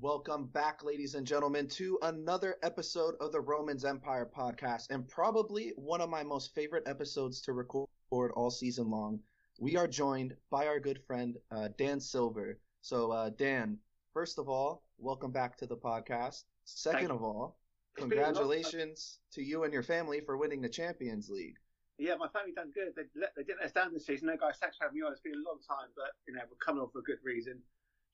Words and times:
Welcome 0.00 0.44
back, 0.46 0.84
ladies 0.84 1.16
and 1.16 1.26
gentlemen, 1.26 1.66
to 1.70 1.98
another 2.02 2.54
episode 2.62 3.16
of 3.18 3.32
the 3.32 3.40
Romans 3.40 3.84
Empire 3.84 4.30
podcast, 4.32 4.90
and 4.90 5.08
probably 5.08 5.72
one 5.74 6.00
of 6.00 6.08
my 6.08 6.22
most 6.22 6.54
favorite 6.54 6.84
episodes 6.86 7.40
to 7.40 7.52
record 7.52 7.88
all 8.12 8.50
season 8.52 8.90
long. 8.90 9.18
We 9.58 9.76
are 9.76 9.88
joined 9.88 10.36
by 10.50 10.68
our 10.68 10.78
good 10.78 11.02
friend 11.04 11.36
uh, 11.50 11.70
Dan 11.76 11.98
Silver. 11.98 12.60
So, 12.80 13.10
uh, 13.10 13.30
Dan, 13.30 13.76
first 14.14 14.38
of 14.38 14.48
all, 14.48 14.84
welcome 14.98 15.32
back 15.32 15.56
to 15.56 15.66
the 15.66 15.76
podcast. 15.76 16.44
Second 16.64 17.10
of 17.10 17.24
all, 17.24 17.58
congratulations 17.96 19.18
to 19.32 19.42
you 19.42 19.64
and 19.64 19.72
your 19.72 19.82
family 19.82 20.20
for 20.20 20.36
winning 20.36 20.60
the 20.60 20.68
Champions 20.68 21.28
League. 21.28 21.56
Yeah, 21.98 22.14
my 22.14 22.28
family 22.28 22.52
done 22.52 22.70
good. 22.72 22.94
They, 22.94 23.02
they 23.36 23.42
didn't 23.42 23.58
let 23.58 23.66
us 23.66 23.72
down 23.72 23.92
this 23.92 24.06
season. 24.06 24.28
No, 24.28 24.36
guys, 24.36 24.58
thanks 24.60 24.76
for 24.76 24.84
having 24.84 25.00
me 25.00 25.04
on. 25.04 25.10
It's 25.10 25.20
been 25.20 25.32
a 25.32 25.48
long 25.48 25.58
time, 25.66 25.88
but 25.96 26.14
you 26.28 26.34
know 26.34 26.42
we're 26.48 26.64
coming 26.64 26.82
on 26.82 26.90
for 26.90 27.00
a 27.00 27.02
good 27.02 27.18
reason 27.24 27.58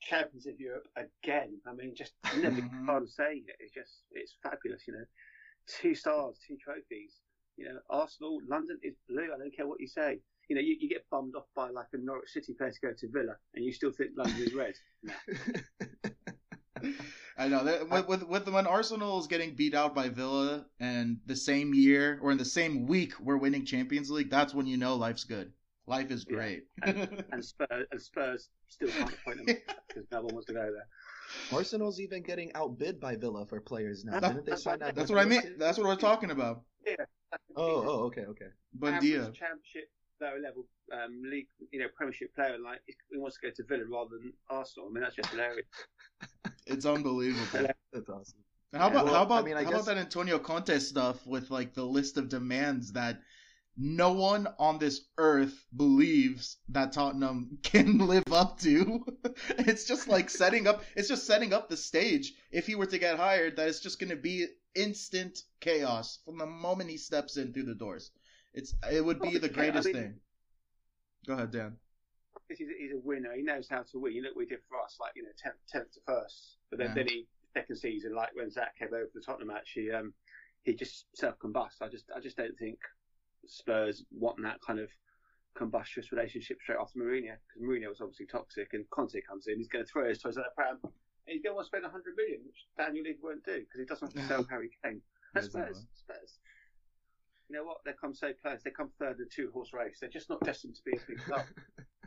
champions 0.05 0.47
of 0.47 0.61
Europe 0.61 0.87
again. 0.97 1.59
I 1.67 1.73
mean, 1.75 1.95
just 1.97 2.13
never 2.37 2.61
mm-hmm. 2.61 2.87
hard 2.87 3.09
say 3.09 3.43
it. 3.47 3.57
It's 3.61 3.73
just 3.73 4.03
it's 4.13 4.37
fabulous. 4.43 4.83
You 4.87 4.95
know, 4.95 5.05
two 5.81 5.95
stars, 5.95 6.39
two 6.47 6.57
trophies. 6.63 7.21
You 7.57 7.67
know, 7.67 7.79
Arsenal, 7.89 8.41
London 8.49 8.79
is 8.83 8.95
blue. 9.09 9.29
I 9.35 9.39
don't 9.39 9.55
care 9.55 9.67
what 9.67 9.81
you 9.81 9.87
say. 9.89 10.19
You 10.49 10.57
know, 10.57 10.63
you, 10.63 10.77
you 10.79 10.89
get 10.89 11.09
bummed 11.11 11.37
off 11.37 11.47
by 11.55 11.71
like 11.71 11.87
a 11.93 11.99
Norwich 11.99 12.31
City 12.31 12.53
player 12.53 12.71
to 12.71 12.81
go 12.81 12.93
to 12.93 13.09
Villa, 13.11 13.37
and 13.55 13.65
you 13.65 13.73
still 13.73 13.93
think 13.93 14.11
London 14.17 14.43
is 14.43 14.55
red. 14.55 14.75
I 17.37 17.49
know 17.49 17.65
that 17.65 17.89
with, 17.89 18.07
with 18.07 18.23
with 18.25 18.49
when 18.49 18.67
Arsenal 18.67 19.19
is 19.19 19.27
getting 19.27 19.55
beat 19.55 19.75
out 19.75 19.95
by 19.95 20.09
Villa, 20.09 20.67
and 20.79 21.19
the 21.27 21.37
same 21.37 21.73
year 21.75 22.19
or 22.23 22.31
in 22.31 22.39
the 22.39 22.45
same 22.45 22.87
week 22.87 23.19
we're 23.21 23.39
winning 23.39 23.65
Champions 23.65 24.11
League, 24.11 24.31
that's 24.31 24.53
when 24.55 24.67
you 24.67 24.77
know 24.77 24.97
life's 24.97 25.25
good. 25.25 25.53
Life 25.87 26.11
is 26.11 26.25
great. 26.25 26.65
Yeah. 26.85 26.91
And, 26.91 27.25
and, 27.33 27.45
Spurs, 27.53 27.87
and 27.91 28.01
Spurs 28.01 28.49
still 28.69 28.89
can't 28.89 29.13
appoint 29.13 29.47
them 29.47 29.57
because 29.89 30.05
no 30.11 30.23
one 30.23 30.35
wants 30.35 30.47
to 30.47 30.55
go 30.55 30.61
there. 30.61 30.87
Arsenal's 31.53 32.01
even 32.01 32.23
getting 32.23 32.53
outbid 32.55 33.01
by 33.01 33.17
Villa 33.17 33.45
for 33.47 33.61
players 33.61 34.05
now. 34.05 34.21
That, 34.21 34.35
Didn't 34.35 34.47
they 34.47 34.57
sign 34.57 34.79
that? 34.79 34.95
That's 34.95 35.11
what 35.11 35.19
I 35.19 35.25
mean. 35.25 35.57
That's 35.59 35.79
what 35.79 35.87
we're 35.87 35.97
talking 35.97 36.31
about. 36.31 36.63
Yeah. 36.87 36.95
Oh, 37.57 37.85
oh, 37.87 38.03
okay, 38.05 38.23
okay. 38.23 38.47
Buendia. 38.79 39.33
Championship, 39.35 39.91
lower 40.21 40.39
level 40.41 40.67
um, 40.93 41.23
league, 41.31 41.49
you 41.73 41.81
know, 41.81 41.87
Premiership 41.97 42.35
player, 42.35 42.57
like 42.59 42.81
he 42.87 43.19
wants 43.19 43.39
to 43.39 43.49
go 43.49 43.53
to 43.55 43.65
Villa 43.65 43.85
rather 43.91 44.19
than 44.19 44.33
Arsenal. 44.49 44.89
I 44.89 44.93
mean, 44.93 45.03
that's 45.03 45.17
just 45.17 45.31
hilarious. 45.31 45.67
it's 46.67 46.87
unbelievable. 46.87 47.69
that's 47.93 48.09
awesome. 48.09 48.39
How 48.73 48.89
about 48.89 49.05
well, 49.05 49.15
how 49.15 49.23
about 49.23 49.45
I 49.45 49.47
mean, 49.47 49.57
I 49.57 49.65
how 49.65 49.71
guess... 49.71 49.83
about 49.83 49.95
that 49.95 49.99
Antonio 49.99 50.39
Conte 50.39 50.79
stuff 50.79 51.27
with 51.27 51.51
like 51.51 51.75
the 51.75 51.85
list 51.85 52.17
of 52.17 52.29
demands 52.29 52.93
that 52.93 53.21
no 53.77 54.13
one 54.13 54.47
on 54.59 54.79
this 54.79 55.03
earth 55.19 55.65
believes 55.77 56.59
that 56.69 56.93
Tottenham 56.93 57.59
can 57.63 57.99
live 57.99 58.33
up 58.33 58.61
to. 58.61 59.05
it's 59.51 59.85
just 59.85 60.09
like 60.09 60.31
setting 60.43 60.67
up 60.67 60.85
it's 60.95 61.09
just 61.09 61.27
setting 61.27 61.53
up 61.53 61.69
the 61.69 61.77
stage 61.77 62.35
if 62.51 62.67
he 62.67 62.75
were 62.75 62.87
to 62.87 62.99
get 62.99 63.17
hired 63.17 63.57
that 63.57 63.69
it's 63.69 63.81
just 63.81 63.99
going 63.99 64.11
to 64.11 64.17
be 64.17 64.47
instant 64.75 65.43
chaos 65.61 66.19
from 66.25 66.39
the 66.39 66.47
moment 66.47 66.91
he 66.91 66.97
steps 66.97 67.37
in 67.37 67.53
through 67.53 67.65
the 67.65 67.75
doors. 67.75 68.11
It's 68.53 68.75
it 68.91 69.05
would 69.05 69.21
be 69.21 69.39
the 69.39 69.49
greatest 69.49 69.89
I 69.89 69.93
mean, 69.93 70.03
thing. 70.03 70.15
Go 71.27 71.35
ahead, 71.35 71.51
Dan. 71.51 71.77
He's 72.49 72.69
a, 72.69 72.73
he's 72.79 72.93
a 72.93 72.99
winner. 72.99 73.33
He 73.35 73.43
knows 73.43 73.69
how 73.69 73.83
to 73.83 73.99
win. 73.99 74.13
You 74.13 74.23
look 74.23 74.37
what 74.37 74.43
he 74.43 74.49
did 74.49 74.61
for 74.69 74.81
us, 74.81 74.97
like 75.01 75.13
you 75.17 75.23
know, 75.23 75.31
tenth, 75.37 75.57
tenth 75.69 75.93
to 75.95 76.01
first. 76.07 76.59
But 76.71 76.79
then, 76.79 76.89
yeah. 76.89 76.95
then 76.95 77.07
he 77.09 77.27
second 77.55 77.77
season, 77.77 78.15
like 78.15 78.31
when 78.35 78.51
Zach 78.51 78.77
came 78.79 78.89
over 78.89 79.07
for 79.07 79.19
the 79.19 79.25
Tottenham 79.25 79.49
match, 79.49 79.71
he 79.75 79.91
um 79.91 80.13
he 80.63 80.75
just 80.75 81.07
self 81.15 81.39
combust. 81.39 81.81
I 81.81 81.89
just 81.89 82.05
I 82.15 82.21
just 82.21 82.37
don't 82.37 82.57
think 82.59 82.79
Spurs 83.47 84.05
want 84.11 84.43
that 84.43 84.61
kind 84.67 84.79
of 84.79 84.91
combustious 85.55 86.13
relationship 86.13 86.59
straight 86.61 86.79
after 86.81 86.99
Mourinho 86.99 87.37
because 87.47 87.63
Mourinho 87.63 87.89
was 87.89 88.01
obviously 88.01 88.27
toxic 88.27 88.73
and 88.73 88.89
Conte 88.91 89.21
comes 89.29 89.47
in, 89.47 89.59
he's 89.59 89.69
going 89.69 89.85
to 89.85 89.91
throw 89.91 90.09
his 90.09 90.19
toys 90.19 90.37
at 90.37 90.45
the 90.45 90.51
pram 90.57 90.79
and 90.83 90.93
he's 91.27 91.43
going 91.43 91.53
to 91.53 91.57
want 91.57 91.67
to 91.67 91.69
spend 91.69 91.85
100 91.85 92.17
million, 92.17 92.41
which 92.45 92.67
Daniel 92.77 93.05
Levy 93.05 93.19
won't 93.23 93.45
do 93.45 93.61
because 93.61 93.79
he 93.79 93.87
doesn't 93.87 94.15
want 94.15 94.17
to 94.17 94.27
sell 94.27 94.47
Harry 94.51 94.71
Kane. 94.85 95.01
That's 95.33 95.47
Spurs. 95.47 95.87
Spurs. 95.95 96.39
You 97.49 97.57
know 97.57 97.65
what? 97.65 97.79
They 97.85 97.93
come 98.01 98.15
so 98.15 98.33
close. 98.41 98.63
They 98.63 98.71
come 98.71 98.91
third 98.99 99.19
in 99.19 99.27
a 99.27 99.29
two 99.29 99.51
horse 99.53 99.73
race. 99.73 99.99
They're 100.01 100.11
just 100.11 100.31
not 100.31 100.41
destined 100.45 100.77
to 100.77 100.83
be 100.85 100.93
a 100.93 101.01
big 101.07 101.19
club. 101.19 101.45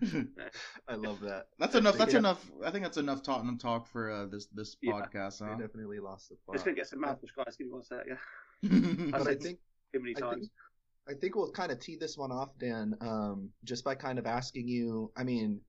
I 0.88 0.96
love 0.96 1.20
that. 1.22 1.48
That's 1.60 1.76
enough. 1.76 1.98
That's 1.98 2.14
enough. 2.14 2.44
I 2.66 2.72
think 2.72 2.84
that's 2.84 2.98
enough 2.98 3.22
Tottenham 3.24 3.58
talk 3.58 3.88
for 3.88 4.12
uh, 4.12 4.26
this 4.26 4.48
this 4.48 4.78
yeah, 4.82 4.94
podcast. 4.94 5.40
Huh? 5.40 5.56
They 5.56 5.64
definitely 5.64 6.00
lost 6.00 6.30
the 6.30 6.36
plot. 6.36 6.56
Just 6.56 6.66
gonna 6.66 6.76
get 6.76 6.88
some 6.88 7.02
mouthwash, 7.02 7.36
guys. 7.36 7.56
Give 7.56 7.68
me 7.68 7.74
one 7.74 7.84
sec. 7.84 8.06
Yeah. 8.08 9.10
but 9.12 9.28
I 9.28 9.36
think 9.36 9.60
too 9.94 10.00
many 10.00 10.14
times. 10.14 10.24
I 10.24 10.36
think, 10.36 10.52
I 11.10 11.14
think 11.14 11.36
we'll 11.36 11.52
kind 11.52 11.72
of 11.72 11.80
tee 11.80 11.96
this 11.96 12.18
one 12.18 12.32
off, 12.32 12.58
Dan, 12.60 12.96
um, 13.02 13.50
just 13.64 13.84
by 13.84 13.96
kind 13.96 14.20
of 14.20 14.26
asking 14.26 14.68
you. 14.68 15.12
I 15.16 15.24
mean, 15.24 15.62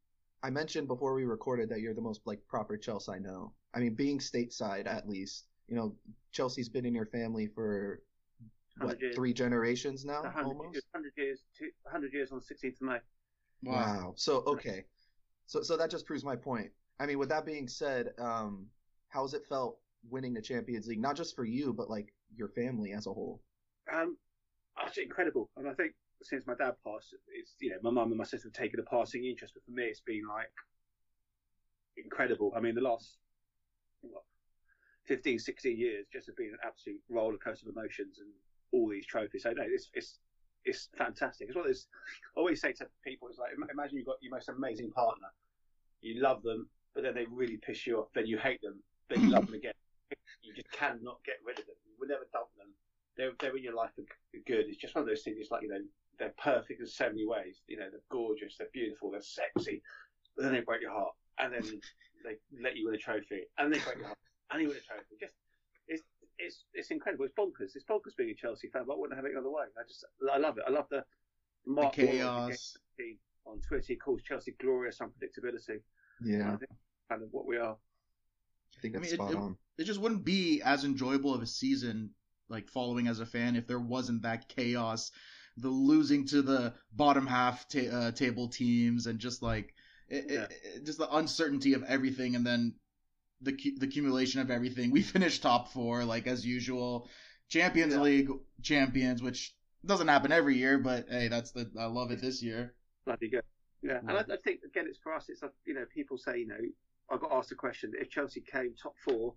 I 0.42 0.50
mentioned 0.50 0.88
before 0.88 1.14
we 1.14 1.24
recorded 1.24 1.68
that 1.70 1.80
you're 1.80 1.94
the 1.94 2.00
most 2.00 2.22
like 2.26 2.40
proper 2.48 2.76
Chelsea 2.76 3.12
I 3.12 3.18
know. 3.18 3.52
I 3.74 3.80
mean, 3.80 3.94
being 3.94 4.18
stateside 4.18 4.86
at 4.86 5.08
least, 5.08 5.44
you 5.68 5.76
know, 5.76 5.94
Chelsea's 6.32 6.68
been 6.68 6.86
in 6.86 6.94
your 6.94 7.06
family 7.06 7.46
for 7.46 8.02
what 8.80 9.00
years. 9.00 9.14
three 9.14 9.32
generations 9.32 10.04
now, 10.04 10.22
100 10.22 10.44
almost. 10.44 10.74
Years, 10.74 10.84
Hundred 10.92 11.12
years, 11.16 11.40
hundred 11.86 12.12
years 12.12 12.32
on 12.32 12.40
the 12.40 12.54
16th 12.54 12.80
of 12.80 12.82
May. 12.82 12.98
Wow. 13.62 13.72
wow. 13.72 14.14
So 14.16 14.42
okay, 14.46 14.84
so 15.46 15.62
so 15.62 15.76
that 15.76 15.90
just 15.90 16.06
proves 16.06 16.24
my 16.24 16.36
point. 16.36 16.70
I 17.00 17.06
mean, 17.06 17.18
with 17.18 17.28
that 17.28 17.46
being 17.46 17.68
said, 17.68 18.08
um, 18.18 18.66
how 19.08 19.22
has 19.22 19.34
it 19.34 19.42
felt 19.48 19.78
winning 20.10 20.34
the 20.34 20.42
Champions 20.42 20.86
League? 20.86 21.00
Not 21.00 21.16
just 21.16 21.36
for 21.36 21.44
you, 21.44 21.72
but 21.72 21.90
like 21.90 22.12
your 22.36 22.48
family 22.48 22.92
as 22.92 23.06
a 23.06 23.12
whole. 23.12 23.40
Um, 23.92 24.16
actually 24.84 25.04
incredible. 25.04 25.50
And 25.56 25.68
I 25.68 25.74
think 25.74 25.92
since 26.22 26.46
my 26.46 26.54
dad 26.54 26.74
passed, 26.84 27.14
it's 27.34 27.54
you 27.60 27.70
know 27.70 27.76
my 27.82 27.90
mum 27.90 28.08
and 28.08 28.18
my 28.18 28.24
sister 28.24 28.48
have 28.48 28.52
taken 28.52 28.80
a 28.80 28.82
passing 28.82 29.24
interest, 29.24 29.54
but 29.54 29.64
for 29.64 29.70
me 29.70 29.84
it's 29.84 30.00
been 30.00 30.22
like 30.28 30.50
incredible. 31.96 32.52
I 32.56 32.60
mean, 32.60 32.74
the 32.74 32.80
last 32.80 33.18
what, 34.02 34.22
15, 35.06 35.38
16 35.38 35.78
years 35.78 36.06
just 36.12 36.26
have 36.26 36.36
been 36.36 36.48
an 36.48 36.58
absolute 36.64 37.00
roller 37.08 37.38
coaster 37.38 37.68
of 37.68 37.76
emotions 37.76 38.18
and 38.18 38.28
all 38.72 38.88
these 38.88 39.06
trophies. 39.06 39.42
So 39.42 39.52
no, 39.52 39.62
it's 39.66 39.90
it's 39.94 40.18
it's 40.64 40.88
fantastic. 40.96 41.48
It's 41.48 41.56
what 41.56 41.66
I 41.66 41.72
always 42.36 42.60
say 42.60 42.72
to 42.72 42.86
people 43.04 43.28
is 43.28 43.38
like 43.38 43.50
imagine 43.72 43.98
you've 43.98 44.06
got 44.06 44.16
your 44.20 44.32
most 44.32 44.48
amazing 44.48 44.90
partner, 44.90 45.28
you 46.00 46.20
love 46.20 46.42
them, 46.42 46.68
but 46.94 47.02
then 47.02 47.14
they 47.14 47.26
really 47.30 47.58
piss 47.58 47.86
you 47.86 47.98
off, 47.98 48.08
then 48.14 48.26
you 48.26 48.38
hate 48.38 48.60
them, 48.62 48.82
then 49.08 49.22
you 49.22 49.30
love 49.30 49.46
them 49.46 49.54
again. 49.54 49.72
You 50.42 50.54
just 50.54 50.70
cannot 50.70 51.18
get 51.24 51.36
rid 51.44 51.58
of 51.58 51.66
them. 51.66 51.76
You 51.86 51.94
will 52.00 52.08
never 52.08 52.26
dump 52.32 52.48
them 52.56 52.68
they're 53.18 53.32
they're 53.40 53.56
in 53.56 53.64
your 53.64 53.74
life 53.74 53.90
for 53.94 54.04
good. 54.46 54.66
It's 54.68 54.78
just 54.78 54.94
one 54.94 55.02
of 55.02 55.08
those 55.08 55.22
things. 55.22 55.36
It's 55.38 55.50
like 55.50 55.62
you 55.62 55.68
know 55.68 55.82
they're 56.18 56.34
perfect 56.42 56.80
in 56.80 56.86
so 56.86 57.08
many 57.08 57.26
ways. 57.26 57.60
You 57.66 57.78
know 57.78 57.90
they're 57.90 58.08
gorgeous, 58.10 58.56
they're 58.56 58.72
beautiful, 58.72 59.10
they're 59.10 59.20
sexy, 59.20 59.82
but 60.36 60.44
then 60.44 60.52
they 60.52 60.60
break 60.60 60.80
your 60.80 60.92
heart, 60.92 61.12
and 61.38 61.52
then 61.52 61.62
they 62.24 62.36
let 62.62 62.76
you 62.76 62.86
win 62.86 62.94
a 62.94 62.98
trophy, 62.98 63.42
and 63.58 63.74
they 63.74 63.80
break 63.80 63.98
your 63.98 64.06
heart, 64.06 64.18
and 64.52 64.62
you 64.62 64.68
win 64.68 64.78
a 64.78 64.86
trophy. 64.86 65.18
Just 65.20 65.34
it's 65.88 66.04
it's 66.38 66.64
it's 66.72 66.90
incredible. 66.90 67.26
It's 67.26 67.34
bonkers. 67.34 67.74
It's 67.74 67.84
bonkers 67.84 68.16
being 68.16 68.30
a 68.30 68.34
Chelsea 68.34 68.68
fan, 68.68 68.84
but 68.86 68.94
I 68.94 68.96
wouldn't 68.96 69.18
have 69.18 69.26
it 69.26 69.32
any 69.34 69.38
other 69.38 69.50
way. 69.50 69.66
I 69.76 69.82
just 69.86 70.06
I 70.32 70.38
love 70.38 70.56
it. 70.56 70.64
I 70.66 70.70
love 70.70 70.86
the 70.90 71.04
Mark 71.66 71.96
the 71.96 72.06
chaos 72.06 72.76
on 73.44 73.60
Twitter. 73.66 73.84
He 73.88 73.96
calls 73.96 74.22
Chelsea 74.22 74.54
glorious 74.60 75.00
unpredictability. 75.00 75.80
Yeah, 76.24 76.56
kind 77.10 77.22
of 77.22 77.28
what 77.32 77.46
we 77.46 77.56
are. 77.56 77.76
I 78.76 78.80
think 78.80 78.94
that's 78.94 79.08
I 79.08 79.10
mean, 79.10 79.14
spot 79.16 79.32
it, 79.32 79.36
on. 79.36 79.56
It, 79.76 79.82
it 79.82 79.84
just 79.84 80.00
wouldn't 80.00 80.24
be 80.24 80.62
as 80.62 80.84
enjoyable 80.84 81.34
of 81.34 81.42
a 81.42 81.46
season 81.46 82.10
like 82.48 82.68
following 82.68 83.08
as 83.08 83.20
a 83.20 83.26
fan 83.26 83.56
if 83.56 83.66
there 83.66 83.80
wasn't 83.80 84.22
that 84.22 84.48
chaos, 84.48 85.10
the 85.56 85.68
losing 85.68 86.26
to 86.26 86.42
the 86.42 86.74
bottom 86.92 87.26
half 87.26 87.68
ta- 87.68 87.90
uh, 87.92 88.10
table 88.12 88.48
teams, 88.48 89.06
and 89.06 89.18
just 89.18 89.42
like 89.42 89.74
it, 90.08 90.26
yeah. 90.28 90.46
it, 90.74 90.84
just 90.84 90.98
the 90.98 91.16
uncertainty 91.16 91.74
of 91.74 91.82
everything, 91.84 92.36
and 92.36 92.46
then 92.46 92.74
the 93.40 93.52
the 93.78 93.86
accumulation 93.86 94.40
of 94.40 94.50
everything. 94.50 94.90
We 94.90 95.02
finished 95.02 95.42
top 95.42 95.72
four 95.72 96.04
like 96.04 96.26
as 96.26 96.46
usual, 96.46 97.08
Champions 97.48 97.94
yeah. 97.94 98.00
League 98.00 98.30
champions, 98.62 99.22
which 99.22 99.54
doesn't 99.84 100.08
happen 100.08 100.32
every 100.32 100.56
year, 100.56 100.78
but 100.78 101.06
hey, 101.08 101.28
that's 101.28 101.52
the 101.52 101.70
I 101.78 101.86
love 101.86 102.10
it 102.10 102.20
this 102.20 102.42
year. 102.42 102.74
Bloody 103.04 103.28
good. 103.28 103.42
Yeah, 103.82 103.98
and 103.98 104.10
I, 104.10 104.20
I, 104.20 104.36
think 104.42 104.60
again, 104.64 104.86
it's 104.88 104.98
for 104.98 105.14
us. 105.14 105.26
It's 105.28 105.42
like 105.42 105.52
you 105.64 105.74
know, 105.74 105.84
people 105.94 106.18
say, 106.18 106.38
you 106.38 106.48
know, 106.48 106.58
I 107.10 107.16
got 107.16 107.32
asked 107.32 107.52
a 107.52 107.54
question: 107.54 107.92
if 107.98 108.10
Chelsea 108.10 108.40
came 108.40 108.74
top 108.80 108.94
four, 109.04 109.34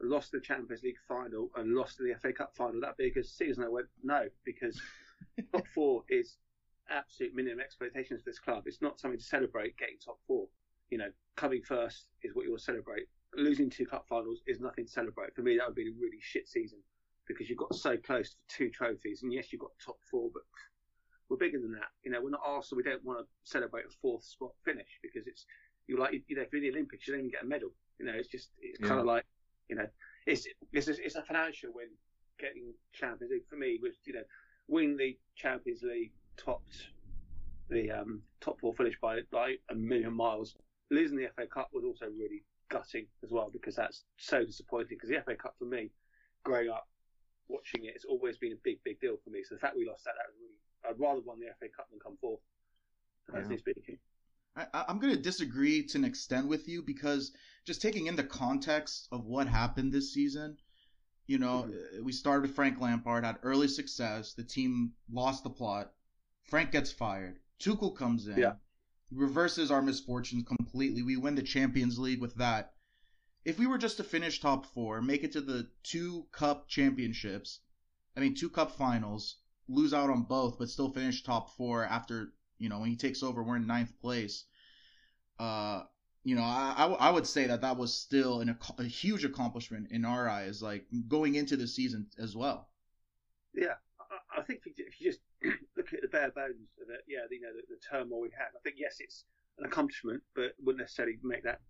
lost 0.00 0.32
the 0.32 0.40
Champions 0.40 0.82
League 0.82 0.98
final 1.06 1.50
and 1.56 1.74
lost 1.74 1.98
the 1.98 2.14
FA 2.20 2.32
Cup 2.32 2.54
final 2.54 2.80
that 2.80 2.96
big 2.96 3.16
a 3.16 3.24
season? 3.24 3.64
I 3.64 3.68
went, 3.68 3.86
no, 4.02 4.26
because 4.44 4.80
top 5.52 5.66
four 5.74 6.04
is 6.08 6.36
absolute 6.90 7.34
minimum 7.34 7.60
expectations 7.60 8.22
for 8.22 8.30
this 8.30 8.38
club. 8.38 8.64
It's 8.66 8.82
not 8.82 9.00
something 9.00 9.18
to 9.18 9.24
celebrate 9.24 9.76
getting 9.76 9.96
top 10.04 10.18
four. 10.26 10.46
You 10.90 10.98
know, 10.98 11.10
coming 11.36 11.62
first 11.62 12.06
is 12.22 12.34
what 12.34 12.44
you 12.44 12.50
will 12.50 12.58
celebrate. 12.58 13.06
Losing 13.34 13.68
two 13.68 13.86
cup 13.86 14.06
finals 14.08 14.40
is 14.46 14.60
nothing 14.60 14.86
to 14.86 14.90
celebrate. 14.90 15.34
For 15.34 15.42
me, 15.42 15.58
that 15.58 15.66
would 15.66 15.76
be 15.76 15.88
a 15.88 16.00
really 16.00 16.18
shit 16.20 16.48
season 16.48 16.78
because 17.26 17.50
you 17.50 17.56
got 17.56 17.74
so 17.74 17.96
close 17.96 18.30
to 18.30 18.36
two 18.48 18.70
trophies. 18.70 19.22
And 19.22 19.32
yes, 19.32 19.52
you 19.52 19.58
got 19.58 19.70
top 19.84 19.98
four, 20.10 20.30
but 20.32 20.42
we're 21.28 21.36
bigger 21.36 21.60
than 21.60 21.72
that. 21.72 21.88
You 22.02 22.10
know, 22.10 22.22
we're 22.22 22.30
not 22.30 22.40
Arsenal. 22.44 22.78
We 22.78 22.90
don't 22.90 23.04
want 23.04 23.20
to 23.20 23.26
celebrate 23.44 23.84
a 23.84 23.90
fourth 24.00 24.24
spot 24.24 24.52
finish 24.64 24.98
because 25.02 25.26
it's 25.26 25.44
you're 25.86 25.98
like 25.98 26.22
you 26.26 26.36
know, 26.36 26.44
for 26.50 26.60
the 26.60 26.70
Olympics, 26.70 27.06
you 27.06 27.14
don't 27.14 27.20
even 27.20 27.30
get 27.30 27.42
a 27.42 27.46
medal. 27.46 27.70
You 27.98 28.06
know, 28.06 28.12
it's 28.14 28.28
just 28.28 28.50
it's 28.60 28.80
yeah. 28.80 28.88
kind 28.88 29.00
of 29.00 29.06
like 29.06 29.24
you 29.68 29.76
know, 29.76 29.86
it's 30.26 30.46
it's 30.72 30.88
a, 30.88 31.04
it's 31.04 31.16
a 31.16 31.22
financial 31.22 31.70
win 31.74 31.88
getting 32.38 32.72
Champions 32.92 33.32
League 33.32 33.48
for 33.48 33.56
me. 33.56 33.78
Was 33.82 33.94
you 34.04 34.14
know, 34.14 34.22
winning 34.68 34.96
the 34.96 35.18
Champions 35.36 35.82
League 35.82 36.12
topped 36.36 36.88
the 37.68 37.90
um, 37.90 38.22
top 38.40 38.60
four 38.60 38.74
finish 38.74 38.94
by 39.00 39.20
by 39.30 39.56
a 39.70 39.74
million 39.74 40.14
miles. 40.14 40.54
Losing 40.90 41.18
the 41.18 41.28
FA 41.36 41.46
Cup 41.46 41.68
was 41.72 41.84
also 41.84 42.06
really 42.06 42.42
gutting 42.70 43.06
as 43.22 43.30
well 43.30 43.50
because 43.52 43.76
that's 43.76 44.04
so 44.16 44.44
disappointing. 44.44 44.96
Because 44.96 45.10
the 45.10 45.20
FA 45.24 45.34
Cup 45.34 45.54
for 45.58 45.66
me, 45.66 45.90
growing 46.44 46.70
up 46.70 46.88
watching 47.48 47.84
it, 47.84 47.92
it's 47.94 48.04
always 48.04 48.38
been 48.38 48.52
a 48.52 48.60
big, 48.64 48.78
big 48.84 49.00
deal 49.00 49.16
for 49.22 49.30
me. 49.30 49.42
So 49.44 49.54
the 49.54 49.60
fact 49.60 49.76
we 49.76 49.86
lost 49.86 50.04
that, 50.04 50.14
that 50.16 50.28
was 50.28 50.36
really. 50.40 50.56
I'd 50.88 51.00
rather 51.00 51.20
won 51.20 51.40
the 51.40 51.46
FA 51.58 51.68
Cup 51.74 51.90
than 51.90 51.98
come 51.98 52.16
fourth. 52.20 52.40
Personally 53.26 53.56
yeah. 53.56 53.72
speaking. 53.72 53.98
I, 54.72 54.84
am 54.88 54.98
going 54.98 55.14
to 55.14 55.20
disagree 55.20 55.84
to 55.86 55.98
an 55.98 56.04
extent 56.04 56.48
with 56.48 56.68
you 56.68 56.82
because 56.82 57.32
just 57.64 57.82
taking 57.82 58.06
in 58.06 58.16
the 58.16 58.24
context 58.24 59.08
of 59.12 59.24
what 59.24 59.46
happened 59.46 59.92
this 59.92 60.12
season, 60.12 60.56
you 61.26 61.38
know, 61.38 61.68
mm-hmm. 61.68 62.04
we 62.04 62.12
started 62.12 62.42
with 62.42 62.54
Frank 62.54 62.80
Lampard, 62.80 63.24
had 63.24 63.38
early 63.42 63.68
success. 63.68 64.34
The 64.34 64.42
team 64.42 64.94
lost 65.10 65.44
the 65.44 65.50
plot. 65.50 65.92
Frank 66.44 66.72
gets 66.72 66.90
fired. 66.90 67.38
Tuchel 67.60 67.94
comes 67.94 68.26
in. 68.26 68.38
Yeah. 68.38 68.54
Reverses 69.10 69.70
our 69.70 69.82
misfortunes 69.82 70.44
completely. 70.44 71.02
We 71.02 71.16
win 71.16 71.34
the 71.34 71.42
Champions 71.42 71.98
League 71.98 72.20
with 72.20 72.34
that. 72.36 72.72
If 73.44 73.58
we 73.58 73.66
were 73.66 73.78
just 73.78 73.98
to 73.98 74.04
finish 74.04 74.40
top 74.40 74.66
four, 74.66 75.00
make 75.00 75.22
it 75.22 75.32
to 75.32 75.40
the 75.40 75.70
two 75.82 76.26
cup 76.32 76.68
championships, 76.68 77.60
I 78.16 78.20
mean, 78.20 78.34
two 78.34 78.50
cup 78.50 78.72
finals, 78.72 79.36
lose 79.68 79.94
out 79.94 80.10
on 80.10 80.22
both, 80.22 80.58
but 80.58 80.70
still 80.70 80.90
finish 80.90 81.22
top 81.22 81.56
four 81.56 81.84
after, 81.84 82.32
you 82.58 82.68
know, 82.68 82.80
when 82.80 82.90
he 82.90 82.96
takes 82.96 83.22
over, 83.22 83.42
we're 83.42 83.56
in 83.56 83.66
ninth 83.66 83.92
place. 84.00 84.44
Uh, 85.38 85.82
you 86.24 86.34
know, 86.34 86.42
I, 86.42 86.74
I, 86.76 86.86
I 87.08 87.10
would 87.10 87.26
say 87.26 87.46
that 87.46 87.60
that 87.62 87.76
was 87.76 87.94
still 87.94 88.40
an, 88.40 88.58
a 88.78 88.84
huge 88.84 89.24
accomplishment 89.24 89.88
in 89.90 90.04
our 90.04 90.28
eyes, 90.28 90.62
like 90.62 90.84
going 91.06 91.36
into 91.36 91.56
the 91.56 91.66
season 91.66 92.06
as 92.18 92.36
well. 92.36 92.68
Yeah, 93.54 93.74
I, 94.00 94.40
I 94.40 94.42
think 94.42 94.60
if 94.66 94.78
you, 94.78 94.84
if 94.86 95.00
you 95.00 95.10
just 95.10 95.20
look 95.76 95.92
at 95.92 96.02
the 96.02 96.08
bare 96.08 96.30
bones 96.30 96.68
of 96.82 96.90
it, 96.90 97.04
yeah, 97.08 97.20
you 97.30 97.40
know, 97.40 97.52
the, 97.54 97.62
the 97.74 97.80
turmoil 97.90 98.20
we 98.20 98.30
had, 98.36 98.48
I 98.54 98.60
think 98.62 98.76
yes, 98.78 98.96
it's 99.00 99.24
an 99.58 99.64
accomplishment, 99.64 100.22
but 100.34 100.52
wouldn't 100.62 100.80
necessarily 100.80 101.18
make 101.22 101.44
that 101.44 101.60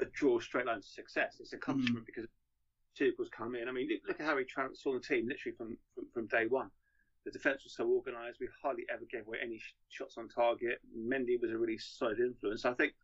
a 0.00 0.04
draw 0.06 0.38
straight 0.40 0.66
line 0.66 0.80
to 0.80 0.86
success. 0.86 1.36
It's 1.40 1.52
an 1.52 1.58
accomplishment 1.58 2.04
mm. 2.04 2.06
because 2.06 2.26
Tuchel's 2.98 3.30
come 3.30 3.54
in. 3.54 3.68
I 3.68 3.72
mean, 3.72 3.88
look 4.06 4.20
at 4.20 4.26
how 4.26 4.36
he 4.36 4.44
transformed 4.44 5.02
the 5.02 5.14
team 5.14 5.28
literally 5.28 5.56
from, 5.56 5.78
from, 5.94 6.04
from 6.12 6.26
day 6.26 6.46
one. 6.46 6.70
The 7.26 7.32
defence 7.32 7.64
was 7.64 7.74
so 7.74 7.88
organised. 7.88 8.38
We 8.40 8.48
hardly 8.62 8.84
ever 8.88 9.04
gave 9.10 9.26
away 9.26 9.38
any 9.42 9.60
shots 9.88 10.16
on 10.16 10.28
target. 10.28 10.78
Mendy 10.96 11.40
was 11.40 11.50
a 11.50 11.58
really 11.58 11.76
solid 11.76 12.20
influence. 12.20 12.64
I 12.64 12.72
think 12.74 12.94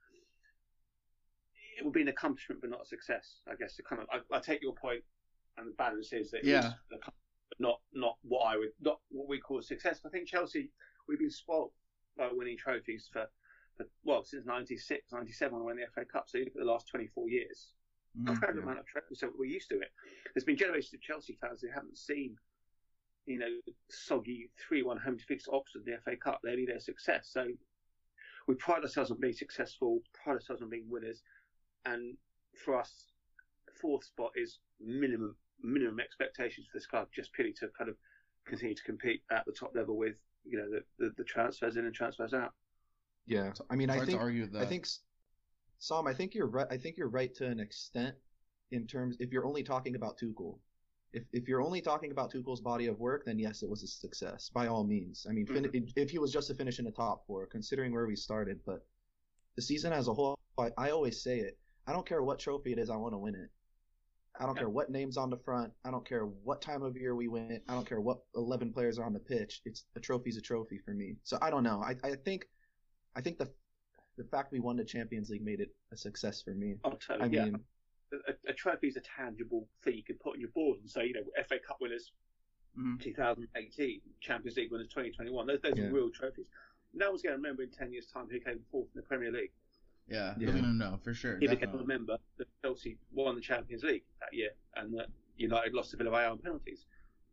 it 1.77 1.85
would 1.85 1.93
be 1.93 2.03
an 2.03 2.09
accomplishment, 2.09 2.61
but 2.61 2.71
not 2.71 2.83
a 2.83 2.87
success. 2.87 3.41
I 3.51 3.57
guess 3.57 3.75
to 3.77 3.83
kind 3.83 4.01
of, 4.01 4.09
I, 4.13 4.37
I 4.37 4.39
take 4.39 4.63
your 4.63 4.75
point, 4.75 5.03
and 5.59 5.67
the 5.67 5.73
balance 5.73 6.13
is 6.13 6.31
that 6.31 6.45
yeah, 6.45 6.75
not 7.59 7.81
not 7.93 8.17
what 8.23 8.45
I 8.47 8.57
would 8.57 8.71
not 8.81 9.01
what 9.11 9.29
we 9.29 9.41
call 9.41 9.61
success. 9.61 10.01
I 10.07 10.09
think 10.09 10.29
Chelsea 10.29 10.71
we've 11.09 11.19
been 11.19 11.31
spoilt 11.31 11.73
by 12.17 12.29
winning 12.31 12.57
trophies 12.57 13.09
for, 13.13 13.27
for 13.77 13.87
well 14.05 14.25
since 14.25 14.47
96, 14.47 15.03
97 15.13 15.53
when 15.53 15.65
we 15.65 15.67
won 15.67 15.77
the 15.77 15.87
FA 16.01 16.07
Cup. 16.07 16.27
So 16.29 16.39
you 16.39 16.45
look 16.45 16.55
at 16.55 16.61
the 16.61 16.71
last 16.71 16.87
24 16.89 17.29
years, 17.29 17.73
mm, 18.17 18.29
incredible 18.29 18.61
yeah. 18.61 18.67
amount 18.67 18.79
of 18.79 18.87
trophies. 18.87 19.19
So 19.19 19.31
we're 19.37 19.47
used 19.47 19.69
to 19.71 19.81
it. 19.81 19.91
There's 20.33 20.45
been 20.45 20.57
generations 20.57 20.95
of 20.95 21.01
Chelsea 21.01 21.37
fans 21.41 21.61
who 21.61 21.69
haven't 21.75 21.99
seen 21.99 22.37
you 23.27 23.39
know, 23.39 23.47
soggy 23.91 24.51
3 24.69 24.83
1 24.83 24.99
home 24.99 25.17
defeats 25.17 25.45
to 25.45 25.53
Oxford 25.53 25.83
in 25.87 25.93
the 25.93 26.01
FA 26.05 26.17
Cup. 26.17 26.41
They 26.43 26.57
need 26.57 26.69
their 26.69 26.81
success. 26.81 27.29
So 27.31 27.47
we 28.49 28.55
pride 28.55 28.83
ourselves 28.83 29.11
on 29.11 29.21
being 29.21 29.33
successful, 29.33 30.01
pride 30.13 30.35
ourselves 30.35 30.63
on 30.63 30.71
being 30.71 30.87
winners. 30.89 31.23
And 31.85 32.17
for 32.65 32.79
us, 32.79 33.07
fourth 33.81 34.05
spot 34.05 34.33
is 34.37 34.59
minimum 34.81 35.37
minimum 35.63 36.01
expectations 36.01 36.67
for 36.71 36.79
this 36.79 36.87
club, 36.87 37.09
just 37.15 37.33
purely 37.33 37.53
to 37.55 37.69
kind 37.79 37.89
of 37.89 37.97
continue 38.47 38.75
to 38.75 38.83
compete 38.83 39.23
at 39.31 39.45
the 39.47 39.53
top 39.53 39.73
level 39.75 39.97
with 39.97 40.17
you 40.45 40.59
know 40.59 40.69
the, 40.69 40.83
the, 40.99 41.13
the 41.17 41.25
transfers 41.25 41.77
in 41.77 41.87
and 41.87 41.95
transfers 41.95 42.35
out. 42.35 42.53
Yeah, 43.27 43.53
I 43.71 43.77
mean, 43.77 43.91
I 43.91 44.05
think 44.05 44.21
I 44.21 44.65
think 44.65 44.87
Sam, 45.79 46.07
I 46.07 46.15
think 46.15 46.35
you're 46.35 46.49
right. 46.49 46.67
I 46.71 46.77
think 46.77 46.97
you're 46.97 47.09
right 47.09 47.35
to 47.37 47.47
an 47.47 47.61
extent 47.61 48.17
in 48.73 48.87
terms 48.87 49.17
if 49.21 49.33
you're 49.33 49.47
only 49.47 49.63
talking 49.63 49.95
about 49.95 50.19
Tuchel. 50.19 50.59
If 51.13 51.25
if 51.33 51.49
you're 51.49 51.63
only 51.63 51.81
talking 51.81 52.11
about 52.11 52.33
Tuchel's 52.33 52.61
body 52.61 52.87
of 52.87 52.99
work, 52.99 53.25
then 53.27 53.39
yes, 53.39 53.63
it 53.63 53.69
was 53.69 53.83
a 53.83 53.87
success 53.87 54.51
by 54.53 54.67
all 54.67 54.85
means. 54.85 55.27
I 55.29 55.33
mean, 55.33 55.47
mm-hmm. 55.47 55.85
if 55.97 56.11
he 56.11 56.19
was 56.19 56.33
just 56.33 56.49
to 56.49 56.55
finish 56.55 56.79
in 56.79 56.85
the 56.85 56.91
top 56.91 57.27
four, 57.27 57.47
considering 57.47 57.93
where 57.93 58.07
we 58.07 58.17
started, 58.17 58.61
but 58.65 58.87
the 59.57 59.63
season 59.63 59.93
as 59.93 60.09
a 60.09 60.15
whole, 60.15 60.39
I, 60.59 60.71
I 60.79 60.91
always 60.91 61.23
say 61.23 61.41
it. 61.41 61.59
I 61.87 61.93
don't 61.93 62.07
care 62.07 62.23
what 62.23 62.39
trophy 62.39 62.73
it 62.73 62.79
is, 62.79 62.91
I 62.91 62.97
want 62.97 63.13
to 63.15 63.19
win 63.19 63.35
it. 63.35 63.51
I 64.41 64.47
don't 64.47 64.55
yeah. 64.55 64.61
care 64.61 64.69
what 64.71 64.91
names 64.91 65.17
on 65.17 65.29
the 65.29 65.37
front. 65.37 65.73
I 65.85 65.91
don't 65.91 66.09
care 66.09 66.25
what 66.25 66.63
time 66.63 66.83
of 66.83 66.97
year 66.97 67.15
we 67.15 67.29
win 67.29 67.51
it. 67.51 67.63
I 67.69 67.75
don't 67.75 67.87
care 67.87 68.01
what 68.01 68.21
11 68.35 68.73
players 68.73 68.99
are 68.99 69.05
on 69.05 69.13
the 69.13 69.21
pitch. 69.21 69.61
It's 69.65 69.85
a 69.95 70.01
trophy's 70.01 70.39
a 70.39 70.41
trophy 70.41 70.79
for 70.79 70.93
me. 70.93 71.17
So 71.23 71.37
I 71.43 71.51
don't 71.51 71.63
know. 71.63 71.83
I, 71.83 71.97
I 72.03 72.15
think 72.25 72.47
I 73.15 73.21
think 73.21 73.39
the 73.39 73.51
the 74.17 74.25
fact 74.25 74.53
we 74.53 74.61
won 74.61 74.77
the 74.77 74.85
Champions 74.85 75.31
League 75.31 75.45
made 75.45 75.61
it 75.61 75.75
a 75.93 75.97
success 75.97 76.43
for 76.43 76.55
me. 76.55 76.77
Oh, 76.85 76.93
totally. 76.93 77.39
I 77.39 77.45
yeah. 77.47 77.57
Mean, 78.13 78.23
a, 78.29 78.51
a, 78.51 78.53
trophy 78.53 78.89
is 78.89 78.97
a 78.97 79.01
tangible 79.01 79.67
thing 79.83 79.95
you 79.95 80.03
can 80.03 80.17
put 80.17 80.35
on 80.35 80.41
your 80.41 80.51
board 80.51 80.79
and 80.81 80.89
say, 80.89 81.07
you 81.07 81.15
know, 81.15 81.23
FA 81.49 81.57
Cup 81.67 81.79
winners 81.81 82.13
mm-hmm. 82.79 82.97
2018, 82.99 84.01
Champions 84.21 84.57
League 84.57 84.71
winners 84.71 84.89
2021. 84.89 85.47
Those, 85.47 85.61
those 85.63 85.73
yeah. 85.77 85.85
are 85.85 85.93
real 85.93 86.11
trophies. 86.11 86.47
No 86.95 87.11
one's 87.11 87.23
going 87.23 87.33
to 87.33 87.37
remember 87.37 87.63
in 87.63 87.71
10 87.71 87.93
years' 87.93 88.07
time 88.07 88.29
who 88.31 88.39
came 88.39 88.61
fourth 88.71 88.89
in 88.95 89.01
the 89.01 89.07
Premier 89.07 89.33
League. 89.33 89.53
Yeah, 90.09 90.35
yeah. 90.39 90.51
no, 90.51 90.69
no, 90.73 90.99
for 91.03 91.15
sure. 91.15 91.39
He 91.39 91.47
became 91.47 91.71
a 91.71 91.85
member 91.85 92.17
that 92.39 92.49
Chelsea 92.63 92.99
won 93.13 93.35
the 93.35 93.41
Champions 93.41 93.83
League 93.83 94.03
that 94.21 94.37
year, 94.37 94.51
and 94.77 94.93
that 94.99 95.07
United 95.37 95.73
lost 95.75 95.93
to 95.93 95.97
Villarreal 95.97 96.33
on 96.33 96.39
penalties. 96.39 96.85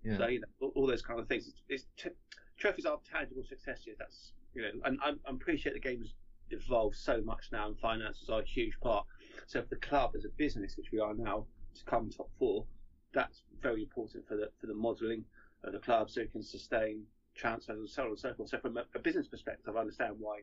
Yeah. 0.03 0.17
So 0.17 0.27
you 0.27 0.39
know, 0.39 0.47
all, 0.61 0.71
all, 0.75 0.87
those 0.87 1.01
kind 1.01 1.19
of 1.19 1.27
things. 1.27 1.47
It's, 1.47 1.61
it's 1.67 1.85
t- 1.97 2.15
trophies 2.57 2.85
are 2.85 2.99
tangible 3.11 3.43
successes. 3.43 3.95
That's 3.97 4.33
you 4.53 4.61
know, 4.61 4.69
and 4.85 4.99
I, 5.03 5.09
I 5.09 5.31
appreciate 5.31 5.73
the 5.73 5.79
game's 5.79 6.13
evolved 6.51 6.95
so 6.95 7.21
much 7.21 7.49
now, 7.51 7.67
and 7.67 7.77
finances 7.79 8.29
are 8.29 8.41
a 8.41 8.45
huge 8.45 8.79
part. 8.81 9.05
So 9.47 9.61
for 9.61 9.67
the 9.69 9.75
club 9.77 10.11
as 10.15 10.25
a 10.25 10.29
business, 10.29 10.77
which 10.77 10.91
we 10.91 10.99
are 10.99 11.13
now, 11.13 11.45
to 11.75 11.83
come 11.85 12.09
top 12.09 12.29
four, 12.37 12.65
that's 13.13 13.41
very 13.61 13.83
important 13.83 14.27
for 14.27 14.35
the 14.35 14.49
for 14.59 14.67
the 14.67 14.73
modelling 14.73 15.25
of 15.63 15.73
the 15.73 15.79
club, 15.79 16.09
so 16.09 16.21
it 16.21 16.31
can 16.31 16.43
sustain 16.43 17.03
transfers 17.35 17.79
and 17.79 17.89
so 17.89 18.03
on 18.03 18.09
and 18.09 18.19
so 18.19 18.33
forth. 18.33 18.49
So 18.49 18.59
from 18.59 18.77
a, 18.77 18.83
a 18.95 18.99
business 18.99 19.27
perspective, 19.27 19.75
I 19.75 19.79
understand 19.79 20.15
why 20.19 20.39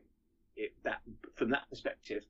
it, 0.55 0.73
that 0.83 1.01
from 1.35 1.49
that 1.51 1.69
perspective, 1.69 2.23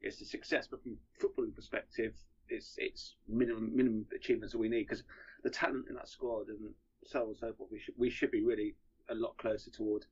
it's 0.00 0.20
a 0.20 0.24
success. 0.24 0.66
But 0.70 0.82
from 0.82 0.96
a 0.96 1.24
footballing 1.24 1.54
perspective, 1.54 2.14
it's 2.48 2.74
it's 2.78 3.14
minimum 3.28 3.74
minimum 3.74 4.06
achievements 4.14 4.52
that 4.52 4.58
we 4.58 4.68
need 4.68 4.88
because 4.88 5.04
the 5.42 5.50
talent 5.50 5.86
in 5.88 5.94
that 5.94 6.08
squad 6.08 6.48
and 6.48 6.58
so 7.06 7.22
on 7.22 7.28
and 7.28 7.36
so 7.36 7.52
forth. 7.52 7.70
We 7.70 7.78
should 7.78 7.94
we 7.96 8.10
should 8.10 8.30
be 8.30 8.42
really 8.42 8.74
a 9.10 9.14
lot 9.14 9.36
closer 9.36 9.70
toward 9.70 10.06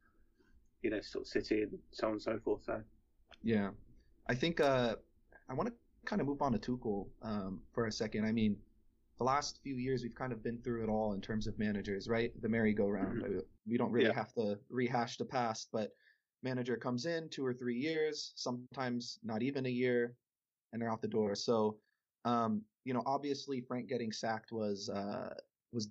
you 0.83 0.91
know 0.91 1.01
sort 1.01 1.23
of 1.23 1.29
City 1.29 1.63
and 1.63 1.79
so 1.91 2.07
on 2.07 2.13
and 2.15 2.23
so 2.23 2.39
forth. 2.45 2.63
So 2.65 2.81
yeah, 3.43 3.71
I 4.29 4.35
think 4.35 4.61
uh, 4.61 4.97
I 5.49 5.55
want 5.55 5.69
to 5.69 5.75
kind 6.07 6.21
of 6.21 6.27
move 6.27 6.43
on 6.43 6.53
to 6.53 6.59
Tuchel 6.59 7.07
um, 7.23 7.61
for 7.73 7.87
a 7.87 7.93
second. 7.93 8.25
I 8.25 8.33
mean, 8.33 8.57
the 9.19 9.25
last 9.25 9.61
few 9.63 9.77
years 9.77 10.03
we've 10.03 10.15
kind 10.15 10.33
of 10.33 10.43
been 10.43 10.59
through 10.59 10.85
it 10.85 10.89
all 10.89 11.13
in 11.13 11.21
terms 11.21 11.47
of 11.47 11.59
managers, 11.59 12.09
right? 12.09 12.33
The 12.43 12.49
merry-go-round. 12.49 13.23
Mm-hmm. 13.23 13.39
We 13.67 13.77
don't 13.77 13.93
really 13.93 14.09
yeah. 14.09 14.15
have 14.15 14.33
to 14.35 14.59
rehash 14.69 15.17
the 15.17 15.25
past, 15.25 15.69
but 15.73 15.91
manager 16.43 16.77
comes 16.77 17.07
in 17.07 17.29
two 17.29 17.47
or 17.47 17.55
three 17.55 17.77
years, 17.77 18.33
sometimes 18.35 19.19
not 19.23 19.43
even 19.43 19.67
a 19.67 19.71
year, 19.71 20.15
and 20.73 20.83
they're 20.83 20.91
out 20.91 21.03
the 21.03 21.09
door. 21.09 21.35
So, 21.35 21.77
um, 22.25 22.63
you 22.85 22.95
know, 22.95 23.03
obviously 23.07 23.61
Frank 23.61 23.89
getting 23.89 24.11
sacked 24.11 24.51
was 24.51 24.89
uh, 24.89 25.35
was 25.73 25.89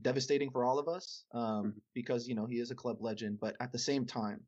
devastating 0.00 0.50
for 0.50 0.64
all 0.64 0.78
of 0.78 0.88
us 0.88 1.24
um, 1.34 1.42
mm-hmm. 1.42 1.68
because 1.94 2.28
you 2.28 2.34
know 2.34 2.46
he 2.46 2.60
is 2.60 2.70
a 2.70 2.74
club 2.74 2.98
legend. 3.00 3.38
But 3.40 3.56
at 3.60 3.72
the 3.72 3.78
same 3.78 4.06
time, 4.06 4.40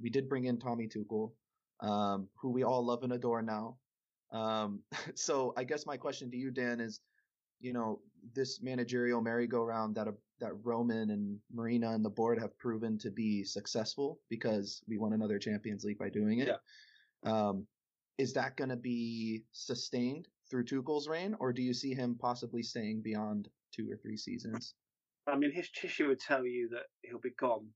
we 0.00 0.10
did 0.10 0.28
bring 0.28 0.46
in 0.46 0.58
Tommy 0.58 0.88
Tuchel, 0.88 1.32
um, 1.80 2.28
who 2.36 2.50
we 2.50 2.64
all 2.64 2.84
love 2.84 3.04
and 3.04 3.12
adore 3.12 3.42
now. 3.42 3.76
Um, 4.34 4.80
so 5.14 5.54
I 5.56 5.64
guess 5.64 5.86
my 5.86 5.96
question 5.96 6.30
to 6.30 6.36
you, 6.36 6.50
Dan, 6.50 6.80
is, 6.80 7.00
you 7.60 7.72
know, 7.72 8.00
this 8.34 8.60
managerial 8.60 9.22
merry-go-round 9.22 9.94
that 9.94 10.08
a 10.08 10.14
that 10.40 10.52
Roman 10.64 11.10
and 11.10 11.38
Marina 11.52 11.92
and 11.92 12.04
the 12.04 12.10
board 12.10 12.38
have 12.40 12.58
proven 12.58 12.98
to 12.98 13.10
be 13.10 13.44
successful 13.44 14.18
because 14.28 14.82
we 14.88 14.98
won 14.98 15.12
another 15.12 15.38
Champions 15.38 15.84
League 15.84 15.98
by 15.98 16.08
doing 16.08 16.40
it. 16.40 16.48
Yeah. 16.48 17.30
Um, 17.30 17.66
is 18.18 18.32
that 18.34 18.56
going 18.56 18.70
to 18.70 18.76
be 18.76 19.44
sustained 19.52 20.28
through 20.50 20.64
Tuchel's 20.64 21.08
reign, 21.08 21.36
or 21.38 21.52
do 21.52 21.62
you 21.62 21.72
see 21.72 21.94
him 21.94 22.16
possibly 22.20 22.62
staying 22.62 23.02
beyond 23.02 23.48
two 23.72 23.90
or 23.90 23.96
three 23.96 24.16
seasons? 24.16 24.74
I 25.26 25.36
mean, 25.36 25.52
his 25.52 25.70
tissue 25.70 26.08
would 26.08 26.20
tell 26.20 26.44
you 26.44 26.68
that 26.70 26.86
he'll 27.02 27.20
be 27.20 27.30
gone 27.38 27.66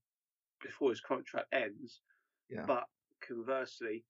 before 0.61 0.91
his 0.91 1.01
contract 1.01 1.47
ends. 1.53 2.01
Yeah. 2.49 2.65
But 2.65 2.83
conversely, 3.25 4.03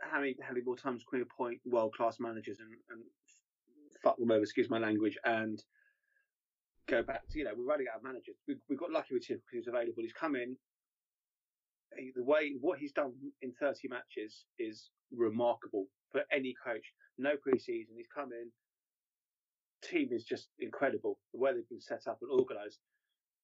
how 0.00 0.20
many 0.20 0.36
how 0.42 0.52
many 0.52 0.64
more 0.64 0.76
times 0.76 1.04
can 1.08 1.18
we 1.18 1.22
appoint 1.22 1.60
world 1.64 1.94
class 1.94 2.18
managers 2.20 2.58
and, 2.60 2.70
and 2.90 3.02
fuck 4.02 4.16
them 4.18 4.30
over? 4.30 4.42
Excuse 4.42 4.70
my 4.70 4.78
language, 4.78 5.16
and 5.24 5.62
go 6.88 7.02
back 7.02 7.28
to, 7.28 7.38
you 7.38 7.44
know, 7.44 7.52
we're 7.56 7.64
running 7.64 7.86
out 7.92 7.98
of 7.98 8.02
managers. 8.02 8.36
We, 8.48 8.56
we 8.68 8.76
got 8.76 8.90
lucky 8.90 9.14
with 9.14 9.26
Tim 9.26 9.36
because 9.36 9.64
he's 9.64 9.68
available. 9.68 10.02
He's 10.02 10.12
come 10.12 10.34
in. 10.34 10.56
He, 11.96 12.10
the 12.14 12.24
way, 12.24 12.54
what 12.60 12.78
he's 12.78 12.92
done 12.92 13.12
in 13.42 13.52
30 13.60 13.88
matches 13.88 14.44
is 14.58 14.90
remarkable 15.14 15.86
for 16.10 16.22
any 16.32 16.54
coach. 16.64 16.84
No 17.18 17.32
preseason. 17.32 17.96
He's 17.96 18.08
come 18.12 18.30
in. 18.32 18.50
Team 19.82 20.08
is 20.10 20.24
just 20.24 20.48
incredible. 20.58 21.18
The 21.32 21.40
way 21.40 21.52
they've 21.52 21.68
been 21.68 21.80
set 21.80 22.06
up 22.08 22.18
and 22.22 22.30
organised. 22.30 22.80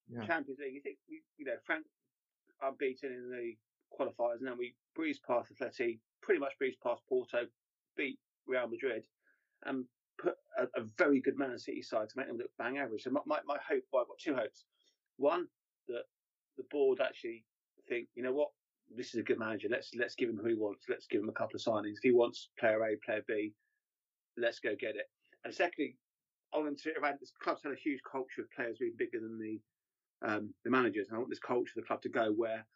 Yeah. 0.09 0.27
Champions 0.27 0.59
League, 0.61 0.75
you 0.75 0.83
think, 0.83 0.99
you 1.09 1.45
know, 1.45 1.57
Frank 1.65 1.85
unbeaten 2.63 3.13
in 3.13 3.31
the 3.31 3.55
qualifiers, 3.99 4.38
and 4.38 4.47
then 4.47 4.59
we 4.59 4.75
breezed 4.95 5.23
past 5.26 5.50
Atleti, 5.53 5.99
pretty 6.23 6.41
much 6.41 6.53
breezed 6.59 6.81
past 6.83 7.03
Porto, 7.09 7.47
beat 7.97 8.19
Real 8.47 8.69
Madrid 8.69 9.05
and 9.64 9.85
put 10.19 10.35
a, 10.59 10.64
a, 10.81 10.85
very 10.99 11.21
good 11.21 11.38
Man 11.38 11.59
City 11.59 11.83
side 11.83 12.09
to 12.09 12.19
make 12.19 12.29
them 12.29 12.37
look 12.37 12.50
bang 12.59 12.79
average. 12.79 13.03
So 13.03 13.11
my, 13.11 13.21
my, 13.26 13.38
my 13.47 13.57
hope, 13.67 13.83
well, 13.93 14.03
I've 14.03 14.09
got 14.09 14.19
two 14.19 14.35
hopes. 14.35 14.64
One, 15.17 15.47
that 15.88 16.05
the 16.57 16.64
board 16.71 17.00
actually 17.00 17.45
think, 17.88 18.09
you 18.14 18.23
know 18.23 18.33
what, 18.33 18.49
this 18.95 19.14
is 19.14 19.21
a 19.21 19.23
good 19.23 19.38
manager. 19.38 19.69
Let's 19.71 19.91
let's 19.99 20.14
give 20.14 20.29
him 20.29 20.38
who 20.41 20.49
he 20.49 20.55
wants. 20.55 20.85
Let's 20.88 21.07
give 21.07 21.23
him 21.23 21.29
a 21.29 21.33
couple 21.33 21.57
of 21.57 21.62
signings. 21.62 21.97
If 21.97 22.03
he 22.03 22.12
wants 22.12 22.50
player 22.59 22.83
A, 22.85 22.97
player 23.05 23.23
B, 23.26 23.53
let's 24.37 24.61
go 24.61 24.75
get 24.79 24.97
it. 24.97 25.07
And 25.45 25.55
secondly, 25.55 25.97
on 26.53 26.76
to 26.83 26.93
around 27.00 27.19
this 27.21 27.33
club's 27.43 27.62
had 27.62 27.73
a 27.73 27.76
huge 27.76 28.00
culture 28.11 28.43
of 28.43 28.50
players 28.53 28.79
being 28.79 28.95
bigger 28.97 29.21
than 29.21 29.38
the 29.38 29.61
um, 30.26 30.55
the 30.64 30.71
managers. 30.71 31.09
And 31.09 31.17
I 31.17 31.19
want 31.19 31.31
this 31.31 31.38
culture 31.38 31.73
of 31.76 31.83
the 31.83 31.87
club 31.87 32.03
to 32.03 32.09
go 32.09 32.33
where, 32.33 32.67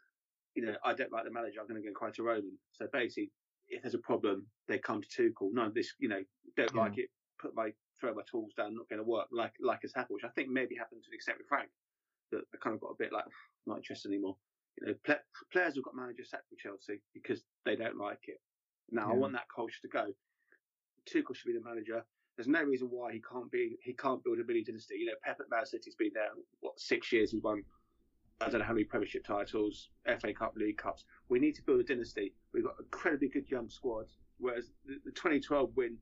you 0.59 0.67
know, 0.67 0.75
I 0.85 0.93
don't 0.93 1.13
like 1.13 1.23
the 1.23 1.31
manager, 1.31 1.61
I'm 1.61 1.69
going 1.69 1.81
to 1.81 1.83
go 1.83 1.87
and 1.87 1.95
cry 1.95 2.11
to 2.11 2.23
Roman. 2.25 2.59
So 2.73 2.89
basically, 2.93 3.31
if 3.69 3.83
there's 3.83 3.95
a 3.95 3.99
problem, 3.99 4.45
they 4.67 4.79
come 4.79 5.01
to 5.01 5.09
Tuchel. 5.09 5.53
No, 5.53 5.71
this, 5.73 5.95
you 6.01 6.09
know, 6.09 6.21
don't 6.57 6.75
yeah. 6.75 6.81
like 6.81 6.99
it, 6.99 7.11
put 7.41 7.55
my 7.55 7.71
throw 8.01 8.13
my 8.13 8.23
tools 8.29 8.55
down, 8.57 8.75
not 8.75 8.89
going 8.89 8.99
to 8.99 9.09
work. 9.09 9.27
Like 9.31 9.53
like 9.61 9.83
has 9.83 9.95
happened, 9.95 10.17
which 10.17 10.25
I 10.25 10.35
think 10.35 10.49
maybe 10.51 10.75
happened 10.75 11.05
to 11.05 11.11
the 11.11 11.15
extent 11.15 11.39
with 11.39 11.47
Frank, 11.47 11.69
that 12.33 12.43
I 12.53 12.57
kind 12.61 12.75
of 12.75 12.81
got 12.81 12.89
a 12.91 12.99
bit 12.99 13.13
like 13.13 13.23
not 13.69 13.77
interested 13.77 14.11
anymore. 14.11 14.35
You 14.81 14.89
know, 14.89 14.95
play, 15.07 15.17
players 15.53 15.77
have 15.77 15.85
got 15.85 15.95
managers 15.95 16.31
sacked 16.31 16.51
with 16.51 16.59
Chelsea 16.59 17.01
because 17.15 17.45
they 17.65 17.77
don't 17.77 17.97
like 17.97 18.27
it. 18.27 18.41
Now 18.91 19.07
yeah. 19.07 19.15
I 19.15 19.17
want 19.17 19.35
that 19.35 19.47
culture 19.55 19.79
to 19.83 19.89
go. 19.89 20.07
Tuchel 21.07 21.37
should 21.37 21.55
be 21.55 21.59
the 21.59 21.63
manager. 21.63 22.03
There's 22.37 22.49
no 22.49 22.65
reason 22.65 22.89
why 22.91 23.13
he 23.13 23.23
can't 23.23 23.51
be 23.53 23.77
he 23.85 23.93
can't 23.93 24.23
build 24.25 24.41
a 24.41 24.45
mini 24.45 24.65
dynasty. 24.65 24.97
You 24.99 25.07
know, 25.07 25.19
Pep 25.23 25.39
at 25.39 25.51
Man 25.51 25.67
City's 25.67 25.95
been 25.95 26.11
there 26.15 26.35
what 26.59 26.75
six 26.81 27.13
years. 27.13 27.31
He's 27.31 27.43
won 27.43 27.63
I 28.41 28.49
don't 28.49 28.61
know 28.61 28.67
how 28.67 28.73
many 28.73 28.85
Premiership 28.85 29.25
titles, 29.25 29.89
FA 30.21 30.33
Cup, 30.33 30.55
League 30.57 30.79
Cups. 30.79 31.05
We 31.29 31.41
need 31.41 31.57
to 31.57 31.63
build 31.63 31.81
a 31.81 31.83
dynasty. 31.83 32.35
We've 32.53 32.63
got 32.63 32.79
an 32.79 32.85
incredibly 32.85 33.29
good 33.29 33.51
young 33.51 33.69
squad. 33.69 34.07
Whereas 34.39 34.71
the, 34.87 35.01
the 35.05 35.11
2012 35.11 35.77
win 35.77 35.97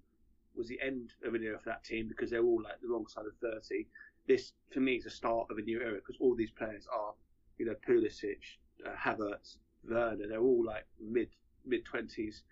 was 0.54 0.68
the 0.68 0.78
end 0.82 1.14
of 1.24 1.34
an 1.34 1.42
era 1.42 1.58
for 1.58 1.70
that 1.70 1.82
team 1.82 2.08
because 2.08 2.30
they're 2.30 2.44
all 2.44 2.62
like 2.62 2.78
the 2.82 2.88
wrong 2.88 3.06
side 3.06 3.24
of 3.24 3.34
30. 3.40 3.86
This, 4.28 4.52
for 4.70 4.80
me, 4.80 4.96
is 4.96 5.04
the 5.04 5.10
start 5.10 5.46
of 5.50 5.56
a 5.56 5.62
new 5.62 5.80
era 5.80 5.94
because 5.94 6.16
all 6.20 6.34
these 6.34 6.50
players 6.50 6.86
are, 6.92 7.14
you 7.56 7.64
know, 7.64 7.74
Pulisic, 7.88 8.40
uh, 8.84 8.90
Havertz, 8.94 9.56
Werner. 9.88 10.28
They're 10.28 10.40
all 10.40 10.64
like 10.64 10.86
mid 11.00 11.28
mid 11.64 11.86
20s, 11.86 12.42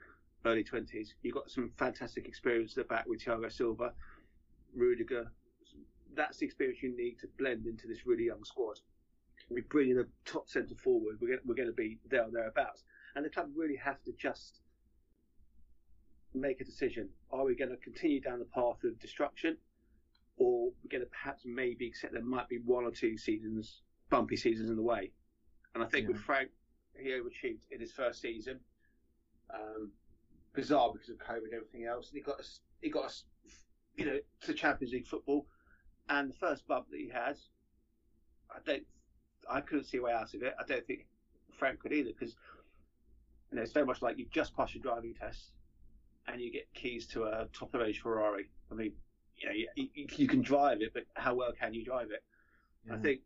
early 0.46 0.64
20s. 0.64 1.08
You've 1.22 1.34
got 1.34 1.50
some 1.50 1.70
fantastic 1.76 2.26
experience 2.26 2.72
at 2.72 2.88
the 2.88 2.94
back 2.94 3.06
with 3.06 3.22
Thiago 3.22 3.52
Silva, 3.52 3.92
Rudiger. 4.74 5.30
That's 6.16 6.38
the 6.38 6.46
experience 6.46 6.82
you 6.82 6.96
need 6.96 7.18
to 7.20 7.28
blend 7.38 7.66
into 7.66 7.86
this 7.86 8.06
really 8.06 8.24
young 8.24 8.44
squad. 8.44 8.80
We 9.50 9.62
bring 9.62 9.90
in 9.90 9.98
a 9.98 10.04
top 10.24 10.48
centre 10.48 10.74
forward. 10.74 11.18
We're 11.20 11.28
going, 11.28 11.40
we're 11.44 11.54
going 11.54 11.68
to 11.68 11.74
be 11.74 11.98
there 12.08 12.22
or 12.22 12.30
thereabouts. 12.30 12.84
And 13.14 13.24
the 13.24 13.30
club 13.30 13.50
really 13.54 13.76
have 13.76 14.02
to 14.04 14.12
just 14.18 14.60
make 16.34 16.60
a 16.60 16.64
decision. 16.64 17.08
Are 17.30 17.44
we 17.44 17.54
going 17.54 17.70
to 17.70 17.76
continue 17.76 18.20
down 18.20 18.38
the 18.38 18.46
path 18.46 18.82
of 18.84 18.98
destruction? 18.98 19.56
Or 20.36 20.70
we're 20.82 20.90
going 20.90 21.04
to 21.04 21.10
perhaps 21.10 21.42
maybe 21.44 21.86
accept 21.86 22.12
there 22.12 22.24
might 22.24 22.48
be 22.48 22.58
one 22.64 22.84
or 22.84 22.90
two 22.90 23.16
seasons, 23.16 23.82
bumpy 24.10 24.36
seasons 24.36 24.70
in 24.70 24.76
the 24.76 24.82
way. 24.82 25.12
And 25.74 25.84
I 25.84 25.86
think 25.86 26.04
yeah. 26.04 26.12
with 26.12 26.22
Frank, 26.22 26.50
he 26.96 27.10
overachieved 27.10 27.62
in 27.70 27.80
his 27.80 27.92
first 27.92 28.20
season. 28.20 28.60
Um, 29.52 29.92
bizarre 30.54 30.90
because 30.92 31.08
of 31.10 31.18
COVID 31.18 31.44
and 31.44 31.54
everything 31.54 31.84
else. 31.84 32.08
And 32.08 32.16
he 32.16 32.22
got 32.22 32.40
us, 32.40 32.60
he 32.80 32.88
got 32.88 33.04
us, 33.04 33.24
you 33.96 34.06
know, 34.06 34.18
to 34.42 34.54
Champions 34.54 34.92
League 34.92 35.06
football. 35.06 35.46
And 36.08 36.30
the 36.30 36.34
first 36.34 36.66
bump 36.66 36.86
that 36.90 36.98
he 36.98 37.10
has, 37.10 37.48
I 38.50 38.58
don't, 38.64 38.84
I 39.50 39.60
couldn't 39.60 39.84
see 39.84 39.98
a 39.98 40.02
way 40.02 40.12
out 40.12 40.34
of 40.34 40.42
it. 40.42 40.54
I 40.58 40.64
don't 40.64 40.86
think 40.86 41.06
Frank 41.58 41.80
could 41.80 41.92
either 41.92 42.10
because 42.18 42.36
you 43.50 43.56
know, 43.56 43.62
it's 43.62 43.72
very 43.72 43.86
much 43.86 44.02
like 44.02 44.18
you've 44.18 44.30
just 44.30 44.56
passed 44.56 44.74
your 44.74 44.82
driving 44.82 45.14
test 45.14 45.50
and 46.26 46.40
you 46.40 46.50
get 46.50 46.72
keys 46.74 47.06
to 47.08 47.24
a 47.24 47.46
top 47.52 47.74
of 47.74 47.82
age 47.82 48.00
Ferrari. 48.00 48.50
I 48.70 48.74
mean, 48.74 48.92
you 49.38 49.48
know, 49.48 49.54
you, 49.76 49.88
you, 50.16 50.28
can 50.28 50.42
drive 50.42 50.80
it, 50.80 50.92
but 50.94 51.04
how 51.14 51.34
well 51.34 51.52
can 51.58 51.74
you 51.74 51.84
drive 51.84 52.10
it? 52.10 52.22
Yeah. 52.86 52.94
I 52.94 52.98
think 52.98 53.20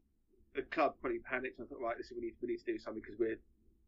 the 0.55 0.63
club 0.63 0.95
probably 1.01 1.21
panicked 1.21 1.59
and 1.59 1.69
thought, 1.69 1.81
right, 1.81 1.97
listen, 1.97 2.17
we 2.19 2.27
need 2.27 2.35
we 2.43 2.49
need 2.49 2.59
to 2.59 2.65
do 2.65 2.79
something 2.79 3.03
because 3.03 3.19
we're, 3.19 3.39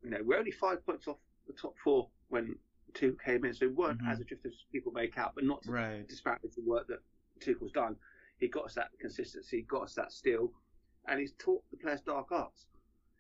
you 0.02 0.10
know, 0.10 0.18
we're 0.24 0.38
only 0.38 0.50
five 0.50 0.84
points 0.84 1.08
off 1.08 1.16
the 1.46 1.52
top 1.52 1.74
four 1.82 2.08
when 2.28 2.56
two 2.94 3.16
came 3.24 3.44
in, 3.44 3.54
so 3.54 3.66
we 3.66 3.72
weren't 3.72 3.98
mm-hmm. 3.98 4.10
as 4.10 4.20
adrift 4.20 4.46
as 4.46 4.52
people 4.72 4.92
make 4.92 5.18
out, 5.18 5.32
but 5.34 5.44
not 5.44 5.62
to 5.62 5.72
right. 5.72 6.08
disparage 6.08 6.54
the 6.56 6.62
work 6.62 6.86
that 6.88 7.00
Tuchel's 7.40 7.72
done. 7.72 7.96
He 8.38 8.48
got 8.48 8.64
us 8.64 8.74
that 8.74 8.88
consistency, 9.00 9.62
got 9.62 9.82
us 9.82 9.94
that 9.94 10.12
steel, 10.12 10.52
and 11.08 11.20
he's 11.20 11.32
taught 11.38 11.62
the 11.70 11.76
players 11.76 12.00
dark 12.00 12.32
arts. 12.32 12.66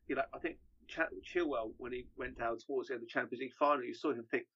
You 0.08 0.16
know, 0.16 0.22
I 0.34 0.38
think 0.38 0.56
Ch- 0.88 1.34
Chilwell, 1.34 1.72
when 1.78 1.92
he 1.92 2.06
went 2.16 2.38
down 2.38 2.58
towards 2.58 2.88
the 2.88 2.94
end 2.94 3.02
of 3.02 3.08
the 3.08 3.12
Champions 3.12 3.40
League 3.40 3.54
final, 3.58 3.84
you 3.84 3.94
saw 3.94 4.10
him 4.10 4.24
think, 4.30 4.46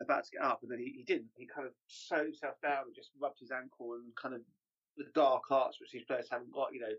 about 0.00 0.24
to 0.24 0.30
get 0.32 0.42
up, 0.42 0.60
and 0.62 0.70
then 0.70 0.78
he, 0.78 0.92
he 0.96 1.02
didn't. 1.04 1.28
He 1.36 1.46
kind 1.46 1.66
of 1.66 1.74
sewed 1.86 2.24
himself 2.24 2.54
down 2.62 2.84
and 2.86 2.94
just 2.94 3.10
rubbed 3.20 3.38
his 3.38 3.50
ankle 3.50 3.94
and 3.94 4.14
kind 4.20 4.34
of 4.34 4.40
the 4.96 5.04
dark 5.14 5.42
arts 5.50 5.80
which 5.80 5.92
these 5.92 6.04
players 6.04 6.28
haven't 6.30 6.52
got. 6.52 6.72
You 6.72 6.80
know, 6.80 6.94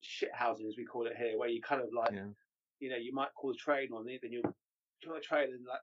shit 0.00 0.30
housing 0.32 0.66
as 0.66 0.76
we 0.76 0.84
call 0.84 1.06
it 1.06 1.16
here, 1.16 1.38
where 1.38 1.48
you 1.48 1.60
kind 1.60 1.82
of 1.82 1.88
like, 1.94 2.12
yeah. 2.12 2.32
you 2.80 2.90
know, 2.90 2.96
you 2.96 3.12
might 3.12 3.34
call 3.34 3.52
the 3.52 3.58
train 3.58 3.92
on 3.92 4.08
it, 4.08 4.20
then 4.22 4.32
you 4.32 4.42
try 5.02 5.18
a 5.18 5.20
train 5.20 5.52
and 5.52 5.66
like, 5.66 5.80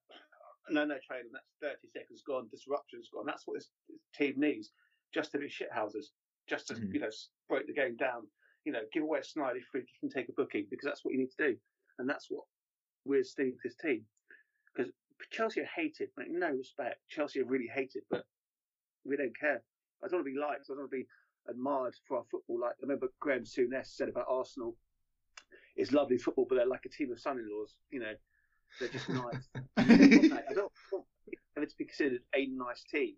no, 0.70 0.86
no 0.86 0.98
train, 1.06 1.22
and 1.22 1.34
that's 1.34 1.54
thirty 1.62 1.88
seconds 1.92 2.24
gone, 2.26 2.48
disruption's 2.50 3.10
gone. 3.14 3.26
That's 3.26 3.46
what 3.46 3.56
this, 3.58 3.70
this 3.90 4.00
team 4.16 4.34
needs, 4.38 4.72
just 5.14 5.32
to 5.32 5.38
be 5.38 5.50
shit 5.50 5.72
houses, 5.72 6.12
just 6.50 6.68
to 6.68 6.74
mm-hmm. 6.74 6.94
you 6.94 7.00
know 7.02 7.10
break 7.50 7.68
the 7.68 7.74
game 7.74 7.96
down. 7.96 8.28
You 8.66 8.72
know, 8.72 8.82
give 8.94 9.04
away 9.04 9.20
a 9.20 9.22
snidey 9.22 9.60
free 9.72 9.82
kick 9.82 10.02
and 10.02 10.12
take 10.12 10.30
a 10.30 10.34
booking 10.34 10.68
because 10.70 10.86
that's 10.86 11.04
what 11.04 11.14
you 11.14 11.20
need 11.20 11.32
to 11.38 11.50
do, 11.52 11.58
and 12.00 12.10
that's 12.10 12.28
what 12.30 12.44
we're 13.06 13.24
Steve 13.24 13.56
this 13.64 13.76
team. 13.76 14.04
Because 14.76 14.92
Chelsea 15.32 15.62
are 15.62 15.70
hated, 15.76 16.10
like 16.18 16.28
no 16.30 16.50
respect. 16.52 17.00
Chelsea 17.10 17.42
are 17.42 17.46
really 17.46 17.70
hated, 17.74 18.04
but 18.10 18.26
we 19.06 19.18
don't 19.18 19.38
care. 19.38 19.62
I 20.04 20.08
don't 20.08 20.20
want 20.20 20.28
to 20.28 20.34
be 20.34 20.40
liked. 20.40 20.66
I 20.70 20.74
don't 20.74 20.80
want 20.80 20.92
to 20.92 20.98
be 20.98 21.08
admired 21.50 21.96
for 22.08 22.18
our 22.18 22.24
football. 22.32 22.60
Like 22.62 22.72
I 22.72 22.84
remember 22.84 23.08
Graham 23.20 23.44
Souness 23.44 23.88
said 23.88 24.10
about 24.10 24.26
Arsenal, 24.30 24.76
it's 25.76 25.92
lovely 25.92 26.18
football, 26.18 26.46
but 26.48 26.56
they're 26.56 26.68
like 26.68 26.86
a 26.86 26.90
team 26.90 27.12
of 27.12 27.20
son-in-laws. 27.20 27.76
You 27.92 28.00
know, 28.00 28.14
they're 28.80 28.90
just 28.90 29.10
nice. 29.10 29.50
I 29.78 30.54
don't 30.54 30.72
want 30.92 31.06
them 31.56 31.66
to 31.68 31.78
be 31.78 31.86
considered 31.86 32.22
a 32.36 32.48
nice 32.48 32.84
team. 32.92 33.16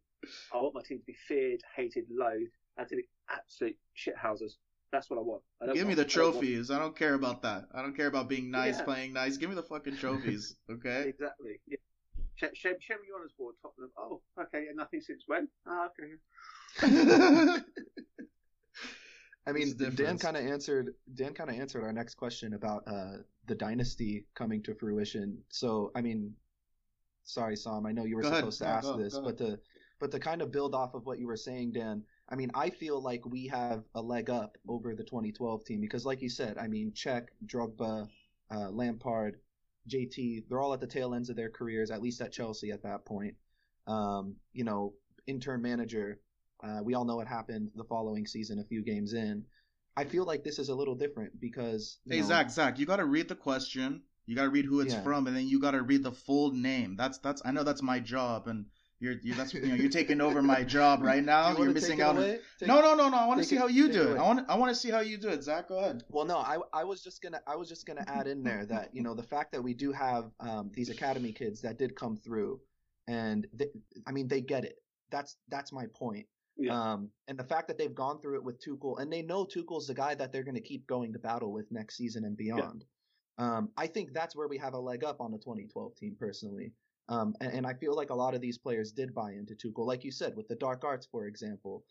I 0.54 0.58
want 0.58 0.75
my 0.75 0.82
team 0.82 1.00
to 1.00 1.06
be 1.06 1.16
feared, 1.28 1.62
hated, 1.75 2.06
loathed, 2.10 2.52
and 2.78 2.88
to 2.88 2.96
be 2.96 3.08
absolute 3.30 3.78
shithouses. 3.96 4.54
That's 4.96 5.10
what 5.10 5.20
I 5.20 5.24
want. 5.24 5.42
I 5.62 5.66
Give 5.66 5.75
want, 5.75 5.88
me 5.90 5.94
the 5.96 6.06
trophies. 6.06 6.72
I 6.72 6.75
don't, 6.75 6.82
I 6.82 6.86
don't, 6.86 6.96
care 6.96 7.14
about 7.16 7.42
that. 7.42 7.66
I 7.74 7.82
don't 7.82 7.98
care 7.98 8.08
about 8.08 8.30
being 8.30 8.50
nice, 8.50 8.78
yeah. 8.78 8.86
playing 8.86 9.12
nice. 9.12 9.36
Give 9.36 9.50
me 9.50 9.56
the 9.56 9.64
fucking 9.64 9.98
trophies, 9.98 10.56
okay? 10.72 11.10
exactly. 11.10 11.60
Yeah. 11.68 11.78
Show, 12.36 12.48
show, 12.54 12.70
show 12.80 12.94
me 12.94 13.08
your 13.08 13.18
honours 13.18 13.34
board, 13.38 13.56
Tottenham. 13.62 13.92
Oh, 13.98 14.22
okay, 14.40 14.68
and 14.70 14.78
nothing 14.78 15.02
since 15.02 15.24
when? 15.28 15.50
Ah, 15.68 15.90
okay. 15.90 17.62
I 19.48 19.52
mean, 19.52 19.75
Dan 19.96 20.18
kind 20.18 20.38
of 20.38 20.46
answered. 20.46 20.94
Dan 21.14 21.34
kind 21.34 21.50
of 21.50 21.58
answered 21.58 21.84
our 21.84 21.92
next 21.92 22.16
question 22.16 22.54
about 22.54 22.84
uh, 22.88 23.18
the 23.48 23.56
dynasty 23.56 24.25
coming 24.34 24.64
to 24.64 24.75
fruition. 24.75 25.40
So, 25.50 25.92
I 25.94 26.02
mean, 26.02 26.34
sorry, 27.25 27.58
Sam. 27.58 27.86
I 27.86 27.92
know 27.92 28.06
you 28.06 28.16
were 28.16 28.22
go 28.22 28.34
supposed 28.34 28.62
ahead. 28.62 28.72
to 28.72 28.78
ask 28.78 28.88
go, 28.88 28.98
this, 28.98 29.14
go 29.14 29.24
but 29.24 29.38
to 29.40 29.60
but 30.00 30.12
to 30.12 30.20
kind 30.20 30.42
of 30.42 30.54
build 30.54 30.74
off 30.74 30.94
of 30.94 31.06
what 31.06 31.20
you 31.20 31.28
were 31.28 31.38
saying, 31.38 31.74
Dan. 31.74 32.04
I 32.29 32.36
mean, 32.36 32.51
I 32.55 32.70
feel 32.72 33.01
like 33.01 33.25
we 33.25 33.48
have 33.48 33.84
a 33.94 34.01
leg 34.01 34.29
up 34.29 34.58
over 34.67 34.96
the 34.96 35.03
2012 35.03 35.63
team 35.63 35.82
because, 35.82 36.05
like 36.05 36.22
you 36.22 36.29
said, 36.29 36.58
I 36.58 36.67
mean, 36.67 36.91
Cech, 36.91 37.27
Drogba, 37.46 38.08
uh, 38.51 38.70
Lampard, 38.70 39.38
JT, 39.88 40.46
they're 40.50 40.60
all 40.60 40.74
at 40.74 40.79
the 40.79 40.88
tail 40.88 41.13
ends 41.13 41.29
of 41.29 41.36
their 41.36 41.50
careers, 41.50 41.91
at 41.91 42.01
least 42.01 42.22
at 42.22 42.32
Chelsea 42.32 42.72
at 42.72 42.84
that 42.84 43.05
point. 43.05 43.36
Um, 43.88 44.36
you 44.53 44.63
know, 44.63 44.94
interim 45.27 45.62
manager, 45.62 46.20
uh, 46.63 46.79
we 46.84 46.96
all 46.96 47.05
know 47.05 47.17
what 47.17 47.27
happened 47.27 47.70
the 47.75 47.84
following 47.84 48.25
season, 48.25 48.60
a 48.60 48.63
few 48.63 48.84
games 48.84 49.13
in. 49.13 49.46
I 49.96 50.03
feel 50.03 50.25
like 50.25 50.44
this 50.44 50.58
is 50.58 50.70
a 50.70 50.75
little 50.75 50.96
different 50.96 51.39
because. 51.39 52.00
Hey, 52.10 52.22
know, 52.22 52.25
Zach, 52.25 52.50
Zach, 52.50 52.79
you 52.79 52.86
got 52.88 52.98
to 52.98 53.05
read 53.05 53.29
the 53.29 53.36
question. 53.36 54.01
You 54.25 54.36
got 54.36 54.44
to 54.44 54.50
read 54.50 54.65
who 54.65 54.79
it's 54.79 54.94
yeah. 54.94 55.03
from, 55.03 55.27
and 55.27 55.38
then 55.38 55.48
you 55.48 55.60
got 55.60 55.72
to 55.72 55.84
read 55.84 56.03
the 56.03 56.12
full 56.12 56.51
name. 56.51 56.96
That's 56.98 57.20
that's. 57.20 57.44
I 57.46 57.51
know 57.51 57.63
that's 57.63 57.84
my 57.84 58.00
job, 58.00 58.48
and 58.48 58.65
you're, 59.00 59.16
you're 59.24 59.36
that's 59.36 59.54
you 59.54 59.62
know 59.62 59.75
you're 59.75 59.90
taking 59.90 60.22
over 60.22 60.42
my 60.42 60.64
job 60.64 61.02
right 61.02 61.24
now. 61.34 61.56
You 61.58 61.64
are 61.64 61.70
missing 61.72 62.02
out. 62.02 62.18
On, 62.18 62.24
take, 62.24 62.42
no, 62.68 62.82
no, 62.82 62.96
no, 62.96 63.10
no. 63.10 63.18
I 63.18 63.28
want 63.28 63.40
to 63.40 63.44
see 63.46 63.56
it, 63.56 63.60
how 63.60 63.68
you 63.68 63.92
do 63.92 64.12
it. 64.12 64.12
it. 64.14 64.18
I 64.18 64.22
want 64.22 64.50
I 64.50 64.56
want 64.56 64.70
to 64.74 64.75
see 64.75 64.90
how 64.90 65.02
you 65.02 65.18
do 65.18 65.30
it. 65.30 65.44
Zach, 65.44 65.68
go 65.68 65.80
ahead. 65.80 66.04
Well, 66.10 66.25
no, 66.25 66.38
I 66.38 66.58
I 66.74 66.84
was 66.84 67.04
just 67.04 67.22
gonna 67.22 67.42
I 67.46 67.56
was 67.56 67.68
just 67.68 67.86
gonna 67.86 68.06
add 68.08 68.28
in 68.28 68.44
there 68.44 68.66
that 68.68 68.90
you 68.94 69.04
know 69.04 69.14
the 69.14 69.24
fact 69.24 69.52
that 69.52 69.62
we 69.62 69.74
do 69.74 69.92
have 69.92 70.32
um, 70.40 70.72
these 70.74 70.90
academy 70.90 71.34
kids 71.34 71.62
that 71.62 71.78
did 71.78 71.96
come 71.96 72.16
through, 72.16 72.62
and 73.08 73.48
they, 73.54 73.68
I 74.08 74.12
mean 74.12 74.28
they 74.28 74.42
get 74.42 74.64
it. 74.64 74.78
That's 75.12 75.36
that's 75.50 75.74
my 75.74 75.86
point. 75.94 76.28
Yeah. 76.58 76.94
Um, 76.94 77.10
and 77.28 77.38
the 77.38 77.44
fact 77.44 77.68
that 77.68 77.78
they've 77.78 77.94
gone 77.94 78.22
through 78.22 78.36
it 78.36 78.44
with 78.44 78.64
Tuchel 78.64 79.00
and 79.00 79.12
they 79.12 79.22
know 79.22 79.46
Tuchel's 79.46 79.88
the 79.88 79.94
guy 79.94 80.16
that 80.16 80.32
they're 80.32 80.44
going 80.44 80.56
to 80.56 80.62
keep 80.62 80.88
going 80.88 81.12
to 81.12 81.20
battle 81.20 81.52
with 81.52 81.70
next 81.70 81.98
season 81.98 82.24
and 82.24 82.38
beyond. 82.38 82.86
Yeah. 83.38 83.58
Um, 83.58 83.72
I 83.75 83.88
think 83.88 84.14
that's 84.14 84.36
where 84.38 84.48
we 84.48 84.58
have 84.60 84.74
a 84.74 84.80
leg 84.80 85.04
up 85.04 85.20
on 85.20 85.32
the 85.32 85.38
2012 85.38 85.96
team 85.98 86.16
personally. 86.18 86.72
Um, 87.08 87.36
and, 87.40 87.54
and, 87.54 87.68
I 87.68 87.74
feel 87.74 87.96
like 87.96 88.10
a 88.10 88.16
lot 88.16 88.34
of 88.34 88.42
these 88.42 88.58
players 88.58 88.92
did 88.92 89.14
buy 89.14 89.34
into 89.34 89.54
Tuchel, 89.54 89.86
like 89.86 90.04
you 90.04 90.12
said, 90.12 90.36
with 90.36 90.48
the 90.48 90.56
dark 90.56 90.84
arts, 90.84 91.08
for 91.12 91.28
example. 91.28 91.84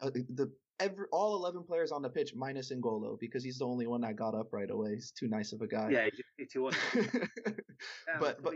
Uh, 0.00 0.10
the 0.10 0.50
every 0.80 1.06
all 1.12 1.36
eleven 1.36 1.62
players 1.62 1.92
on 1.92 2.00
the 2.00 2.08
pitch 2.08 2.34
minus 2.34 2.72
N'Golo 2.72 3.18
because 3.18 3.44
he's 3.44 3.58
the 3.58 3.66
only 3.66 3.86
one 3.86 4.00
that 4.00 4.16
got 4.16 4.34
up 4.34 4.52
right 4.52 4.70
away. 4.70 4.94
He's 4.94 5.10
too 5.10 5.28
nice 5.28 5.52
of 5.52 5.60
a 5.60 5.66
guy. 5.66 5.90
Yeah, 5.90 6.08
he's 6.38 6.48
too 6.50 6.70
but 8.20 8.42
but 8.42 8.54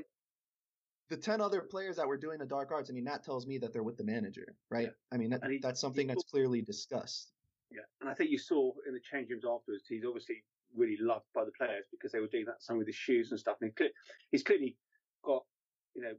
the 1.12 1.16
10 1.18 1.42
other 1.42 1.60
players 1.60 1.96
that 1.96 2.08
were 2.08 2.16
doing 2.16 2.38
the 2.38 2.46
dark 2.46 2.70
arts, 2.72 2.88
I 2.88 2.94
mean, 2.94 3.04
that 3.04 3.22
tells 3.22 3.46
me 3.46 3.58
that 3.58 3.70
they're 3.70 3.82
with 3.82 3.98
the 3.98 4.04
manager, 4.04 4.54
right? 4.70 4.84
Yeah. 4.84 5.12
I 5.12 5.18
mean, 5.18 5.28
that, 5.28 5.42
he, 5.46 5.58
that's 5.58 5.78
something 5.78 6.06
that's 6.06 6.24
clearly 6.24 6.62
discussed. 6.62 7.32
Yeah. 7.70 7.82
And 8.00 8.08
I 8.08 8.14
think 8.14 8.30
you 8.30 8.38
saw 8.38 8.72
in 8.88 8.94
the 8.94 9.00
change 9.00 9.28
rooms 9.28 9.44
afterwards, 9.44 9.84
he's 9.86 10.04
obviously 10.06 10.42
really 10.74 10.96
loved 10.98 11.26
by 11.34 11.44
the 11.44 11.50
players 11.52 11.84
because 11.90 12.12
they 12.12 12.20
were 12.20 12.28
doing 12.28 12.46
that 12.46 12.62
some 12.62 12.78
with 12.78 12.86
his 12.86 12.96
shoes 12.96 13.30
and 13.30 13.38
stuff. 13.38 13.58
And 13.60 13.72
he's 14.30 14.42
clearly 14.42 14.74
got, 15.22 15.42
you 15.94 16.02
know, 16.02 16.14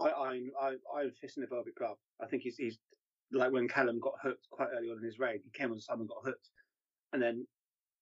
I, 0.00 0.10
I'm, 0.10 0.50
I, 0.60 0.74
I'm 0.98 1.12
fist 1.20 1.36
in 1.36 1.42
the 1.42 1.46
velvet 1.46 1.74
glove. 1.74 1.96
I 2.20 2.26
think 2.26 2.42
he's, 2.42 2.56
he's 2.56 2.78
like 3.32 3.52
when 3.52 3.68
Callum 3.68 4.00
got 4.00 4.14
hooked 4.22 4.48
quite 4.50 4.68
early 4.76 4.90
on 4.90 4.98
in 4.98 5.04
his 5.04 5.18
reign, 5.18 5.40
he 5.44 5.50
came 5.50 5.72
on 5.72 5.80
Simon 5.80 6.06
got 6.06 6.24
hooked. 6.24 6.50
And 7.12 7.22
then 7.22 7.46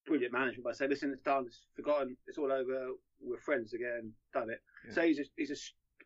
brilliant 0.06 0.32
management 0.32 0.64
by 0.64 0.72
saying, 0.72 0.90
listen, 0.90 1.10
it's 1.12 1.22
done, 1.22 1.44
it's 1.46 1.66
forgotten, 1.76 2.16
it's 2.26 2.38
all 2.38 2.52
over, 2.52 2.88
we're 3.20 3.38
friends 3.38 3.72
again, 3.72 4.12
done 4.32 4.50
it. 4.50 4.60
Yeah. 4.86 4.94
So 4.94 5.02
he's 5.02 5.18
a, 5.18 5.24
he's 5.36 5.50
a 5.50 5.56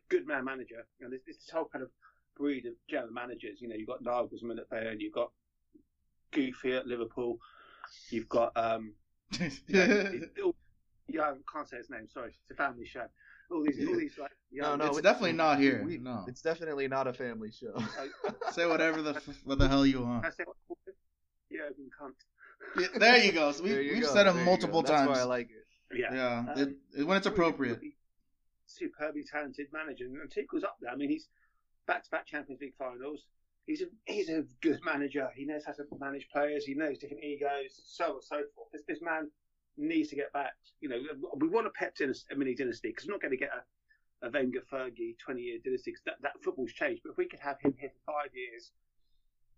good 0.09 0.27
man 0.27 0.45
manager. 0.45 0.85
And 1.01 1.11
this, 1.11 1.21
this 1.25 1.49
whole 1.51 1.65
kind 1.71 1.83
of 1.83 1.89
breed 2.37 2.65
of 2.65 2.73
general 2.89 3.11
managers, 3.11 3.61
you 3.61 3.67
know, 3.67 3.75
you've 3.75 3.87
got 3.87 4.03
Nagelsmann 4.03 4.59
at 4.59 4.69
Bayern, 4.69 4.99
you've 4.99 5.13
got 5.13 5.31
Goofy 6.31 6.73
at 6.73 6.87
Liverpool, 6.87 7.39
you've 8.09 8.29
got, 8.29 8.51
um, 8.55 8.93
yeah, 9.67 10.11
yeah, 11.07 11.21
I 11.21 11.33
can't 11.51 11.67
say 11.67 11.77
his 11.77 11.89
name, 11.89 12.07
sorry, 12.07 12.29
it's 12.29 12.51
a 12.51 12.55
family 12.55 12.85
show. 12.85 13.05
All 13.51 13.63
these, 13.63 13.87
all 13.87 13.97
these 13.97 14.17
like, 14.17 14.31
no, 14.51 14.75
no, 14.75 14.85
it's 14.85 15.01
definitely 15.01 15.33
not 15.33 15.59
here. 15.59 15.83
We, 15.83 15.97
no, 15.97 16.23
it's 16.27 16.41
definitely 16.41 16.87
not 16.87 17.07
a 17.07 17.13
family 17.13 17.51
show. 17.51 17.81
say 18.51 18.67
whatever 18.67 19.01
the 19.01 19.19
what 19.43 19.57
the 19.57 19.67
hell 19.67 19.85
you 19.85 20.01
want. 20.01 20.25
I 20.25 20.29
say 20.29 20.43
what? 20.45 20.77
Yeah, 21.49 21.61
cunt 21.99 22.13
there 22.95 23.17
you 23.17 23.31
go. 23.31 23.51
So 23.51 23.63
we, 23.63 23.75
we've 23.93 24.01
go. 24.01 24.07
said 24.07 24.27
it 24.27 24.33
multiple 24.33 24.83
times. 24.83 25.07
That's 25.07 25.19
why 25.19 25.23
I 25.23 25.25
like 25.25 25.49
it. 25.49 25.97
Yeah. 25.97 26.13
Yeah. 26.13 26.37
Um, 26.39 26.49
it, 26.57 26.99
it, 26.99 27.03
when 27.03 27.17
it's 27.17 27.25
appropriate. 27.25 27.79
superbly 28.65 29.23
talented 29.23 29.67
manager. 29.73 30.05
And 30.05 30.29
Tuchel's 30.29 30.63
up 30.63 30.77
there. 30.81 30.91
I 30.91 30.95
mean, 30.95 31.09
he's 31.09 31.27
back 31.87 32.03
to 32.03 32.09
back 32.09 32.25
Champions 32.25 32.61
League 32.61 32.75
finals. 32.77 33.23
He's 33.65 33.81
a, 33.81 33.85
he's 34.05 34.29
a 34.29 34.43
good 34.61 34.79
manager. 34.83 35.29
He 35.35 35.45
knows 35.45 35.63
how 35.65 35.73
to 35.73 35.83
manage 35.99 36.27
players. 36.33 36.65
He 36.65 36.73
knows 36.73 36.97
different 36.97 37.23
egos, 37.23 37.81
so 37.85 38.05
on 38.05 38.11
and 38.11 38.23
so 38.23 38.41
forth. 38.55 38.69
This, 38.73 38.81
this 38.87 38.99
man 39.01 39.29
needs 39.79 40.09
to 40.09 40.15
get 40.15 40.31
back. 40.33 40.53
You 40.81 40.89
know, 40.89 40.99
we 41.37 41.47
want 41.47 41.67
a 41.67 41.71
Pep 41.71 41.95
dynasty, 41.95 42.33
a 42.33 42.35
mini 42.35 42.55
dynasty, 42.55 42.89
because 42.89 43.07
we're 43.07 43.13
not 43.13 43.21
going 43.21 43.31
to 43.31 43.37
get 43.37 43.51
a, 43.53 44.27
a 44.27 44.31
Wenger 44.31 44.61
Fergie 44.71 45.17
20 45.17 45.41
year 45.41 45.59
dynasty, 45.63 45.91
because 45.91 46.03
that, 46.05 46.15
that 46.21 46.43
football's 46.43 46.73
changed. 46.73 47.01
But 47.03 47.11
if 47.11 47.17
we 47.17 47.27
could 47.27 47.39
have 47.39 47.59
him 47.61 47.73
here 47.79 47.89
for 47.89 48.13
five 48.13 48.31
years, 48.33 48.71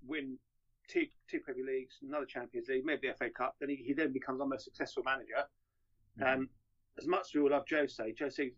win 0.06 0.38
two 0.88 1.06
two 1.30 1.40
Premier 1.40 1.66
Leagues, 1.66 1.98
another 2.08 2.25
Champions 2.25 2.68
League, 2.68 2.86
maybe 2.86 3.08
the 3.08 3.13
FA 3.13 3.30
Cup. 3.30 3.56
Then 3.60 3.70
he, 3.70 3.75
he 3.75 3.94
then 3.94 4.12
becomes 4.12 4.42
our 4.42 4.48
most 4.48 4.66
successful 4.66 5.04
manager. 5.04 5.46
Mm-hmm. 6.20 6.42
Um, 6.42 6.50
as 6.98 7.08
much 7.08 7.28
as 7.28 7.34
we 7.34 7.42
all 7.42 7.51
love 7.51 7.63
Jose, 7.70 8.16
Jose 8.20 8.51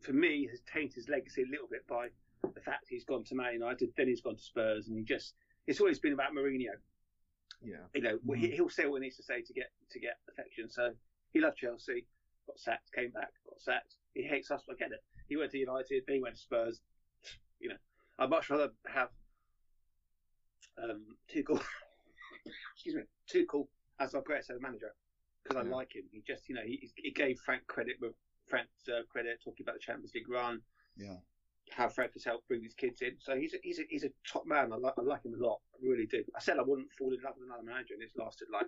for 0.00 0.12
me 0.12 0.48
has 0.50 0.60
tainted 0.72 0.94
his 0.94 1.08
legacy 1.08 1.42
a 1.42 1.50
little 1.50 1.68
bit 1.70 1.86
by 1.86 2.08
the 2.54 2.60
fact 2.60 2.86
he's 2.88 3.04
gone 3.04 3.22
to 3.24 3.34
Man 3.36 3.52
United, 3.54 3.90
then 3.96 4.08
he's 4.08 4.20
gone 4.20 4.36
to 4.36 4.42
Spurs, 4.42 4.88
and 4.88 4.98
he 4.98 5.04
just 5.04 5.34
it's 5.66 5.80
always 5.80 6.00
been 6.00 6.12
about 6.12 6.32
Mourinho. 6.32 6.74
Yeah, 7.64 7.76
you 7.94 8.02
know 8.02 8.18
mm-hmm. 8.18 8.34
he, 8.34 8.60
will 8.60 8.70
say 8.70 8.86
what 8.86 8.96
he 8.96 9.06
needs 9.06 9.16
to 9.16 9.22
say 9.22 9.42
to 9.42 9.52
get 9.52 9.70
to 9.90 10.00
get 10.00 10.16
affection. 10.28 10.68
So 10.70 10.90
he 11.32 11.40
loved 11.40 11.56
Chelsea, 11.56 12.06
got 12.46 12.58
sacked, 12.58 12.92
came 12.92 13.10
back, 13.10 13.30
got 13.48 13.60
sacked. 13.60 13.96
He 14.14 14.22
hates 14.22 14.50
us, 14.50 14.62
I 14.70 14.74
get 14.74 14.92
it. 14.92 15.02
He 15.28 15.36
went 15.36 15.52
to 15.52 15.58
United, 15.58 16.04
then 16.06 16.16
he 16.16 16.22
went 16.22 16.34
to 16.34 16.40
Spurs. 16.40 16.80
You 17.60 17.70
know, 17.70 17.76
I'd 18.18 18.30
much 18.30 18.50
rather 18.50 18.70
have 18.86 19.08
um, 20.82 21.02
Tuchel, 21.32 21.62
excuse 22.74 22.94
me, 22.94 23.02
Tuchel 23.32 23.66
as 24.00 24.14
our 24.14 24.22
greatest 24.22 24.50
manager 24.60 24.92
because 25.42 25.64
I 25.64 25.68
like 25.68 25.94
him. 25.94 26.04
He 26.10 26.22
just, 26.26 26.48
you 26.48 26.54
know, 26.54 26.62
he, 26.64 26.90
he 26.96 27.10
gave 27.10 27.38
Frank 27.40 27.66
credit 27.66 27.96
with 28.00 28.12
Frank 28.48 28.68
deserved 28.78 29.08
credit 29.08 29.38
talking 29.44 29.64
about 29.64 29.74
the 29.74 29.80
Champions 29.80 30.12
League 30.14 30.28
run. 30.28 30.60
Yeah. 30.96 31.16
How 31.70 31.88
Frank 31.88 32.12
has 32.14 32.24
helped 32.24 32.48
bring 32.48 32.60
these 32.60 32.74
kids 32.74 33.00
in. 33.02 33.12
So 33.18 33.36
he's 33.36 33.54
a, 33.54 33.58
he's 33.62 33.78
a, 33.78 33.82
he's 33.88 34.04
a 34.04 34.10
top 34.30 34.46
man. 34.46 34.72
I 34.72 34.76
like, 34.76 34.94
I 34.98 35.02
like 35.02 35.24
him 35.24 35.34
a 35.34 35.44
lot. 35.44 35.60
I 35.74 35.88
really 35.88 36.06
do. 36.06 36.22
I 36.36 36.40
said 36.40 36.58
I 36.58 36.62
wouldn't 36.62 36.92
fall 36.98 37.12
in 37.12 37.22
love 37.22 37.34
with 37.38 37.48
another 37.48 37.62
manager, 37.62 37.94
and 37.94 38.02
it's 38.02 38.16
lasted 38.16 38.48
like 38.52 38.66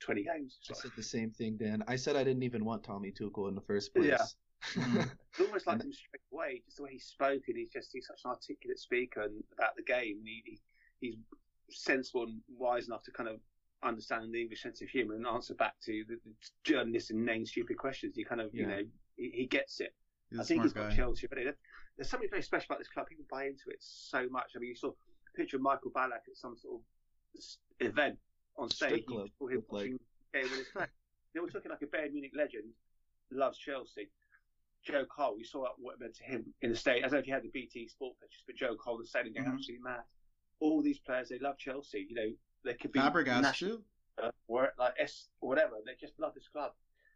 20 0.00 0.24
games. 0.24 0.58
So. 0.62 0.74
I 0.74 0.80
said 0.82 0.90
the 0.96 1.02
same 1.02 1.30
thing, 1.30 1.56
Dan. 1.56 1.84
I 1.86 1.96
said 1.96 2.16
I 2.16 2.24
didn't 2.24 2.42
even 2.42 2.64
want 2.64 2.84
Tommy 2.84 3.12
Tuchel 3.12 3.48
in 3.48 3.54
the 3.54 3.60
first 3.60 3.94
place. 3.94 4.06
Mm. 4.06 4.18
Yeah. 4.74 5.04
I 5.38 5.44
almost 5.44 5.68
liked 5.68 5.84
him 5.84 5.92
straight 5.92 6.20
away, 6.32 6.62
just 6.64 6.78
the 6.78 6.82
way 6.82 6.90
he 6.90 6.98
spoke, 6.98 7.42
and 7.46 7.56
he's 7.56 7.70
just 7.70 7.90
he's 7.92 8.08
such 8.08 8.22
an 8.24 8.32
articulate 8.32 8.80
speaker 8.80 9.22
and 9.22 9.44
about 9.56 9.76
the 9.76 9.84
game. 9.84 10.18
He, 10.24 10.42
he, 10.44 10.58
he's 10.98 11.16
sensible 11.70 12.24
and 12.24 12.40
wise 12.48 12.88
enough 12.88 13.04
to 13.04 13.12
kind 13.12 13.28
of 13.28 13.38
understand 13.84 14.32
the 14.32 14.40
English 14.40 14.62
sense 14.62 14.82
of 14.82 14.88
humour 14.88 15.14
and 15.14 15.26
answer 15.26 15.54
back 15.54 15.74
to 15.84 16.04
the, 16.08 16.16
the 16.24 16.32
journalists 16.64 17.10
and 17.10 17.24
name 17.24 17.46
stupid 17.46 17.78
questions. 17.78 18.16
He 18.16 18.24
kind 18.24 18.40
of, 18.40 18.50
yeah. 18.52 18.62
you 18.62 18.66
know, 18.66 18.82
he, 19.16 19.30
he 19.32 19.46
gets 19.46 19.80
it. 19.80 19.94
He's 20.30 20.40
I 20.40 20.42
think 20.42 20.62
he's 20.62 20.72
got 20.72 20.90
guy. 20.90 20.96
Chelsea, 20.96 21.26
but 21.28 21.38
there's 21.98 22.08
something 22.08 22.30
very 22.30 22.42
special 22.42 22.66
about 22.70 22.78
this 22.78 22.88
club. 22.88 23.06
People 23.08 23.26
buy 23.30 23.44
into 23.44 23.68
it 23.68 23.78
so 23.80 24.26
much. 24.30 24.52
I 24.56 24.60
mean, 24.60 24.70
you 24.70 24.76
saw 24.76 24.88
a 24.88 25.36
picture 25.36 25.56
of 25.56 25.62
Michael 25.62 25.90
Ballack 25.90 26.24
at 26.30 26.36
some 26.36 26.56
sort 26.56 26.80
of 26.80 27.86
event 27.86 28.16
on 28.56 28.70
stage. 28.70 29.04
Club, 29.04 29.28
him 29.50 29.62
watching 29.68 29.98
like... 30.32 30.42
game 30.42 30.50
with 30.50 30.66
his. 30.74 30.88
They 31.34 31.40
were 31.40 31.50
talking 31.50 31.70
like 31.70 31.82
a 31.82 31.86
Bayern 31.86 32.12
Munich 32.12 32.32
legend 32.34 32.64
loves 33.30 33.58
Chelsea. 33.58 34.08
Joe 34.82 35.04
Cole, 35.04 35.36
you 35.36 35.44
saw 35.44 35.66
what 35.76 35.94
it 35.94 36.00
meant 36.00 36.16
to 36.16 36.24
him 36.24 36.46
in 36.62 36.70
the 36.70 36.76
state. 36.76 36.98
I 36.98 37.00
don't 37.02 37.12
know 37.12 37.18
if 37.18 37.26
you 37.26 37.34
had 37.34 37.42
the 37.42 37.50
BT 37.50 37.88
Sport 37.88 38.16
pictures, 38.20 38.44
but 38.46 38.56
Joe 38.56 38.76
Cole 38.76 38.96
was 38.96 39.12
saying 39.12 39.26
mm-hmm. 39.26 39.52
absolutely 39.52 39.82
mad 39.82 40.00
all 40.60 40.82
these 40.82 40.98
players 40.98 41.28
they 41.28 41.38
love 41.38 41.58
Chelsea. 41.58 42.06
You 42.08 42.14
know, 42.14 42.30
they 42.64 42.74
could 42.74 42.92
be 42.92 43.00
Fabregas 43.00 43.42
national, 43.42 43.76
too, 43.76 43.82
uh, 44.22 44.30
or 44.46 44.72
like 44.78 44.94
S 44.98 45.28
or 45.40 45.48
whatever. 45.48 45.74
They 45.84 45.92
just 46.00 46.18
love 46.18 46.34
this 46.34 46.48
club. 46.48 46.72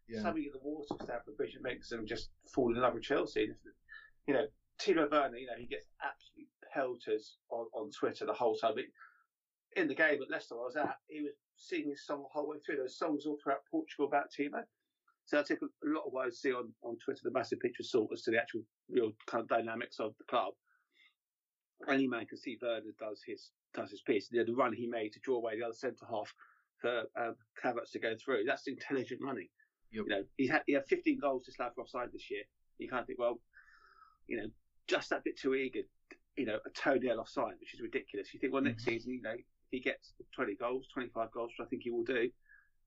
Yeah. 0.08 0.22
Something 0.22 0.44
in 0.44 0.50
the 0.52 0.58
water 0.62 0.94
Stamford 1.02 1.36
Bridge 1.36 1.56
makes 1.62 1.88
them 1.88 2.06
just 2.06 2.30
fall 2.52 2.74
in 2.74 2.80
love 2.80 2.94
with 2.94 3.04
Chelsea. 3.04 3.50
You 4.26 4.34
know, 4.34 4.46
Timo 4.80 5.10
Werner. 5.10 5.36
You 5.36 5.46
know, 5.46 5.58
he 5.58 5.66
gets 5.66 5.86
absolutely 6.02 6.48
pelters 6.72 7.36
on, 7.50 7.66
on 7.74 7.90
Twitter 7.90 8.26
the 8.26 8.32
whole 8.32 8.56
time. 8.56 8.74
But 8.74 8.84
in 9.76 9.88
the 9.88 9.94
game 9.94 10.20
at 10.22 10.30
Leicester, 10.30 10.54
I 10.54 10.64
was 10.64 10.76
at, 10.76 10.96
he 11.08 11.22
was 11.22 11.32
singing 11.56 11.90
his 11.90 12.06
song 12.06 12.22
the 12.22 12.28
whole 12.32 12.48
way 12.48 12.58
through. 12.64 12.76
There 12.76 12.84
were 12.84 12.88
songs 12.88 13.26
all 13.26 13.38
throughout 13.42 13.62
Portugal 13.70 14.06
about 14.06 14.30
Timo. 14.38 14.62
So 15.24 15.38
I 15.38 15.42
take 15.42 15.62
a, 15.62 15.66
lot 15.84 16.06
of 16.06 16.12
what 16.12 16.26
I 16.26 16.30
see 16.30 16.52
on, 16.52 16.72
on 16.82 16.98
Twitter, 16.98 17.20
the 17.22 17.30
massive 17.30 17.60
picture 17.60 17.84
sort 17.84 18.10
as 18.12 18.22
to 18.22 18.32
the 18.32 18.40
actual 18.40 18.62
real 18.90 19.12
kind 19.26 19.42
of 19.42 19.48
dynamics 19.48 20.00
of 20.00 20.14
the 20.18 20.24
club 20.24 20.54
any 21.88 22.06
man 22.06 22.26
can 22.26 22.38
see 22.38 22.58
Werner 22.60 22.92
does 22.98 23.22
his 23.26 23.50
does 23.74 23.90
his 23.90 24.02
piece. 24.02 24.28
The, 24.28 24.44
the 24.44 24.54
run 24.54 24.72
he 24.72 24.86
made 24.86 25.12
to 25.12 25.20
draw 25.20 25.36
away 25.36 25.58
the 25.58 25.64
other 25.64 25.74
centre 25.74 26.06
half 26.08 26.32
for 26.80 27.04
um, 27.16 27.34
to 27.62 27.98
go 27.98 28.14
through. 28.22 28.44
That's 28.46 28.66
intelligent 28.66 29.20
running. 29.22 29.48
Yep. 29.92 30.04
You 30.08 30.10
know, 30.10 30.24
he 30.36 30.46
had 30.46 30.62
he 30.66 30.74
had 30.74 30.86
15 30.86 31.18
goals 31.20 31.44
to 31.44 31.52
slap 31.52 31.72
offside 31.78 32.08
this 32.12 32.30
year. 32.30 32.42
You 32.78 32.88
can't 32.88 33.06
think, 33.06 33.18
well, 33.18 33.40
you 34.26 34.36
know, 34.36 34.48
just 34.92 35.10
that 35.10 35.24
bit 35.24 35.38
too 35.38 35.54
eager. 35.54 35.80
You 36.36 36.46
know, 36.46 36.58
a 36.64 36.70
toenail 36.70 37.20
offside, 37.20 37.54
which 37.60 37.74
is 37.74 37.80
ridiculous. 37.80 38.32
You 38.32 38.40
think, 38.40 38.52
well, 38.52 38.62
next 38.62 38.84
mm-hmm. 38.84 38.92
season, 38.92 39.12
you 39.12 39.22
know, 39.22 39.34
he 39.70 39.80
gets 39.80 40.12
20 40.34 40.54
goals, 40.56 40.86
25 40.92 41.30
goals, 41.32 41.50
which 41.50 41.66
I 41.66 41.68
think 41.68 41.82
he 41.82 41.90
will 41.90 42.04
do. 42.04 42.30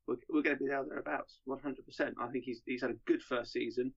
We're, 0.08 0.16
we're 0.30 0.42
going 0.42 0.58
to 0.58 0.64
be 0.64 0.70
there 0.70 0.84
thereabouts, 0.88 1.40
100%. 1.48 2.14
I 2.20 2.28
think 2.28 2.44
he's 2.46 2.62
he's 2.66 2.82
had 2.82 2.92
a 2.92 3.00
good 3.06 3.22
first 3.22 3.52
season. 3.52 3.92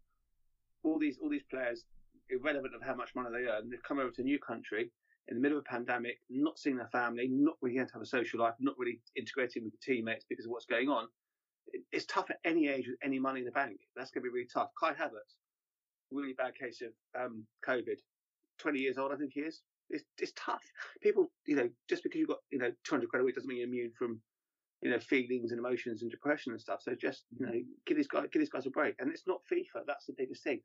All 0.82 0.98
these 0.98 1.18
all 1.22 1.28
these 1.28 1.44
players 1.50 1.84
irrelevant 2.30 2.74
of 2.74 2.82
how 2.82 2.94
much 2.94 3.14
money 3.14 3.28
they 3.32 3.50
earn, 3.50 3.70
they've 3.70 3.82
come 3.82 3.98
over 3.98 4.10
to 4.10 4.22
a 4.22 4.24
new 4.24 4.38
country 4.38 4.90
in 5.28 5.36
the 5.36 5.40
middle 5.40 5.58
of 5.58 5.64
a 5.68 5.70
pandemic, 5.70 6.18
not 6.30 6.58
seeing 6.58 6.76
their 6.76 6.88
family, 6.88 7.28
not 7.30 7.56
really 7.60 7.76
going 7.76 7.86
to 7.86 7.92
have 7.92 8.02
a 8.02 8.06
social 8.06 8.40
life, 8.40 8.54
not 8.60 8.74
really 8.78 9.00
integrating 9.16 9.64
with 9.64 9.72
the 9.72 9.78
teammates 9.82 10.24
because 10.28 10.46
of 10.46 10.50
what's 10.50 10.64
going 10.64 10.88
on. 10.88 11.06
It's 11.92 12.06
tough 12.06 12.30
at 12.30 12.38
any 12.44 12.68
age 12.68 12.86
with 12.88 12.96
any 13.02 13.18
money 13.18 13.40
in 13.40 13.46
the 13.46 13.52
bank. 13.52 13.78
That's 13.94 14.10
going 14.10 14.22
to 14.22 14.30
be 14.30 14.32
really 14.32 14.48
tough. 14.52 14.70
Kai 14.80 14.92
Havertz, 14.92 15.36
really 16.10 16.34
bad 16.34 16.54
case 16.54 16.82
of 16.82 16.92
um, 17.20 17.44
COVID, 17.66 17.98
20 18.58 18.78
years 18.78 18.98
old, 18.98 19.12
I 19.12 19.16
think 19.16 19.32
he 19.34 19.40
is. 19.40 19.60
It's, 19.90 20.04
it's 20.18 20.32
tough. 20.36 20.62
People, 21.02 21.30
you 21.46 21.56
know, 21.56 21.68
just 21.88 22.02
because 22.02 22.18
you've 22.18 22.28
got, 22.28 22.38
you 22.50 22.58
know, 22.58 22.70
200 22.84 23.08
quid 23.08 23.22
a 23.22 23.24
week 23.24 23.34
doesn't 23.34 23.48
mean 23.48 23.58
you're 23.58 23.68
immune 23.68 23.92
from, 23.98 24.20
you 24.82 24.90
know, 24.90 24.98
feelings 25.00 25.50
and 25.50 25.58
emotions 25.58 26.02
and 26.02 26.10
depression 26.10 26.52
and 26.52 26.60
stuff. 26.60 26.80
So 26.82 26.94
just, 26.94 27.24
you 27.38 27.46
know, 27.46 27.52
give 27.86 27.96
these 27.96 28.08
guys, 28.08 28.26
give 28.32 28.40
these 28.40 28.50
guys 28.50 28.66
a 28.66 28.70
break. 28.70 28.94
And 28.98 29.10
it's 29.10 29.26
not 29.26 29.40
FIFA. 29.50 29.82
That's 29.86 30.06
the 30.06 30.14
biggest 30.16 30.44
thing. 30.44 30.60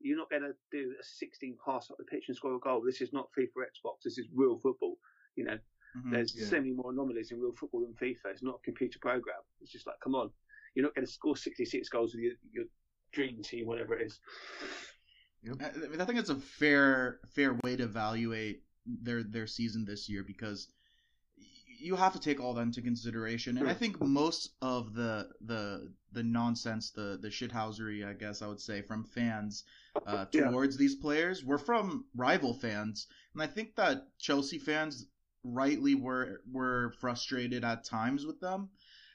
You're 0.00 0.16
not 0.16 0.30
going 0.30 0.42
to 0.42 0.54
do 0.72 0.94
a 0.98 1.04
16 1.04 1.56
pass 1.64 1.90
up 1.90 1.96
the 1.98 2.04
pitch 2.04 2.24
and 2.28 2.36
score 2.36 2.54
a 2.54 2.58
goal. 2.58 2.82
This 2.84 3.00
is 3.00 3.12
not 3.12 3.28
FIFA 3.38 3.66
Xbox. 3.66 4.02
This 4.04 4.18
is 4.18 4.26
real 4.34 4.58
football. 4.62 4.96
You 5.36 5.44
know, 5.44 5.58
mm-hmm, 5.96 6.12
there's 6.12 6.34
yeah. 6.34 6.46
so 6.46 6.56
many 6.56 6.72
more 6.72 6.90
anomalies 6.90 7.30
in 7.30 7.40
real 7.40 7.52
football 7.52 7.82
than 7.82 7.94
FIFA. 7.94 8.32
It's 8.32 8.42
not 8.42 8.56
a 8.56 8.64
computer 8.64 8.98
program. 9.00 9.36
It's 9.60 9.70
just 9.70 9.86
like, 9.86 9.96
come 10.02 10.14
on, 10.14 10.30
you're 10.74 10.84
not 10.84 10.94
going 10.94 11.06
to 11.06 11.12
score 11.12 11.36
66 11.36 11.88
goals 11.88 12.14
with 12.14 12.22
your, 12.22 12.32
your 12.52 12.64
dream 13.12 13.42
team, 13.42 13.66
whatever 13.66 13.94
it 13.94 14.06
is. 14.06 14.18
Yep. 15.42 15.56
I 16.00 16.04
think 16.04 16.18
it's 16.18 16.30
a 16.30 16.36
fair 16.36 17.20
fair 17.34 17.58
way 17.64 17.76
to 17.76 17.84
evaluate 17.84 18.62
their 18.86 19.22
their 19.22 19.46
season 19.46 19.84
this 19.84 20.08
year 20.08 20.22
because 20.24 20.68
you 21.82 21.96
have 21.96 22.12
to 22.12 22.20
take 22.20 22.40
all 22.40 22.54
that 22.54 22.62
into 22.62 22.80
consideration. 22.80 23.58
And 23.58 23.68
I 23.68 23.74
think 23.74 24.00
most 24.00 24.50
of 24.62 24.94
the 24.94 25.30
the 25.40 25.92
the 26.12 26.22
nonsense, 26.22 26.90
the 26.90 27.18
the 27.20 27.28
shithousery, 27.28 28.06
I 28.08 28.12
guess 28.12 28.40
I 28.40 28.46
would 28.46 28.60
say, 28.60 28.82
from 28.82 29.04
fans 29.04 29.64
uh, 30.06 30.26
towards 30.26 30.76
yeah. 30.76 30.78
these 30.78 30.94
players 30.94 31.44
were 31.44 31.58
from 31.58 32.04
rival 32.14 32.54
fans, 32.54 33.08
and 33.34 33.42
I 33.42 33.46
think 33.46 33.74
that 33.76 34.06
Chelsea 34.18 34.58
fans 34.58 35.06
rightly 35.44 35.94
were 35.94 36.42
were 36.50 36.94
frustrated 37.00 37.64
at 37.64 37.84
times 37.84 38.24
with 38.24 38.40
them. 38.40 38.70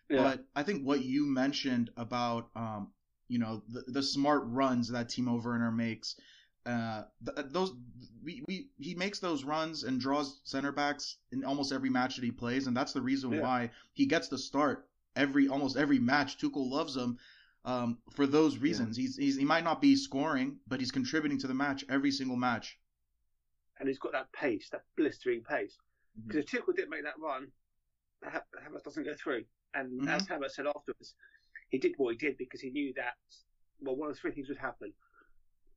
Yeah. 0.10 0.24
But 0.24 0.46
I 0.56 0.64
think 0.64 0.84
what 0.84 1.04
you 1.04 1.26
mentioned 1.26 1.90
about 1.98 2.50
um, 2.56 2.92
you 3.28 3.40
know 3.40 3.62
the, 3.70 3.84
the 3.88 4.04
smart 4.04 4.44
runs 4.46 4.90
that 4.90 5.10
Timo 5.10 5.44
Werner 5.44 5.72
makes 5.72 6.16
uh, 6.66 7.04
th- 7.26 7.48
those 7.52 7.74
we, 8.24 8.44
we 8.48 8.70
he 8.80 8.94
makes 8.96 9.20
those 9.20 9.44
runs 9.44 9.84
and 9.84 10.00
draws 10.00 10.42
center 10.44 10.72
backs 10.72 11.18
in 11.32 11.44
almost 11.46 11.72
every 11.72 11.90
match 11.90 12.16
that 12.16 12.24
he 12.26 12.32
plays, 12.32 12.68
and 12.68 12.76
that's 12.76 12.94
the 12.94 13.02
reason 13.02 13.32
yeah. 13.32 13.42
why 13.42 13.72
he 13.94 14.06
gets 14.06 14.28
the 14.28 14.38
start 14.38 14.88
every 15.16 15.48
almost 15.48 15.78
every 15.78 16.00
match. 16.00 16.38
Tuchel 16.38 16.70
loves 16.70 16.96
him 16.96 17.18
um, 17.66 17.98
for 18.12 18.28
those 18.28 18.58
reasons. 18.58 18.98
Yeah. 18.98 19.04
He's, 19.04 19.18
he's 19.18 19.38
he 19.38 19.46
might 19.46 19.64
not 19.64 19.82
be 19.82 19.96
scoring, 19.96 20.58
but 20.68 20.80
he's 20.80 20.92
contributing 20.92 21.40
to 21.40 21.48
the 21.48 21.54
match 21.54 21.86
every 21.90 22.12
single 22.12 22.38
match. 22.38 22.78
And 23.80 23.88
he's 23.88 24.00
got 24.00 24.14
that 24.14 24.32
pace, 24.32 24.70
that 24.72 24.84
blistering 24.96 25.44
pace. 25.44 25.78
Because 26.26 26.46
mm-hmm. 26.46 26.58
if 26.58 26.66
Tuchel 26.66 26.76
didn't 26.76 26.90
make 26.90 27.04
that 27.04 27.20
run, 27.20 27.48
Havertz 28.26 28.84
doesn't 28.84 29.04
go 29.04 29.14
through. 29.22 29.44
And 29.74 30.02
mm-hmm. 30.02 30.08
as 30.08 30.28
Havertz 30.28 30.52
said 30.52 30.66
afterwards, 30.68 31.14
he 31.70 31.78
did 31.78 31.94
what 31.98 32.12
he 32.12 32.18
did 32.18 32.38
because 32.38 32.62
he 32.62 32.70
knew 32.70 32.94
that 32.96 33.14
well, 33.82 33.96
one 33.96 34.10
of 34.10 34.18
three 34.18 34.32
things 34.32 34.50
would 34.50 34.58
happen 34.58 34.92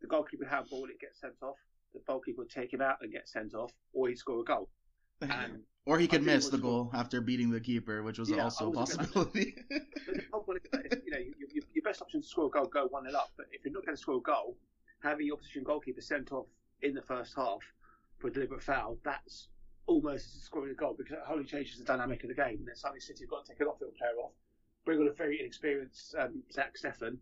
the 0.00 0.06
goalkeeper 0.06 0.44
would 0.44 0.50
have 0.50 0.66
a 0.66 0.68
ball, 0.68 0.84
it 0.84 1.00
gets 1.00 1.20
sent 1.20 1.34
off. 1.42 1.56
The 1.92 2.00
goalkeeper 2.06 2.42
would 2.42 2.50
take 2.50 2.72
him 2.72 2.80
out 2.80 2.96
and 3.02 3.12
get 3.12 3.28
sent 3.28 3.54
off, 3.54 3.72
or 3.92 4.08
he'd 4.08 4.18
score 4.18 4.40
a 4.40 4.44
goal. 4.44 4.68
And 5.22 5.60
or 5.84 5.98
he 5.98 6.08
could 6.08 6.22
miss 6.22 6.48
the 6.48 6.56
goal 6.56 6.88
score. 6.88 7.00
after 7.00 7.20
beating 7.20 7.50
the 7.50 7.60
keeper, 7.60 8.02
which 8.02 8.18
was 8.18 8.30
yeah, 8.30 8.44
also 8.44 8.70
a 8.70 8.72
possibility. 8.72 9.54
you 9.70 9.80
know, 10.38 11.18
your, 11.18 11.64
your, 11.74 11.82
best 11.84 12.00
option 12.00 12.22
to 12.22 12.26
score 12.26 12.46
a 12.46 12.50
goal, 12.50 12.66
go 12.66 12.86
one 12.86 13.04
0 13.06 13.18
up. 13.18 13.30
But 13.36 13.46
if 13.52 13.64
you're 13.64 13.74
not 13.74 13.84
going 13.84 13.96
to 13.96 14.00
score 14.00 14.16
a 14.16 14.20
goal, 14.20 14.56
having 15.02 15.26
your 15.26 15.36
opposition 15.36 15.62
goalkeeper 15.62 16.00
sent 16.00 16.32
off 16.32 16.46
in 16.80 16.94
the 16.94 17.02
first 17.02 17.34
half 17.36 17.60
for 18.18 18.28
a 18.28 18.32
deliberate 18.32 18.62
foul, 18.62 18.96
that's 19.04 19.48
almost 19.86 20.36
as 20.36 20.42
scoring 20.42 20.70
a 20.70 20.74
goal 20.74 20.94
because 20.96 21.12
it 21.12 21.18
wholly 21.26 21.44
changes 21.44 21.78
the 21.78 21.84
dynamic 21.84 22.22
of 22.22 22.28
the 22.28 22.34
game. 22.34 22.58
And 22.60 22.68
then 22.68 22.76
suddenly 22.76 23.00
City 23.00 23.24
have 23.24 23.30
got 23.30 23.44
to 23.44 23.52
take 23.52 23.60
an 23.60 23.66
off-field 23.66 23.94
player 23.96 24.12
off, 24.24 24.32
bring 24.84 25.00
on 25.00 25.08
a 25.08 25.12
very 25.12 25.40
inexperienced 25.40 26.14
um, 26.18 26.42
Zach 26.52 26.74
Steffen, 26.76 27.18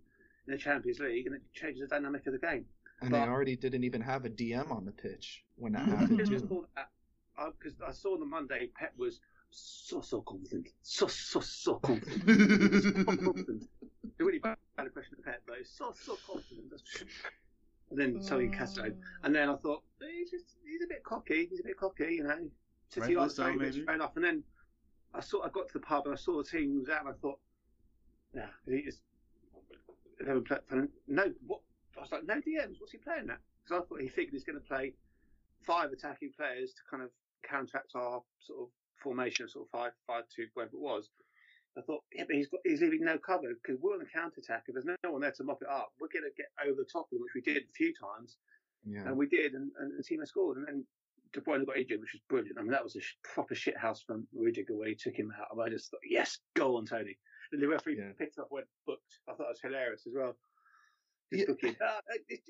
in 0.48 0.52
the 0.52 0.58
Champions 0.58 0.98
League, 0.98 1.26
and 1.26 1.36
it 1.36 1.42
changes 1.52 1.82
the 1.82 1.86
dynamic 1.86 2.26
of 2.26 2.32
the 2.32 2.38
game. 2.38 2.64
And 3.00 3.10
but, 3.10 3.24
they 3.24 3.30
already 3.30 3.56
didn't 3.56 3.84
even 3.84 4.00
have 4.00 4.24
a 4.24 4.30
DM 4.30 4.70
on 4.70 4.84
the 4.84 4.92
pitch 4.92 5.44
when 5.56 5.72
that 5.72 5.88
happened. 5.88 6.18
Because 6.18 7.80
I 7.86 7.92
saw 7.92 8.18
the 8.18 8.24
Monday, 8.24 8.70
Pep 8.74 8.92
was 8.96 9.20
so 9.50 10.00
so 10.00 10.20
confident, 10.22 10.68
so 10.82 11.06
so 11.06 11.40
so 11.40 11.76
confident, 11.76 12.82
so 12.82 13.04
confident. 13.04 13.64
A 14.20 14.24
really 14.24 14.40
bad 14.40 14.56
impression 14.78 15.14
of 15.18 15.24
Pep, 15.24 15.42
though. 15.46 15.54
So 15.64 15.94
so 15.94 16.16
confident. 16.26 16.72
And 17.90 17.98
then 17.98 18.20
Tony 18.20 18.48
Castro, 18.48 18.90
and 19.22 19.34
then 19.34 19.48
I 19.48 19.56
thought 19.56 19.82
he's 20.00 20.30
just 20.30 20.56
he's 20.66 20.82
a 20.82 20.88
bit 20.88 21.04
cocky. 21.04 21.46
He's 21.48 21.60
a 21.60 21.62
bit 21.62 21.76
cocky, 21.76 22.16
you 22.16 22.24
know. 22.24 22.48
City 22.88 23.16
right, 23.16 23.30
so, 23.30 23.52
maybe. 23.52 23.84
fair 23.84 23.94
enough. 23.94 24.16
And 24.16 24.24
then 24.24 24.42
I 25.14 25.20
saw 25.20 25.42
I 25.44 25.50
got 25.50 25.68
to 25.68 25.74
the 25.74 25.80
pub 25.80 26.06
and 26.06 26.14
I 26.14 26.16
saw 26.16 26.42
the 26.42 26.48
team 26.48 26.80
was 26.80 26.88
out, 26.88 27.06
and 27.06 27.10
I 27.10 27.12
thought, 27.20 27.38
yeah, 28.34 28.48
he 28.66 28.82
just 28.82 29.00
they 30.24 30.32
were 30.32 30.40
playing, 30.40 30.88
no, 31.06 31.32
what? 31.46 31.60
I 31.96 32.00
was 32.02 32.12
like, 32.12 32.26
no 32.26 32.34
DMs. 32.34 32.76
What's 32.78 32.92
he 32.92 32.98
playing 32.98 33.30
at? 33.30 33.40
Because 33.64 33.82
I 33.82 33.86
thought 33.86 34.00
he 34.00 34.08
figured 34.08 34.32
he's 34.32 34.44
going 34.44 34.60
to 34.60 34.66
play 34.66 34.94
five 35.66 35.90
attacking 35.92 36.32
players 36.36 36.72
to 36.72 36.82
kind 36.90 37.02
of 37.02 37.10
counteract 37.48 37.92
our 37.94 38.22
sort 38.40 38.60
of 38.62 38.68
formation 39.02 39.44
of 39.44 39.50
sort 39.50 39.66
of 39.66 39.70
five, 39.70 39.92
five, 40.06 40.24
two, 40.34 40.46
whatever 40.54 40.76
it 40.76 40.80
was. 40.80 41.08
I 41.76 41.82
thought, 41.82 42.02
yeah, 42.12 42.24
but 42.26 42.34
he's 42.34 42.48
got 42.48 42.60
he's 42.64 42.80
leaving 42.80 43.04
no 43.04 43.18
cover 43.18 43.48
because 43.54 43.80
we're 43.80 43.94
on 43.94 44.00
the 44.00 44.10
counter 44.12 44.40
attack. 44.40 44.64
If 44.66 44.74
there's 44.74 44.86
no 44.86 45.12
one 45.12 45.20
there 45.20 45.30
to 45.30 45.44
mop 45.44 45.62
it 45.62 45.68
up, 45.68 45.92
we're 46.00 46.10
going 46.12 46.26
to 46.26 46.34
get 46.36 46.50
over 46.64 46.76
the 46.76 46.88
top 46.90 47.06
of 47.06 47.10
them, 47.10 47.22
which 47.22 47.34
we 47.34 47.42
did 47.42 47.62
a 47.62 47.72
few 47.76 47.92
times. 47.94 48.36
Yeah. 48.84 49.06
And 49.06 49.16
we 49.16 49.26
did, 49.26 49.52
and, 49.54 49.70
and 49.78 49.98
the 49.98 50.02
team 50.02 50.20
has 50.20 50.30
scored. 50.30 50.56
And 50.56 50.66
then 50.66 50.84
De 51.32 51.40
Bruyne 51.40 51.66
got 51.66 51.76
injured, 51.76 52.00
which 52.00 52.14
was 52.14 52.22
brilliant. 52.28 52.58
I 52.58 52.62
mean, 52.62 52.72
that 52.72 52.82
was 52.82 52.96
a 52.96 53.00
sh- 53.00 53.14
proper 53.22 53.54
shit 53.54 53.76
house 53.76 54.02
from 54.02 54.26
Rudiger 54.34 54.74
where 54.74 54.88
he 54.88 54.94
took 54.94 55.14
him 55.14 55.32
out. 55.38 55.48
And 55.52 55.62
I 55.62 55.68
just 55.68 55.90
thought, 55.90 56.00
yes, 56.08 56.38
go 56.54 56.76
on, 56.76 56.86
Tony. 56.86 57.18
The 57.52 57.66
referee 57.66 57.96
yeah. 57.98 58.12
picked 58.18 58.38
up 58.38 58.48
when 58.50 58.64
booked. 58.86 59.18
I 59.28 59.32
thought 59.32 59.44
it 59.44 59.56
was 59.56 59.60
hilarious 59.62 60.02
as 60.06 60.12
well. 60.14 60.36
Just 61.32 61.40
yeah. 61.40 61.46
booking. 61.46 61.76
Uh, 61.80 62.00
it, 62.28 62.40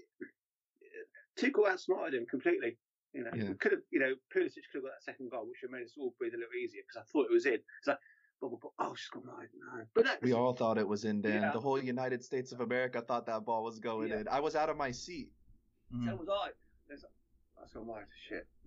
Tuchel 1.39 1.71
outsmarted 1.71 2.15
him 2.15 2.27
completely. 2.27 2.77
You 3.15 3.25
know, 3.25 3.31
yeah. 3.35 3.53
could 3.61 3.73
have, 3.73 3.81
you 3.91 4.01
know, 4.01 4.13
Pulisic 4.35 4.67
could 4.71 4.83
have 4.83 4.85
got 4.85 4.93
that 4.99 5.05
second 5.05 5.31
goal, 5.31 5.47
which 5.47 5.59
would 5.63 5.71
have 5.71 5.81
made 5.81 5.87
us 5.87 5.95
all 5.99 6.15
breathe 6.19 6.35
a 6.35 6.37
little 6.37 6.53
easier 6.55 6.83
because 6.87 7.03
I 7.03 7.07
thought 7.11 7.27
it 7.31 7.33
was 7.33 7.47
in. 7.47 7.55
It's 7.55 7.87
like, 7.87 7.99
blah, 8.41 8.51
blah, 8.51 8.59
blah. 8.61 8.71
oh, 8.79 8.95
she's 8.95 9.09
gone 9.09 9.25
wide. 9.27 9.49
No. 9.55 9.85
But 9.95 10.05
that, 10.05 10.23
we 10.23 10.33
all 10.33 10.53
thought 10.53 10.79
it 10.79 10.87
was 10.87 11.05
in, 11.05 11.23
Dan. 11.23 11.43
Yeah. 11.43 11.53
The 11.53 11.61
whole 11.61 11.83
United 11.83 12.23
States 12.23 12.53
of 12.53 12.61
America 12.61 13.01
thought 13.01 13.27
that 13.27 13.45
ball 13.47 13.65
was 13.65 13.79
going 13.79 14.11
yeah. 14.11 14.21
in. 14.21 14.29
I 14.29 14.41
was 14.41 14.57
out 14.57 14.69
of 14.69 14.77
my 14.77 14.91
seat. 14.91 15.31
Mm. 15.95 16.07
So 16.07 16.17
was 16.17 16.29
I. 16.29 16.51
There's, 16.87 17.05
that's 17.59 17.73
gone 17.73 17.87
wide. 17.87 18.05
Shit. 18.29 18.47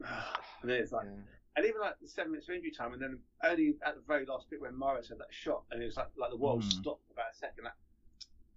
and 0.62 0.72
then 0.72 0.82
it's 0.82 0.92
like, 0.92 1.08
and 1.56 1.66
even 1.66 1.82
like 1.82 2.00
the 2.02 2.08
seven 2.08 2.32
minutes 2.32 2.48
of 2.50 2.56
injury 2.56 2.72
time, 2.72 2.94
and 2.94 3.02
then 3.02 3.20
only 3.44 3.76
at 3.86 3.96
the 3.96 4.02
very 4.08 4.26
last 4.26 4.50
bit 4.50 4.62
when 4.62 4.74
Mahrez 4.74 5.10
had 5.10 5.20
that 5.20 5.28
shot, 5.32 5.64
and 5.72 5.82
it 5.82 5.86
was 5.86 5.98
like 5.98 6.08
like 6.18 6.32
the 6.32 6.38
world 6.38 6.62
mm. 6.62 6.72
stopped 6.72 7.06
for 7.08 7.14
about 7.14 7.34
a 7.34 7.38
second. 7.38 7.66
Like, 7.66 7.74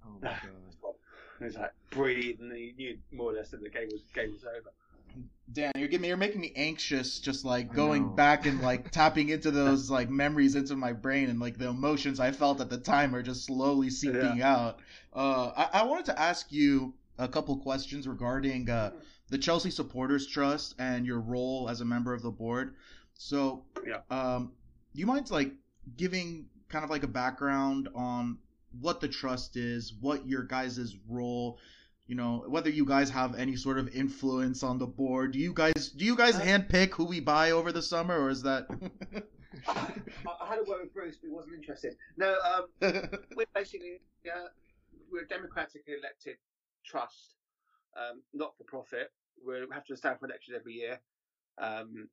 oh 0.06 0.18
my 0.22 0.28
god! 0.82 0.94
It 1.40 1.44
was 1.44 1.56
like 1.56 1.72
breathe, 1.90 2.40
and 2.40 2.56
you 2.56 2.72
knew 2.74 2.98
more 3.10 3.32
or 3.32 3.34
less 3.34 3.50
that 3.50 3.62
the 3.62 3.68
game 3.68 3.88
was 3.90 4.02
game 4.14 4.32
was 4.32 4.44
over. 4.44 4.70
Dan, 5.52 5.72
you're 5.76 5.88
giving 5.88 6.08
you're 6.08 6.16
making 6.16 6.40
me 6.40 6.52
anxious, 6.56 7.18
just 7.18 7.44
like 7.44 7.72
going 7.72 8.14
back 8.16 8.46
and 8.46 8.60
like 8.62 8.90
tapping 8.92 9.28
into 9.28 9.50
those 9.50 9.90
like 9.90 10.08
memories 10.08 10.54
into 10.54 10.76
my 10.76 10.92
brain, 10.92 11.28
and 11.28 11.40
like 11.40 11.58
the 11.58 11.68
emotions 11.68 12.20
I 12.20 12.30
felt 12.30 12.60
at 12.60 12.70
the 12.70 12.78
time 12.78 13.14
are 13.14 13.22
just 13.22 13.44
slowly 13.44 13.90
seeping 13.90 14.38
yeah. 14.38 14.54
out. 14.54 14.78
Uh, 15.12 15.50
I, 15.56 15.80
I 15.80 15.84
wanted 15.84 16.06
to 16.06 16.20
ask 16.20 16.50
you 16.50 16.94
a 17.18 17.28
couple 17.28 17.56
questions 17.58 18.08
regarding 18.08 18.70
uh, 18.70 18.92
the 19.30 19.38
Chelsea 19.38 19.70
Supporters 19.70 20.26
Trust 20.26 20.74
and 20.78 21.06
your 21.06 21.20
role 21.20 21.68
as 21.68 21.80
a 21.80 21.84
member 21.84 22.12
of 22.12 22.22
the 22.22 22.30
board. 22.30 22.74
So, 23.14 23.64
yeah. 23.86 24.00
um, 24.10 24.52
do 24.94 25.00
you 25.00 25.06
mind 25.06 25.30
like 25.30 25.52
giving 25.96 26.46
kind 26.68 26.84
of 26.84 26.90
like 26.90 27.02
a 27.02 27.08
background 27.08 27.88
on 27.94 28.38
what 28.80 29.00
the 29.00 29.08
trust 29.08 29.56
is, 29.56 29.94
what 30.00 30.26
your 30.26 30.42
guys' 30.42 30.96
role, 31.08 31.58
you 32.06 32.16
know, 32.16 32.44
whether 32.48 32.68
you 32.68 32.84
guys 32.84 33.10
have 33.10 33.34
any 33.36 33.56
sort 33.56 33.78
of 33.78 33.94
influence 33.94 34.62
on 34.62 34.78
the 34.78 34.86
board? 34.86 35.32
Do 35.32 35.38
you 35.38 35.54
guys 35.54 35.90
do 35.90 36.04
you 36.04 36.16
guys 36.16 36.36
uh, 36.36 36.40
handpick 36.40 36.90
who 36.90 37.04
we 37.04 37.20
buy 37.20 37.52
over 37.52 37.72
the 37.72 37.82
summer, 37.82 38.18
or 38.18 38.30
is 38.30 38.42
that? 38.42 38.66
I 39.68 40.46
had 40.46 40.58
a 40.58 40.68
word 40.68 40.82
with 40.82 40.94
Bruce, 40.94 41.16
but 41.16 41.28
he 41.28 41.32
wasn't 41.32 41.54
interested. 41.54 41.96
No, 42.16 42.36
um, 42.44 42.66
we're 43.36 43.46
basically 43.54 44.00
uh, 44.26 44.48
we're 45.10 45.22
a 45.22 45.28
democratically 45.28 45.94
elected 45.98 46.36
trust 46.84 47.34
um, 47.96 48.22
not 48.32 48.56
for 48.56 48.64
profit. 48.64 49.10
We 49.46 49.54
have 49.72 49.84
to 49.86 49.96
stand 49.96 50.18
for 50.18 50.26
elections 50.26 50.56
every 50.58 50.74
year, 50.74 51.00
um, 51.58 52.08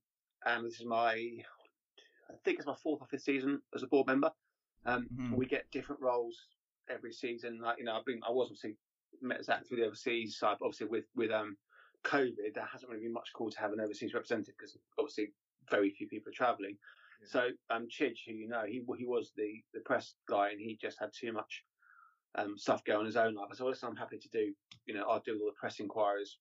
and 0.45 0.65
this 0.65 0.79
is 0.79 0.85
my, 0.85 1.13
I 1.13 2.33
think 2.43 2.57
it's 2.57 2.67
my 2.67 2.75
fourth 2.75 3.01
or 3.01 3.07
fifth 3.07 3.23
season 3.23 3.61
as 3.75 3.83
a 3.83 3.87
board 3.87 4.07
member. 4.07 4.31
Um, 4.85 5.07
mm-hmm. 5.13 5.35
We 5.35 5.45
get 5.45 5.69
different 5.71 6.01
roles 6.01 6.37
every 6.89 7.13
season. 7.13 7.59
Like 7.61 7.77
you 7.77 7.85
know, 7.85 7.93
I've 7.93 8.05
been, 8.05 8.19
I 8.27 8.31
was 8.31 8.47
obviously 8.47 8.75
met 9.21 9.45
Zach 9.45 9.67
through 9.67 9.77
the 9.77 9.85
overseas 9.85 10.37
side, 10.37 10.57
but 10.59 10.65
obviously 10.65 10.87
with 10.87 11.05
with 11.15 11.31
um, 11.31 11.57
COVID, 12.03 12.53
there 12.55 12.67
hasn't 12.71 12.89
really 12.89 13.03
been 13.03 13.13
much 13.13 13.31
call 13.33 13.51
to 13.51 13.59
have 13.59 13.73
an 13.73 13.79
overseas 13.79 14.13
representative 14.13 14.55
because 14.57 14.77
obviously 14.97 15.33
very 15.69 15.91
few 15.91 16.07
people 16.07 16.31
are 16.31 16.35
travelling. 16.35 16.77
Yeah. 17.21 17.27
So 17.29 17.47
um, 17.69 17.87
Chidge, 17.87 18.19
who 18.25 18.33
you 18.33 18.49
know, 18.49 18.63
he 18.65 18.81
he 18.97 19.05
was 19.05 19.31
the 19.35 19.61
the 19.73 19.81
press 19.81 20.15
guy, 20.27 20.49
and 20.49 20.59
he 20.59 20.77
just 20.81 20.99
had 20.99 21.09
too 21.13 21.31
much 21.31 21.63
um, 22.35 22.57
stuff 22.57 22.83
go 22.85 22.99
on 22.99 23.05
his 23.05 23.17
own 23.17 23.35
life. 23.35 23.47
I 23.51 23.55
said, 23.55 23.63
well, 23.63 23.71
listen, 23.71 23.89
I'm 23.89 23.95
happy 23.95 24.17
to 24.17 24.29
do, 24.29 24.53
you 24.85 24.93
know, 24.93 25.05
I'll 25.09 25.21
do 25.25 25.39
all 25.39 25.47
the 25.47 25.59
press 25.59 25.79
inquiries. 25.79 26.37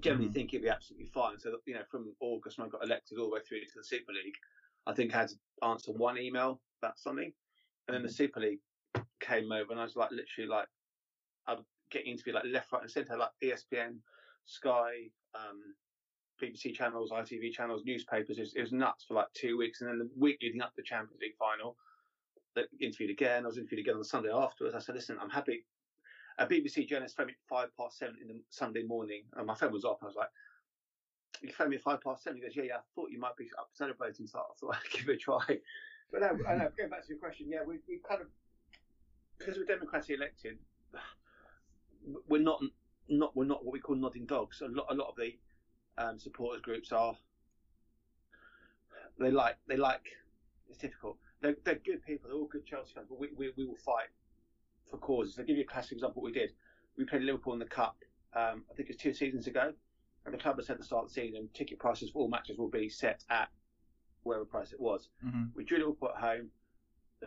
Generally 0.00 0.26
mm-hmm. 0.26 0.34
think 0.34 0.54
it'd 0.54 0.62
be 0.62 0.68
absolutely 0.68 1.06
fine. 1.06 1.38
So, 1.38 1.56
you 1.66 1.74
know, 1.74 1.82
from 1.90 2.12
August 2.20 2.58
when 2.58 2.68
I 2.68 2.70
got 2.70 2.84
elected 2.84 3.18
all 3.18 3.26
the 3.26 3.34
way 3.34 3.40
through 3.46 3.60
to 3.60 3.66
the 3.76 3.84
Super 3.84 4.12
League, 4.12 4.34
I 4.86 4.94
think 4.94 5.14
I 5.14 5.20
had 5.20 5.28
to 5.28 5.66
answer 5.66 5.92
one 5.92 6.18
email 6.18 6.60
about 6.82 6.98
something. 6.98 7.32
And 7.88 7.94
then 7.94 8.02
the 8.02 8.08
mm-hmm. 8.08 8.14
Super 8.14 8.40
League 8.40 8.60
came 9.20 9.50
over 9.50 9.72
and 9.72 9.80
I 9.80 9.84
was 9.84 9.96
like, 9.96 10.10
literally 10.10 10.48
like, 10.48 10.66
I'm 11.46 11.64
getting 11.90 12.12
into 12.12 12.24
be 12.24 12.32
like 12.32 12.44
left, 12.46 12.72
right 12.72 12.82
and 12.82 12.90
centre, 12.90 13.16
like 13.16 13.30
ESPN, 13.42 13.96
Sky, 14.46 15.10
um, 15.34 15.74
BBC 16.40 16.74
channels, 16.74 17.10
ITV 17.10 17.52
channels, 17.52 17.82
newspapers. 17.84 18.38
It 18.38 18.42
was, 18.42 18.54
it 18.54 18.60
was, 18.60 18.72
nuts 18.72 19.04
for 19.06 19.14
like 19.14 19.26
two 19.34 19.58
weeks. 19.58 19.80
And 19.80 19.90
then 19.90 19.98
the 19.98 20.10
week 20.16 20.38
leading 20.42 20.62
up 20.62 20.70
to 20.70 20.76
the 20.76 20.82
Champions 20.82 21.20
League 21.20 21.36
final, 21.38 21.76
interviewed 22.80 23.10
again. 23.10 23.44
I 23.44 23.46
was 23.46 23.58
interviewed 23.58 23.80
again 23.80 23.94
on 23.94 24.00
the 24.00 24.04
Sunday 24.04 24.30
afterwards. 24.32 24.74
I 24.74 24.80
said, 24.80 24.94
listen, 24.94 25.16
I'm 25.20 25.30
happy. 25.30 25.64
A 26.38 26.46
BBC 26.46 26.88
journalist 26.88 27.16
phoned 27.16 27.28
me 27.28 27.34
at 27.34 27.48
five 27.48 27.68
past 27.76 27.98
seven 27.98 28.16
in 28.20 28.28
the 28.28 28.40
Sunday 28.48 28.82
morning, 28.82 29.24
and 29.36 29.46
my 29.46 29.54
phone 29.54 29.72
was 29.72 29.84
off. 29.84 29.98
I 30.02 30.06
was 30.06 30.16
like, 30.16 30.28
you 31.42 31.52
phoned 31.52 31.70
me 31.70 31.76
at 31.76 31.82
five 31.82 32.00
past 32.02 32.24
seven. 32.24 32.38
He 32.38 32.42
goes, 32.42 32.56
yeah, 32.56 32.64
yeah, 32.64 32.76
I 32.76 32.80
thought 32.94 33.10
you 33.10 33.18
might 33.18 33.36
be 33.36 33.48
up 33.58 33.68
celebrating, 33.74 34.26
so 34.26 34.38
I 34.38 34.42
thought 34.58 34.76
I'd 34.94 34.98
give 34.98 35.08
it 35.08 35.14
a 35.14 35.18
try. 35.18 35.58
But 36.10 36.20
no, 36.22 36.32
know, 36.32 36.68
going 36.76 36.90
back 36.90 37.02
to 37.02 37.08
your 37.08 37.18
question, 37.18 37.46
yeah, 37.48 37.60
we, 37.66 37.78
we 37.88 38.00
kind 38.08 38.20
of, 38.20 38.28
because 39.38 39.56
we're 39.56 39.64
democratically 39.64 40.16
elected, 40.16 40.58
we're 42.28 42.42
not, 42.42 42.60
not, 43.08 43.36
we're 43.36 43.44
not 43.44 43.64
what 43.64 43.72
we 43.72 43.80
call 43.80 43.96
nodding 43.96 44.26
dogs. 44.26 44.60
A 44.62 44.68
lot, 44.68 44.86
a 44.90 44.94
lot 44.94 45.08
of 45.08 45.16
the 45.16 45.36
um, 45.98 46.18
supporters 46.18 46.62
groups 46.62 46.90
are, 46.90 47.16
they 49.18 49.30
like, 49.30 49.56
they 49.68 49.76
like, 49.76 50.00
it's 50.68 50.78
difficult 50.78 51.16
they're, 51.40 51.56
they're 51.64 51.80
good 51.84 52.04
people. 52.04 52.28
They're 52.28 52.38
all 52.38 52.46
good 52.46 52.66
Chelsea 52.66 52.92
fans, 52.94 53.06
but 53.08 53.18
we, 53.18 53.28
we, 53.36 53.52
we 53.56 53.66
will 53.66 53.76
fight 53.76 54.08
for 54.90 54.98
causes. 54.98 55.38
I'll 55.38 55.44
give 55.44 55.56
you 55.56 55.64
a 55.64 55.66
classic 55.66 55.92
example. 55.92 56.22
What 56.22 56.32
we 56.32 56.38
did, 56.38 56.52
we 56.96 57.04
played 57.04 57.22
Liverpool 57.22 57.52
in 57.52 57.58
the 57.58 57.64
cup. 57.64 57.96
Um, 58.34 58.64
I 58.70 58.74
think 58.74 58.88
it 58.88 58.94
was 58.94 58.96
two 58.96 59.14
seasons 59.14 59.46
ago, 59.46 59.72
and 60.24 60.34
the 60.34 60.38
club 60.38 60.56
had 60.56 60.66
said 60.66 60.74
at 60.74 60.78
the 60.80 60.84
start 60.84 61.04
of 61.04 61.08
the 61.08 61.14
season, 61.14 61.48
ticket 61.54 61.78
prices 61.78 62.10
for 62.10 62.20
all 62.20 62.28
matches 62.28 62.58
will 62.58 62.70
be 62.70 62.88
set 62.88 63.24
at 63.30 63.48
whatever 64.22 64.44
price 64.44 64.72
it 64.72 64.80
was. 64.80 65.08
Mm-hmm. 65.24 65.44
We 65.54 65.64
drew 65.64 65.78
Liverpool 65.78 66.10
at 66.14 66.20
home. 66.20 66.50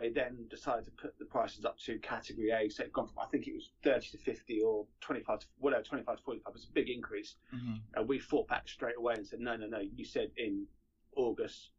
they 0.00 0.10
then 0.10 0.46
decided 0.48 0.84
to 0.84 0.90
put 0.92 1.18
the 1.18 1.24
prices 1.24 1.64
up 1.64 1.78
to 1.80 1.98
category 1.98 2.50
A. 2.50 2.68
So 2.68 2.84
it 2.84 2.92
gone 2.92 3.08
from 3.08 3.18
I 3.18 3.26
think 3.26 3.46
it 3.46 3.54
was 3.54 3.72
30 3.82 4.10
to 4.10 4.18
50 4.18 4.60
or 4.62 4.86
25 5.00 5.40
to 5.40 5.46
whatever 5.58 5.82
25 5.82 6.16
to 6.16 6.22
45. 6.22 6.52
It's 6.54 6.64
a 6.64 6.72
big 6.72 6.88
increase, 6.88 7.36
mm-hmm. 7.54 7.74
and 7.94 8.08
we 8.08 8.18
fought 8.18 8.48
back 8.48 8.68
straight 8.68 8.96
away 8.96 9.14
and 9.14 9.26
said 9.26 9.40
no, 9.40 9.56
no, 9.56 9.66
no. 9.66 9.80
You 9.80 10.04
said 10.04 10.30
in 10.36 10.66
August 11.16 11.70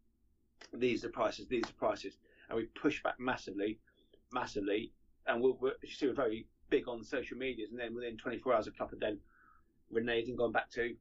these 0.74 1.04
are 1.06 1.10
prices, 1.10 1.48
these 1.48 1.64
are 1.64 1.74
prices, 1.74 2.18
and 2.50 2.58
we 2.58 2.66
push 2.66 3.02
back 3.04 3.20
massively, 3.20 3.80
massively, 4.34 4.92
and 5.28 5.42
we're, 5.42 5.54
we're 5.60 5.74
you 5.84 5.94
see 5.94 6.08
we're 6.08 6.14
very 6.14 6.46
big 6.70 6.88
on 6.88 7.04
social 7.04 7.38
medias, 7.38 7.72
and 7.72 7.80
then 7.80 7.96
within 7.96 8.18
24 8.18 8.54
hours, 8.54 8.68
a 8.68 8.72
club 8.72 8.90
had 8.90 9.00
then 9.00 9.20
reneged 9.94 10.28
and 10.28 10.38
gone 10.38 10.52
back 10.52 10.70
to 10.72 10.96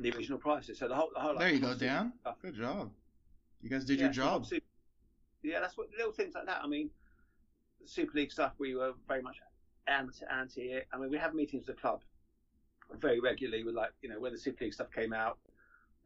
the 0.00 0.12
original 0.12 0.38
prices. 0.38 0.78
So 0.78 0.88
the 0.88 0.94
whole, 0.94 1.10
the 1.14 1.20
whole 1.20 1.36
there 1.36 1.48
like, 1.50 1.54
you 1.54 1.60
go, 1.60 1.74
Dan. 1.74 2.12
Stuff. 2.20 2.36
Good 2.42 2.54
job. 2.54 2.90
You 3.62 3.70
guys 3.70 3.84
did 3.84 3.98
yeah, 3.98 4.04
your 4.04 4.12
job. 4.12 4.46
Yeah, 5.42 5.60
that's 5.60 5.76
what 5.76 5.88
little 5.96 6.12
things 6.12 6.34
like 6.34 6.46
that. 6.46 6.60
I 6.62 6.66
mean, 6.66 6.90
Super 7.84 8.18
League 8.18 8.32
stuff, 8.32 8.52
we 8.58 8.74
were 8.74 8.92
very 9.06 9.22
much 9.22 9.36
anti 9.86 10.24
anti 10.30 10.62
it. 10.72 10.88
I 10.92 10.98
mean, 10.98 11.10
we 11.10 11.18
have 11.18 11.34
meetings 11.34 11.66
with 11.66 11.76
the 11.76 11.80
club 11.80 12.02
very 13.00 13.20
regularly 13.20 13.64
with 13.64 13.74
like 13.74 13.90
you 14.00 14.08
know 14.08 14.18
when 14.18 14.32
the 14.32 14.38
Super 14.38 14.64
League 14.64 14.74
stuff 14.74 14.90
came 14.92 15.12
out. 15.12 15.38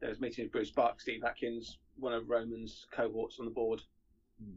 There 0.03 0.09
was 0.09 0.19
meetings 0.19 0.47
with 0.47 0.51
Bruce 0.51 0.69
Buck, 0.69 0.99
Steve 0.99 1.23
Atkins, 1.23 1.77
one 1.95 2.11
of 2.11 2.29
Roman's 2.29 2.87
cohorts 2.91 3.39
on 3.39 3.45
the 3.45 3.51
board. 3.51 3.81
Mm. 4.43 4.55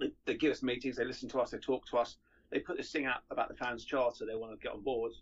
They, 0.00 0.10
they, 0.24 0.34
give 0.38 0.50
us 0.52 0.62
meetings, 0.62 0.96
they 0.96 1.04
listen 1.04 1.28
to 1.28 1.38
us, 1.38 1.50
they 1.50 1.58
talk 1.58 1.86
to 1.88 1.98
us. 1.98 2.16
They 2.50 2.60
put 2.60 2.78
this 2.78 2.90
thing 2.90 3.04
out 3.04 3.18
about 3.30 3.50
the 3.50 3.56
fans 3.56 3.84
charter 3.84 4.24
they 4.24 4.36
want 4.36 4.58
to 4.58 4.62
get 4.62 4.72
on 4.72 4.80
board. 4.80 5.12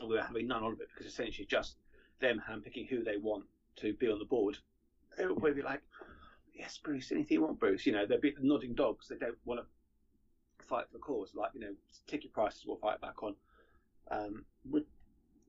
And 0.00 0.08
we 0.08 0.14
were 0.14 0.22
having 0.22 0.46
none 0.46 0.64
of 0.64 0.80
it 0.80 0.88
because 0.94 1.12
essentially 1.12 1.46
just 1.46 1.76
them 2.20 2.42
handpicking 2.48 2.88
who 2.88 3.04
they 3.04 3.18
want 3.18 3.44
to 3.76 3.92
be 3.92 4.10
on 4.10 4.18
the 4.18 4.24
board. 4.24 4.56
They 5.18 5.26
would 5.26 5.36
probably 5.36 5.60
be 5.60 5.62
like, 5.62 5.82
yes, 6.54 6.78
Bruce, 6.82 7.12
anything 7.12 7.34
you 7.34 7.42
want, 7.42 7.60
Bruce. 7.60 7.84
You 7.84 7.92
know, 7.92 8.06
they'll 8.06 8.18
be 8.18 8.34
nodding 8.40 8.72
dogs. 8.72 9.08
They 9.08 9.16
don't 9.16 9.36
want 9.44 9.60
to 9.60 10.64
fight 10.64 10.86
for 10.86 10.94
the 10.94 11.00
cause. 11.00 11.32
Like, 11.34 11.50
you 11.52 11.60
know, 11.60 11.74
ticket 12.06 12.32
prices 12.32 12.64
will 12.64 12.76
fight 12.76 13.02
back 13.02 13.22
on. 13.22 13.34
Um, 14.10 14.46
with 14.70 14.84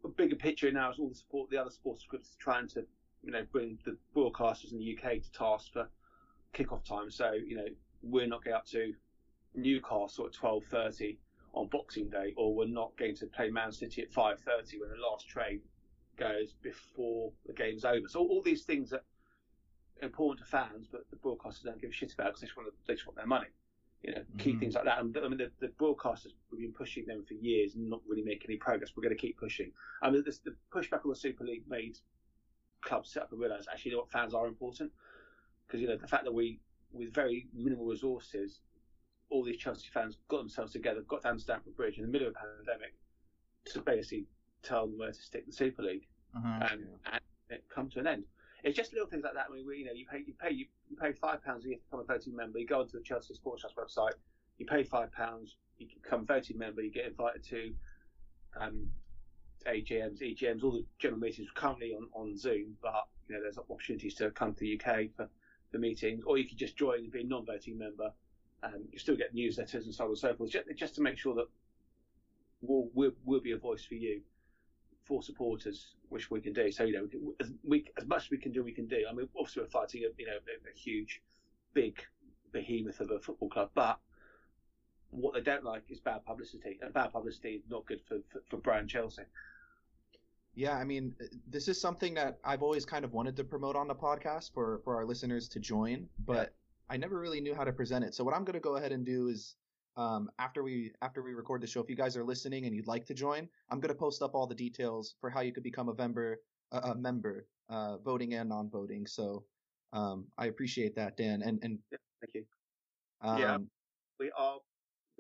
a 0.04 0.10
bigger 0.10 0.36
picture 0.36 0.70
now 0.70 0.92
is 0.92 1.00
all 1.00 1.08
the 1.08 1.16
support 1.16 1.50
the 1.50 1.58
other 1.58 1.72
sports 1.72 2.04
scripts 2.04 2.36
trying 2.38 2.68
to, 2.70 2.86
you 3.24 3.32
know, 3.32 3.46
bring 3.52 3.78
the 3.86 3.98
broadcasters 4.16 4.72
in 4.72 4.80
the 4.80 4.98
UK 4.98 5.22
to 5.22 5.32
task 5.32 5.74
for 5.74 5.88
kickoff 6.54 6.84
time. 6.86 7.12
So, 7.12 7.34
you 7.34 7.56
know, 7.56 7.68
we're 8.02 8.28
not 8.28 8.44
going 8.44 8.56
up 8.56 8.66
to 8.68 8.94
Newcastle 9.56 10.26
at 10.26 10.34
12.30 10.34 11.18
on 11.54 11.68
Boxing 11.68 12.10
Day, 12.10 12.34
or 12.38 12.56
we're 12.56 12.68
not 12.68 12.96
going 12.98 13.16
to 13.18 13.28
play 13.28 13.50
Man 13.50 13.72
City 13.72 14.02
at 14.02 14.12
5.30 14.12 14.80
when 14.80 14.90
the 14.90 14.98
last 15.10 15.28
train 15.28 15.62
goes 16.18 16.54
before 16.62 17.32
the 17.46 17.54
game's 17.54 17.86
over. 17.86 18.08
So 18.08 18.22
all 18.22 18.42
these 18.44 18.64
things 18.64 18.90
that 18.92 19.04
are 20.02 20.06
important 20.06 20.46
to 20.46 20.50
fans, 20.50 20.88
but 20.92 21.06
the 21.10 21.18
broadcasters 21.18 21.64
don't 21.64 21.82
give 21.82 21.92
a 21.92 21.94
shit 21.94 22.14
about 22.14 22.28
because 22.28 22.42
they 22.42 22.48
just 22.48 22.58
want 22.58 22.70
to, 22.70 22.76
they 22.88 22.94
just 22.94 23.08
want 23.08 23.18
their 23.18 23.28
money. 23.28 23.48
You 24.04 24.16
know, 24.16 24.24
key 24.40 24.52
mm-hmm. 24.52 24.60
things 24.60 24.74
like 24.74 24.86
that. 24.86 25.00
And 25.00 25.16
I 25.16 25.28
mean, 25.28 25.38
the, 25.38 25.52
the 25.60 25.72
broadcasters 25.80 26.32
we've 26.52 26.62
been 26.62 26.74
pushing 26.74 27.06
them 27.06 27.24
for 27.28 27.36
years 27.36 27.76
and 27.76 27.88
not 27.88 28.02
really 28.08 28.24
making 28.24 28.50
any 28.50 28.58
progress. 28.58 28.94
We're 28.96 29.04
going 29.04 29.16
to 29.16 29.22
keep 29.22 29.38
pushing. 29.38 29.72
I 30.02 30.10
mean, 30.10 30.24
this, 30.26 30.40
the 30.40 30.56
pushback 30.74 31.06
on 31.06 31.10
the 31.10 31.16
Super 31.16 31.44
League 31.44 31.66
made 31.68 31.98
clubs 32.82 33.12
set 33.12 33.24
up 33.24 33.32
and 33.32 33.40
realise 33.40 33.66
actually 33.72 33.92
you 33.92 33.98
know 33.98 34.02
what 34.02 34.12
fans 34.12 34.34
are 34.34 34.48
important 34.48 34.92
because 35.66 35.82
you 35.82 35.88
know 35.88 35.98
the 35.98 36.08
fact 36.08 36.24
that 36.24 36.34
we 36.34 36.60
with 36.94 37.14
very 37.14 37.48
minimal 37.54 37.86
resources, 37.86 38.60
all 39.30 39.44
these 39.44 39.58
Chelsea 39.58 39.88
fans 39.94 40.18
got 40.28 40.40
themselves 40.40 40.74
together, 40.74 41.02
got 41.08 41.24
down 41.24 41.36
to 41.36 41.42
Stamford 41.42 41.76
Bridge 41.76 41.98
in 41.98 42.04
the 42.04 42.12
middle 42.12 42.28
of 42.28 42.36
a 42.36 42.40
pandemic 42.66 42.94
to 43.66 43.82
basically 43.82 44.26
tell 44.64 44.88
them 44.88 44.98
where 44.98 45.12
to 45.12 45.22
stick 45.22 45.46
the 45.46 45.54
Super 45.54 45.84
League 45.84 46.08
uh-huh, 46.36 46.68
and, 46.72 46.88
and 47.12 47.22
it 47.50 47.64
come 47.74 47.90
to 47.90 48.00
an 48.00 48.08
end. 48.08 48.24
It's 48.64 48.78
just 48.78 48.94
little 48.94 49.08
things 49.08 49.24
like 49.24 49.34
that. 49.34 49.48
I 49.50 49.54
mean, 49.54 49.66
we, 49.66 49.78
you 49.78 49.86
know, 49.86 49.94
you 49.94 50.06
pay 50.06 50.20
you 50.20 50.34
pay 50.40 50.52
you, 50.52 50.66
pay 51.02 51.14
five 51.14 51.44
pounds 51.44 51.66
a 51.66 51.70
year 51.70 51.78
to 51.78 51.84
become 51.84 52.00
a 52.02 52.04
voting 52.04 52.36
member. 52.36 52.60
You 52.60 52.68
go 52.68 52.82
onto 52.82 52.98
the 52.98 53.04
Chelsea 53.04 53.34
Supporters 53.34 53.62
Trust 53.62 53.76
website. 53.76 54.14
You 54.60 54.68
pay 54.68 54.84
five 54.84 55.12
pounds. 55.12 55.56
You 55.80 55.88
become 56.04 56.22
a 56.22 56.26
voting 56.26 56.60
member. 56.60 56.82
You 56.82 56.92
get 56.92 57.08
invited 57.08 57.44
to 57.46 57.74
um, 58.60 58.88
AGMs, 59.68 60.22
EGMs, 60.22 60.64
all 60.64 60.72
the 60.72 60.86
general 61.00 61.20
meetings 61.20 61.50
currently 61.54 61.94
on, 61.94 62.08
on 62.14 62.38
Zoom. 62.38 62.78
But 62.82 63.08
you 63.28 63.36
know, 63.36 63.42
there's 63.42 63.58
opportunities 63.58 64.16
to 64.16 64.32
come 64.32 64.54
to 64.54 64.60
the 64.60 64.80
UK 64.80 65.10
for 65.16 65.30
the 65.72 65.80
meetings, 65.80 66.24
or 66.26 66.38
you 66.38 66.48
could 66.48 66.58
just 66.58 66.78
join 66.78 67.00
and 67.00 67.12
be 67.12 67.22
a 67.22 67.24
non-voting 67.24 67.78
member. 67.78 68.12
Um, 68.64 68.84
you 68.92 69.00
still 69.00 69.16
get 69.16 69.34
newsletters 69.36 69.86
and 69.86 69.94
so 69.94 70.04
on 70.04 70.10
and 70.12 70.18
so 70.18 70.36
forth, 70.36 70.52
just, 70.52 70.66
just 70.76 70.96
to 70.96 71.02
make 71.02 71.18
sure 71.18 71.34
that 71.36 71.48
we'll, 72.62 72.90
we'll, 72.94 73.12
we'll 73.26 73.40
be 73.40 73.54
a 73.54 73.58
voice 73.58 73.84
for 73.84 73.96
you 73.96 74.22
for 75.06 75.24
supporters, 75.24 75.96
which 76.10 76.30
we 76.30 76.40
can 76.40 76.54
do. 76.54 76.72
So 76.72 76.84
you 76.84 76.94
know, 76.94 77.34
as, 77.40 77.52
we, 77.64 77.86
as 77.98 78.06
much 78.06 78.26
as 78.26 78.32
we 78.32 78.38
can 78.38 78.52
do, 78.52 78.64
we 78.64 78.72
can 78.72 78.88
do. 78.88 79.04
I 79.10 79.14
mean, 79.14 79.28
obviously 79.38 79.64
we're 79.64 79.70
fighting 79.70 80.04
a 80.04 80.10
you 80.18 80.28
know 80.28 80.34
a, 80.34 80.70
a 80.70 80.78
huge, 80.78 81.22
big 81.74 82.02
behemoth 82.52 83.00
of 83.00 83.12
a 83.12 83.20
football 83.20 83.50
club, 83.50 83.72
but 83.74 84.00
what 85.12 85.34
they 85.34 85.42
don't 85.42 85.64
like 85.64 85.84
is 85.90 86.00
bad 86.00 86.26
publicity, 86.26 86.80
and 86.82 86.94
bad 86.94 87.12
publicity 87.14 87.56
is 87.56 87.64
not 87.70 87.86
good 87.86 88.02
for 88.08 88.18
for, 88.32 88.42
for 88.50 88.58
brand 88.58 88.90
Chelsea. 88.90 89.24
Yeah, 90.54 90.76
I 90.78 90.84
mean, 90.84 91.16
this 91.48 91.68
is 91.70 91.80
something 91.80 92.14
that 92.16 92.40
I've 92.44 92.62
always 92.62 92.86
kind 92.86 93.06
of 93.06 93.14
wanted 93.14 93.38
to 93.38 93.44
promote 93.44 93.76
on 93.76 93.88
the 93.88 93.96
podcast 93.96 94.54
for 94.54 94.82
for 94.84 94.96
our 94.96 95.06
listeners 95.06 95.48
to 95.50 95.60
join, 95.60 96.08
but 96.26 96.54
yeah. 96.90 96.96
I 96.96 96.98
never 96.98 97.20
really 97.20 97.40
knew 97.40 97.56
how 97.56 97.64
to 97.64 97.72
present 97.72 98.04
it. 98.04 98.14
So 98.16 98.24
what 98.24 98.36
I'm 98.36 98.44
going 98.44 98.56
to 98.56 98.60
go 98.60 98.76
ahead 98.76 98.92
and 98.92 99.06
do 99.06 99.30
is 99.30 99.56
um, 99.98 100.30
after 100.40 100.64
we 100.64 100.92
after 101.02 101.22
we 101.22 101.34
record 101.34 101.62
the 101.62 101.68
show, 101.68 101.82
if 101.82 101.90
you 101.90 101.96
guys 101.96 102.16
are 102.16 102.24
listening 102.24 102.66
and 102.66 102.76
you'd 102.76 102.88
like 102.88 103.06
to 103.08 103.14
join, 103.14 103.48
I'm 103.70 103.80
gonna 103.80 103.96
post 103.96 104.22
up 104.22 104.36
all 104.36 104.48
the 104.48 104.56
details 104.56 105.16
for 105.20 105.30
how 105.30 105.42
you 105.42 105.52
could 105.52 105.64
become 105.64 105.90
a 105.90 105.96
member, 105.96 106.40
a, 106.72 106.78
a 106.78 106.96
member, 106.96 107.48
uh, 107.70 107.98
voting 107.98 108.34
and 108.34 108.50
non-voting. 108.50 109.06
So 109.06 109.44
um, 109.94 110.26
I 110.38 110.46
appreciate 110.48 110.96
that, 110.96 111.18
Dan. 111.18 111.42
And 111.42 111.60
and 111.62 111.80
yeah, 111.92 111.98
thank 112.22 112.36
you. 112.36 112.46
Um, 113.22 113.38
yeah, 113.38 113.58
we 114.20 114.32
are. 114.38 114.60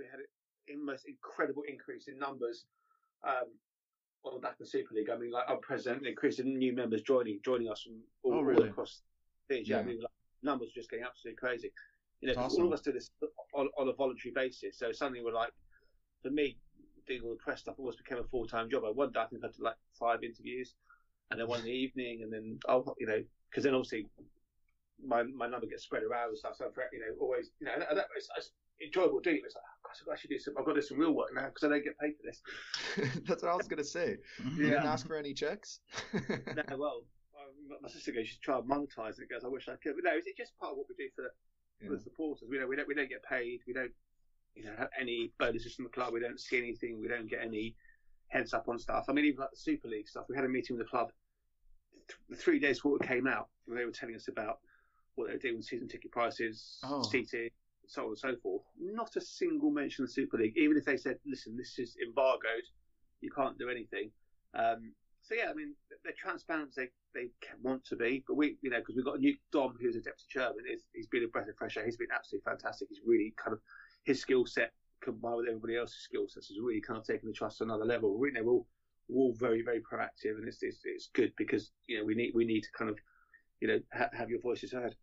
We 0.01 0.07
had 0.09 0.19
a 0.19 0.83
most 0.83 1.05
incredible 1.07 1.63
increase 1.67 2.07
in 2.07 2.17
numbers 2.17 2.65
um, 3.23 3.53
on 4.25 4.33
the 4.33 4.39
back 4.39 4.53
of 4.53 4.59
the 4.59 4.65
Super 4.65 4.95
League. 4.95 5.09
I 5.09 5.17
mean, 5.17 5.31
like 5.31 5.45
unprecedented 5.47 6.07
increase 6.07 6.39
in 6.39 6.57
new 6.57 6.73
members 6.73 7.01
joining 7.03 7.39
joining 7.45 7.69
us 7.69 7.83
from 7.83 8.01
all, 8.23 8.39
oh, 8.39 8.41
really? 8.41 8.63
all 8.63 8.69
across 8.69 9.01
the 9.49 9.61
Yeah, 9.63 9.79
I 9.79 9.83
mean, 9.83 9.99
like, 9.99 10.09
numbers 10.41 10.69
are 10.69 10.79
just 10.79 10.89
getting 10.89 11.05
absolutely 11.05 11.37
crazy. 11.37 11.71
You 12.21 12.33
know, 12.33 12.41
awesome. 12.41 12.61
all 12.61 12.67
of 12.67 12.73
us 12.73 12.81
do 12.81 12.91
this 12.91 13.09
on, 13.53 13.69
on 13.77 13.87
a 13.87 13.93
voluntary 13.93 14.33
basis. 14.33 14.77
So 14.77 14.91
suddenly 14.91 15.21
we're 15.23 15.33
like, 15.33 15.51
for 16.21 16.29
me, 16.29 16.57
doing 17.07 17.21
all 17.23 17.31
the 17.31 17.35
press 17.37 17.61
stuff 17.61 17.75
almost 17.77 17.97
became 17.97 18.19
a 18.19 18.27
full 18.27 18.47
time 18.47 18.69
job. 18.69 18.83
I 18.85 18.89
one 18.89 19.11
day 19.11 19.19
I 19.19 19.27
think 19.27 19.43
I 19.43 19.47
had 19.47 19.55
to 19.55 19.63
like 19.63 19.75
five 19.99 20.23
interviews, 20.23 20.73
and 21.29 21.39
then 21.39 21.47
one 21.47 21.59
in 21.59 21.65
the 21.65 21.71
evening, 21.71 22.21
and 22.23 22.33
then 22.33 22.57
oh, 22.67 22.95
you 22.99 23.07
know, 23.07 23.21
because 23.49 23.63
then 23.63 23.75
obviously 23.75 24.07
my 25.05 25.23
my 25.23 25.47
number 25.47 25.67
gets 25.67 25.83
spread 25.83 26.03
around 26.03 26.29
and 26.29 26.37
stuff. 26.37 26.55
So 26.57 26.65
I'm, 26.65 26.71
you 26.93 26.99
know, 26.99 27.15
always, 27.19 27.51
you 27.59 27.67
know, 27.67 27.73
that, 27.79 28.05
it's, 28.15 28.27
it's 28.37 28.51
enjoyable 28.83 29.19
doing 29.19 29.37
it. 29.37 29.43
It's 29.45 29.55
like, 29.55 29.63
oh, 29.65 29.87
gosh, 29.87 30.13
I 30.13 30.19
should 30.19 30.29
do 30.29 30.39
some. 30.39 30.55
I've 30.57 30.65
got 30.65 30.73
to 30.73 30.81
do 30.81 30.87
some 30.87 30.99
real 30.99 31.13
work 31.13 31.29
now 31.33 31.45
because 31.45 31.63
I 31.63 31.69
don't 31.69 31.83
get 31.83 31.97
paid 31.99 32.13
for 32.17 32.23
this. 32.23 32.41
That's 33.27 33.43
what 33.43 33.51
I 33.51 33.55
was 33.55 33.67
gonna 33.67 33.83
say. 33.83 34.17
Mm-hmm. 34.41 34.57
You 34.57 34.63
yeah. 34.67 34.73
didn't 34.73 34.87
ask 34.87 35.07
for 35.07 35.15
any 35.15 35.33
checks. 35.33 35.79
no, 36.13 36.77
well, 36.77 37.03
um, 37.39 37.77
my 37.81 37.89
sister 37.89 38.11
goes, 38.11 38.27
she's 38.27 38.37
trying 38.37 38.63
to 38.63 38.67
monetize 38.67 39.19
it. 39.19 39.29
Goes, 39.29 39.43
I 39.43 39.47
wish 39.47 39.67
I 39.67 39.75
could, 39.81 39.95
but 39.95 40.03
no, 40.03 40.11
it's 40.15 40.27
just 40.37 40.57
part 40.59 40.71
of 40.71 40.77
what 40.77 40.87
we 40.89 40.95
do 40.95 41.09
for 41.15 41.31
yeah. 41.81 41.89
the 41.95 41.99
supporters. 41.99 42.47
We 42.49 42.57
don't, 42.57 42.69
we 42.69 42.75
don't, 42.75 42.87
we 42.87 42.95
don't 42.95 43.09
get 43.09 43.23
paid. 43.23 43.61
We 43.67 43.73
don't, 43.73 43.91
you 44.55 44.65
know, 44.65 44.73
have 44.77 44.89
any 44.99 45.31
bonuses 45.39 45.75
from 45.75 45.85
the 45.85 45.91
club. 45.91 46.13
We 46.13 46.19
don't 46.19 46.39
see 46.39 46.57
anything. 46.57 47.01
We 47.01 47.07
don't 47.07 47.29
get 47.29 47.41
any 47.41 47.75
heads 48.27 48.53
up 48.53 48.67
on 48.69 48.79
stuff. 48.79 49.05
I 49.09 49.13
mean, 49.13 49.25
even 49.25 49.41
like 49.41 49.51
the 49.51 49.57
Super 49.57 49.87
League 49.87 50.07
stuff. 50.07 50.25
We 50.29 50.35
had 50.35 50.45
a 50.45 50.49
meeting 50.49 50.77
with 50.77 50.85
the 50.85 50.89
club 50.89 51.11
th- 52.07 52.39
three 52.39 52.59
days 52.59 52.77
before 52.77 52.97
it 52.97 53.07
came 53.07 53.27
out, 53.27 53.49
where 53.65 53.77
they 53.77 53.85
were 53.85 53.91
telling 53.91 54.15
us 54.15 54.27
about 54.27 54.59
what 55.15 55.27
they 55.27 55.33
were 55.33 55.39
doing 55.39 55.57
with 55.57 55.65
season 55.65 55.87
ticket 55.87 56.11
prices, 56.11 56.79
oh. 56.83 57.03
seating, 57.03 57.49
so 57.87 58.03
on 58.03 58.07
and 58.09 58.17
so 58.17 58.35
forth. 58.41 58.63
Not 58.79 59.15
a 59.15 59.21
single 59.21 59.71
mention 59.71 60.03
of 60.03 60.09
the 60.09 60.13
Super 60.13 60.37
League, 60.37 60.57
even 60.57 60.77
if 60.77 60.85
they 60.85 60.97
said, 60.97 61.17
"Listen, 61.25 61.57
this 61.57 61.79
is 61.79 61.95
embargoed. 62.05 62.67
You 63.21 63.31
can't 63.31 63.57
do 63.57 63.69
anything." 63.69 64.11
Um, 64.53 64.93
so 65.21 65.35
yeah, 65.35 65.49
I 65.49 65.53
mean, 65.53 65.75
they're 66.03 66.13
transparent 66.17 66.69
as 66.69 66.75
they, 66.75 66.89
they 67.13 67.29
want 67.61 67.85
to 67.85 67.95
be, 67.95 68.23
but 68.27 68.35
we, 68.35 68.57
you 68.61 68.69
know, 68.69 68.79
because 68.79 68.95
we've 68.95 69.05
got 69.05 69.19
new 69.19 69.35
Dom 69.51 69.77
who's 69.79 69.95
a 69.95 70.01
deputy 70.01 70.25
chairman. 70.29 70.65
He's, 70.67 70.87
he's 70.93 71.07
been 71.07 71.23
a 71.23 71.27
breath 71.27 71.47
of 71.47 71.55
fresh 71.57 71.77
air. 71.77 71.85
He's 71.85 71.97
been 71.97 72.07
absolutely 72.13 72.49
fantastic. 72.49 72.87
He's 72.89 73.01
really 73.05 73.33
kind 73.37 73.53
of 73.53 73.59
his 74.03 74.19
skill 74.19 74.45
set 74.45 74.71
combined 75.01 75.37
with 75.37 75.47
everybody 75.47 75.77
else's 75.77 76.01
skill 76.01 76.27
sets 76.27 76.47
has 76.47 76.57
really 76.59 76.81
kind 76.81 76.97
of 76.97 77.05
taken 77.05 77.27
the 77.27 77.33
trust 77.33 77.57
to 77.57 77.63
another 77.63 77.85
level. 77.85 78.17
We, 78.17 78.29
you 78.29 78.33
know, 78.33 78.43
we're 78.43 78.51
all, 78.51 78.67
we're 79.09 79.21
all 79.21 79.33
very 79.33 79.61
very 79.61 79.81
proactive, 79.81 80.37
and 80.37 80.47
it's, 80.47 80.63
it's 80.63 80.81
it's 80.85 81.09
good 81.13 81.33
because 81.37 81.71
you 81.87 81.99
know 81.99 82.05
we 82.05 82.15
need 82.15 82.31
we 82.33 82.45
need 82.45 82.61
to 82.61 82.71
kind 82.77 82.89
of 82.89 82.97
you 83.59 83.67
know 83.67 83.79
ha- 83.93 84.09
have 84.13 84.29
your 84.29 84.39
voices 84.39 84.71
heard. 84.71 84.95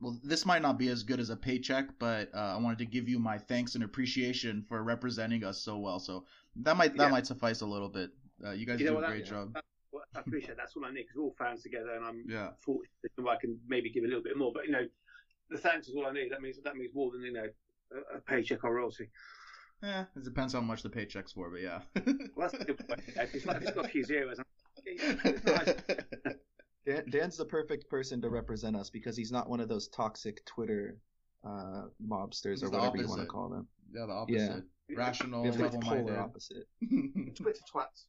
Well, 0.00 0.18
this 0.24 0.46
might 0.46 0.62
not 0.62 0.78
be 0.78 0.88
as 0.88 1.02
good 1.02 1.20
as 1.20 1.28
a 1.30 1.36
paycheck, 1.36 1.86
but 1.98 2.34
uh, 2.34 2.38
I 2.38 2.56
wanted 2.56 2.78
to 2.78 2.86
give 2.86 3.08
you 3.08 3.18
my 3.18 3.36
thanks 3.36 3.74
and 3.74 3.84
appreciation 3.84 4.64
for 4.66 4.82
representing 4.82 5.44
us 5.44 5.62
so 5.62 5.76
well. 5.76 6.00
So 6.00 6.24
that 6.56 6.76
might 6.76 6.96
that 6.96 7.04
yeah. 7.04 7.10
might 7.10 7.26
suffice 7.26 7.60
a 7.60 7.66
little 7.66 7.88
bit. 7.88 8.10
Uh, 8.44 8.52
you 8.52 8.64
guys 8.64 8.80
you 8.80 8.86
do 8.86 8.98
a 8.98 9.06
great 9.06 9.26
job. 9.26 9.54
Well, 9.92 10.02
I 10.14 10.20
appreciate 10.20 10.56
that's 10.56 10.74
all 10.76 10.84
I 10.86 10.90
need 10.90 11.02
because 11.02 11.16
we're 11.16 11.24
all 11.24 11.34
fans 11.38 11.62
together, 11.62 11.94
and 11.94 12.04
I'm 12.04 12.24
yeah. 12.26 12.50
fortunate 12.58 12.88
that 13.16 13.28
I 13.28 13.36
can 13.36 13.58
maybe 13.68 13.90
give 13.90 14.04
a 14.04 14.06
little 14.06 14.22
bit 14.22 14.38
more. 14.38 14.52
But 14.54 14.64
you 14.64 14.72
know, 14.72 14.86
the 15.50 15.58
thanks 15.58 15.88
is 15.88 15.94
all 15.94 16.06
I 16.06 16.12
need. 16.12 16.32
That 16.32 16.40
means 16.40 16.58
that 16.64 16.76
means 16.76 16.94
more 16.94 17.10
than 17.10 17.22
you 17.22 17.32
know 17.32 17.48
a, 17.92 18.16
a 18.16 18.20
paycheck 18.20 18.64
or 18.64 18.74
royalty. 18.74 19.10
Yeah, 19.82 20.04
it 20.16 20.24
depends 20.24 20.52
how 20.52 20.60
much 20.60 20.82
the 20.82 20.90
paycheck's 20.90 21.32
for, 21.32 21.50
but 21.50 21.60
yeah. 21.60 21.80
well, 22.36 22.48
that's 22.50 22.54
a 22.54 22.64
good 22.64 22.86
point. 22.86 23.00
It's, 23.34 23.46
like, 23.46 23.62
it's 23.62 23.70
got 23.72 23.84
a 23.84 23.88
few 23.88 24.04
zeros. 24.04 24.38
Dan, 26.90 27.04
Dan's 27.10 27.36
the 27.36 27.44
perfect 27.44 27.88
person 27.88 28.20
to 28.22 28.28
represent 28.28 28.76
us 28.76 28.90
because 28.90 29.16
he's 29.16 29.30
not 29.30 29.48
one 29.48 29.60
of 29.60 29.68
those 29.68 29.88
toxic 29.88 30.44
Twitter 30.44 30.96
uh, 31.44 31.84
mobsters 32.06 32.62
or 32.62 32.70
whatever 32.70 32.96
you 32.96 33.08
want 33.08 33.20
to 33.20 33.26
call 33.26 33.48
them. 33.48 33.66
Yeah, 33.94 34.06
the 34.06 34.12
opposite. 34.12 34.64
Yeah. 34.88 34.98
Rational, 34.98 35.44
yeah, 35.44 35.52
level-minded. 35.52 36.16
opposite. 36.16 36.66
Twitter 37.36 37.60
twats. 37.72 38.06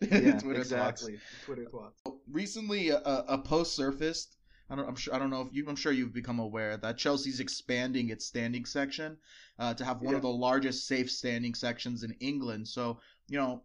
yeah, 0.00 0.38
Twitter 0.38 0.60
exactly. 0.60 1.12
Twats. 1.12 1.44
Twitter 1.44 1.66
twats. 1.66 2.14
Recently, 2.30 2.88
a, 2.88 2.98
a 3.00 3.38
post 3.38 3.76
surfaced. 3.76 4.36
I 4.70 4.76
don't, 4.76 4.88
I'm 4.88 4.96
sure. 4.96 5.14
I 5.14 5.18
don't 5.18 5.28
know 5.28 5.42
if 5.42 5.48
you. 5.52 5.66
I'm 5.68 5.76
sure 5.76 5.92
you've 5.92 6.14
become 6.14 6.38
aware 6.38 6.78
that 6.78 6.96
Chelsea's 6.96 7.40
expanding 7.40 8.08
its 8.08 8.24
standing 8.24 8.64
section 8.64 9.18
uh, 9.58 9.74
to 9.74 9.84
have 9.84 10.00
one 10.00 10.12
yeah. 10.12 10.16
of 10.16 10.22
the 10.22 10.30
largest 10.30 10.86
safe 10.86 11.10
standing 11.10 11.54
sections 11.54 12.02
in 12.02 12.12
England. 12.20 12.66
So 12.66 12.98
you 13.28 13.38
know, 13.38 13.62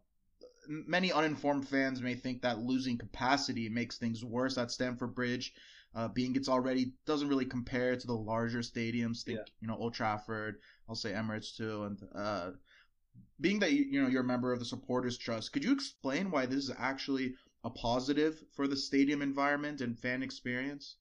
many 0.68 1.12
uninformed 1.12 1.68
fans 1.68 2.02
may 2.02 2.16
think 2.16 2.42
that 2.42 2.60
losing 2.60 2.98
capacity 2.98 3.70
makes 3.70 3.98
things 3.98 4.24
worse 4.24 4.58
at 4.58 4.72
Stamford 4.72 5.16
Bridge. 5.16 5.54
Uh, 5.96 6.08
being 6.08 6.36
it's 6.36 6.50
already 6.50 6.94
doesn't 7.06 7.30
really 7.30 7.46
compare 7.46 7.96
to 7.96 8.08
the 8.08 8.14
larger 8.14 8.60
stadiums. 8.60 9.24
Think 9.24 9.40
yeah. 9.40 9.54
you 9.62 9.68
know 9.68 9.78
Old 9.78 9.94
Trafford. 9.94 10.60
I'll 10.88 10.96
say 10.96 11.12
Emirates 11.12 11.56
too. 11.56 11.84
And 11.84 12.00
uh, 12.14 12.52
being 13.40 13.60
that 13.60 13.72
you 13.72 14.02
know 14.02 14.08
you're 14.08 14.22
a 14.22 14.26
member 14.26 14.54
of 14.54 14.60
the 14.60 14.66
Supporters 14.66 15.18
Trust, 15.18 15.54
could 15.54 15.64
you 15.64 15.72
explain 15.72 16.30
why 16.30 16.46
this 16.46 16.66
is 16.66 16.72
actually 16.78 17.34
a 17.64 17.70
positive 17.70 18.44
for 18.56 18.68
the 18.68 18.78
stadium 18.78 19.22
environment 19.22 19.82
and 19.82 19.98
fan 19.98 20.22
experience? 20.22 20.98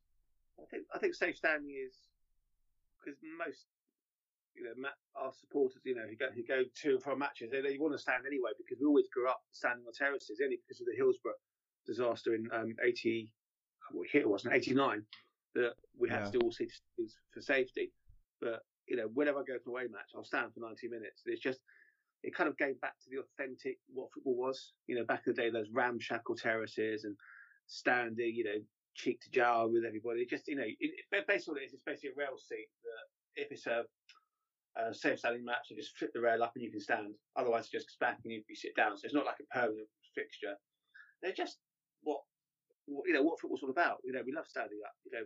I 0.58 0.64
think 0.70 0.84
I 0.94 0.98
think 0.98 1.14
safe 1.14 1.36
standing 1.36 1.76
is 1.86 1.94
because 2.98 3.18
most 3.38 3.66
you 4.56 4.64
know, 4.64 4.88
our 5.16 5.32
supporters, 5.32 5.80
you 5.84 5.94
know, 5.94 6.06
who 6.08 6.16
go, 6.16 6.26
who 6.34 6.42
go 6.42 6.62
to 6.64 6.90
and 6.90 7.02
from 7.02 7.18
matches, 7.18 7.50
they, 7.50 7.60
they 7.60 7.78
want 7.78 7.92
to 7.92 7.98
stand 7.98 8.24
anyway 8.26 8.50
because 8.56 8.80
we 8.80 8.86
always 8.86 9.08
grew 9.12 9.28
up 9.28 9.40
standing 9.52 9.84
on 9.86 9.92
terraces, 9.92 10.40
only 10.42 10.58
because 10.66 10.80
of 10.80 10.86
the 10.86 10.96
Hillsborough 10.96 11.38
disaster 11.86 12.34
in 12.34 12.48
um, 12.52 12.74
80, 12.82 13.28
well, 13.92 14.04
here 14.10 14.22
it 14.22 14.28
wasn't 14.28 14.54
89, 14.54 15.02
that 15.54 15.74
we 15.98 16.08
had 16.08 16.20
yeah. 16.20 16.24
to 16.30 16.38
do 16.38 16.40
all 16.40 16.52
seats 16.52 16.80
for 17.32 17.40
safety. 17.40 17.92
But, 18.40 18.60
you 18.86 18.96
know, 18.96 19.08
whenever 19.14 19.38
I 19.38 19.42
go 19.42 19.54
to 19.54 19.64
an 19.64 19.68
away 19.70 19.82
match, 19.90 20.10
I'll 20.14 20.24
stand 20.24 20.52
for 20.52 20.60
90 20.60 20.88
minutes. 20.88 21.22
It's 21.26 21.40
just, 21.40 21.60
it 22.22 22.34
kind 22.34 22.48
of 22.48 22.56
gave 22.58 22.80
back 22.80 22.98
to 23.04 23.10
the 23.10 23.20
authentic 23.20 23.78
what 23.92 24.12
football 24.12 24.36
was. 24.36 24.72
You 24.86 24.96
know, 24.96 25.04
back 25.04 25.22
in 25.26 25.34
the 25.34 25.42
day, 25.42 25.50
those 25.50 25.70
ramshackle 25.72 26.36
terraces 26.36 27.04
and 27.04 27.16
standing, 27.66 28.34
you 28.34 28.44
know, 28.44 28.60
cheek 28.94 29.20
to 29.20 29.30
jowl 29.30 29.70
with 29.70 29.84
everybody. 29.84 30.26
Just, 30.26 30.48
you 30.48 30.56
know, 30.56 30.64
it, 30.66 31.26
basically 31.28 31.62
it's 31.62 31.74
basically 31.84 32.10
a 32.10 32.18
rail 32.18 32.36
seat 32.38 32.68
that 32.82 33.42
if 33.42 33.52
it's 33.52 33.66
a 33.66 33.84
uh, 34.76 34.92
safe 34.92 35.18
standing 35.18 35.44
match, 35.44 35.68
you 35.70 35.76
just 35.76 35.96
flip 35.96 36.12
the 36.12 36.20
rail 36.20 36.42
up 36.42 36.52
and 36.54 36.64
you 36.64 36.70
can 36.70 36.80
stand. 36.80 37.14
Otherwise, 37.34 37.68
just 37.68 37.98
back 37.98 38.18
and 38.24 38.32
you, 38.32 38.42
sit 38.54 38.76
down. 38.76 38.96
So 38.96 39.04
it's 39.04 39.14
not 39.14 39.26
like 39.26 39.40
a 39.40 39.48
permanent 39.52 39.88
fixture. 40.14 40.54
They're 41.22 41.36
just 41.36 41.58
what, 42.02 42.20
what 42.86 43.08
you 43.08 43.14
know 43.14 43.22
what 43.22 43.40
football's 43.40 43.62
all 43.62 43.70
about. 43.70 43.98
You 44.04 44.12
know, 44.12 44.22
we 44.24 44.32
love 44.32 44.46
standing 44.48 44.78
up. 44.84 44.94
You 45.04 45.12
know, 45.16 45.24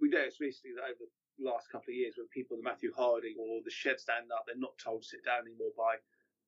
we 0.00 0.08
noticed 0.08 0.40
recently 0.40 0.74
that 0.76 0.88
over 0.88 1.04
the 1.38 1.44
last 1.44 1.68
couple 1.70 1.92
of 1.92 1.96
years, 1.96 2.14
when 2.16 2.28
people, 2.32 2.56
the 2.56 2.64
Matthew 2.64 2.92
Harding 2.96 3.36
or 3.36 3.60
the 3.64 3.70
Shed 3.70 4.00
stand 4.00 4.32
up, 4.32 4.44
they're 4.46 4.56
not 4.56 4.76
told 4.80 5.02
to 5.02 5.08
sit 5.08 5.24
down 5.24 5.44
anymore 5.44 5.76
by 5.76 6.00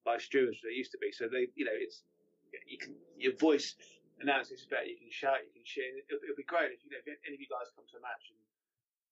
by 0.05 0.21
stewards 0.21 0.61
they 0.61 0.77
used 0.77 0.93
to 0.93 1.01
be. 1.01 1.13
So 1.13 1.29
they, 1.29 1.49
you 1.57 1.65
know, 1.65 1.77
it's 1.77 2.05
you 2.69 2.79
can 2.79 2.95
your 3.17 3.37
voice 3.37 3.77
is 4.25 4.67
better. 4.71 4.89
You 4.89 4.97
can 4.97 5.11
shout, 5.11 5.45
you 5.45 5.53
can 5.53 5.67
cheer. 5.67 5.91
It'll, 6.09 6.23
it'll 6.25 6.39
be 6.39 6.49
great 6.49 6.73
if 6.73 6.81
you 6.85 6.91
know 6.93 7.03
if 7.03 7.09
any 7.27 7.37
of 7.37 7.43
you 7.43 7.51
guys 7.51 7.69
come 7.77 7.85
to 7.93 7.99
a 7.99 8.05
match 8.05 8.25
and 8.33 8.39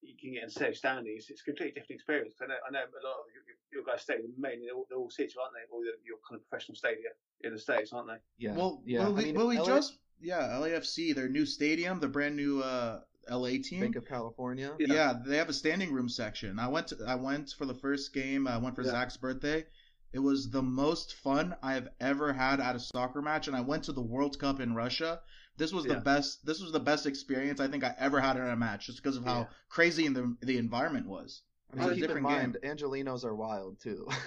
you 0.02 0.14
can 0.20 0.32
get 0.34 0.42
in 0.42 0.50
safe 0.50 0.76
standing. 0.76 1.14
It's, 1.16 1.30
it's 1.30 1.40
a 1.40 1.44
completely 1.44 1.80
different 1.80 2.00
experience. 2.00 2.34
I 2.42 2.46
know, 2.46 2.54
I 2.66 2.70
know 2.70 2.80
a 2.80 3.02
lot 3.06 3.22
of 3.22 3.26
your, 3.32 3.42
your 3.72 3.84
guys 3.84 4.02
stay 4.02 4.16
mainly 4.38 4.66
they're 4.66 4.74
all, 4.74 4.86
they're 4.88 4.98
all 4.98 5.10
city, 5.10 5.32
aren't 5.40 5.54
they? 5.54 5.64
Or 5.70 5.84
your 6.04 6.18
kind 6.28 6.40
of 6.40 6.48
professional 6.48 6.76
stadium 6.76 7.12
in 7.42 7.52
the 7.52 7.58
states, 7.58 7.92
aren't 7.92 8.08
they? 8.08 8.18
Yeah. 8.38 8.54
Well, 8.54 8.82
yeah. 8.84 9.06
Will 9.06 9.14
we, 9.14 9.22
I 9.22 9.24
mean, 9.26 9.34
will 9.36 9.48
we 9.48 9.58
LA... 9.58 9.66
just 9.66 9.98
yeah 10.20 10.58
LAFC 10.60 11.14
their 11.14 11.28
new 11.28 11.46
stadium, 11.46 12.00
the 12.00 12.08
brand 12.08 12.36
new 12.36 12.62
uh, 12.62 13.00
LA 13.30 13.62
team, 13.62 13.80
Banc 13.80 13.96
of 13.96 14.06
California. 14.06 14.74
Yeah. 14.78 14.94
yeah. 14.94 15.14
they 15.24 15.36
have 15.36 15.48
a 15.48 15.54
standing 15.54 15.92
room 15.92 16.08
section. 16.08 16.58
I 16.58 16.68
went 16.68 16.88
to, 16.88 16.96
I 17.06 17.14
went 17.14 17.54
for 17.56 17.66
the 17.66 17.74
first 17.74 18.12
game. 18.12 18.48
I 18.48 18.58
went 18.58 18.74
for 18.74 18.82
yeah. 18.82 18.90
Zach's 18.90 19.16
birthday. 19.16 19.64
It 20.12 20.18
was 20.18 20.50
the 20.50 20.62
most 20.62 21.14
fun 21.14 21.56
I 21.62 21.72
have 21.72 21.88
ever 21.98 22.34
had 22.34 22.60
at 22.60 22.76
a 22.76 22.80
soccer 22.80 23.22
match, 23.22 23.46
and 23.48 23.56
I 23.56 23.62
went 23.62 23.84
to 23.84 23.92
the 23.92 24.02
World 24.02 24.38
Cup 24.38 24.60
in 24.60 24.74
Russia 24.74 25.20
this 25.56 25.72
was 25.72 25.84
yeah. 25.84 25.94
the 25.94 26.00
best. 26.00 26.44
This 26.44 26.60
was 26.60 26.72
the 26.72 26.80
best 26.80 27.06
experience 27.06 27.60
I 27.60 27.68
think 27.68 27.84
I 27.84 27.94
ever 27.98 28.20
had 28.20 28.36
in 28.36 28.46
a 28.46 28.56
match, 28.56 28.86
just 28.86 29.02
because 29.02 29.16
of 29.16 29.24
how 29.24 29.40
yeah. 29.40 29.46
crazy 29.68 30.08
the 30.08 30.36
the 30.42 30.58
environment 30.58 31.06
was. 31.06 31.42
I 31.72 31.86
mean, 31.86 31.94
keep 32.00 32.10
in 32.10 32.22
mind, 32.22 32.58
game. 32.62 32.76
Angelinos 32.76 33.24
are 33.24 33.34
wild 33.34 33.80
too. 33.80 34.06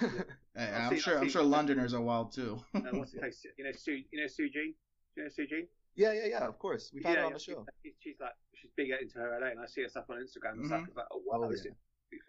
hey, 0.56 0.72
I'm 0.74 0.90
see, 0.90 1.00
sure. 1.00 1.18
I'm 1.18 1.28
sure 1.28 1.42
Londoners 1.42 1.94
are 1.94 2.00
wild 2.00 2.32
too. 2.32 2.60
uh, 2.74 2.80
what's 2.92 3.14
You 3.14 3.20
know, 3.64 3.72
Sue. 3.72 4.02
You 4.10 4.20
know 4.20 4.26
Sue 4.26 4.48
Jean. 4.48 4.74
You 5.16 5.22
know 5.22 5.28
Sue 5.28 5.46
Jean. 5.46 5.66
Yeah, 5.94 6.12
yeah, 6.12 6.26
yeah. 6.26 6.46
Of 6.46 6.58
course, 6.58 6.90
we've 6.92 7.04
had 7.04 7.14
yeah, 7.14 7.20
her 7.20 7.26
on 7.26 7.32
the 7.32 7.38
show. 7.38 7.64
She's, 7.82 7.92
she's, 8.00 8.16
like 8.20 8.34
she's 8.54 8.70
big 8.76 8.90
into 9.00 9.18
her 9.18 9.38
LA, 9.40 9.48
and 9.48 9.60
I 9.60 9.66
see 9.66 9.82
her 9.82 9.88
stuff 9.88 10.04
on 10.10 10.16
Instagram 10.16 10.52
and 10.52 10.58
mm-hmm. 10.58 10.66
stuff. 10.66 10.82
Like, 10.96 11.06
oh 11.12 11.22
wow, 11.24 11.40
oh, 11.44 11.50
this 11.50 11.60
is 11.60 11.72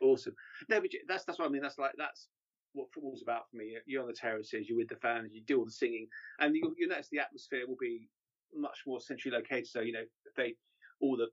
awesome. 0.01 0.35
No, 0.69 0.79
but 0.81 0.89
that's 1.07 1.25
that's 1.25 1.39
what 1.39 1.47
I 1.47 1.51
mean. 1.51 1.61
That's 1.61 1.79
like 1.79 1.93
that's 1.97 2.27
what 2.73 2.93
football's 2.93 3.23
about 3.23 3.49
for 3.49 3.57
me. 3.57 3.75
You're 3.85 4.03
on 4.03 4.07
the 4.07 4.13
terraces, 4.13 4.69
you're 4.69 4.77
with 4.77 4.89
the 4.89 4.95
fans, 4.97 5.31
you 5.33 5.41
do 5.41 5.59
all 5.59 5.65
the 5.65 5.71
singing, 5.71 6.07
and 6.39 6.55
you, 6.55 6.75
you 6.77 6.87
notice 6.87 7.09
the 7.11 7.19
atmosphere 7.19 7.63
will 7.67 7.77
be 7.79 8.07
much 8.55 8.79
more 8.85 8.99
centrally 8.99 9.35
located. 9.35 9.67
So 9.67 9.81
you 9.81 9.93
know, 9.93 10.05
if 10.25 10.35
they 10.35 10.55
all 10.99 11.17
the, 11.17 11.27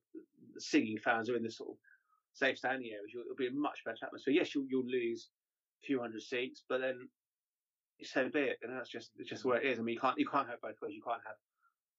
singing 0.58 0.98
fans 0.98 1.30
are 1.30 1.36
in 1.36 1.42
the 1.42 1.50
sort 1.50 1.70
of 1.70 1.76
safe 2.34 2.58
standing 2.58 2.90
areas, 2.90 3.12
it'll 3.14 3.36
be 3.36 3.46
a 3.46 3.52
much 3.52 3.80
better 3.84 4.04
atmosphere. 4.04 4.34
Yes, 4.34 4.54
you'll, 4.54 4.66
you'll 4.68 4.86
lose 4.86 5.30
a 5.82 5.86
few 5.86 6.00
hundred 6.00 6.22
seats, 6.22 6.62
but 6.68 6.80
then 6.80 7.08
so 8.02 8.28
be 8.28 8.40
it. 8.40 8.58
And 8.62 8.76
that's 8.76 8.90
just 8.90 9.10
it's 9.18 9.30
just 9.30 9.44
where 9.44 9.60
it 9.60 9.66
is. 9.66 9.78
I 9.78 9.82
mean, 9.82 9.94
you 9.94 10.00
can't 10.00 10.18
you 10.18 10.28
can't 10.28 10.48
have 10.48 10.60
both 10.60 10.80
ways. 10.82 10.94
You 10.94 11.02
can't 11.02 11.22
have 11.26 11.36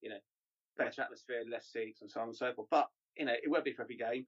you 0.02 0.10
know 0.10 0.20
better 0.78 1.02
atmosphere, 1.02 1.44
less 1.50 1.68
seats, 1.72 2.02
and 2.02 2.12
so 2.12 2.22
on 2.22 2.28
and 2.28 2.36
so 2.36 2.54
forth. 2.54 2.68
But 2.70 2.88
you 3.18 3.26
know, 3.26 3.34
it 3.34 3.50
won't 3.50 3.66
be 3.66 3.74
for 3.74 3.84
every 3.84 3.98
game, 3.98 4.26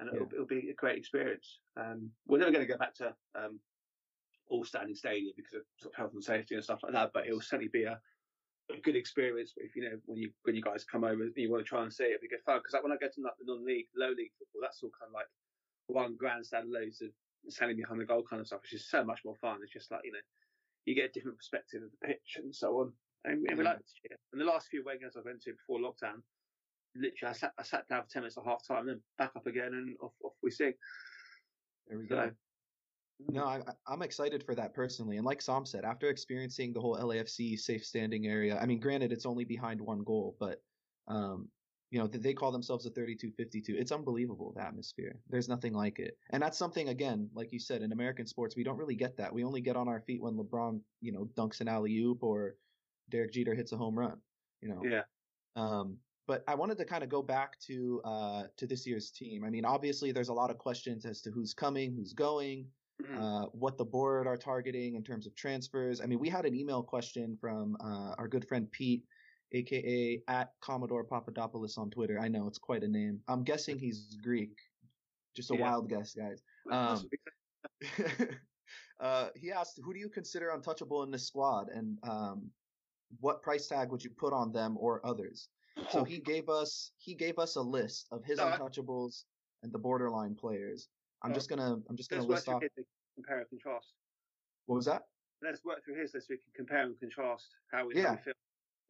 and 0.00 0.08
it'll, 0.08 0.26
yeah. 0.26 0.34
it'll 0.34 0.46
be 0.46 0.70
a 0.70 0.74
great 0.74 0.98
experience. 0.98 1.60
Um, 1.76 2.10
we're 2.26 2.38
never 2.38 2.50
going 2.50 2.66
to 2.66 2.72
go 2.72 2.78
back 2.78 2.94
to 2.96 3.14
um, 3.36 3.60
all 4.48 4.64
standing 4.64 4.94
stadium 4.94 5.32
because 5.36 5.54
of 5.54 5.62
sort 5.78 5.94
of 5.94 5.98
health 5.98 6.12
and 6.14 6.24
safety 6.24 6.54
and 6.54 6.64
stuff 6.64 6.80
like 6.82 6.92
that. 6.92 7.10
But 7.14 7.26
it'll 7.26 7.40
certainly 7.40 7.70
be 7.72 7.84
a 7.84 8.00
a 8.72 8.80
good 8.80 8.96
experience 8.96 9.52
if 9.56 9.76
you 9.76 9.82
know 9.82 9.96
when 10.06 10.18
you 10.18 10.30
when 10.44 10.56
you 10.56 10.62
guys 10.62 10.84
come 10.84 11.04
over 11.04 11.28
you 11.36 11.50
want 11.50 11.64
to 11.64 11.68
try 11.68 11.82
and 11.82 11.92
see 11.92 12.04
it, 12.04 12.16
it'll 12.16 12.22
be 12.22 12.28
good 12.28 12.44
fun. 12.46 12.58
Because 12.58 12.72
like 12.72 12.82
when 12.82 12.92
I 12.92 12.96
go 12.96 13.08
to 13.12 13.20
like 13.20 13.36
the 13.38 13.44
non-league, 13.46 13.88
low 13.96 14.08
league 14.08 14.32
football, 14.38 14.62
that's 14.62 14.82
all 14.82 14.90
kind 14.98 15.10
of 15.10 15.14
like 15.14 15.28
one 15.88 16.16
grandstand, 16.16 16.70
loads 16.70 17.02
of 17.02 17.10
standing 17.48 17.76
behind 17.76 18.00
the 18.00 18.08
goal 18.08 18.24
kind 18.24 18.40
of 18.40 18.46
stuff, 18.46 18.62
which 18.62 18.72
is 18.72 18.88
so 18.88 19.04
much 19.04 19.20
more 19.24 19.36
fun. 19.36 19.60
It's 19.62 19.72
just 19.72 19.90
like 19.90 20.00
you 20.04 20.12
know, 20.12 20.24
you 20.86 20.94
get 20.94 21.10
a 21.10 21.12
different 21.12 21.36
perspective 21.36 21.82
of 21.82 21.90
the 21.92 22.06
pitch 22.06 22.36
and 22.36 22.54
so 22.54 22.80
on. 22.80 22.92
And, 23.24 23.44
and 23.48 23.58
we 23.58 23.64
mm. 23.64 23.68
like 23.68 23.80
it. 24.04 24.18
And 24.32 24.40
the 24.40 24.44
last 24.44 24.68
few 24.68 24.82
away 24.82 24.98
games 24.98 25.16
I've 25.16 25.24
been 25.24 25.40
to 25.44 25.52
before 25.52 25.80
lockdown, 25.80 26.20
literally 26.96 27.30
I 27.30 27.32
sat 27.32 27.52
I 27.58 27.62
sat 27.62 27.88
down 27.88 28.04
for 28.04 28.10
ten 28.10 28.22
minutes 28.22 28.38
at 28.38 28.44
half 28.44 28.66
time, 28.66 28.86
then 28.86 29.00
back 29.18 29.32
up 29.36 29.46
again, 29.46 29.72
and 29.72 29.96
off 30.00 30.12
off 30.24 30.32
we 30.42 30.50
sing. 30.50 30.72
There 31.88 31.98
we 31.98 32.08
so, 32.08 32.16
go. 32.16 32.30
No, 33.20 33.44
I, 33.44 33.62
I'm 33.86 34.02
excited 34.02 34.42
for 34.44 34.54
that 34.54 34.74
personally. 34.74 35.16
And 35.16 35.26
like 35.26 35.40
Sam 35.40 35.64
said, 35.64 35.84
after 35.84 36.08
experiencing 36.08 36.72
the 36.72 36.80
whole 36.80 36.96
LAFC 36.96 37.58
safe 37.58 37.84
standing 37.84 38.26
area, 38.26 38.58
I 38.60 38.66
mean, 38.66 38.80
granted, 38.80 39.12
it's 39.12 39.26
only 39.26 39.44
behind 39.44 39.80
one 39.80 40.02
goal, 40.02 40.36
but, 40.40 40.62
um, 41.08 41.48
you 41.90 42.00
know, 42.00 42.08
they 42.08 42.34
call 42.34 42.50
themselves 42.50 42.86
a 42.86 42.90
32-52. 42.90 43.68
It's 43.68 43.92
unbelievable, 43.92 44.52
the 44.56 44.62
atmosphere. 44.62 45.20
There's 45.28 45.48
nothing 45.48 45.72
like 45.72 46.00
it. 46.00 46.18
And 46.30 46.42
that's 46.42 46.58
something, 46.58 46.88
again, 46.88 47.30
like 47.34 47.52
you 47.52 47.60
said, 47.60 47.82
in 47.82 47.92
American 47.92 48.26
sports, 48.26 48.56
we 48.56 48.64
don't 48.64 48.76
really 48.76 48.96
get 48.96 49.16
that. 49.18 49.32
We 49.32 49.44
only 49.44 49.60
get 49.60 49.76
on 49.76 49.86
our 49.86 50.00
feet 50.00 50.20
when 50.20 50.34
LeBron, 50.34 50.80
you 51.00 51.12
know, 51.12 51.28
dunks 51.36 51.60
an 51.60 51.68
alley-oop 51.68 52.22
or 52.22 52.56
Derek 53.10 53.32
Jeter 53.32 53.54
hits 53.54 53.70
a 53.70 53.76
home 53.76 53.96
run, 53.96 54.18
you 54.60 54.68
know. 54.68 54.82
Yeah. 54.84 55.02
Um, 55.54 55.98
but 56.26 56.42
I 56.48 56.54
wanted 56.54 56.78
to 56.78 56.84
kind 56.84 57.04
of 57.04 57.10
go 57.10 57.22
back 57.22 57.58
to 57.66 58.00
uh, 58.04 58.42
to 58.56 58.66
this 58.66 58.86
year's 58.86 59.10
team. 59.10 59.44
I 59.44 59.50
mean, 59.50 59.64
obviously, 59.64 60.10
there's 60.10 60.30
a 60.30 60.34
lot 60.34 60.50
of 60.50 60.58
questions 60.58 61.04
as 61.04 61.20
to 61.22 61.30
who's 61.30 61.52
coming, 61.52 61.94
who's 61.94 62.12
going. 62.12 62.66
Mm-hmm. 63.02 63.22
Uh, 63.22 63.46
what 63.46 63.76
the 63.76 63.84
board 63.84 64.26
are 64.26 64.36
targeting 64.36 64.94
in 64.94 65.02
terms 65.02 65.26
of 65.26 65.34
transfers. 65.34 66.00
I 66.00 66.06
mean, 66.06 66.20
we 66.20 66.28
had 66.28 66.46
an 66.46 66.54
email 66.54 66.82
question 66.82 67.36
from 67.40 67.76
uh, 67.80 68.14
our 68.18 68.28
good 68.28 68.46
friend 68.46 68.70
Pete, 68.70 69.02
aka 69.52 70.22
at 70.28 70.50
Commodore 70.60 71.04
Papadopoulos 71.04 71.76
on 71.76 71.90
Twitter. 71.90 72.20
I 72.20 72.28
know 72.28 72.46
it's 72.46 72.58
quite 72.58 72.84
a 72.84 72.88
name. 72.88 73.20
I'm 73.26 73.42
guessing 73.42 73.78
he's 73.78 74.16
Greek. 74.22 74.56
Just 75.34 75.50
a 75.50 75.56
yeah. 75.56 75.62
wild 75.62 75.88
guess, 75.88 76.14
guys. 76.14 76.42
Um, 76.70 77.02
uh, 79.00 79.28
he 79.34 79.50
asked, 79.50 79.80
"Who 79.84 79.92
do 79.92 79.98
you 79.98 80.08
consider 80.08 80.50
untouchable 80.50 81.02
in 81.02 81.10
this 81.10 81.26
squad, 81.26 81.68
and 81.74 81.98
um, 82.04 82.48
what 83.20 83.42
price 83.42 83.66
tag 83.66 83.90
would 83.90 84.04
you 84.04 84.10
put 84.10 84.32
on 84.32 84.52
them 84.52 84.76
or 84.78 85.04
others?" 85.04 85.48
So 85.90 86.04
he 86.04 86.20
gave 86.20 86.48
us 86.48 86.92
he 86.98 87.14
gave 87.14 87.38
us 87.38 87.56
a 87.56 87.60
list 87.60 88.06
of 88.12 88.24
his 88.24 88.38
untouchables 88.38 89.24
and 89.62 89.72
the 89.72 89.78
borderline 89.78 90.36
players. 90.36 90.88
I'm 91.24 91.34
just 91.34 91.48
gonna 91.48 91.76
I'm 91.88 91.96
just 91.96 92.10
gonna 92.10 92.22
list 92.22 92.48
off. 92.48 92.62
Compare 93.14 93.38
and 93.38 93.48
contrast. 93.48 93.94
What 94.66 94.76
was 94.76 94.84
that? 94.86 95.02
Let's 95.42 95.64
work 95.64 95.84
through 95.84 96.00
his 96.00 96.14
list. 96.14 96.28
So 96.28 96.34
we 96.34 96.38
can 96.38 96.52
compare 96.54 96.82
and 96.82 96.98
contrast 96.98 97.48
how 97.72 97.86
we, 97.86 97.96
yeah. 97.96 98.08
How 98.08 98.10
we 98.12 98.22
feel. 98.22 98.32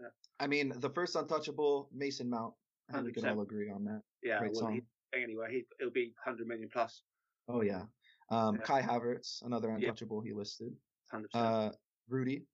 Yeah. 0.01 0.07
I 0.41 0.47
mean, 0.47 0.73
the 0.79 0.91
first 0.91 1.15
untouchable, 1.15 1.89
Mason 1.95 2.29
Mount. 2.29 2.55
I 2.91 2.95
think 2.95 3.07
we 3.07 3.13
can 3.13 3.27
all 3.27 3.43
agree 3.43 3.71
on 3.71 3.85
that. 3.85 4.03
Yeah. 4.23 4.39
Great 4.39 4.53
well, 4.55 4.77
anyway, 5.15 5.47
he, 5.51 5.65
it'll 5.81 5.93
be 5.93 6.13
100 6.25 6.47
million 6.47 6.69
plus. 6.73 7.03
Oh 7.49 7.63
yeah. 7.63 7.83
Um, 8.31 8.57
yeah. 8.57 8.63
Kai 8.63 8.83
Havertz, 8.83 9.43
another 9.45 9.71
untouchable, 9.71 10.23
yeah. 10.25 10.33
he 10.33 10.39
listed. 10.39 10.73
100%. 11.13 11.25
Uh, 11.35 11.71
Rudy. 12.09 12.45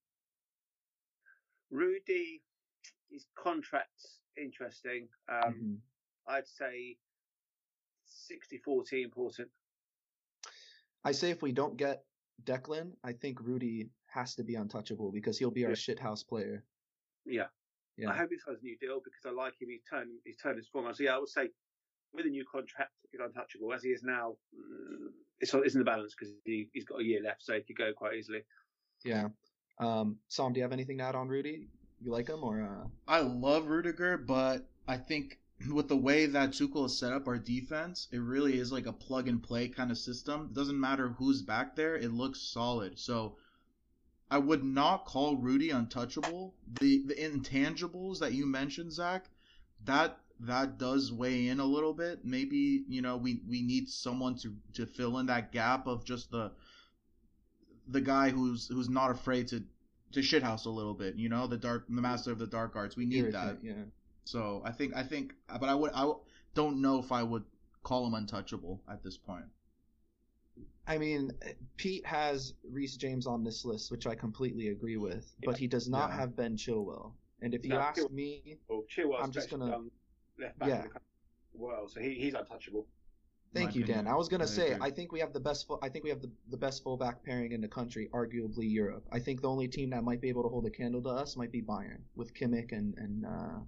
Rudy, 1.71 2.43
his 3.11 3.27
contract's 3.37 4.19
interesting. 4.37 5.09
Um, 5.29 5.55
mm-hmm. 5.55 5.75
I'd 6.29 6.47
say 6.47 6.97
60 8.07 8.59
40 8.59 9.03
important. 9.03 9.49
I 11.05 11.13
say 11.13 11.31
if 11.31 11.43
we 11.43 11.53
don't 11.53 11.77
get 11.77 12.05
Declan, 12.45 12.93
I 13.05 13.13
think 13.13 13.41
Rudy 13.41 13.91
has 14.07 14.35
to 14.35 14.45
be 14.45 14.55
untouchable 14.55 15.13
because 15.13 15.39
he'll 15.39 15.51
be 15.51 15.65
our 15.65 15.71
yeah. 15.71 15.77
shithouse 15.77 16.27
player. 16.27 16.65
Yeah. 17.25 17.47
Yeah. 17.97 18.11
I 18.11 18.17
hope 18.17 18.31
he 18.31 18.39
signs 18.39 18.61
a 18.63 18.65
new 18.65 18.77
deal 18.79 19.01
because 19.05 19.25
I 19.27 19.31
like 19.31 19.55
him. 19.61 19.69
He's 19.69 19.83
turned 19.89 20.11
he's 20.25 20.37
turned 20.37 20.57
his 20.57 20.69
form. 20.69 20.93
So 20.95 21.03
yeah, 21.03 21.17
I 21.17 21.19
would 21.19 21.29
say 21.29 21.49
with 22.15 22.27
a 22.27 22.29
new 22.29 22.45
contract, 22.51 22.93
he's 23.11 23.21
untouchable. 23.21 23.73
As 23.73 23.83
he 23.83 23.91
is 23.91 24.03
now, 24.03 24.37
mm, 24.55 25.09
it's 25.41 25.53
it's 25.53 25.75
in 25.75 25.81
the 25.81 25.85
balance 25.85 26.15
because 26.19 26.35
he, 26.45 26.69
has 26.75 26.85
got 26.85 27.01
a 27.01 27.05
year 27.05 27.23
left, 27.23 27.43
so 27.43 27.55
he 27.55 27.61
could 27.61 27.77
go 27.77 27.93
quite 27.95 28.15
easily. 28.15 28.43
Yeah. 29.05 29.29
Um, 29.79 30.17
Sam, 30.29 30.53
do 30.53 30.61
you 30.61 30.65
have 30.65 30.73
anything 30.73 30.99
to 30.99 31.05
add 31.05 31.15
on 31.15 31.29
Rudy? 31.29 31.69
You 32.03 32.13
like 32.13 32.29
him 32.29 32.43
or? 32.43 32.63
Uh... 32.63 32.89
I 33.07 33.21
love 33.21 33.67
Rudiger, 33.67 34.17
but 34.17 34.67
I 34.89 34.97
think 34.97 35.39
with 35.69 35.89
the 35.89 35.97
way 35.97 36.27
that 36.27 36.51
Tuchel 36.51 36.83
has 36.83 36.99
set 36.99 37.13
up 37.13 37.29
our 37.29 37.39
defense, 37.39 38.09
it 38.13 38.19
really 38.19 38.59
is 38.59 38.73
like 38.73 38.87
a 38.87 38.93
plug 38.93 39.29
and 39.29 39.43
play 39.43 39.69
kind 39.69 39.91
of 39.91 39.99
system. 39.99 40.49
It 40.51 40.55
doesn't 40.55 40.79
matter 40.79 41.11
who's 41.11 41.43
back 41.43 41.77
there; 41.77 41.97
it 41.97 42.13
looks 42.13 42.41
solid. 42.41 42.99
So 42.99 43.37
I 44.31 44.39
would 44.39 44.65
not 44.65 45.05
call 45.05 45.37
Rudy 45.37 45.71
untouchable. 45.71 46.55
The 46.81 47.03
the 47.07 47.15
intangibles 47.15 48.21
that 48.21 48.33
you 48.33 48.47
mentioned, 48.47 48.93
Zach, 48.93 49.29
that 49.85 50.19
that 50.41 50.79
does 50.79 51.13
weigh 51.13 51.49
in 51.49 51.61
a 51.61 51.65
little 51.65 51.93
bit. 51.93 52.25
Maybe 52.25 52.85
you 52.89 53.03
know 53.03 53.17
we 53.17 53.43
we 53.49 53.63
need 53.63 53.89
someone 53.89 54.37
to 54.37 54.57
to 54.75 54.87
fill 54.87 55.19
in 55.19 55.27
that 55.27 55.53
gap 55.53 55.87
of 55.87 56.05
just 56.05 56.31
the 56.31 56.53
the 57.87 58.01
guy 58.01 58.31
who's 58.31 58.69
who's 58.69 58.89
not 58.89 59.11
afraid 59.11 59.49
to 59.49 59.65
to 60.13 60.21
shithouse 60.21 60.67
a 60.67 60.71
little 60.71 60.95
bit. 60.95 61.17
You 61.17 61.29
know, 61.29 61.47
the 61.47 61.59
dark 61.59 61.87
the 61.89 62.01
master 62.01 62.33
of 62.33 62.39
the 62.39 62.47
dark 62.47 62.77
arts. 62.77 62.97
We 62.97 63.07
need 63.07 63.33
that. 63.33 63.59
Yeah. 63.63 63.75
So 64.25 64.63
I 64.65 64.73
think 64.73 64.95
I 64.95 65.03
think, 65.03 65.35
but 65.49 65.69
I 65.69 65.75
would 65.75 65.93
I 65.95 66.11
don't 66.55 66.81
know 66.81 66.99
if 66.99 67.13
I 67.13 67.23
would 67.23 67.45
call 67.83 68.07
him 68.07 68.15
untouchable 68.15 68.83
at 68.91 69.03
this 69.03 69.17
point. 69.17 69.47
I 70.87 70.99
mean, 70.99 71.31
Pete 71.77 72.05
has 72.05 72.55
Reece 72.69 72.97
James 72.97 73.27
on 73.27 73.45
this 73.45 73.65
list, 73.65 73.91
which 73.91 74.07
I 74.07 74.15
completely 74.15 74.69
agree 74.69 74.97
with, 74.97 75.33
yeah. 75.41 75.47
but 75.51 75.57
he 75.57 75.67
does 75.67 75.89
not 75.89 76.11
yeah. 76.11 76.17
have 76.17 76.37
Ben 76.37 76.57
Chilwell. 76.57 77.13
And 77.43 77.55
if 77.55 77.65
you 77.65 77.75
ask 77.75 77.97
Chil- 77.97 78.09
me, 78.11 78.59
well, 78.69 78.85
I'm 79.23 79.31
just 79.31 79.51
gonna 79.51 79.79
left 80.39 80.59
back 80.59 80.69
yeah. 80.69 80.85
well, 81.53 81.89
so 81.89 82.01
he, 82.01 82.15
he's 82.15 82.35
untouchable. 82.35 82.87
Thank 83.53 83.75
you, 83.75 83.85
Dan. 83.85 84.07
I 84.07 84.15
was 84.15 84.29
gonna 84.29 84.45
I 84.45 84.47
say 84.47 84.73
agree. 84.73 84.87
I 84.89 84.91
think 84.91 85.13
we 85.13 85.21
have 85.21 85.33
the 85.33 85.41
best. 85.41 85.69
I 85.83 85.89
think 85.89 86.05
we 86.05 86.11
have 86.11 86.21
the, 86.21 86.31
the 86.51 86.57
best 86.57 86.83
fullback 86.85 87.25
pairing 87.25 87.53
in 87.53 87.61
the 87.61 87.69
country, 87.69 88.09
arguably 88.13 88.71
Europe. 88.71 89.05
I 89.11 89.19
think 89.19 89.41
the 89.43 89.49
only 89.49 89.67
team 89.67 89.91
that 89.91 90.05
might 90.05 90.21
be 90.21 90.29
able 90.29 90.43
to 90.43 90.49
hold 90.49 90.67
a 90.67 90.71
candle 90.71 91.03
to 91.03 91.09
us 91.09 91.37
might 91.37 91.51
be 91.51 91.63
Bayern 91.63 92.03
with 92.15 92.33
Kimmich 92.35 92.73
and 92.73 92.95
and 92.97 93.27
uh, 93.27 93.59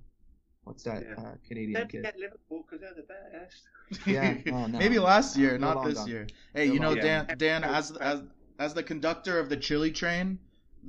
what's 0.64 0.82
that 0.84 1.04
yeah. 1.04 1.22
uh, 1.22 1.34
Canadian 1.46 1.80
Don't 1.80 1.90
kid? 1.90 2.06
Liverpool 2.18 2.64
because 2.68 2.80
they're 2.80 2.94
the 2.94 3.02
best. 3.02 4.06
yeah, 4.06 4.36
oh, 4.52 4.66
no. 4.66 4.78
maybe 4.78 4.98
last 4.98 5.36
year, 5.36 5.58
not 5.58 5.84
this 5.84 5.98
gone. 5.98 6.08
year. 6.08 6.26
Hey, 6.54 6.66
you 6.66 6.80
know, 6.80 6.94
Dan, 6.94 7.34
Dan, 7.36 7.64
as 7.64 7.92
as 7.92 8.22
as 8.58 8.74
the 8.74 8.82
conductor 8.82 9.38
of 9.38 9.48
the 9.48 9.56
Chili 9.56 9.90
train, 9.90 10.38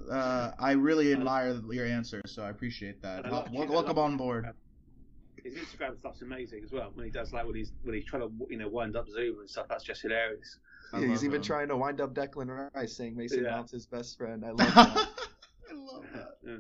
uh, 0.09 0.51
I 0.59 0.71
really 0.71 1.11
admire 1.13 1.59
your 1.69 1.85
answer, 1.85 2.21
so 2.25 2.43
I 2.43 2.49
appreciate 2.49 3.01
that. 3.01 3.29
Welcome, 3.29 3.67
welcome 3.69 3.97
on 3.97 4.17
board 4.17 4.53
his 5.43 5.55
Instagram 5.55 5.97
stuff's 5.99 6.21
amazing 6.21 6.63
as 6.63 6.71
well. 6.71 6.91
When 6.93 7.05
he 7.05 7.11
does 7.11 7.33
like 7.33 7.45
when 7.45 7.55
he's 7.55 7.71
when 7.83 7.95
he's 7.95 8.05
trying 8.05 8.23
to 8.23 8.31
you 8.49 8.57
know 8.57 8.67
wind 8.67 8.95
up 8.95 9.09
Zoom 9.09 9.39
and 9.39 9.49
stuff, 9.49 9.67
that's 9.69 9.83
just 9.83 10.01
hilarious. 10.01 10.57
Yeah, 10.93 11.07
he's 11.07 11.23
even 11.23 11.37
him. 11.37 11.41
trying 11.41 11.67
to 11.69 11.77
wind 11.77 12.01
up 12.01 12.13
Declan 12.13 12.69
Rice, 12.73 12.95
saying 12.95 13.15
Mason 13.15 13.43
yeah. 13.43 13.51
Mount's 13.51 13.71
his 13.71 13.85
best 13.85 14.17
friend. 14.17 14.43
I 14.45 14.49
love 14.51 14.57
that. 14.57 15.09
I 15.69 15.73
love 15.73 16.03
that. 16.13 16.37
Yeah. 16.45 16.55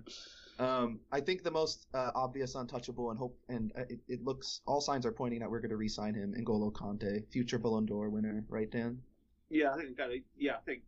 Um, 0.59 0.99
I 1.11 1.19
think 1.19 1.43
the 1.43 1.51
most 1.51 1.87
uh, 1.93 2.11
obvious 2.13 2.55
untouchable 2.55 3.09
and 3.09 3.17
hope, 3.17 3.37
and 3.49 3.71
uh, 3.75 3.81
it, 3.89 3.99
it, 4.07 4.23
looks 4.23 4.61
all 4.67 4.81
signs 4.81 5.05
are 5.05 5.11
pointing 5.11 5.39
that 5.39 5.49
we're 5.49 5.59
going 5.59 5.71
to 5.71 5.77
re-sign 5.77 6.13
him. 6.13 6.33
N'Golo 6.37 6.71
Kanté, 6.71 7.27
future 7.31 7.57
Ballon 7.57 7.85
d'Or 7.85 8.09
winner, 8.09 8.45
right, 8.49 8.69
Dan? 8.69 9.01
Yeah, 9.49 9.73
I 9.73 9.77
think 9.77 9.97
yeah, 10.37 10.55
I 10.55 10.59
think. 10.65 10.83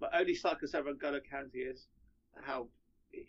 But 0.00 0.10
only 0.14 0.34
Cyclist 0.34 0.74
ever 0.74 0.92
N'Golo 0.92 1.20
Kanté 1.20 1.72
is 1.72 1.86
how 2.42 2.68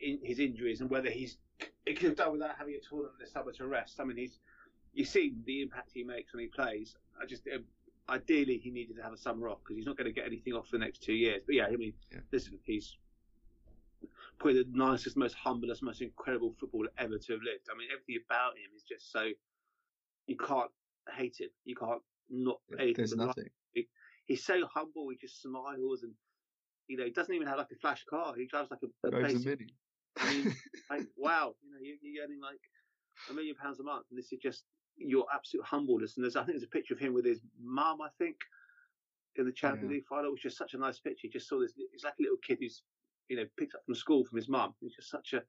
in, 0.01 0.19
his 0.23 0.39
injuries 0.39 0.81
and 0.81 0.89
whether 0.89 1.09
he's 1.09 1.37
it 1.85 1.97
could 1.97 2.09
have 2.09 2.17
done 2.17 2.31
without 2.33 2.55
having 2.57 2.75
a 2.75 2.79
tournament 2.87 3.15
this 3.19 3.31
summer 3.31 3.51
to 3.53 3.67
rest. 3.67 3.99
I 3.99 4.03
mean, 4.03 4.17
he's 4.17 4.39
you 4.93 5.05
see 5.05 5.33
the 5.45 5.61
impact 5.61 5.91
he 5.93 6.03
makes 6.03 6.33
when 6.33 6.41
he 6.41 6.47
plays. 6.47 6.95
I 7.21 7.25
just 7.25 7.47
uh, 7.47 7.59
ideally 8.11 8.57
he 8.57 8.71
needed 8.71 8.95
to 8.97 9.03
have 9.03 9.13
a 9.13 9.17
summer 9.17 9.49
off 9.49 9.59
because 9.63 9.77
he's 9.77 9.85
not 9.85 9.97
going 9.97 10.07
to 10.07 10.13
get 10.13 10.25
anything 10.25 10.53
off 10.53 10.67
for 10.67 10.77
the 10.77 10.83
next 10.83 11.03
two 11.03 11.13
years. 11.13 11.41
But 11.45 11.55
yeah, 11.55 11.65
I 11.65 11.75
mean, 11.75 11.93
yeah. 12.11 12.19
listen, 12.31 12.59
he's 12.63 12.95
probably 14.39 14.63
the 14.63 14.69
nicest, 14.71 15.17
most 15.17 15.35
humblest, 15.35 15.83
most 15.83 16.01
incredible 16.01 16.55
footballer 16.59 16.89
ever 16.97 17.17
to 17.17 17.33
have 17.33 17.41
lived. 17.41 17.67
I 17.71 17.77
mean, 17.77 17.89
everything 17.91 18.23
about 18.29 18.53
him 18.53 18.71
is 18.75 18.83
just 18.83 19.11
so 19.11 19.29
you 20.27 20.37
can't 20.37 20.71
hate 21.15 21.37
him. 21.39 21.49
You 21.65 21.75
can't 21.75 22.01
not 22.29 22.59
hate 22.77 22.97
There's 22.97 23.13
him. 23.13 23.19
nothing. 23.19 23.49
he's 24.25 24.43
so 24.43 24.61
humble. 24.73 25.09
He 25.09 25.17
just 25.17 25.41
smiles 25.41 26.03
and 26.03 26.13
you 26.89 26.97
know, 26.97 27.05
he 27.05 27.11
doesn't 27.11 27.33
even 27.33 27.47
have 27.47 27.57
like 27.57 27.71
a 27.71 27.75
flash 27.75 28.03
car. 28.09 28.33
He 28.35 28.47
drives 28.47 28.71
like 28.71 28.81
a, 28.83 29.07
a 29.07 29.11
drives 29.11 29.33
basic, 29.33 29.47
a 29.47 29.49
mini. 29.49 29.73
I 30.17 30.33
mean, 30.33 30.55
like, 30.89 31.07
wow, 31.17 31.53
you 31.61 31.71
know, 31.71 31.77
you're, 31.81 31.97
you're 32.01 32.25
earning 32.25 32.41
like 32.41 32.59
a 33.29 33.33
million 33.33 33.55
pounds 33.55 33.79
a 33.79 33.83
month, 33.83 34.05
and 34.09 34.17
this 34.17 34.33
is 34.33 34.39
just 34.41 34.63
your 34.97 35.25
absolute 35.33 35.63
humbleness. 35.63 36.17
And 36.17 36.23
there's, 36.23 36.35
I 36.35 36.43
think, 36.43 36.57
there's 36.57 36.63
a 36.63 36.67
picture 36.67 36.95
of 36.95 36.99
him 36.99 37.13
with 37.13 37.25
his 37.25 37.39
mum, 37.61 38.01
I 38.01 38.09
think, 38.17 38.37
in 39.35 39.45
the 39.45 39.51
Champions 39.51 39.91
yeah. 39.91 39.97
League 39.97 40.07
final, 40.09 40.31
which 40.31 40.45
is 40.45 40.57
such 40.57 40.73
a 40.73 40.77
nice 40.77 40.99
picture. 40.99 41.27
You 41.27 41.31
just 41.31 41.47
saw 41.47 41.59
this. 41.59 41.73
He's 41.91 42.03
like 42.03 42.15
a 42.19 42.23
little 42.23 42.41
kid 42.45 42.57
who's, 42.59 42.81
you 43.29 43.37
know, 43.37 43.45
picked 43.57 43.75
up 43.75 43.81
from 43.85 43.95
school 43.95 44.25
from 44.25 44.37
his 44.37 44.49
mum. 44.49 44.73
He's 44.79 44.95
just 44.95 45.09
such 45.09 45.33
a, 45.33 45.41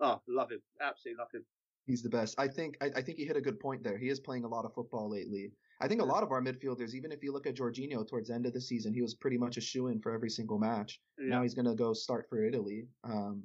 oh, 0.00 0.20
love 0.28 0.50
him, 0.50 0.62
absolutely 0.80 1.18
love 1.18 1.28
him. 1.32 1.44
He's 1.86 2.02
the 2.02 2.08
best. 2.08 2.34
I 2.38 2.46
think. 2.46 2.76
I, 2.80 2.90
I 2.96 3.02
think 3.02 3.18
he 3.18 3.24
hit 3.24 3.36
a 3.36 3.40
good 3.40 3.58
point 3.58 3.82
there. 3.82 3.98
He 3.98 4.08
is 4.08 4.20
playing 4.20 4.44
a 4.44 4.48
lot 4.48 4.64
of 4.64 4.72
football 4.72 5.10
lately. 5.10 5.50
I 5.80 5.88
think 5.88 6.00
a 6.00 6.04
lot 6.04 6.22
of 6.22 6.30
our 6.30 6.40
midfielders, 6.40 6.94
even 6.94 7.10
if 7.10 7.24
you 7.24 7.32
look 7.32 7.48
at 7.48 7.56
Jorginho 7.56 8.08
towards 8.08 8.28
the 8.28 8.34
end 8.34 8.46
of 8.46 8.52
the 8.52 8.60
season, 8.60 8.94
he 8.94 9.02
was 9.02 9.14
pretty 9.14 9.36
much 9.36 9.56
a 9.56 9.60
shoe 9.60 9.88
in 9.88 10.00
for 10.00 10.14
every 10.14 10.30
single 10.30 10.60
match. 10.60 11.00
Yeah. 11.18 11.30
Now 11.30 11.42
he's 11.42 11.54
going 11.54 11.66
to 11.66 11.74
go 11.74 11.92
start 11.92 12.26
for 12.28 12.44
Italy. 12.44 12.86
Um, 13.02 13.42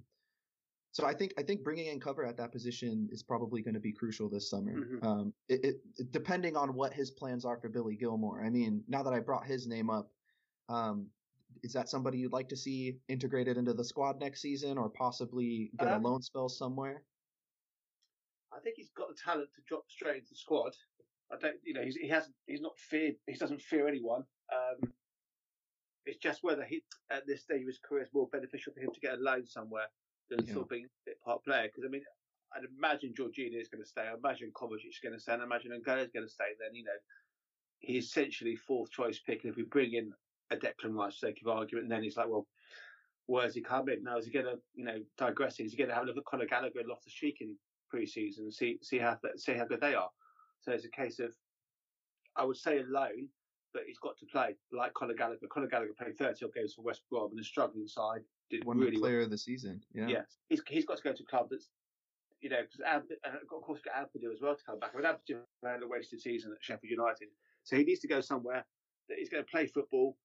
so 0.91 1.05
I 1.05 1.13
think 1.13 1.33
I 1.37 1.43
think 1.43 1.63
bringing 1.63 1.87
in 1.87 1.99
cover 1.99 2.25
at 2.25 2.37
that 2.37 2.51
position 2.51 3.09
is 3.11 3.23
probably 3.23 3.63
going 3.63 3.73
to 3.73 3.79
be 3.79 3.91
crucial 3.91 4.29
this 4.29 4.49
summer. 4.51 4.73
Mm-hmm. 4.73 5.07
Um, 5.07 5.33
it, 5.49 5.65
it, 5.97 6.11
depending 6.11 6.55
on 6.55 6.75
what 6.75 6.93
his 6.93 7.09
plans 7.09 7.43
are 7.43 7.59
for 7.59 7.69
Billy 7.69 7.95
Gilmour. 7.95 8.43
I 8.45 8.49
mean, 8.49 8.83
now 8.87 9.01
that 9.01 9.13
I 9.13 9.19
brought 9.19 9.45
his 9.45 9.67
name 9.67 9.89
up, 9.89 10.11
um, 10.69 11.07
is 11.63 11.73
that 11.73 11.89
somebody 11.89 12.17
you'd 12.17 12.33
like 12.33 12.49
to 12.49 12.57
see 12.57 12.97
integrated 13.07 13.57
into 13.57 13.73
the 13.73 13.83
squad 13.83 14.19
next 14.19 14.41
season, 14.41 14.77
or 14.77 14.89
possibly 14.89 15.71
get 15.79 15.87
um, 15.87 16.03
a 16.03 16.07
loan 16.07 16.21
spell 16.21 16.49
somewhere? 16.49 17.03
I 18.55 18.59
think 18.59 18.75
he's 18.77 18.91
got 18.97 19.09
the 19.09 19.15
talent 19.23 19.49
to 19.55 19.61
drop 19.67 19.83
straight 19.89 20.17
into 20.17 20.29
the 20.29 20.35
squad. 20.35 20.73
I 21.31 21.35
don't, 21.39 21.57
you 21.63 21.73
know, 21.73 21.83
he's, 21.83 21.95
he 21.95 22.07
hasn't, 22.07 22.33
he's 22.45 22.61
not 22.61 22.77
feared, 22.77 23.15
he 23.27 23.35
doesn't 23.35 23.61
fear 23.61 23.87
anyone. 23.87 24.23
Um, 24.53 24.91
it's 26.05 26.17
just 26.17 26.39
whether 26.41 26.63
he, 26.63 26.81
at 27.11 27.27
this 27.27 27.43
stage 27.43 27.61
of 27.61 27.67
his 27.67 27.79
career, 27.83 28.03
is 28.03 28.09
more 28.13 28.29
beneficial 28.31 28.73
for 28.73 28.79
him 28.79 28.91
to 28.93 28.99
get 28.99 29.19
a 29.19 29.21
loan 29.21 29.45
somewhere 29.45 29.87
than 30.29 30.39
yeah. 30.39 30.51
still 30.51 30.63
being 30.63 30.87
a 31.07 31.11
part 31.25 31.43
player. 31.43 31.63
Because 31.63 31.83
I 31.85 31.89
mean, 31.89 32.03
I'd 32.55 32.63
imagine 32.77 33.13
Jorginho 33.13 33.59
is 33.59 33.67
going 33.67 33.83
to 33.83 33.89
stay. 33.89 34.03
I 34.03 34.15
imagine 34.15 34.51
Kovacic 34.55 34.89
is 34.89 34.99
going 35.03 35.13
to 35.13 35.19
stay. 35.19 35.33
And 35.33 35.41
I 35.41 35.45
imagine 35.45 35.71
N'Golo 35.71 36.03
is 36.03 36.11
going 36.13 36.25
to 36.25 36.31
stay. 36.31 36.55
Then 36.59 36.73
you 36.73 36.85
know, 36.85 36.97
he's 37.79 38.05
essentially 38.05 38.55
fourth 38.55 38.89
choice 38.91 39.19
pick. 39.19 39.43
And 39.43 39.51
if 39.51 39.57
we 39.57 39.63
bring 39.63 39.93
in 39.93 40.13
a 40.51 40.55
Declan 40.55 40.93
Rice, 40.95 41.19
sake 41.19 41.39
of 41.45 41.47
argument, 41.49 41.85
And 41.85 41.91
then 41.91 42.03
he's 42.03 42.17
like, 42.17 42.27
well, 42.29 42.47
where's 43.25 43.53
he 43.53 43.61
coming 43.61 44.03
now? 44.03 44.17
Is 44.17 44.25
he 44.25 44.31
going 44.31 44.45
to, 44.45 44.57
you 44.73 44.85
know, 44.85 44.99
digressing? 45.17 45.65
Is 45.65 45.73
he 45.73 45.77
going 45.77 45.89
to 45.89 45.95
have 45.95 46.03
a 46.03 46.07
look 46.07 46.17
at 46.17 46.25
Conor 46.25 46.45
Gallagher 46.45 46.79
and 46.79 46.87
Loftus 46.87 47.13
Cheek 47.13 47.37
in 47.41 47.55
pre-season 47.89 48.45
and 48.45 48.53
see 48.53 48.77
see 48.81 48.97
how 48.97 49.17
see 49.35 49.53
how 49.53 49.65
good 49.65 49.81
they 49.81 49.95
are? 49.95 50.09
So 50.61 50.71
it's 50.71 50.85
a 50.85 50.89
case 50.89 51.19
of, 51.19 51.33
I 52.35 52.43
would 52.45 52.57
say 52.57 52.79
alone, 52.79 53.27
but 53.73 53.83
he's 53.85 53.99
got 53.99 54.17
to 54.17 54.25
play 54.25 54.55
like 54.71 54.93
Conor 54.93 55.13
Gallagher. 55.13 55.47
Conor 55.51 55.67
Gallagher 55.67 55.93
played 55.97 56.17
30 56.17 56.45
odd 56.45 56.53
games 56.53 56.73
for 56.73 56.81
West 56.81 57.01
Brom 57.11 57.31
and 57.31 57.39
a 57.39 57.43
struggling 57.43 57.87
side. 57.87 58.21
Did 58.49 58.63
One 58.63 58.77
really 58.77 58.97
player 58.97 59.17
well. 59.17 59.25
of 59.25 59.31
the 59.31 59.37
season. 59.37 59.81
Yeah. 59.93 60.07
Yes. 60.07 60.37
He's, 60.49 60.61
he's 60.67 60.85
got 60.85 60.97
to 60.97 61.03
go 61.03 61.13
to 61.13 61.23
a 61.23 61.25
club 61.25 61.47
that's, 61.51 61.69
you 62.39 62.49
know, 62.49 62.61
because 62.61 63.01
of 63.51 63.61
course 63.61 63.81
got 63.81 63.95
Ampadu 63.95 64.31
as 64.33 64.41
well 64.41 64.55
to 64.55 64.63
come 64.63 64.79
back. 64.79 64.91
I 64.93 64.97
mean, 64.97 65.05
Ampadu 65.05 65.41
had 65.65 65.83
a 65.83 65.87
wasted 65.87 66.21
season 66.21 66.53
at 66.53 66.57
Sheffield 66.61 66.91
United. 66.91 67.27
So 67.63 67.75
he 67.75 67.83
needs 67.83 67.99
to 68.01 68.07
go 68.07 68.21
somewhere 68.21 68.65
that 69.09 69.17
he's 69.17 69.29
going 69.29 69.43
to 69.43 69.49
play 69.51 69.67
football. 69.67 70.15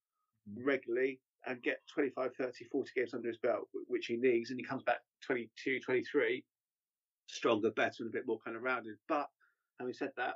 Regularly 0.57 1.19
and 1.45 1.61
get 1.61 1.81
25, 1.93 2.31
30, 2.37 2.65
40 2.71 2.91
games 2.95 3.13
under 3.13 3.27
his 3.27 3.37
belt, 3.37 3.67
which 3.87 4.05
he 4.05 4.15
needs. 4.15 4.49
And 4.49 4.59
he 4.59 4.65
comes 4.65 4.83
back 4.83 4.99
22, 5.25 5.79
23, 5.81 6.43
stronger, 7.27 7.71
better, 7.71 7.95
and 7.99 8.07
a 8.07 8.11
bit 8.11 8.27
more 8.27 8.39
kind 8.43 8.55
of 8.55 8.63
rounded. 8.63 8.95
But 9.09 9.27
having 9.79 9.93
said 9.93 10.11
that, 10.17 10.35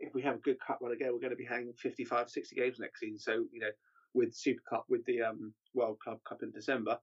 if 0.00 0.14
we 0.14 0.22
have 0.22 0.36
a 0.36 0.38
good 0.38 0.56
cup 0.66 0.78
run 0.80 0.92
again, 0.92 1.12
we're 1.12 1.20
going 1.20 1.30
to 1.30 1.36
be 1.36 1.44
hanging 1.44 1.74
55, 1.78 2.30
60 2.30 2.56
games 2.56 2.78
next 2.78 3.00
season. 3.00 3.18
So, 3.18 3.32
you 3.52 3.60
know, 3.60 3.70
with 4.14 4.34
Super 4.34 4.62
Cup, 4.68 4.86
with 4.88 5.04
the 5.04 5.22
um, 5.22 5.52
World 5.74 5.98
Club 6.02 6.18
Cup 6.26 6.42
in 6.42 6.50
December, 6.50 6.98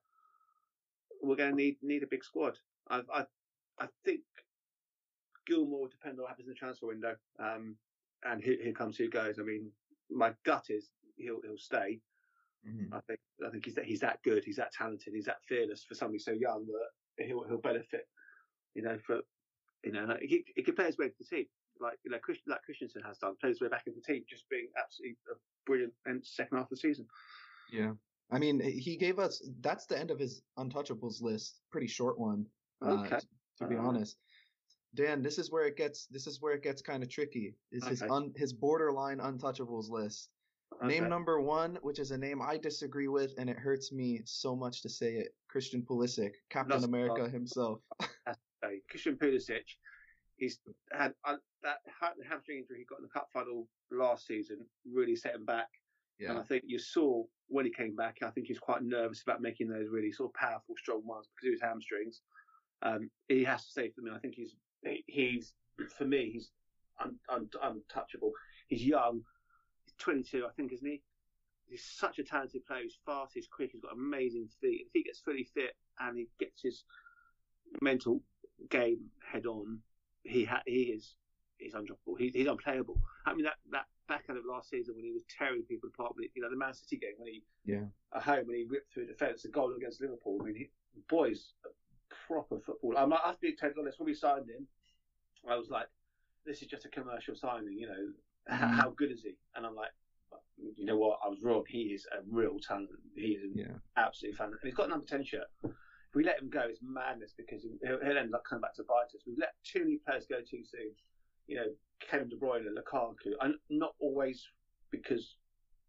we're 1.21 1.35
going 1.35 1.51
to 1.51 1.55
need 1.55 1.77
need 1.81 2.03
a 2.03 2.07
big 2.07 2.23
squad. 2.23 2.57
I 2.89 3.01
I, 3.13 3.25
I 3.79 3.87
think 4.05 4.21
Gilmour 5.47 5.81
will 5.81 5.87
depend 5.87 6.17
on 6.17 6.23
what 6.23 6.29
happens 6.29 6.47
in 6.47 6.53
the 6.53 6.55
transfer 6.55 6.87
window. 6.87 7.15
Um, 7.39 7.75
and 8.23 8.41
here, 8.41 8.57
here 8.61 8.73
comes 8.73 8.97
who 8.97 9.09
goes. 9.09 9.39
I 9.39 9.43
mean, 9.43 9.71
my 10.09 10.33
gut 10.45 10.65
is 10.69 10.89
he'll 11.17 11.41
he'll 11.43 11.57
stay. 11.57 11.99
Mm-hmm. 12.67 12.93
I 12.93 12.99
think 13.07 13.19
I 13.45 13.49
think 13.49 13.65
he's 13.65 13.75
that 13.75 13.85
he's 13.85 13.99
that 14.01 14.19
good. 14.23 14.43
He's 14.43 14.57
that 14.57 14.71
talented. 14.71 15.13
He's 15.13 15.25
that 15.25 15.43
fearless 15.47 15.83
for 15.87 15.95
somebody 15.95 16.19
so 16.19 16.31
young 16.31 16.65
that 17.17 17.25
he'll 17.25 17.43
he'll 17.47 17.57
benefit. 17.57 18.07
You 18.75 18.83
know, 18.83 18.97
for 19.05 19.21
you 19.83 19.91
know, 19.91 20.15
he, 20.21 20.45
he 20.55 20.61
could 20.61 20.75
play 20.75 20.85
his 20.85 20.97
way 20.97 21.07
to 21.07 21.13
the 21.19 21.25
team. 21.25 21.45
like 21.79 21.97
you 22.03 22.11
know 22.11 22.19
Christ, 22.19 22.41
like 22.47 22.61
Christensen 22.63 23.01
has 23.05 23.17
done. 23.17 23.35
Players 23.41 23.61
way 23.61 23.67
back 23.67 23.83
in 23.87 23.93
the 23.95 24.01
team, 24.01 24.23
just 24.29 24.47
being 24.49 24.67
absolutely 24.77 25.17
brilliant 25.65 25.93
in 26.07 26.21
second 26.23 26.57
half 26.57 26.65
of 26.65 26.69
the 26.71 26.77
season. 26.77 27.05
Yeah, 27.71 27.93
I 28.31 28.37
mean 28.37 28.59
he 28.59 28.95
gave 28.95 29.17
us 29.17 29.41
that's 29.61 29.85
the 29.87 29.97
end 29.97 30.11
of 30.11 30.19
his 30.19 30.43
untouchables 30.59 31.21
list. 31.21 31.61
Pretty 31.71 31.87
short 31.87 32.19
one. 32.19 32.45
Uh, 32.85 32.91
okay. 32.91 33.15
Uh, 33.15 33.19
to, 33.19 33.25
to 33.59 33.67
be 33.67 33.75
uh, 33.75 33.79
honest. 33.79 34.17
Dan, 34.93 35.21
this 35.21 35.37
is 35.37 35.49
where 35.49 35.65
it 35.65 35.77
gets 35.77 36.05
this 36.07 36.27
is 36.27 36.41
where 36.41 36.53
it 36.53 36.63
gets 36.63 36.81
kind 36.81 37.01
of 37.01 37.09
tricky. 37.09 37.55
Is 37.71 37.83
okay. 37.83 37.91
his 37.91 38.01
un, 38.03 38.33
his 38.35 38.53
borderline 38.53 39.19
untouchables 39.19 39.89
list. 39.89 40.29
Okay. 40.77 40.87
Name 40.87 41.09
number 41.09 41.39
one, 41.41 41.77
which 41.81 41.99
is 41.99 42.11
a 42.11 42.17
name 42.17 42.41
I 42.41 42.57
disagree 42.57 43.07
with, 43.07 43.33
and 43.37 43.49
it 43.49 43.57
hurts 43.57 43.91
me 43.91 44.21
so 44.25 44.55
much 44.55 44.81
to 44.81 44.89
say 44.89 45.15
it. 45.15 45.35
Christian 45.47 45.81
Pulisic, 45.81 46.31
Captain 46.49 46.71
That's 46.71 46.85
America 46.85 47.29
himself. 47.29 47.79
Christian 48.89 49.15
Pulisic, 49.17 49.63
he's 50.37 50.59
had 50.91 51.13
uh, 51.25 51.35
that 51.63 51.77
hamstring 52.29 52.59
injury 52.59 52.79
he 52.79 52.85
got 52.85 52.99
in 52.99 53.03
the 53.03 53.09
cup 53.09 53.27
final 53.33 53.67
last 53.91 54.25
season 54.25 54.57
really 54.91 55.15
set 55.15 55.35
him 55.35 55.45
back. 55.45 55.67
Yeah. 56.19 56.31
And 56.31 56.39
I 56.39 56.43
think 56.43 56.63
you 56.65 56.79
saw 56.79 57.23
when 57.47 57.65
he 57.65 57.71
came 57.71 57.95
back, 57.95 58.17
I 58.23 58.29
think 58.29 58.47
he 58.47 58.53
was 58.53 58.59
quite 58.59 58.83
nervous 58.83 59.23
about 59.23 59.41
making 59.41 59.67
those 59.67 59.87
really 59.89 60.11
sort 60.11 60.29
of 60.29 60.33
powerful, 60.35 60.75
strong 60.77 61.05
ones 61.05 61.27
because 61.27 61.47
of 61.47 61.53
his 61.53 61.61
hamstrings. 61.61 62.21
Um, 62.83 63.09
he 63.27 63.43
has 63.43 63.65
to 63.65 63.71
stay 63.71 63.89
for 63.89 64.01
me. 64.01 64.11
I 64.13 64.19
think 64.19 64.35
he's 64.35 64.55
he's 65.07 65.53
for 65.95 66.05
me 66.05 66.31
he's 66.33 66.49
un, 67.03 67.15
un, 67.29 67.49
untouchable. 67.61 68.31
He's 68.67 68.83
young. 68.85 69.21
He's 70.01 70.31
22, 70.31 70.45
I 70.47 70.51
think, 70.53 70.73
isn't 70.73 70.87
he? 70.87 71.01
He's 71.67 71.83
such 71.83 72.19
a 72.19 72.23
talented 72.23 72.65
player. 72.65 72.83
He's 72.83 72.97
fast. 73.05 73.33
He's 73.33 73.47
quick. 73.47 73.71
He's 73.71 73.81
got 73.81 73.93
amazing 73.93 74.49
feet. 74.59 74.87
If 74.87 74.93
he 74.93 75.03
gets 75.03 75.19
fully 75.19 75.47
fit 75.53 75.75
and 75.99 76.17
he 76.17 76.27
gets 76.39 76.61
his 76.61 76.83
mental 77.81 78.21
game 78.69 78.99
head 79.31 79.45
on, 79.45 79.79
he 80.23 80.43
ha- 80.43 80.63
he 80.65 80.83
is 80.83 81.15
he's 81.57 81.73
undroppable. 81.73 82.17
He, 82.17 82.29
he's 82.29 82.47
unplayable. 82.47 82.99
I 83.25 83.33
mean 83.33 83.45
that 83.45 83.55
that 83.71 83.85
back 84.09 84.25
end 84.27 84.37
of 84.37 84.43
last 84.45 84.69
season 84.69 84.95
when 84.95 85.05
he 85.05 85.13
was 85.13 85.23
tearing 85.37 85.63
people 85.63 85.89
apart. 85.93 86.13
You 86.35 86.41
know 86.41 86.49
the 86.49 86.57
Man 86.57 86.73
City 86.73 86.97
game 86.97 87.13
when 87.17 87.29
he 87.29 87.43
yeah 87.63 87.85
at 88.13 88.23
home 88.23 88.47
when 88.47 88.57
he 88.57 88.65
ripped 88.69 88.93
through 88.93 89.05
the 89.05 89.13
defence, 89.13 89.43
the 89.43 89.49
goal 89.49 89.73
against 89.75 90.01
Liverpool. 90.01 90.39
I 90.41 90.45
mean, 90.45 90.55
he, 90.55 90.69
boys, 91.09 91.53
proper 92.27 92.59
football. 92.59 92.97
I'm 92.97 93.09
like, 93.09 93.21
I 93.23 93.27
have 93.29 93.39
to 93.39 93.41
be 93.41 93.55
totally 93.55 93.83
honest. 93.83 93.99
When 93.99 94.07
we 94.07 94.13
signed 94.13 94.49
him, 94.49 94.67
I 95.49 95.55
was 95.55 95.69
like, 95.69 95.87
this 96.45 96.61
is 96.61 96.67
just 96.67 96.83
a 96.83 96.89
commercial 96.89 97.35
signing. 97.35 97.77
You 97.77 97.87
know, 97.87 98.07
mm-hmm. 98.49 98.73
how 98.73 98.89
good 98.91 99.11
is 99.11 99.23
he? 99.23 99.35
And 99.55 99.65
I'm 99.65 99.75
like, 99.75 99.91
you 100.77 100.85
know 100.85 100.97
what? 100.97 101.19
I 101.25 101.29
was 101.29 101.41
wrong. 101.41 101.63
He 101.67 101.93
is 101.93 102.05
a 102.11 102.21
real 102.29 102.57
talent. 102.59 102.89
He 103.15 103.33
is 103.33 103.51
yeah. 103.55 103.65
absolutely 103.97 104.37
fan. 104.37 104.47
And 104.47 104.57
he's 104.63 104.75
got 104.75 104.89
number 104.89 105.05
10 105.05 105.23
shirt. 105.23 105.47
If 105.63 106.15
we 106.15 106.23
let 106.23 106.41
him 106.41 106.49
go, 106.49 106.61
it's 106.67 106.81
madness 106.83 107.33
because 107.35 107.63
he'll, 107.63 107.99
he'll 108.03 108.17
end 108.17 108.35
up 108.35 108.43
coming 108.47 108.61
back 108.61 108.75
to 108.75 108.83
bite 108.83 109.15
us. 109.15 109.23
We've 109.25 109.37
let 109.39 109.53
too 109.63 109.79
many 109.79 109.99
players 110.05 110.25
go 110.29 110.39
too 110.39 110.63
soon. 110.69 110.91
You 111.47 111.55
know, 111.57 111.65
Kevin 111.99 112.29
De 112.29 112.35
Bruyne, 112.35 112.67
and 112.67 112.77
Lukaku, 112.77 113.33
and 113.39 113.55
not 113.69 113.93
always 113.99 114.45
because, 114.91 115.37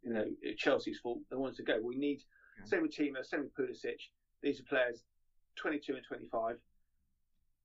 you 0.02 0.12
know, 0.12 0.24
Chelsea's 0.56 1.00
fault. 1.00 1.18
They 1.30 1.36
wanted 1.36 1.56
to 1.56 1.64
go. 1.64 1.80
We 1.82 1.96
need, 1.96 2.22
yeah. 2.58 2.66
same 2.66 2.82
with 2.82 2.96
Timo, 2.96 3.24
same 3.24 3.40
with 3.40 3.54
Pulisic. 3.54 3.98
These 4.42 4.60
are 4.60 4.64
players 4.64 5.02
22 5.56 5.94
and 5.94 6.04
25 6.04 6.56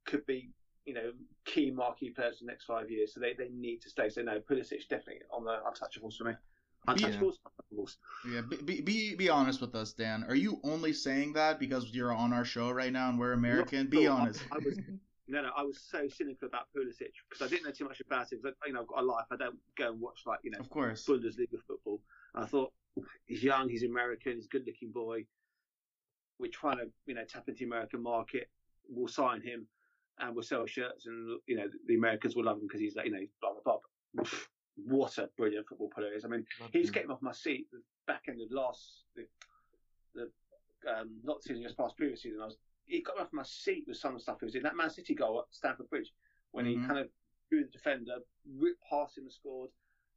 could 0.05 0.25
be 0.25 0.49
you 0.88 0.93
know 0.93 1.11
key 1.45 1.69
marquee 1.69 2.09
players 2.09 2.39
for 2.39 2.45
the 2.45 2.51
next 2.51 2.65
five 2.65 2.89
years, 2.89 3.13
so 3.13 3.19
they, 3.19 3.33
they 3.33 3.49
need 3.49 3.81
to 3.81 3.89
stay. 3.89 4.09
So 4.09 4.21
no, 4.21 4.39
Pulisic 4.39 4.88
definitely 4.89 5.21
on 5.31 5.43
the 5.43 5.59
untouchables 5.67 6.17
for 6.17 6.23
me. 6.23 6.33
Untouchables, 6.88 7.33
yeah. 7.43 7.77
untouchables. 7.77 7.97
Yeah, 8.31 8.41
be, 8.63 8.81
be 8.81 9.15
be 9.15 9.29
honest 9.29 9.61
with 9.61 9.75
us, 9.75 9.93
Dan. 9.93 10.25
Are 10.27 10.35
you 10.35 10.59
only 10.63 10.93
saying 10.93 11.33
that 11.33 11.59
because 11.59 11.93
you're 11.93 12.13
on 12.13 12.33
our 12.33 12.45
show 12.45 12.71
right 12.71 12.91
now 12.91 13.09
and 13.09 13.19
we're 13.19 13.33
American? 13.33 13.88
be 13.88 14.07
honest. 14.07 14.43
I, 14.51 14.55
I 14.55 14.59
was, 14.59 14.77
no, 15.27 15.41
no, 15.41 15.49
I 15.55 15.63
was 15.63 15.79
so 15.79 16.07
cynical 16.07 16.47
about 16.47 16.67
Pulisic 16.75 17.11
because 17.29 17.45
I 17.45 17.49
didn't 17.49 17.65
know 17.65 17.71
too 17.71 17.85
much 17.85 17.99
about 17.99 18.31
him. 18.31 18.39
Because 18.41 18.57
you 18.65 18.73
know, 18.73 18.81
I've 18.81 18.88
got 18.88 19.03
a 19.03 19.05
life. 19.05 19.25
I 19.31 19.35
don't 19.35 19.57
go 19.77 19.91
and 19.91 19.99
watch 19.99 20.21
like 20.25 20.39
you 20.43 20.51
know, 20.51 20.59
of 20.59 20.69
course, 20.69 21.05
Bundesliga 21.05 21.59
football. 21.67 21.99
And 22.33 22.45
I 22.45 22.47
thought 22.47 22.71
he's 23.25 23.43
young, 23.43 23.67
he's 23.69 23.83
American, 23.83 24.35
he's 24.35 24.45
a 24.45 24.49
good-looking 24.49 24.91
boy 24.91 25.25
we're 26.39 26.51
trying 26.51 26.77
to 26.77 26.85
you 27.05 27.15
know 27.15 27.23
tap 27.27 27.47
into 27.47 27.59
the 27.59 27.65
American 27.65 28.01
market. 28.01 28.49
We'll 28.89 29.07
sign 29.07 29.41
him 29.41 29.67
and 30.20 30.34
we'll 30.36 30.43
sell 30.43 30.65
shirts, 30.65 31.05
and 31.05 31.39
you 31.47 31.55
know 31.55 31.68
the 31.88 31.95
Americans 31.95 32.36
will 32.36 32.45
love 32.45 32.57
him 32.57 32.68
because 32.68 32.82
he's 32.82 32.95
like 32.95 33.05
you 33.05 33.11
know 33.11 33.26
blah 33.41 33.51
blah 33.63 33.78
blah. 34.13 34.26
What 34.86 35.18
a 35.18 35.28
brilliant 35.36 35.68
football 35.68 35.89
player 35.89 36.11
he 36.11 36.18
is! 36.18 36.24
I 36.24 36.28
mean, 36.28 36.45
love 36.61 36.70
he's 36.72 36.89
him. 36.89 36.93
getting 36.93 37.09
off 37.09 37.22
my 37.24 37.32
seat. 37.32 37.65
Back 38.05 38.26
in 38.28 38.38
the 38.38 38.47
last 38.51 39.05
the, 39.15 39.26
the 40.13 40.30
um, 40.88 41.09
not 41.24 41.41
season 41.41 41.63
just 41.63 41.78
past 41.78 41.97
previous 41.97 42.22
season, 42.22 42.41
I 42.41 42.45
was 42.45 42.57
he 42.86 43.01
got 43.01 43.20
off 43.20 43.34
my 43.34 43.43
seat 43.43 43.86
with 43.88 43.97
some 43.97 44.11
of 44.11 44.18
the 44.18 44.22
stuff 44.22 44.38
he 44.39 44.45
was 44.45 44.53
in. 44.53 44.61
That 44.61 44.76
Man 44.76 44.91
City 44.91 45.15
goal 45.15 45.39
at 45.39 45.45
Stamford 45.49 45.89
Bridge 45.89 46.13
when 46.51 46.65
mm-hmm. 46.65 46.82
he 46.82 46.88
kind 46.88 46.99
of 46.99 47.07
threw 47.49 47.63
the 47.63 47.72
defender, 47.72 48.18
ripped 48.57 48.84
past 48.88 49.18
him 49.18 49.24
and 49.24 49.34
scored. 49.34 49.70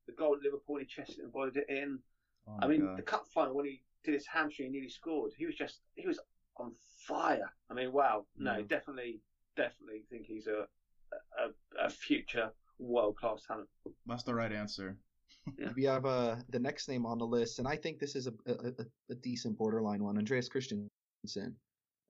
The 0.07 0.13
goal 0.13 0.35
at 0.35 0.43
Liverpool, 0.43 0.77
he 0.77 0.85
chested 0.85 1.19
it 1.19 1.25
and 1.25 1.33
volleyed 1.33 1.57
it 1.57 1.67
in. 1.69 1.99
Oh 2.47 2.59
I 2.61 2.67
mean, 2.67 2.87
God. 2.87 2.99
the 2.99 3.03
cup 3.03 3.27
final 3.33 3.55
when 3.55 3.67
he 3.67 3.83
did 4.05 4.15
his 4.15 4.27
hamstring 4.27 4.67
and 4.67 4.75
nearly 4.75 4.89
scored. 4.89 5.33
He 5.37 5.47
was 5.47 5.55
just 5.55 5.81
he 5.95 6.07
was 6.07 6.21
on 6.57 6.73
fire. 7.07 7.53
I 7.71 7.75
mean, 7.75 7.93
wow. 7.93 8.25
No, 8.37 8.53
mm. 8.53 8.69
definitely, 8.69 9.21
definitely 9.57 10.03
think 10.11 10.27
he's 10.27 10.47
a 10.47 10.67
a, 11.39 11.85
a 11.87 11.91
future 11.91 12.51
world 12.79 13.17
class 13.17 13.43
talent. 13.47 13.69
That's 14.07 14.23
the 14.23 14.35
right 14.35 14.53
answer. 14.53 14.97
yeah. 15.59 15.71
We 15.75 15.85
have 15.85 16.07
uh, 16.07 16.37
the 16.51 16.61
next 16.61 16.89
name 16.89 17.05
on 17.05 17.19
the 17.19 17.27
list, 17.27 17.59
and 17.59 17.67
I 17.67 17.77
think 17.77 17.99
this 17.99 18.15
is 18.15 18.27
a, 18.27 18.33
a, 18.47 18.85
a 19.11 19.15
decent 19.17 19.59
borderline 19.59 20.05
one. 20.05 20.19
Andreas 20.19 20.49
Christensen. 20.49 20.91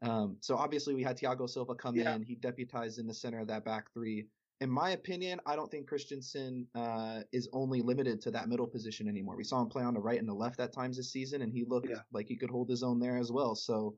Um, 0.03 0.37
so 0.41 0.57
obviously 0.57 0.95
we 0.95 1.03
had 1.03 1.19
Thiago 1.19 1.49
Silva 1.49 1.75
come 1.75 1.95
yeah. 1.95 2.15
in. 2.15 2.23
He 2.23 2.35
deputized 2.35 2.99
in 2.99 3.07
the 3.07 3.15
center 3.15 3.41
of 3.41 3.49
that 3.49 3.65
back 3.65 3.93
three 3.93 4.27
in 4.61 4.71
my 4.71 4.91
opinion, 4.91 5.41
I 5.47 5.57
don't 5.57 5.71
think 5.71 5.89
Christensen 5.89 6.67
uh, 6.75 7.21
is 7.33 7.49
only 7.53 7.81
limited 7.81 8.21
to 8.23 8.31
that 8.33 8.49
middle 8.49 8.67
position 8.67 9.09
anymore. 9.09 9.37
We 9.37 9.45
saw 9.45 9.63
him 9.63 9.69
play 9.69 9.83
on 9.83 9.95
the 9.95 10.01
right 10.01 10.19
and 10.19 10.29
the 10.29 10.35
left 10.35 10.61
at 10.61 10.73
times 10.73 10.99
this 10.99 11.11
season, 11.11 11.41
and 11.43 11.53
he 11.53 11.65
looked 11.67 11.89
yeah. 11.89 12.01
like 12.13 12.29
he 12.29 12.37
could 12.37 12.51
hold 12.51 12.69
his 12.69 12.83
own 12.83 13.01
there 13.01 13.17
as 13.17 13.33
well. 13.33 13.55
So 13.55 13.97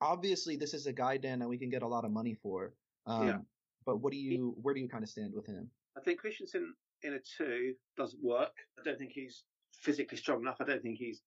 obviously, 0.00 0.56
this 0.56 0.74
is 0.74 0.86
a 0.86 0.92
guy, 0.92 1.16
Dan, 1.16 1.38
that 1.40 1.48
we 1.48 1.58
can 1.58 1.70
get 1.70 1.82
a 1.82 1.86
lot 1.86 2.04
of 2.04 2.10
money 2.10 2.34
for. 2.34 2.72
Um, 3.06 3.26
yeah. 3.26 3.38
But 3.84 4.00
what 4.00 4.12
do 4.12 4.18
you, 4.18 4.56
where 4.62 4.74
do 4.74 4.80
you 4.80 4.88
kind 4.88 5.04
of 5.04 5.10
stand 5.10 5.32
with 5.34 5.46
him? 5.46 5.70
I 5.96 6.00
think 6.00 6.20
Christensen 6.20 6.74
in 7.02 7.14
a 7.14 7.18
two 7.38 7.74
doesn't 7.96 8.22
work. 8.22 8.52
I 8.78 8.82
don't 8.84 8.98
think 8.98 9.12
he's 9.12 9.44
physically 9.80 10.18
strong 10.18 10.40
enough. 10.40 10.56
I 10.60 10.64
don't 10.64 10.82
think 10.82 10.98
he's 10.98 11.22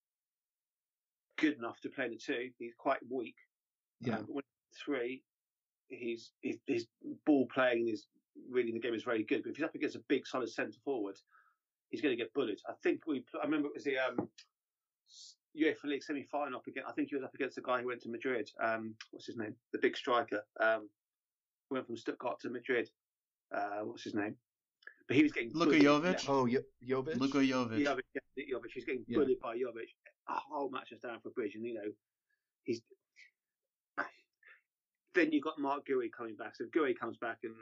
good 1.37 1.57
enough 1.57 1.79
to 1.81 1.89
play 1.89 2.05
in 2.05 2.13
a 2.13 2.17
two. 2.17 2.49
He's 2.57 2.73
quite 2.77 2.99
weak. 3.09 3.35
Yeah. 4.01 4.17
Um, 4.17 4.25
but 4.25 4.35
when 4.35 4.43
three, 4.85 5.23
he's, 5.87 6.31
his, 6.41 6.57
his 6.67 6.87
ball 7.25 7.47
playing 7.53 7.87
is 7.87 8.07
reading 8.51 8.73
the 8.73 8.79
game 8.79 8.93
is 8.93 9.03
very 9.03 9.23
good. 9.23 9.43
But 9.43 9.51
if 9.51 9.57
he's 9.57 9.65
up 9.65 9.75
against 9.75 9.95
a 9.95 10.03
big, 10.07 10.27
solid 10.27 10.49
centre 10.49 10.79
forward, 10.83 11.15
he's 11.89 12.01
going 12.01 12.15
to 12.15 12.21
get 12.21 12.33
bullied. 12.33 12.59
I 12.67 12.73
think 12.83 13.07
we. 13.07 13.23
I 13.41 13.45
remember 13.45 13.67
it 13.67 13.73
was 13.73 13.83
the 13.83 13.97
um, 13.97 14.29
UEFA 15.59 15.85
League 15.85 16.03
semi 16.03 16.23
final 16.23 16.57
up 16.57 16.67
against. 16.67 16.89
I 16.89 16.93
think 16.93 17.09
he 17.09 17.15
was 17.15 17.23
up 17.23 17.33
against 17.33 17.57
a 17.57 17.61
guy 17.61 17.81
who 17.81 17.87
went 17.87 18.01
to 18.01 18.09
Madrid. 18.09 18.49
Um, 18.61 18.95
what's 19.11 19.27
his 19.27 19.37
name? 19.37 19.55
The 19.73 19.79
big 19.79 19.97
striker. 19.97 20.41
Um, 20.59 20.89
went 21.71 21.85
from 21.85 21.97
Stuttgart 21.97 22.39
to 22.41 22.49
Madrid. 22.49 22.89
Uh, 23.53 23.81
what's 23.83 24.03
his 24.03 24.15
name? 24.15 24.35
But 25.07 25.17
he 25.17 25.23
was 25.23 25.31
getting 25.31 25.51
Luka 25.53 25.79
Jovic. 25.79 26.25
Oh, 26.27 26.45
Jovic. 26.45 27.19
Luka 27.19 27.39
Jovic. 27.39 27.83
Jovic. 27.83 28.01
Yeah, 28.13 28.45
Jovic. 28.53 28.71
He's 28.73 28.85
getting 28.85 29.05
bullied 29.09 29.37
yeah. 29.41 29.49
by 29.49 29.55
Jovic. 29.55 29.89
A 30.29 30.33
whole 30.33 30.69
match 30.69 30.91
is 30.91 30.99
down 30.99 31.19
for 31.21 31.31
bridge, 31.31 31.55
and 31.55 31.65
you 31.65 31.73
know, 31.73 31.91
he's. 32.63 32.81
Then 35.15 35.31
you've 35.31 35.43
got 35.43 35.57
Marc 35.57 35.87
Guéhi 35.87 36.11
coming 36.15 36.35
back. 36.35 36.55
So 36.55 36.65
if 36.65 36.71
Guéhi 36.71 36.93
comes 36.95 37.17
back 37.17 37.39
and 37.43 37.55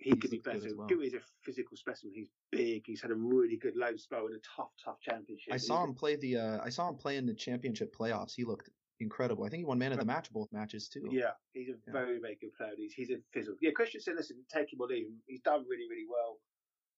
he 0.00 0.16
could 0.16 0.30
be 0.30 0.38
better. 0.38 0.68
Well. 0.74 0.88
is 1.02 1.14
a 1.14 1.20
physical 1.44 1.76
specimen. 1.76 2.14
He's 2.14 2.28
big. 2.50 2.84
He's 2.86 3.02
had 3.02 3.10
a 3.10 3.14
really 3.14 3.56
good 3.56 3.76
low 3.76 3.96
spell 3.96 4.26
in 4.26 4.34
a 4.34 4.40
tough, 4.56 4.70
tough 4.82 5.00
championship. 5.00 5.52
I 5.52 5.58
saw 5.58 5.84
him 5.84 5.94
play 5.94 6.16
the. 6.16 6.38
Uh, 6.38 6.58
I 6.64 6.70
saw 6.70 6.88
him 6.88 6.96
play 6.96 7.16
in 7.16 7.26
the 7.26 7.34
championship 7.34 7.94
playoffs. 7.94 8.32
He 8.34 8.44
looked 8.44 8.70
incredible. 8.98 9.44
I 9.44 9.48
think 9.48 9.60
he 9.60 9.64
won 9.64 9.78
man 9.78 9.92
of 9.92 9.98
the 9.98 10.04
match 10.04 10.32
both 10.32 10.48
matches 10.52 10.88
too. 10.88 11.08
Yeah, 11.10 11.32
he's 11.52 11.68
a 11.68 11.72
yeah. 11.72 11.92
very, 11.92 12.18
very 12.18 12.38
good 12.40 12.54
player. 12.54 12.72
He's 12.76 12.92
he's 12.94 13.10
a 13.10 13.16
physical. 13.32 13.56
Yeah, 13.60 13.72
Christensen, 13.72 14.16
listen, 14.16 14.36
take 14.52 14.72
him 14.72 14.80
or 14.80 14.86
leave 14.86 15.06
him. 15.06 15.20
He's 15.26 15.40
done 15.40 15.64
really, 15.68 15.88
really 15.88 16.06
well. 16.08 16.38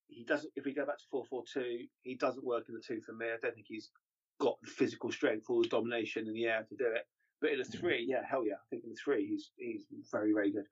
He 0.09 0.25
doesn't. 0.25 0.53
If 0.57 0.65
we 0.65 0.73
go 0.73 0.87
back 0.87 0.99
to 0.99 1.05
four 1.11 1.25
four 1.25 1.43
two, 1.53 1.81
he 2.03 2.15
doesn't 2.15 2.45
work 2.45 2.69
in 2.69 2.75
the 2.75 2.81
two 2.81 3.01
for 3.01 3.13
me. 3.13 3.27
I 3.27 3.37
don't 3.43 3.55
think 3.55 3.67
he's 3.69 3.91
got 4.41 4.59
the 4.63 4.71
physical 4.71 5.11
strength 5.11 5.47
or 5.49 5.63
the 5.63 5.69
domination 5.69 6.27
in 6.27 6.35
the 6.35 6.47
air 6.47 6.65
to 6.69 6.77
do 6.77 6.87
it. 6.87 7.07
But 7.41 7.51
in 7.51 7.59
the 7.59 7.65
three, 7.65 8.07
yeah, 8.09 8.23
hell 8.29 8.47
yeah. 8.47 8.55
I 8.55 8.67
think 8.71 8.85
in 8.85 8.91
the 8.91 8.99
three, 9.03 9.27
he's 9.27 9.51
he's 9.57 9.85
very, 10.13 10.33
very 10.33 10.53
good. 10.53 10.67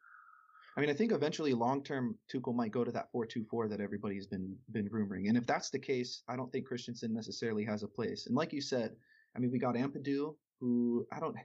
I 0.77 0.81
mean, 0.81 0.91
I 0.91 0.95
think 0.95 1.13
eventually 1.13 1.53
long 1.53 1.83
term 1.83 2.17
Tuchel 2.33 2.55
might 2.55 2.71
go 2.71 2.85
to 2.85 2.93
that 2.93 3.11
four 3.11 3.27
two 3.27 3.45
four 3.45 3.69
that 3.69 3.81
everybody's 3.81 4.27
been 4.27 4.57
been 4.71 4.89
rumoring. 4.89 5.29
And 5.29 5.37
if 5.37 5.47
that's 5.47 5.71
the 5.71 5.79
case, 5.79 6.23
I 6.29 6.37
don't 6.37 6.51
think 6.53 6.67
Christensen 6.67 7.13
necessarily 7.13 7.65
has 7.65 7.83
a 7.83 7.89
place. 7.89 8.27
And 8.27 8.37
like 8.37 8.53
you 8.53 8.61
said, 8.61 8.95
I 9.37 9.41
mean, 9.41 9.51
we 9.51 9.59
got 9.59 9.75
Ampadu, 9.75 10.35
who 10.61 11.07
I 11.13 11.21
don't 11.21 11.37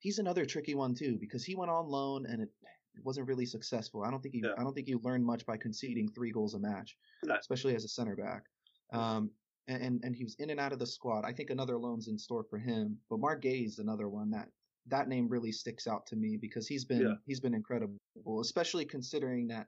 he's 0.00 0.18
another 0.18 0.44
tricky 0.44 0.74
one 0.74 0.94
too, 0.94 1.16
because 1.18 1.44
he 1.44 1.54
went 1.54 1.70
on 1.70 1.88
loan 1.88 2.26
and 2.26 2.42
it, 2.42 2.50
it 2.94 3.04
wasn't 3.04 3.26
really 3.26 3.46
successful. 3.46 4.04
I 4.04 4.10
don't 4.10 4.22
think 4.22 4.34
he 4.34 4.42
yeah. 4.44 4.52
I 4.58 4.62
don't 4.62 4.74
think 4.74 4.88
you 4.88 5.00
learned 5.02 5.24
much 5.24 5.46
by 5.46 5.56
conceding 5.56 6.08
three 6.08 6.30
goals 6.30 6.54
a 6.54 6.58
match, 6.58 6.96
no. 7.24 7.34
especially 7.34 7.74
as 7.74 7.84
a 7.84 7.88
center 7.88 8.16
back. 8.16 8.44
Um, 8.92 9.30
and, 9.66 10.00
and 10.04 10.14
he 10.14 10.24
was 10.24 10.36
in 10.38 10.50
and 10.50 10.60
out 10.60 10.72
of 10.72 10.78
the 10.78 10.86
squad. 10.86 11.24
I 11.24 11.32
think 11.32 11.48
another 11.48 11.78
loan's 11.78 12.08
in 12.08 12.18
store 12.18 12.44
for 12.44 12.58
him. 12.58 12.98
But 13.08 13.18
Mark 13.18 13.44
is 13.44 13.78
another 13.78 14.08
one 14.10 14.30
that 14.32 14.48
that 14.88 15.08
name 15.08 15.28
really 15.28 15.52
sticks 15.52 15.86
out 15.86 16.06
to 16.06 16.16
me 16.16 16.36
because 16.40 16.66
he's 16.68 16.84
been 16.84 17.00
yeah. 17.02 17.14
he's 17.26 17.40
been 17.40 17.54
incredible, 17.54 17.96
especially 18.40 18.84
considering 18.84 19.46
that 19.48 19.66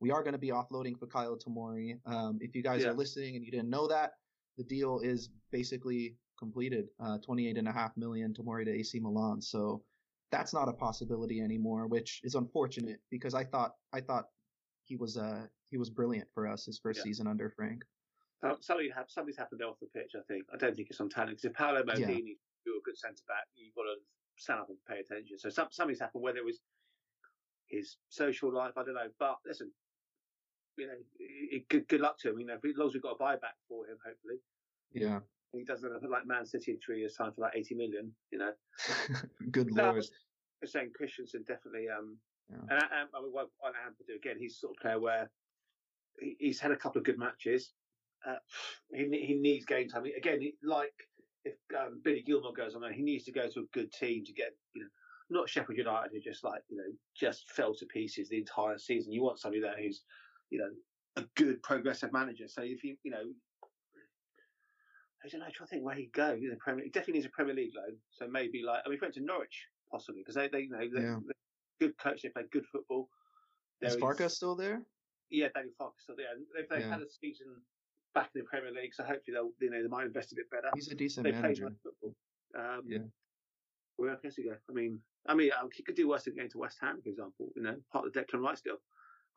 we 0.00 0.10
are 0.10 0.22
going 0.22 0.32
to 0.32 0.38
be 0.38 0.48
offloading 0.50 0.96
Fikayo 0.98 1.38
Tomori. 1.42 1.98
Um, 2.06 2.38
if 2.40 2.54
you 2.54 2.62
guys 2.62 2.82
Yeah. 2.82 2.90
are 2.90 2.94
listening 2.94 3.36
and 3.36 3.44
you 3.44 3.50
didn't 3.50 3.70
know 3.70 3.88
that, 3.88 4.12
the 4.56 4.64
deal 4.64 5.00
is 5.00 5.30
basically 5.50 6.16
completed. 6.38 6.88
Uh, 7.00 7.18
28 7.18 7.56
and 7.58 7.66
a 7.66 7.72
half 7.72 7.96
million 7.96 8.32
Tomori 8.32 8.64
to 8.64 8.70
AC 8.70 9.00
Milan. 9.00 9.40
So 9.40 9.82
that's 10.30 10.52
not 10.54 10.68
a 10.68 10.72
possibility 10.72 11.40
anymore, 11.40 11.86
which 11.88 12.20
is 12.22 12.34
unfortunate 12.34 13.00
because 13.10 13.34
I 13.34 13.44
thought 13.44 13.72
I 13.92 14.00
thought 14.00 14.26
he 14.84 14.96
was 14.96 15.16
uh 15.16 15.46
he 15.70 15.78
was 15.78 15.90
brilliant 15.90 16.28
for 16.32 16.46
us 16.46 16.64
his 16.66 16.78
first 16.78 16.98
Yeah. 16.98 17.04
season 17.04 17.26
under 17.26 17.50
Frank. 17.50 17.82
Uh, 18.42 18.54
something 18.60 18.88
hap- 18.94 19.10
something's 19.10 19.36
happened 19.36 19.62
off 19.62 19.80
the 19.80 19.86
pitch. 19.88 20.12
I 20.14 20.20
think. 20.28 20.44
I 20.52 20.56
don't 20.58 20.76
think 20.76 20.88
it's 20.90 21.00
on 21.00 21.08
talent. 21.08 21.30
Because 21.30 21.44
if 21.46 21.54
Paolo 21.54 21.82
Yeah. 21.86 21.94
Maldini 21.94 22.36
do 22.64 22.76
a 22.78 22.82
good 22.84 22.96
centre 22.96 23.24
back, 23.26 23.46
you've 23.56 23.74
got 23.74 23.82
to 23.82 23.96
stand 24.38 24.60
up 24.60 24.68
and 24.68 24.78
pay 24.88 25.00
attention. 25.00 25.38
So 25.38 25.48
some, 25.48 25.68
something's 25.70 26.00
happened. 26.00 26.22
Whether 26.22 26.38
it 26.38 26.44
was 26.44 26.60
his 27.66 27.96
social 28.08 28.52
life, 28.52 28.72
I 28.76 28.84
don't 28.84 28.94
know. 28.94 29.08
But 29.18 29.38
listen, 29.46 29.70
you 30.76 30.86
know, 30.86 30.94
i- 31.20 31.56
i- 31.56 31.64
good, 31.68 31.88
good 31.88 32.00
luck 32.00 32.18
to 32.20 32.30
him. 32.30 32.40
You 32.40 32.46
know, 32.46 32.54
as 32.54 32.76
long 32.76 32.88
as 32.88 32.94
we've 32.94 33.02
got 33.02 33.16
a 33.20 33.22
buyback 33.22 33.56
for 33.68 33.86
him, 33.86 33.98
hopefully 34.04 34.36
Yeah. 34.92 35.20
he 35.52 35.64
doesn't 35.64 35.90
have 35.92 36.02
like 36.10 36.26
Man 36.26 36.46
City 36.46 36.72
in 36.72 36.80
three 36.80 37.00
years' 37.00 37.14
time 37.14 37.32
for 37.34 37.42
like 37.42 37.56
eighty 37.56 37.74
million. 37.74 38.14
You 38.30 38.38
know, 38.38 38.52
Good 39.50 39.72
No, 39.74 39.92
lord. 39.92 40.04
I'm 40.62 40.68
saying 40.68 40.92
Christensen 40.94 41.44
definitely. 41.44 41.88
Um, 41.88 42.20
Yeah. 42.50 42.56
and 42.70 42.72
I, 42.72 42.86
I, 43.12 43.20
mean, 43.22 43.32
what 43.32 43.50
I 43.62 43.86
am 43.86 43.94
to 43.96 44.04
do 44.04 44.14
again, 44.16 44.38
he's 44.38 44.58
sort 44.58 44.76
of 44.76 44.80
player 44.82 44.98
where 45.00 45.30
he, 46.18 46.36
he's 46.40 46.60
had 46.60 46.72
a 46.72 46.76
couple 46.76 46.98
of 46.98 47.04
good 47.04 47.18
matches. 47.18 47.74
Uh, 48.26 48.38
he 48.92 49.04
he 49.26 49.34
needs 49.34 49.64
game 49.66 49.88
time 49.88 50.04
again. 50.04 50.40
He, 50.40 50.56
like 50.62 50.94
if 51.44 51.54
um, 51.78 52.00
Billy 52.02 52.22
Gilmour 52.26 52.52
goes 52.54 52.74
on 52.74 52.80
there, 52.80 52.92
he 52.92 53.02
needs 53.02 53.24
to 53.24 53.32
go 53.32 53.48
to 53.48 53.60
a 53.60 53.64
good 53.72 53.92
team 53.92 54.24
to 54.24 54.32
get 54.32 54.56
you 54.74 54.82
know. 54.82 54.88
Not 55.30 55.46
Sheffield 55.48 55.76
United, 55.76 56.10
who 56.12 56.20
just 56.20 56.42
like 56.42 56.62
you 56.68 56.78
know 56.78 56.90
just 57.14 57.50
fell 57.50 57.74
to 57.74 57.84
pieces 57.86 58.30
the 58.30 58.38
entire 58.38 58.78
season. 58.78 59.12
You 59.12 59.22
want 59.22 59.38
somebody 59.38 59.60
there 59.60 59.76
who's, 59.76 60.02
you 60.48 60.58
know, 60.58 60.70
a 61.16 61.26
good 61.36 61.62
progressive 61.62 62.14
manager. 62.14 62.48
So 62.48 62.62
if 62.62 62.82
you 62.82 62.96
you 63.02 63.10
know, 63.10 63.24
I 65.22 65.28
don't 65.28 65.40
know, 65.40 65.46
I 65.46 65.50
try 65.50 65.66
to 65.66 65.70
think 65.70 65.84
where 65.84 65.94
he'd 65.94 66.12
go. 66.12 66.32
You 66.32 66.48
know, 66.50 66.56
Premier, 66.58 66.84
he 66.84 66.90
definitely 66.90 67.14
needs 67.14 67.26
a 67.26 67.30
Premier 67.30 67.54
League 67.54 67.72
loan. 67.76 67.96
So 68.10 68.26
maybe 68.26 68.62
like 68.64 68.80
I 68.86 68.88
mean, 68.88 68.98
he 68.98 69.02
went 69.04 69.14
to 69.14 69.20
Norwich 69.20 69.66
possibly 69.90 70.22
because 70.22 70.34
they 70.34 70.48
they 70.48 70.60
you 70.60 70.70
know 70.70 70.78
they're, 70.78 71.02
Yeah. 71.02 71.18
they're 71.26 71.88
good 71.88 71.98
coach. 71.98 72.22
They 72.22 72.30
play 72.30 72.44
good 72.50 72.64
football. 72.72 73.10
Is 73.82 73.96
There 73.96 74.00
Farke 74.00 74.30
still 74.30 74.56
there? 74.56 74.82
yeah, 75.30 75.48
Daniel 75.54 75.74
Farke's 75.78 76.04
still 76.04 76.16
there. 76.16 76.28
They've, 76.56 76.68
they've 76.70 76.80
Yeah. 76.80 76.90
had 76.90 77.02
a 77.02 77.10
season 77.10 77.48
back 78.18 78.30
in 78.34 78.40
the 78.42 78.46
Premier 78.46 78.72
League, 78.72 78.94
so 78.94 79.02
hopefully 79.04 79.34
they'll 79.34 79.52
you 79.60 79.70
know 79.70 79.82
they 79.82 79.88
might 79.88 80.06
invest 80.06 80.32
a 80.32 80.36
bit 80.36 80.50
better. 80.50 80.68
He's 80.74 80.88
a 80.90 80.94
decent 80.94 81.24
They 81.24 81.32
play 81.32 81.54
nice 81.54 81.58
football. 81.82 82.14
Um, 82.58 82.82
Yeah. 82.86 82.98
Where 83.96 84.10
else 84.10 84.36
he 84.36 84.44
go? 84.44 84.54
I 84.70 84.72
mean, 84.72 85.00
I 85.26 85.34
mean, 85.34 85.50
um, 85.60 85.68
he 85.74 85.82
could 85.82 85.96
do 85.96 86.08
worse 86.08 86.24
than 86.24 86.36
going 86.36 86.48
to 86.50 86.58
West 86.58 86.78
Ham, 86.80 87.00
for 87.02 87.08
example. 87.08 87.50
You 87.56 87.62
know, 87.62 87.76
part 87.92 88.06
of 88.06 88.12
the 88.12 88.20
Declan 88.20 88.42
Rice 88.42 88.60
deal. 88.60 88.76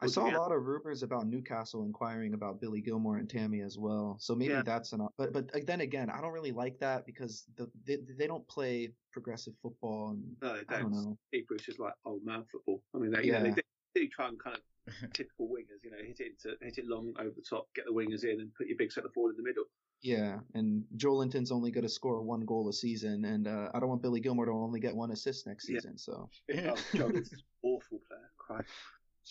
I 0.03 0.07
saw 0.07 0.27
a 0.29 0.33
lot 0.37 0.51
of 0.51 0.65
rumors 0.65 1.03
about 1.03 1.27
Newcastle 1.27 1.83
inquiring 1.83 2.33
about 2.33 2.59
Billy 2.61 2.81
Gilmour 2.81 3.17
and 3.19 3.29
Tammy 3.29 3.61
as 3.61 3.77
well. 3.77 4.17
So 4.19 4.33
maybe 4.35 4.53
Yeah. 4.53 4.63
that's 4.63 4.93
an. 4.93 5.01
op- 5.01 5.13
But 5.17 5.31
but 5.33 5.45
then 5.67 5.81
again, 5.81 6.09
I 6.09 6.21
don't 6.21 6.31
really 6.31 6.51
like 6.51 6.77
that 6.79 7.05
because 7.05 7.45
the, 7.55 7.69
they 7.85 7.97
they 8.17 8.27
don't 8.27 8.47
play 8.47 8.93
progressive 9.11 9.53
football. 9.61 10.09
And 10.11 10.35
No, 10.41 10.53
they 10.57 10.63
don't 10.63 10.81
don't. 10.83 10.91
know. 10.93 11.17
Steve 11.29 11.47
Bruce 11.47 11.67
is 11.67 11.77
like 11.79 11.93
old 12.05 12.23
man 12.23 12.45
football. 12.51 12.81
I 12.95 12.97
mean, 12.99 13.11
they, 13.11 13.23
you 13.25 13.31
know, 13.31 13.37
Yeah. 13.39 13.43
they 13.43 13.51
do, 13.51 13.61
do 13.95 14.07
try 14.09 14.27
and 14.29 14.39
kind 14.39 14.55
of 14.55 14.61
typical 15.13 15.47
wingers. 15.47 15.83
You 15.83 15.91
know, 15.91 15.97
hit 15.97 16.19
it 16.19 16.33
into, 16.43 16.57
hit 16.61 16.77
it 16.77 16.87
long 16.87 17.13
over 17.19 17.31
the 17.35 17.43
top, 17.47 17.67
get 17.75 17.85
the 17.85 17.91
wingers 17.93 18.23
in, 18.23 18.39
and 18.41 18.53
put 18.55 18.67
your 18.67 18.77
big 18.77 18.91
centre 18.91 19.09
forward 19.13 19.31
in 19.31 19.37
the 19.37 19.43
middle. 19.43 19.65
Yeah, 20.01 20.39
and 20.55 20.83
Joelinton's 20.97 21.51
only 21.51 21.69
going 21.69 21.83
to 21.83 21.89
score 21.89 22.21
one 22.23 22.41
goal 22.41 22.67
a 22.69 22.73
season, 22.73 23.23
and 23.25 23.47
uh, 23.47 23.69
I 23.73 23.79
don't 23.79 23.89
want 23.89 24.01
Billy 24.01 24.19
Gilmour 24.19 24.45
to 24.47 24.51
only 24.51 24.79
get 24.79 24.95
one 24.95 25.11
assist 25.11 25.45
next 25.45 25.69
Yeah. 25.69 25.75
season. 25.77 25.97
So 25.97 26.27
Oh, 26.49 26.75
John 26.95 27.15
is 27.15 27.31
an 27.33 27.39
awful 27.61 28.01
player. 28.07 28.31
Christ. 28.37 28.69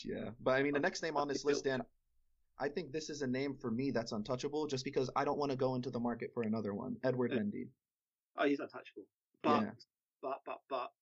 yeah, 0.04 0.30
but 0.40 0.52
I 0.52 0.62
mean, 0.62 0.72
the 0.72 0.78
next 0.80 1.02
name 1.02 1.16
on 1.16 1.26
this 1.26 1.44
list, 1.44 1.64
Dan, 1.64 1.82
I 2.60 2.68
think 2.68 2.92
this 2.92 3.10
is 3.10 3.22
a 3.22 3.26
name 3.26 3.56
for 3.60 3.70
me 3.72 3.90
that's 3.90 4.12
untouchable, 4.12 4.68
just 4.68 4.84
because 4.84 5.10
I 5.16 5.24
don't 5.24 5.38
want 5.38 5.50
to 5.50 5.56
go 5.56 5.74
into 5.74 5.90
the 5.90 5.98
market 5.98 6.30
for 6.32 6.44
another 6.44 6.72
one. 6.72 6.96
Edouard 7.02 7.32
Yeah. 7.32 7.40
Mendy. 7.40 7.68
Oh, 8.36 8.46
he's 8.46 8.60
untouchable. 8.60 9.06
But, 9.42 9.62
Yeah. 9.62 9.70
but, 10.22 10.40
but, 10.46 10.60
but, 10.68 10.92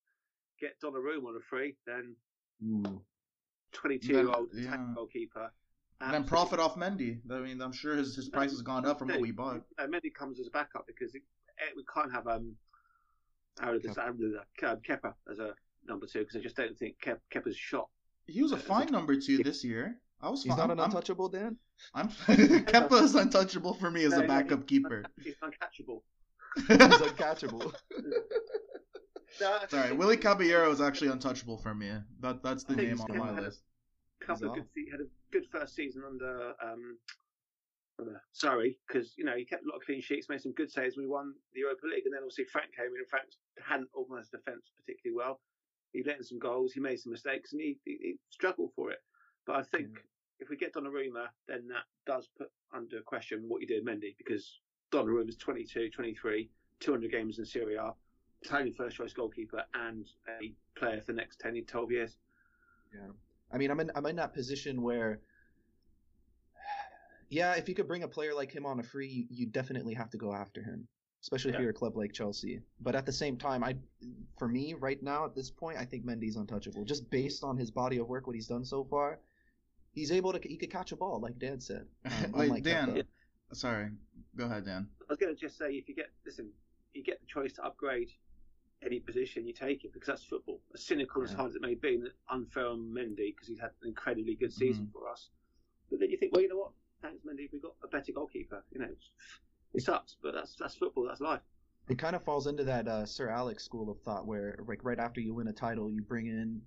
get 0.58 0.80
Donnarumma 0.82 1.26
on 1.28 1.36
a 1.36 1.40
free, 1.50 1.76
then 1.86 2.16
Ooh. 2.64 3.02
22 3.72 4.12
year 4.12 4.28
old 4.28 4.48
Then- 4.52 4.64
yeah. 4.64 4.86
goalkeeper. 4.94 5.50
And 6.00 6.14
then 6.14 6.22
profit 6.24 6.60
off 6.60 6.76
Mendy. 6.76 7.18
I 7.28 7.40
mean, 7.40 7.60
I'm 7.60 7.72
sure 7.72 7.96
his, 7.96 8.14
his 8.14 8.28
price 8.28 8.50
has 8.52 8.62
gone 8.62 8.86
up 8.86 9.00
from 9.00 9.08
what 9.08 9.20
we 9.20 9.32
bought. 9.32 9.62
Uh, 9.78 9.86
Mendy 9.86 10.14
comes 10.14 10.38
as 10.38 10.46
a 10.46 10.50
backup 10.50 10.86
because 10.86 11.12
it, 11.16 11.22
eh, 11.58 11.72
we 11.76 11.82
can't 11.92 12.12
have 12.12 12.28
um, 12.28 12.54
Aaron 13.60 13.80
um, 13.84 14.40
Kepa 14.60 15.14
as 15.28 15.40
a 15.40 15.54
number 15.88 16.06
two 16.06 16.20
because 16.20 16.36
I 16.36 16.40
just 16.40 16.54
don't 16.54 16.78
think 16.78 17.00
Kep, 17.00 17.20
Kepa's 17.34 17.56
shot. 17.56 17.88
He 18.28 18.42
was 18.42 18.52
a 18.52 18.56
fine 18.56 18.92
number 18.92 19.16
two 19.18 19.42
this 19.42 19.64
year. 19.64 19.96
I 20.20 20.28
was 20.30 20.44
He's 20.44 20.50
fine. 20.50 20.58
not 20.58 20.70
an 20.70 20.78
I'm, 20.78 20.84
untouchable, 20.86 21.28
Dan. 21.30 21.56
I'm, 21.94 22.08
Kepa 22.28 23.02
is 23.02 23.16
untouchable 23.16 23.74
for 23.74 23.90
me 23.90 24.04
as 24.04 24.12
No, 24.12 24.18
a 24.18 24.22
no, 24.22 24.28
backup 24.28 24.58
he's- 24.60 24.64
keeper. 24.68 25.04
He's 25.22 25.34
uncatchable. 25.42 26.02
He's 26.68 26.76
uncatchable. 26.78 27.74
Sorry, 29.68 29.92
Willy 29.92 30.16
Caballero 30.16 30.70
is 30.70 30.80
actually 30.80 31.08
untouchable 31.08 31.56
for 31.56 31.74
me. 31.74 31.92
That 32.20 32.42
that's 32.42 32.64
the 32.64 32.76
name 32.76 33.00
on 33.00 33.16
my 33.16 33.30
list. 33.30 33.62
couple 34.20 34.48
of 34.48 34.54
good 34.54 34.66
se- 34.74 34.90
had 34.90 35.00
a 35.00 35.08
good 35.32 35.46
first 35.50 35.74
season 35.74 36.02
under 36.06 36.52
um 36.62 36.98
sorry 38.32 38.78
because 38.86 39.14
you 39.16 39.24
know 39.24 39.34
he 39.36 39.44
kept 39.44 39.64
a 39.64 39.68
lot 39.68 39.76
of 39.76 39.82
clean 39.84 40.00
sheets 40.00 40.28
made 40.28 40.40
some 40.40 40.52
good 40.52 40.70
saves. 40.70 40.96
We 40.96 41.06
won 41.06 41.34
the 41.52 41.60
Europa 41.60 41.86
League 41.86 42.04
and 42.04 42.14
then 42.14 42.22
obviously 42.22 42.44
Frank 42.44 42.70
came 42.76 42.86
in 42.86 42.98
and 42.98 43.08
Frank 43.08 43.26
hadn't 43.64 43.88
organised 43.94 44.32
defence 44.32 44.70
particularly 44.76 45.16
well. 45.16 45.40
He 45.92 46.02
let 46.04 46.18
in 46.18 46.24
some 46.24 46.38
goals 46.38 46.72
he 46.72 46.80
made 46.80 47.00
some 47.00 47.12
mistakes 47.12 47.52
and 47.52 47.60
he, 47.60 47.78
he, 47.84 47.98
he 48.00 48.14
struggled 48.30 48.72
for 48.76 48.90
it. 48.90 48.98
But 49.46 49.56
I 49.56 49.62
think 49.62 49.88
if 50.38 50.48
we 50.48 50.56
get 50.56 50.74
Donnarumma 50.74 51.26
then 51.48 51.66
that 51.68 51.86
does 52.06 52.28
put 52.38 52.50
under 52.74 53.00
question 53.02 53.44
what 53.48 53.60
you 53.60 53.66
did 53.66 53.84
Mendy 53.84 54.14
because 54.16 54.60
Donnarumma 54.92 55.28
is 55.28 55.36
22 55.36 55.90
23 55.90 56.50
200 56.80 57.10
games 57.10 57.38
in 57.38 57.44
Serie 57.44 57.76
A 57.76 57.92
Italian 58.42 58.72
first 58.72 58.96
choice 58.96 59.12
goalkeeper 59.12 59.64
and 59.74 60.06
a 60.40 60.52
player 60.78 61.00
for 61.00 61.12
the 61.12 61.16
next 61.16 61.40
10 61.40 61.64
12 61.66 61.90
years 61.90 62.16
Yeah. 62.94 63.08
I 63.52 63.58
mean, 63.58 63.70
I'm 63.70 63.80
in 63.80 63.90
I'm 63.94 64.06
in 64.06 64.16
that 64.16 64.34
position 64.34 64.82
where, 64.82 65.20
yeah, 67.30 67.54
if 67.54 67.68
you 67.68 67.74
could 67.74 67.88
bring 67.88 68.02
a 68.02 68.08
player 68.08 68.34
like 68.34 68.52
him 68.52 68.66
on 68.66 68.78
a 68.78 68.82
free, 68.82 69.08
you, 69.08 69.26
you 69.30 69.46
definitely 69.46 69.94
have 69.94 70.10
to 70.10 70.18
go 70.18 70.34
after 70.34 70.62
him, 70.62 70.86
especially 71.22 71.54
if 71.54 71.60
you're 71.60 71.70
a 71.70 71.74
club 71.74 71.96
like 71.96 72.12
Chelsea. 72.12 72.60
But 72.80 72.94
at 72.94 73.06
the 73.06 73.12
same 73.12 73.36
time, 73.36 73.64
I, 73.64 73.76
for 74.38 74.48
me, 74.48 74.74
right 74.74 75.02
now 75.02 75.24
at 75.24 75.34
this 75.34 75.50
point, 75.50 75.78
I 75.78 75.84
think 75.84 76.04
Mendy's 76.04 76.36
untouchable, 76.36 76.84
just 76.84 77.10
based 77.10 77.42
on 77.42 77.56
his 77.56 77.70
body 77.70 77.98
of 77.98 78.08
work, 78.08 78.26
what 78.26 78.36
he's 78.36 78.46
done 78.48 78.64
so 78.64 78.84
far. 78.84 79.18
He's 79.94 80.12
able 80.12 80.32
to 80.32 80.40
he 80.46 80.56
could 80.56 80.70
catch 80.70 80.92
a 80.92 80.96
ball, 80.96 81.20
like 81.20 81.38
Dan 81.38 81.60
said. 81.60 81.86
Um, 82.04 82.32
Wait, 82.32 82.44
unlike 82.44 82.64
Dan. 82.64 82.88
Kepa. 82.88 83.04
Sorry, 83.54 83.88
go 84.36 84.44
ahead, 84.44 84.66
Dan. 84.66 84.86
I 85.00 85.04
was 85.08 85.18
going 85.18 85.34
to 85.34 85.40
just 85.40 85.56
say, 85.56 85.72
if 85.72 85.88
you 85.88 85.94
get 85.94 86.10
listen, 86.26 86.50
you 86.92 87.02
get 87.02 87.18
the 87.20 87.26
choice 87.26 87.54
to 87.54 87.64
upgrade 87.64 88.10
any 88.84 89.00
position, 89.00 89.46
you 89.46 89.52
take 89.52 89.84
it 89.84 89.92
because 89.92 90.06
that's 90.06 90.24
football. 90.24 90.60
As 90.74 90.84
cynical 90.86 91.22
as 91.22 91.32
hard 91.32 91.50
as 91.50 91.56
it 91.56 91.62
may 91.62 91.74
be, 91.74 91.94
and 91.94 92.08
unfair 92.30 92.66
on 92.66 92.80
Mendy 92.96 93.34
because 93.34 93.48
he's 93.48 93.58
had 93.58 93.70
an 93.82 93.88
incredibly 93.88 94.34
good 94.34 94.50
Mm-hmm. 94.50 94.58
season 94.58 94.90
for 94.92 95.08
us. 95.08 95.30
But 95.90 96.00
then 96.00 96.10
you 96.10 96.16
think, 96.18 96.32
well, 96.32 96.42
you 96.42 96.48
know 96.48 96.56
what? 96.58 96.72
Thanks, 97.02 97.22
Mendy, 97.24 97.48
we've 97.52 97.62
got 97.62 97.74
a 97.84 97.88
better 97.88 98.12
goalkeeper. 98.12 98.62
You 98.72 98.80
know, 98.80 98.88
it 99.74 99.82
sucks, 99.82 100.16
but 100.22 100.34
that's 100.34 100.54
that's 100.58 100.74
football. 100.76 101.06
That's 101.08 101.20
life. 101.20 101.40
It 101.88 101.98
kind 101.98 102.14
of 102.14 102.22
falls 102.22 102.46
into 102.46 102.64
that 102.64 102.86
uh, 102.86 103.06
Sir 103.06 103.30
Alex 103.30 103.64
school 103.64 103.90
of 103.90 104.00
thought, 104.02 104.26
where 104.26 104.58
like 104.66 104.84
right 104.84 104.98
after 104.98 105.20
you 105.20 105.34
win 105.34 105.48
a 105.48 105.52
title, 105.52 105.90
you 105.90 106.02
bring 106.02 106.26
in 106.26 106.60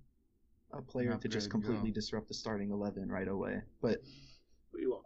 a 0.72 0.82
player 0.82 1.16
to 1.20 1.28
just 1.28 1.50
completely 1.50 1.88
yeah. 1.90 1.94
disrupt 1.94 2.28
the 2.28 2.34
starting 2.34 2.70
eleven 2.70 3.08
right 3.08 3.28
away. 3.28 3.60
But 3.80 4.02
What 4.70 4.82
you 4.82 4.90
want? 4.90 5.04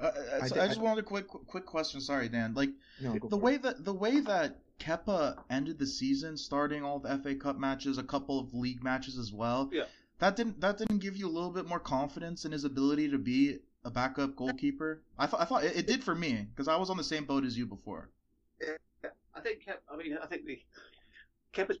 Uh, 0.00 0.04
uh, 0.06 0.38
I 0.42 0.46
so 0.48 0.54
thi- 0.54 0.60
I, 0.60 0.64
I- 0.64 0.68
just 0.68 0.80
wanted 0.80 1.00
a 1.00 1.06
quick 1.06 1.26
quick 1.28 1.66
question. 1.66 2.00
Sorry, 2.00 2.28
Dan. 2.28 2.54
Like 2.54 2.70
no, 3.00 3.12
the 3.14 3.20
for 3.28 3.34
it. 3.34 3.42
way 3.42 3.56
that 3.58 3.84
the 3.84 3.94
way 3.94 4.20
that 4.20 4.58
Kepa 4.78 5.42
ended 5.50 5.78
the 5.78 5.86
season, 5.86 6.36
starting 6.36 6.84
all 6.84 6.98
the 6.98 7.18
FA 7.18 7.34
Cup 7.34 7.58
matches, 7.58 7.98
a 7.98 8.02
couple 8.02 8.38
of 8.38 8.54
league 8.54 8.82
matches 8.82 9.18
as 9.18 9.32
well. 9.32 9.70
Yeah. 9.72 9.84
That 10.18 10.36
didn't 10.36 10.60
that 10.60 10.78
didn't 10.78 10.98
give 10.98 11.16
you 11.16 11.26
a 11.28 11.30
little 11.30 11.50
bit 11.50 11.66
more 11.66 11.78
confidence 11.78 12.44
in 12.44 12.52
his 12.52 12.64
ability 12.64 13.10
to 13.10 13.18
be 13.18 13.58
a 13.84 13.90
backup 13.90 14.34
goalkeeper. 14.34 15.02
I 15.18 15.26
thought 15.26 15.40
I 15.40 15.44
thought 15.44 15.64
it, 15.64 15.76
it 15.76 15.86
did 15.86 16.02
for 16.02 16.14
me 16.14 16.46
because 16.50 16.66
I 16.66 16.76
was 16.76 16.90
on 16.90 16.96
the 16.96 17.04
same 17.04 17.24
boat 17.24 17.44
as 17.44 17.56
you 17.56 17.66
before. 17.66 18.10
I 19.34 19.40
think 19.40 19.64
Kep, 19.64 19.82
I 19.88 19.96
mean, 19.96 20.18
I 20.20 20.26
think 20.26 20.44
the 20.46 20.58
Kepa's 21.54 21.78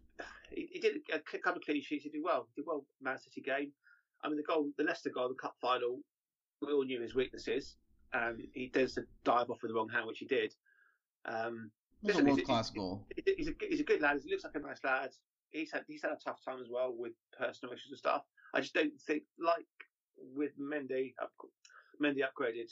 he, 0.50 0.68
he 0.72 0.80
did 0.80 0.98
a 1.12 1.18
couple 1.38 1.58
of 1.58 1.64
clean 1.64 1.82
sheets. 1.82 2.04
He 2.04 2.10
did 2.10 2.22
well. 2.22 2.46
He 2.54 2.62
did 2.62 2.66
well. 2.66 2.84
Man 3.02 3.18
City 3.18 3.40
game. 3.40 3.72
I 4.22 4.28
mean, 4.28 4.36
the 4.36 4.42
goal, 4.42 4.68
the 4.76 4.84
Leicester 4.84 5.10
goal, 5.10 5.28
the 5.28 5.34
cup 5.34 5.54
final. 5.60 6.00
We 6.60 6.72
all 6.72 6.84
knew 6.84 7.00
his 7.00 7.14
weaknesses, 7.14 7.76
and 8.12 8.40
he 8.52 8.68
does 8.68 8.98
dive 9.24 9.50
off 9.50 9.62
with 9.62 9.70
the 9.70 9.74
wrong 9.74 9.88
hand, 9.88 10.06
which 10.06 10.18
he 10.18 10.26
did. 10.26 10.54
Um, 11.24 11.70
A 12.02 12.06
Listen, 12.06 12.26
he's- 12.26 12.36
world 12.36 12.46
class 12.46 12.70
goal. 12.70 13.06
he's 13.36 13.48
a 13.48 13.54
he's 13.68 13.80
a 13.80 13.84
good 13.84 14.00
lad. 14.00 14.20
He 14.24 14.30
looks 14.30 14.44
like 14.44 14.54
a 14.54 14.60
nice 14.60 14.82
lad. 14.84 15.10
He's 15.50 15.72
had 15.72 15.84
he's 15.88 16.02
had 16.02 16.12
a 16.12 16.16
tough 16.24 16.40
time 16.44 16.60
as 16.60 16.68
well 16.70 16.94
with 16.96 17.12
personal 17.36 17.72
issues 17.72 17.90
and 17.90 17.98
stuff. 17.98 18.22
I 18.54 18.60
just 18.60 18.74
don't 18.74 18.92
think 19.06 19.24
like 19.38 19.66
with 20.34 20.52
Mendy, 20.58 21.14
up, 21.20 21.32
Mendy 22.02 22.20
upgraded 22.20 22.70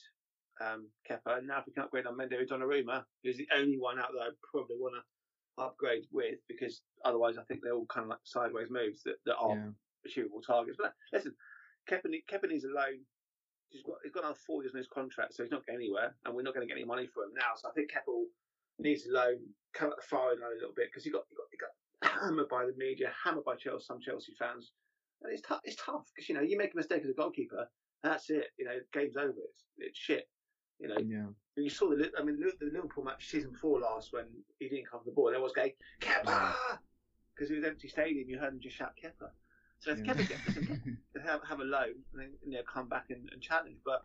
um, 0.61 0.89
Kepa, 1.09 1.39
and 1.39 1.47
now 1.47 1.59
if 1.61 1.67
we 1.67 1.73
can 1.73 1.83
upgrade 1.83 2.07
on 2.07 2.17
Mendy 2.17 2.39
with 2.39 2.49
Donnarumma, 2.51 3.05
who's 3.25 3.37
the 3.37 3.49
only 3.55 3.79
one 3.79 3.99
out 3.99 4.09
there 4.15 4.23
I 4.29 4.31
probably 4.51 4.77
want 4.79 4.95
to 4.95 5.63
upgrade 5.63 6.05
with 6.13 6.39
because 6.49 6.83
otherwise 7.05 7.37
I 7.39 7.43
think 7.45 7.61
they're 7.63 7.75
all 7.75 7.87
kind 7.87 8.05
of 8.05 8.11
like 8.11 8.19
sideways 8.25 8.69
moves 8.71 9.03
that, 9.05 9.17
that 9.27 9.37
are 9.37 9.55
Yeah. 9.57 9.71
achievable 10.05 10.41
targets. 10.43 10.77
But 10.81 10.95
listen, 11.13 11.35
Kepa, 11.91 12.05
Kepa 12.31 12.49
needs 12.49 12.65
a 12.65 12.69
loan. 12.69 13.01
he's 13.71 13.83
got 13.83 13.97
he's 14.05 14.13
got 14.13 14.25
another 14.25 14.39
four 14.47 14.63
years 14.63 14.73
on 14.75 14.79
his 14.79 14.89
contract, 14.89 15.35
so 15.35 15.43
he's 15.43 15.53
not 15.53 15.67
going 15.67 15.77
anywhere, 15.79 16.15
and 16.25 16.35
we're 16.35 16.43
not 16.43 16.55
going 16.55 16.67
to 16.67 16.73
get 16.73 16.79
any 16.79 16.87
money 16.87 17.07
for 17.07 17.25
him 17.25 17.35
now. 17.35 17.53
So 17.57 17.69
I 17.69 17.73
think 17.73 17.91
Keppel 17.91 18.27
needs 18.79 19.07
a 19.07 19.13
loan, 19.13 19.39
come 19.75 19.91
at 19.91 19.97
the 19.97 20.07
firing 20.09 20.41
line 20.41 20.53
a 20.53 20.61
little 20.61 20.75
bit 20.75 20.89
because 20.91 21.05
he 21.05 21.11
got 21.11 21.25
he 21.29 21.37
got 21.37 21.47
he 21.51 21.59
got 21.59 22.23
hammered 22.23 22.49
by 22.49 22.67
the 22.67 22.75
media, 22.77 23.13
hammered 23.25 23.45
by 23.45 23.57
Chelsea, 23.57 23.85
some 23.85 24.01
Chelsea 24.01 24.33
fans, 24.39 24.73
and 25.23 25.33
it's 25.33 25.43
tough. 25.43 25.61
It's 25.65 25.77
tough 25.77 26.07
because 26.15 26.29
you 26.29 26.35
know 26.35 26.43
you 26.43 26.57
make 26.59 26.75
a 26.75 26.77
mistake 26.77 27.03
as 27.03 27.11
a 27.11 27.15
goalkeeper, 27.15 27.69
that's 28.03 28.31
it. 28.31 28.49
You 28.59 28.67
know, 28.67 28.79
game's 28.93 29.17
over. 29.17 29.33
It's 29.51 29.65
it's 29.79 29.99
shit. 29.99 30.29
You 30.79 30.89
know, 30.89 30.99
yeah. 30.99 31.27
You 31.57 31.71
saw 31.71 31.89
the 31.89 32.11
I 32.19 32.23
mean 32.23 32.39
the 32.41 32.67
Liverpool 32.67 33.05
match 33.05 33.29
season 33.29 33.55
four 33.55 33.81
last 33.81 34.13
when 34.13 34.27
he 34.59 34.69
didn't 34.69 34.91
come 34.91 35.01
to 35.01 35.07
the 35.07 35.13
ball, 35.13 35.29
and 35.29 35.37
everyone 35.37 35.45
was 35.45 35.53
going 35.53 35.73
Kepa 36.01 36.55
because 37.35 37.51
it 37.51 37.57
was 37.57 37.65
empty 37.65 37.89
stadium. 37.89 38.29
You 38.29 38.39
heard 38.39 38.53
him 38.53 38.61
just 38.61 38.77
shout 38.77 38.93
Kepa. 39.03 39.31
So 39.79 39.93
if 39.93 39.99
yeah. 39.99 40.13
Kepa 40.13 40.29
gets 40.29 41.25
have, 41.27 41.41
have 41.49 41.61
a 41.61 41.65
loan 41.65 41.95
and 42.13 42.21
then 42.21 42.31
you 42.45 42.53
know, 42.53 42.63
come 42.73 42.89
back 42.89 43.07
and, 43.11 43.29
and 43.33 43.41
challenge, 43.43 43.79
but 43.85 44.05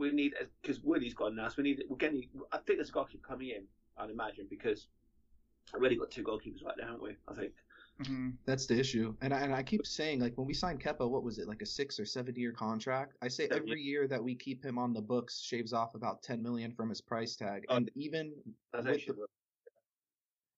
we 0.00 0.10
need 0.10 0.34
because 0.62 0.80
Woody's 0.80 1.14
gone 1.14 1.36
now, 1.36 1.48
so 1.48 1.56
we 1.58 1.64
need 1.64 1.84
we're 1.88 1.96
getting. 1.96 2.24
I 2.52 2.56
think 2.56 2.78
there's 2.78 2.88
a 2.88 2.92
goalkeeper 2.92 3.26
coming 3.26 3.50
in. 3.50 3.64
I'd 3.98 4.10
imagine 4.10 4.46
because 4.48 4.88
I've 5.74 5.80
already 5.80 5.96
got 5.96 6.10
two 6.10 6.24
goalkeepers 6.24 6.64
right 6.64 6.74
now, 6.78 6.86
haven't 6.86 7.02
we? 7.02 7.16
I 7.28 7.34
think. 7.34 7.52
Mm-hmm. 8.02 8.30
That's 8.46 8.64
the 8.64 8.80
issue, 8.80 9.14
and 9.20 9.34
I, 9.34 9.40
and 9.40 9.54
I 9.54 9.62
keep 9.62 9.86
saying 9.86 10.20
like 10.20 10.32
when 10.36 10.46
we 10.46 10.54
signed 10.54 10.82
Kepa, 10.82 11.08
what 11.08 11.22
was 11.22 11.38
it 11.38 11.46
like 11.46 11.60
a 11.60 11.66
six 11.66 12.00
or 12.00 12.06
seven 12.06 12.34
year 12.34 12.50
contract? 12.50 13.18
I 13.20 13.28
say 13.28 13.46
every 13.50 13.82
year 13.82 14.08
that 14.08 14.22
we 14.22 14.34
keep 14.34 14.64
him 14.64 14.78
on 14.78 14.94
the 14.94 15.02
books 15.02 15.42
shaves 15.42 15.74
off 15.74 15.94
about 15.94 16.22
ten 16.22 16.42
million 16.42 16.72
from 16.72 16.88
his 16.88 17.02
price 17.02 17.36
tag, 17.36 17.64
oh, 17.68 17.76
and 17.76 17.90
even 17.94 18.32
with 18.72 18.84
the, 18.84 19.14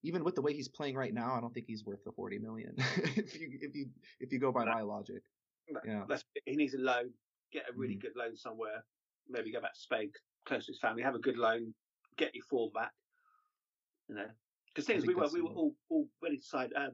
even 0.04 0.22
with 0.22 0.36
the 0.36 0.42
way 0.42 0.54
he's 0.54 0.68
playing 0.68 0.94
right 0.94 1.12
now, 1.12 1.34
I 1.34 1.40
don't 1.40 1.52
think 1.52 1.66
he's 1.66 1.84
worth 1.84 2.04
the 2.04 2.12
forty 2.12 2.38
million 2.38 2.74
if 3.16 3.40
you 3.40 3.58
if 3.60 3.74
you 3.74 3.86
if 4.20 4.32
you 4.32 4.38
go 4.38 4.52
by 4.52 4.64
no. 4.64 4.72
my 4.72 4.82
logic. 4.82 5.22
No. 5.68 5.80
Yeah, 5.84 6.16
he 6.46 6.54
needs 6.54 6.74
a 6.74 6.78
loan, 6.78 7.10
get 7.52 7.64
a 7.68 7.76
really 7.76 7.94
mm-hmm. 7.94 8.02
good 8.02 8.12
loan 8.16 8.36
somewhere, 8.36 8.84
maybe 9.32 9.52
go 9.52 9.60
back 9.60 9.74
to 9.74 9.80
Spain, 9.80 10.10
close 10.44 10.66
to 10.66 10.72
his 10.72 10.80
family, 10.80 11.02
have 11.02 11.14
a 11.14 11.20
good 11.20 11.36
loan, 11.36 11.74
get 12.16 12.34
your 12.34 12.44
form 12.44 12.70
back. 12.74 12.92
You 14.08 14.16
know, 14.16 14.26
because 14.66 14.86
things 14.86 15.06
we 15.06 15.14
were 15.14 15.28
we 15.32 15.40
were 15.40 15.50
all, 15.50 15.74
all 15.88 16.06
ready 16.22 16.38
to 16.38 16.44
sign 16.44 16.70
um, 16.76 16.92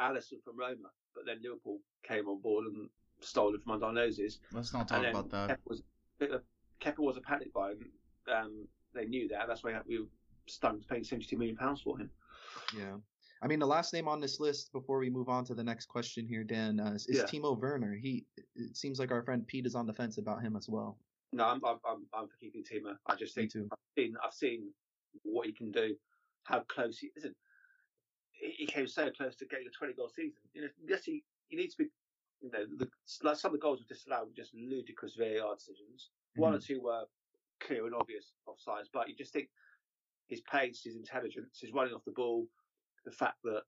Alisson 0.00 0.42
from 0.44 0.58
Roma, 0.58 0.90
but 1.14 1.24
then 1.26 1.38
Liverpool 1.42 1.78
came 2.06 2.28
on 2.28 2.40
board 2.40 2.66
and 2.66 2.88
stole 3.20 3.54
it 3.54 3.62
from 3.62 3.72
under 3.72 3.86
our 3.86 3.92
noses. 3.92 4.38
Let's 4.52 4.72
not 4.72 4.88
talk 4.88 5.04
about 5.04 5.30
that. 5.30 5.50
Kepa 5.50 5.58
was, 5.66 5.82
Kepa 6.80 6.98
was 6.98 7.16
a 7.16 7.20
panic 7.20 7.52
buy, 7.52 7.70
and 7.70 7.80
um, 8.32 8.68
they 8.94 9.06
knew 9.06 9.28
that. 9.28 9.46
That's 9.48 9.64
why 9.64 9.78
we 9.86 10.00
were 10.00 10.06
stung 10.46 10.80
to 10.80 10.86
paying 10.86 11.04
72 11.04 11.36
million 11.36 11.56
pounds 11.56 11.80
for 11.80 11.98
him. 11.98 12.10
Yeah. 12.76 12.96
I 13.42 13.48
mean, 13.48 13.58
the 13.58 13.66
last 13.66 13.92
name 13.92 14.06
on 14.06 14.20
this 14.20 14.38
list 14.38 14.72
before 14.72 14.98
we 14.98 15.10
move 15.10 15.28
on 15.28 15.44
to 15.46 15.54
the 15.54 15.64
next 15.64 15.86
question 15.86 16.26
here, 16.26 16.44
Dan, 16.44 16.78
uh, 16.78 16.92
is, 16.94 17.06
yeah. 17.10 17.24
Timo 17.24 17.58
Werner. 17.58 17.94
He 17.94 18.24
it 18.54 18.76
seems 18.76 19.00
like 19.00 19.10
our 19.10 19.22
friend 19.22 19.46
Pete 19.46 19.66
is 19.66 19.74
on 19.74 19.86
the 19.86 19.92
fence 19.92 20.18
about 20.18 20.42
him 20.42 20.56
as 20.56 20.68
well. 20.68 20.98
No, 21.32 21.44
I'm 21.44 21.60
I'm 21.64 22.06
I'm 22.14 22.28
for 22.28 22.36
keeping 22.40 22.62
Timo. 22.62 22.94
I 23.06 23.16
just 23.16 23.34
think 23.34 23.50
I've 23.56 23.78
seen 23.98 24.14
I've 24.24 24.32
seen 24.32 24.70
what 25.24 25.46
he 25.46 25.52
can 25.52 25.72
do, 25.72 25.96
how 26.44 26.60
close 26.68 26.98
he 26.98 27.10
isn't 27.16 27.34
he 28.42 28.66
came 28.66 28.86
so 28.86 29.10
close 29.10 29.36
to 29.36 29.46
getting 29.46 29.66
a 29.66 29.70
20 29.70 29.94
goal 29.94 30.08
season. 30.08 30.40
You 30.52 30.62
know, 30.62 30.68
yes, 30.86 31.04
he, 31.04 31.22
he 31.48 31.56
needs 31.56 31.74
to 31.76 31.84
be, 31.84 31.90
you 32.40 32.50
know, 32.50 32.64
the, 32.76 32.88
like 33.22 33.36
some 33.36 33.50
of 33.50 33.60
the 33.60 33.62
goals 33.62 33.80
were 33.80 33.94
disallowed 33.94 34.26
were 34.26 34.36
just 34.36 34.54
ludicrous 34.54 35.14
VAR 35.16 35.54
decisions. 35.54 36.10
Mm-hmm. 36.32 36.42
One 36.42 36.54
or 36.54 36.58
two 36.58 36.80
were 36.82 37.04
clear 37.60 37.86
and 37.86 37.94
obvious 37.94 38.32
offsides, 38.48 38.88
but 38.92 39.08
you 39.08 39.14
just 39.14 39.32
think 39.32 39.48
his 40.28 40.40
pace, 40.40 40.82
his 40.82 40.96
intelligence, 40.96 41.58
his 41.60 41.72
running 41.72 41.94
off 41.94 42.04
the 42.04 42.12
ball, 42.12 42.46
the 43.04 43.12
fact 43.12 43.36
that 43.44 43.62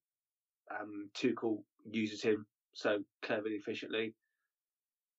um, 0.70 1.10
Tuchel 1.14 1.62
uses 1.90 2.22
him 2.22 2.46
so 2.72 2.98
cleverly, 3.22 3.54
efficiently. 3.54 4.14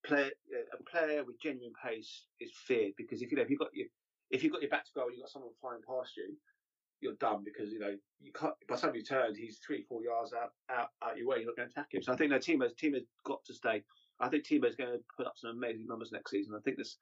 Play, 0.05 0.30
a 0.30 0.84
player 0.89 1.24
with 1.24 1.41
genuine 1.41 1.74
pace 1.84 2.26
is 2.39 2.51
feared 2.68 2.93
because 2.97 3.22
if 3.22 3.32
you 3.32 3.38
know 3.38 3.43
if 3.43 3.49
you 3.49 3.57
got 3.57 3.74
your 3.74 3.88
if 4.30 4.43
you've 4.43 4.51
got 4.51 4.61
your 4.61 4.70
back 4.70 4.86
to 4.86 4.91
goal 4.93 5.05
and 5.05 5.16
you've 5.16 5.24
got 5.24 5.32
someone 5.32 5.51
flying 5.59 5.82
past 5.88 6.16
you, 6.16 6.36
you're 7.01 7.16
done 7.16 7.43
because 7.43 7.72
you 7.72 7.80
know 7.80 7.95
you 8.22 8.32
can't. 8.32 8.53
By 8.68 8.76
the 8.76 8.82
time 8.82 8.95
you 8.95 9.03
turn, 9.03 9.36
he's 9.36 9.59
three, 9.66 9.84
four 9.88 10.01
yards 10.03 10.32
out 10.34 10.51
out, 10.70 10.89
out 11.03 11.18
your 11.18 11.28
way. 11.28 11.38
You're 11.38 11.47
not 11.47 11.57
going 11.57 11.70
to 11.70 11.74
attack 11.74 11.93
him. 11.93 12.03
So 12.03 12.13
I 12.13 12.16
think 12.16 12.32
that 12.32 12.41
Timo's 12.41 12.74
team 12.74 12.93
has 12.93 13.03
got 13.26 13.43
to 13.45 13.53
stay. 13.53 13.84
I 14.20 14.30
think 14.30 14.45
Timo's 14.45 14.76
going 14.76 14.91
to 14.91 14.99
put 15.18 15.28
up 15.28 15.34
some 15.36 15.51
amazing 15.51 15.88
numbers 15.88 16.11
next 16.11 16.32
season. 16.32 16.53
I 16.55 16.61
think 16.61 16.78
this, 16.78 16.97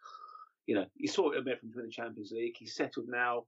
you 0.66 0.76
know, 0.76 0.86
you 0.96 1.08
saw 1.08 1.32
it 1.32 1.38
a 1.38 1.42
bit 1.42 1.60
from 1.60 1.72
the 1.76 1.90
Champions 1.92 2.32
League. 2.32 2.56
He's 2.58 2.76
settled 2.76 3.06
now. 3.08 3.44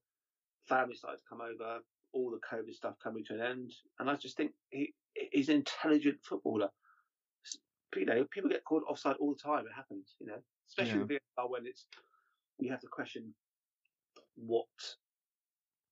Family 0.67 0.95
started 0.95 1.17
to 1.17 1.23
come 1.29 1.41
over. 1.41 1.79
All 2.15 2.31
the 2.31 2.39
COVID 2.55 2.73
stuff 2.73 2.95
coming 3.03 3.23
to 3.25 3.33
an 3.35 3.41
end, 3.41 3.71
and 3.99 4.09
I 4.09 4.15
just 4.15 4.35
think 4.37 4.51
he 4.69 4.93
he's 5.31 5.49
an 5.49 5.55
intelligent 5.55 6.17
footballer. 6.23 6.69
You 7.95 8.05
know, 8.05 8.25
people 8.31 8.49
get 8.49 8.65
caught 8.65 8.83
offside 8.89 9.15
all 9.19 9.33
the 9.33 9.41
time. 9.41 9.65
It 9.65 9.75
happens. 9.75 10.15
You 10.19 10.27
know, 10.27 10.41
especially 10.69 10.99
yeah. 10.99 11.05
with 11.05 11.21
VAR 11.37 11.49
when 11.49 11.67
it's 11.67 11.85
you 12.59 12.71
have 12.71 12.81
to 12.81 12.87
question 12.87 13.33
what 14.35 14.65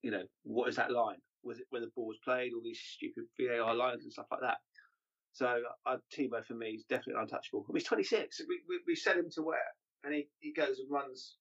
you 0.01 0.11
know, 0.11 0.23
what 0.43 0.69
is 0.69 0.75
that 0.75 0.91
line? 0.91 1.17
Was 1.43 1.59
it 1.59 1.65
where 1.69 1.81
the 1.81 1.91
ball 1.95 2.07
was 2.07 2.19
played? 2.23 2.51
All 2.53 2.61
these 2.63 2.79
stupid 2.79 3.23
VAR 3.39 3.73
lines 3.73 4.03
and 4.03 4.11
stuff 4.11 4.27
like 4.31 4.41
that. 4.41 4.57
So 5.31 5.61
uh, 5.85 5.97
Timo 6.15 6.45
for 6.45 6.53
me 6.53 6.67
is 6.67 6.83
definitely 6.83 7.21
untouchable. 7.21 7.65
He's 7.73 7.85
26. 7.85 8.41
We, 8.47 8.59
we, 8.69 8.79
we 8.85 9.11
him 9.11 9.29
to 9.33 9.41
where? 9.41 9.57
And 10.03 10.13
he, 10.13 10.27
he 10.39 10.53
goes 10.53 10.79
and 10.79 10.91
runs 10.91 11.37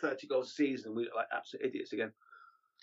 30 0.00 0.28
goals 0.28 0.50
a 0.50 0.54
season. 0.54 0.94
We 0.94 1.04
look 1.04 1.16
like 1.16 1.26
absolute 1.34 1.66
idiots 1.66 1.92
again. 1.92 2.12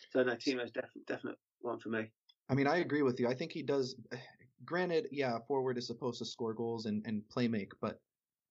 So 0.09 0.23
no, 0.23 0.33
Timo's 0.33 0.71
definitely 0.71 1.03
definite 1.07 1.37
one 1.61 1.79
for 1.79 1.89
me. 1.89 2.11
I 2.49 2.53
mean, 2.53 2.67
I 2.67 2.77
agree 2.77 3.01
with 3.01 3.19
you. 3.19 3.27
I 3.27 3.33
think 3.33 3.51
he 3.51 3.63
does. 3.63 3.95
Granted, 4.63 5.07
yeah, 5.11 5.39
forward 5.47 5.79
is 5.79 5.87
supposed 5.87 6.19
to 6.19 6.25
score 6.25 6.53
goals 6.53 6.85
and, 6.85 7.03
and 7.07 7.27
play 7.29 7.47
make, 7.47 7.71
but 7.81 7.99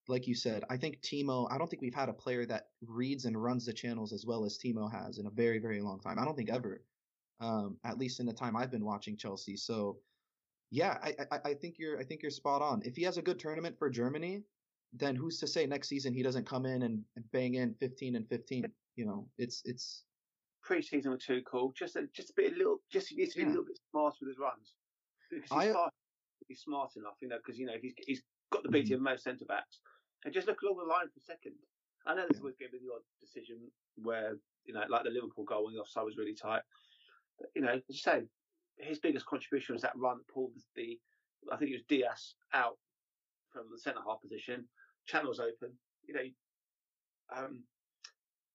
like 0.07 0.27
you 0.27 0.35
said, 0.35 0.63
I 0.69 0.77
think 0.77 1.01
Timo, 1.01 1.47
I 1.51 1.57
don't 1.57 1.69
think 1.69 1.81
we've 1.81 1.93
had 1.93 2.09
a 2.09 2.13
player 2.13 2.45
that 2.47 2.67
reads 2.85 3.25
and 3.25 3.41
runs 3.41 3.65
the 3.65 3.73
channels 3.73 4.13
as 4.13 4.25
well 4.25 4.45
as 4.45 4.57
Timo 4.57 4.91
has 4.91 5.19
in 5.19 5.27
a 5.27 5.31
very, 5.31 5.59
very 5.59 5.81
long 5.81 5.99
time. 5.99 6.19
I 6.19 6.25
don't 6.25 6.35
think 6.35 6.49
ever, 6.49 6.83
um, 7.39 7.77
at 7.85 7.97
least 7.97 8.19
in 8.19 8.25
the 8.25 8.33
time 8.33 8.55
I've 8.55 8.71
been 8.71 8.85
watching 8.85 9.15
Chelsea. 9.15 9.55
So, 9.55 9.99
yeah, 10.69 10.97
I, 11.03 11.15
I, 11.31 11.39
I 11.45 11.53
think 11.53 11.75
you're, 11.77 11.99
I 11.99 12.03
think 12.03 12.21
you're 12.21 12.31
spot 12.31 12.61
on. 12.61 12.81
If 12.83 12.95
he 12.95 13.03
has 13.03 13.17
a 13.17 13.21
good 13.21 13.39
tournament 13.39 13.77
for 13.77 13.89
Germany, 13.89 14.43
then 14.93 15.15
who's 15.15 15.39
to 15.39 15.47
say 15.47 15.65
next 15.65 15.87
season 15.87 16.13
he 16.13 16.23
doesn't 16.23 16.45
come 16.45 16.65
in 16.65 16.81
and, 16.81 17.03
and 17.15 17.31
bang 17.31 17.55
in 17.55 17.75
15 17.75 18.15
and 18.15 18.27
15? 18.27 18.65
You 18.95 19.05
know, 19.05 19.27
it's, 19.37 19.61
it's 19.65 20.03
pre-season 20.63 21.11
was 21.11 21.23
too 21.23 21.41
cool. 21.49 21.73
Just 21.77 21.95
a, 21.95 22.07
just 22.13 22.29
a 22.31 22.33
bit, 22.35 22.53
a 22.53 22.57
little, 22.57 22.77
just 22.91 23.09
he 23.09 23.15
needs 23.15 23.33
to 23.33 23.39
be 23.39 23.43
yeah. 23.43 23.49
a 23.49 23.51
little 23.51 23.65
bit 23.65 23.79
smart 23.91 24.15
with 24.19 24.29
his 24.29 24.37
runs 24.39 24.73
because 25.29 25.43
he's 25.43 25.69
I, 25.69 25.71
smart, 25.71 25.93
he's 26.47 26.61
smart 26.61 26.91
enough, 26.95 27.15
you 27.21 27.27
know, 27.27 27.37
because 27.37 27.59
you 27.59 27.65
know 27.65 27.77
he's 27.81 27.93
he's 28.05 28.21
got 28.51 28.63
the 28.63 28.69
beating 28.69 28.97
mm-hmm. 28.97 29.07
of 29.07 29.13
most 29.13 29.23
centre 29.23 29.45
backs 29.45 29.79
and 30.25 30.33
just 30.33 30.47
look 30.47 30.61
along 30.61 30.77
the 30.77 30.83
line 30.83 31.07
for 31.07 31.19
a 31.19 31.23
second. 31.23 31.53
I 32.05 32.15
know 32.15 32.25
there's 32.27 32.41
always 32.41 32.55
going 32.57 32.71
to 32.71 32.77
be 32.77 32.83
the 32.83 32.93
odd 32.93 33.05
decision 33.21 33.57
where, 33.95 34.33
you 34.65 34.73
know, 34.73 34.81
like 34.89 35.03
the 35.03 35.11
Liverpool 35.11 35.45
goal 35.45 35.65
when 35.65 35.75
the 35.75 35.79
offside 35.79 36.03
was 36.03 36.17
really 36.17 36.33
tight. 36.33 36.63
But, 37.39 37.49
you 37.55 37.61
know, 37.61 37.73
as 37.73 37.81
you 37.87 37.97
say, 37.97 38.23
his 38.77 38.99
biggest 38.99 39.25
contribution 39.25 39.73
was 39.73 39.83
that 39.83 39.93
run 39.95 40.17
that 40.17 40.33
pulled 40.33 40.53
the, 40.75 40.97
I 41.51 41.57
think 41.57 41.71
it 41.71 41.75
was 41.75 41.83
Dias 41.87 42.35
out 42.53 42.77
from 43.51 43.65
the 43.71 43.79
centre 43.79 44.01
half 44.05 44.21
position. 44.21 44.65
Channels 45.05 45.39
open. 45.39 45.73
You 46.07 46.13
know, 46.15 46.27
um, 47.37 47.63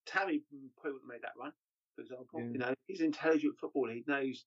Tammy 0.06 0.42
probably 0.76 0.92
wouldn't 0.92 1.02
have 1.02 1.14
made 1.14 1.22
that 1.22 1.38
run, 1.40 1.52
for 1.96 2.02
example. 2.02 2.40
Yeah. 2.40 2.46
You 2.52 2.58
know, 2.58 2.74
he's 2.86 3.00
an 3.00 3.06
intelligent 3.06 3.56
footballer. 3.58 3.92
He 3.92 4.04
knows, 4.06 4.44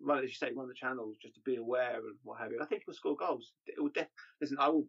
run 0.00 0.22
as 0.22 0.30
you 0.30 0.36
say, 0.36 0.52
run 0.54 0.68
the 0.68 0.74
channels 0.74 1.16
just 1.20 1.34
to 1.34 1.40
be 1.40 1.56
aware 1.56 1.96
and 1.96 2.16
what 2.22 2.38
have 2.38 2.52
you. 2.52 2.60
I 2.62 2.66
think 2.66 2.82
he'll 2.86 2.94
score 2.94 3.16
goals. 3.16 3.52
It 3.66 3.80
will 3.82 3.90
def- 3.90 4.06
Listen, 4.40 4.58
I 4.60 4.68
will 4.68 4.86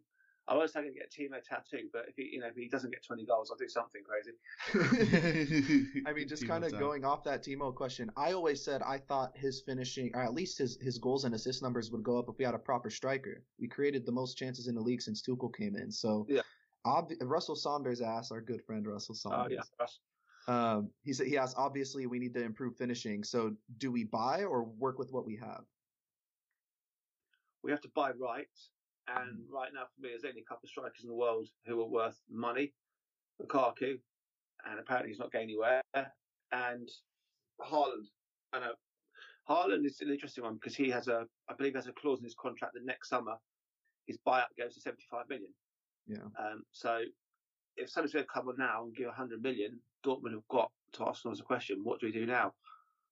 I 0.48 0.54
was 0.56 0.72
going 0.72 0.86
to 0.86 0.92
get 0.92 1.12
a 1.14 1.20
Timo 1.20 1.42
tattoo, 1.42 1.88
but 1.92 2.06
if 2.08 2.16
he, 2.16 2.30
you 2.32 2.40
know, 2.40 2.46
if 2.46 2.56
he 2.56 2.68
doesn't 2.68 2.90
get 2.90 3.04
20 3.04 3.26
goals, 3.26 3.50
I'll 3.50 3.58
do 3.58 3.68
something 3.68 4.00
crazy. 4.02 4.32
I 6.06 6.12
mean, 6.14 6.26
just 6.26 6.48
kind 6.48 6.64
of 6.64 6.72
going 6.78 7.04
off 7.04 7.22
that 7.24 7.44
Timo 7.44 7.74
question, 7.74 8.10
I 8.16 8.32
always 8.32 8.64
said 8.64 8.80
I 8.82 8.96
thought 8.96 9.36
his 9.36 9.60
finishing, 9.60 10.10
or 10.14 10.22
at 10.22 10.32
least 10.32 10.56
his, 10.56 10.78
his 10.80 10.96
goals 10.96 11.24
and 11.24 11.34
assist 11.34 11.62
numbers 11.62 11.90
would 11.90 12.02
go 12.02 12.18
up 12.18 12.30
if 12.30 12.38
we 12.38 12.46
had 12.46 12.54
a 12.54 12.58
proper 12.58 12.88
striker. 12.88 13.42
We 13.60 13.68
created 13.68 14.06
the 14.06 14.12
most 14.12 14.38
chances 14.38 14.68
in 14.68 14.74
the 14.74 14.80
league 14.80 15.02
since 15.02 15.20
Tuchel 15.20 15.54
came 15.54 15.76
in. 15.76 15.92
So, 15.92 16.26
yeah. 16.30 16.40
Ob- 16.86 17.12
Russell 17.20 17.56
Saunders 17.56 18.00
asked, 18.00 18.32
our 18.32 18.40
good 18.40 18.64
friend 18.64 18.86
Russell 18.86 19.14
Saunders. 19.16 19.48
Oh, 19.50 19.54
yeah. 19.80 19.84
Um, 20.48 20.90
he 21.02 21.12
said 21.12 21.26
he 21.26 21.38
asked, 21.38 21.56
obviously 21.58 22.06
we 22.06 22.18
need 22.18 22.34
to 22.34 22.42
improve 22.42 22.76
finishing. 22.76 23.22
So 23.22 23.52
do 23.76 23.92
we 23.92 24.04
buy 24.04 24.44
or 24.44 24.64
work 24.64 24.98
with 24.98 25.12
what 25.12 25.26
we 25.26 25.36
have? 25.36 25.62
We 27.62 27.70
have 27.70 27.82
to 27.82 27.90
buy 27.94 28.12
right 28.12 28.48
and 29.16 29.40
right 29.50 29.70
now, 29.72 29.84
for 29.94 30.02
me, 30.02 30.10
there's 30.10 30.24
only 30.24 30.42
a 30.42 30.44
couple 30.44 30.66
of 30.66 30.70
strikers 30.70 31.02
in 31.02 31.08
the 31.08 31.14
world 31.14 31.48
who 31.66 31.80
are 31.80 31.88
worth 31.88 32.20
money. 32.30 32.72
Lukaku, 33.40 33.98
and 34.68 34.80
apparently 34.80 35.10
he's 35.10 35.18
not 35.18 35.32
going 35.32 35.44
anywhere. 35.44 35.80
And 36.52 36.88
Haaland. 37.60 38.08
I 38.52 38.60
know 38.60 38.72
Haaland 39.48 39.86
is 39.86 40.00
an 40.00 40.10
interesting 40.10 40.44
one 40.44 40.54
because 40.54 40.74
he 40.74 40.90
has 40.90 41.08
a, 41.08 41.26
I 41.48 41.54
believe, 41.54 41.74
has 41.74 41.86
a 41.86 41.92
clause 41.92 42.18
in 42.18 42.24
his 42.24 42.34
contract 42.34 42.74
that 42.74 42.84
next 42.84 43.08
summer 43.08 43.34
his 44.06 44.18
buyout 44.26 44.46
goes 44.58 44.74
to 44.74 44.80
75 44.80 45.28
million. 45.28 45.50
Yeah. 46.06 46.24
Um, 46.38 46.62
so 46.72 47.02
if 47.78 47.90
somebody's 47.90 48.12
going 48.12 48.24
to 48.24 48.30
come 48.32 48.48
on 48.48 48.56
now 48.58 48.84
and 48.84 48.94
give 48.94 49.06
100 49.06 49.42
million, 49.42 49.78
Dortmund 50.04 50.32
have 50.32 50.48
got 50.48 50.70
to 50.94 51.04
Arsenal 51.04 51.32
as 51.32 51.40
a 51.40 51.44
question: 51.44 51.80
What 51.82 52.00
do 52.00 52.06
we 52.06 52.12
do 52.12 52.26
now? 52.26 52.52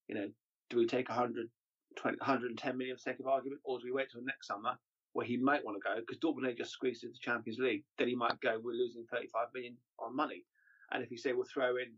You 0.08 0.14
know, 0.14 0.28
do 0.70 0.78
we 0.78 0.86
take 0.86 1.08
100, 1.08 1.48
20, 1.96 2.18
110 2.18 2.76
million 2.76 2.96
for 2.96 3.00
sake 3.00 3.20
of 3.20 3.26
argument, 3.26 3.60
or 3.64 3.78
do 3.78 3.86
we 3.86 3.92
wait 3.92 4.08
till 4.10 4.22
next 4.22 4.46
summer 4.46 4.78
where 5.16 5.24
he 5.24 5.38
might 5.38 5.64
want 5.64 5.78
to 5.78 5.88
go 5.88 5.98
because 5.98 6.18
Dortmund 6.18 6.58
just 6.58 6.72
squeezed 6.72 7.02
into 7.02 7.14
the 7.14 7.18
Champions 7.18 7.58
League. 7.58 7.84
Then 7.96 8.08
he 8.08 8.14
might 8.14 8.38
go, 8.42 8.60
we're 8.62 8.72
losing 8.72 9.06
35 9.10 9.46
million 9.54 9.74
on 9.98 10.14
money. 10.14 10.44
And 10.92 11.02
if 11.02 11.10
you 11.10 11.16
say 11.16 11.32
we'll 11.32 11.46
throw 11.52 11.76
in 11.78 11.94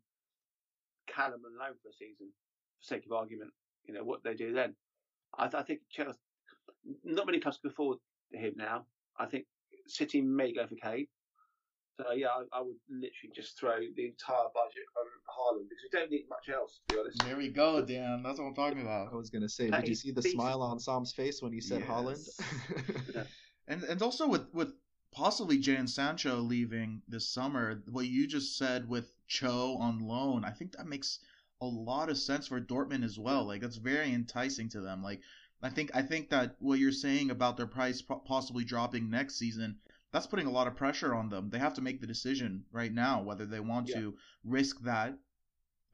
Callum 1.12 1.40
and 1.44 1.56
loan 1.58 1.74
for 1.82 1.88
a 1.88 1.92
season, 1.92 2.28
for 2.78 2.94
sake 2.94 3.06
of 3.06 3.12
argument, 3.12 3.50
you 3.86 3.92
know, 3.92 4.04
what 4.04 4.22
they 4.22 4.34
do 4.34 4.52
then. 4.52 4.76
I, 5.36 5.46
I 5.52 5.62
think 5.64 5.80
Chelsea, 5.90 6.16
not 7.04 7.26
many 7.26 7.40
clubs 7.40 7.58
can 7.58 7.70
afford 7.72 7.98
him 8.32 8.52
now. 8.56 8.86
I 9.18 9.26
think 9.26 9.46
City 9.88 10.20
may 10.20 10.52
go 10.54 10.68
for 10.68 10.76
Kane. 10.76 11.08
So 11.98 12.12
yeah, 12.12 12.28
I, 12.28 12.58
I, 12.58 12.60
would 12.60 12.76
literally 12.88 13.34
just 13.34 13.58
throw 13.58 13.76
the 13.96 14.06
entire 14.06 14.46
budget 14.54 14.86
on 14.96 15.06
Haaland 15.28 15.68
because 15.68 15.82
we 15.82 15.98
don't 15.98 16.10
need 16.12 16.26
much 16.30 16.48
else. 16.54 16.78
To 16.88 16.94
be 16.94 17.00
honest. 17.00 17.24
There 17.24 17.36
we 17.36 17.48
go, 17.48 17.84
Dan. 17.84 18.22
That's 18.22 18.38
what 18.38 18.46
I'm 18.46 18.54
talking 18.54 18.80
about. 18.80 19.12
I 19.12 19.16
was 19.16 19.30
gonna 19.30 19.48
say, 19.48 19.68
did 19.68 19.88
you 19.88 19.96
see 19.96 20.12
the 20.12 20.22
smile 20.22 20.62
on 20.62 20.78
Sam's 20.78 21.12
face 21.12 21.42
when 21.42 21.52
you 21.52 21.60
said 21.60 21.80
yes. 21.80 21.88
Haaland? 21.88 23.26
and 23.68 23.82
and 23.82 24.00
also 24.00 24.28
with 24.28 24.46
with 24.52 24.74
possibly 25.10 25.58
Jadon 25.58 25.88
Sancho 25.88 26.36
leaving 26.36 27.02
this 27.08 27.28
summer, 27.28 27.82
what 27.90 28.06
you 28.06 28.28
just 28.28 28.56
said 28.56 28.88
with 28.88 29.12
Cho 29.26 29.76
on 29.80 29.98
loan, 29.98 30.44
I 30.44 30.50
think 30.50 30.76
that 30.76 30.86
makes 30.86 31.18
a 31.60 31.66
lot 31.66 32.10
of 32.10 32.16
sense 32.16 32.46
for 32.46 32.60
Dortmund 32.60 33.04
as 33.04 33.18
well. 33.18 33.44
Like 33.44 33.60
that's 33.60 33.76
very 33.76 34.12
enticing 34.12 34.68
to 34.68 34.80
them. 34.80 35.02
Like 35.02 35.20
I 35.64 35.70
think 35.70 35.90
I 35.94 36.02
think 36.02 36.30
that 36.30 36.54
what 36.60 36.78
you're 36.78 36.92
saying 36.92 37.32
about 37.32 37.56
their 37.56 37.66
price 37.66 38.00
possibly 38.24 38.62
dropping 38.62 39.10
next 39.10 39.34
season 39.34 39.78
that's 40.12 40.26
putting 40.26 40.46
a 40.46 40.50
lot 40.50 40.66
of 40.66 40.76
pressure 40.76 41.14
on 41.14 41.28
them. 41.28 41.50
They 41.50 41.58
have 41.58 41.74
to 41.74 41.82
make 41.82 42.00
the 42.00 42.06
decision 42.06 42.64
right 42.72 42.92
now 42.92 43.22
whether 43.22 43.46
they 43.46 43.60
want 43.60 43.88
yeah. 43.88 43.96
to 43.96 44.14
risk 44.44 44.80
that 44.82 45.14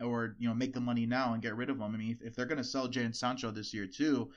or 0.01 0.37
you 0.39 0.49
know 0.49 0.55
make 0.55 0.73
the 0.73 0.81
money 0.81 1.07
now 1.07 1.33
and 1.33 1.43
get 1.43 1.57
rid 1.57 1.71
of 1.71 1.79
them. 1.79 1.95
I 1.95 1.99
mean, 1.99 2.17
if, 2.21 2.29
if 2.29 2.37
they're 2.37 2.47
going 2.47 2.59
to 2.59 2.65
sell 2.65 2.89
Jadon 2.89 3.15
Sancho 3.15 3.51
this 3.51 3.75
year 3.75 3.87
too, 3.87 4.31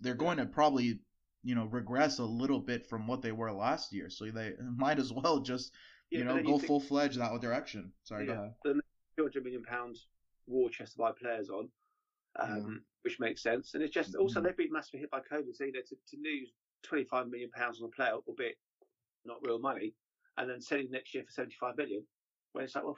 they're 0.00 0.14
going 0.14 0.38
to 0.38 0.46
probably 0.46 1.00
you 1.42 1.54
know 1.54 1.66
regress 1.66 2.18
a 2.18 2.24
little 2.24 2.60
bit 2.60 2.86
from 2.86 3.06
what 3.06 3.22
they 3.22 3.32
were 3.32 3.52
last 3.52 3.92
year. 3.92 4.10
So 4.10 4.26
they 4.30 4.52
might 4.76 4.98
as 4.98 5.12
well 5.12 5.40
just 5.40 5.72
you 6.10 6.24
know 6.24 6.42
go 6.42 6.58
full 6.58 6.80
fledged 6.80 7.18
that 7.18 7.40
direction. 7.40 7.92
Sorry, 8.04 8.26
yeah. 8.26 8.34
go 8.34 8.40
ahead. 8.40 8.54
The 8.64 8.80
200 9.18 9.44
million 9.44 9.62
pounds 9.62 10.06
war 10.46 10.70
chest 10.70 10.92
to 10.92 10.98
buy 10.98 11.12
players 11.20 11.50
on, 11.50 11.68
um, 12.40 12.50
yeah. 12.50 12.74
which 13.02 13.20
makes 13.20 13.42
sense. 13.42 13.74
And 13.74 13.82
it's 13.82 13.92
just 13.92 14.14
also 14.14 14.38
mm-hmm. 14.40 14.46
they've 14.46 14.56
been 14.56 14.72
massively 14.72 15.00
hit 15.00 15.10
by 15.10 15.20
COVID. 15.20 15.54
So 15.54 15.64
you 15.64 15.72
know 15.72 15.80
to, 15.80 15.94
to 15.94 16.16
lose 16.22 16.52
25 16.84 17.28
million 17.28 17.50
pounds 17.50 17.80
on 17.80 17.88
a 17.88 17.90
player, 17.90 18.12
albeit 18.26 18.56
not 19.24 19.38
real 19.42 19.58
money, 19.58 19.94
and 20.36 20.48
then 20.48 20.60
selling 20.60 20.90
next 20.90 21.14
year 21.14 21.24
for 21.24 21.32
75 21.32 21.76
million, 21.76 22.02
when 22.52 22.64
it's 22.64 22.74
like, 22.74 22.84
well, 22.84 22.96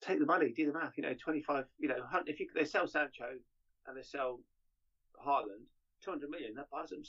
take 0.00 0.18
the 0.18 0.26
money, 0.26 0.52
do 0.56 0.66
the 0.66 0.78
math. 0.78 0.92
You 0.96 1.04
know, 1.04 1.14
25. 1.14 1.64
You 1.78 1.88
know, 1.88 1.96
if 2.26 2.40
you 2.40 2.46
they 2.54 2.64
sell 2.64 2.86
Sancho 2.86 3.30
and 3.86 3.96
they 3.96 4.02
sell 4.02 4.40
Haaland, 5.26 5.64
200 6.02 6.28
million, 6.30 6.54
that 6.54 6.70
buys 6.70 6.90
them 6.90 7.02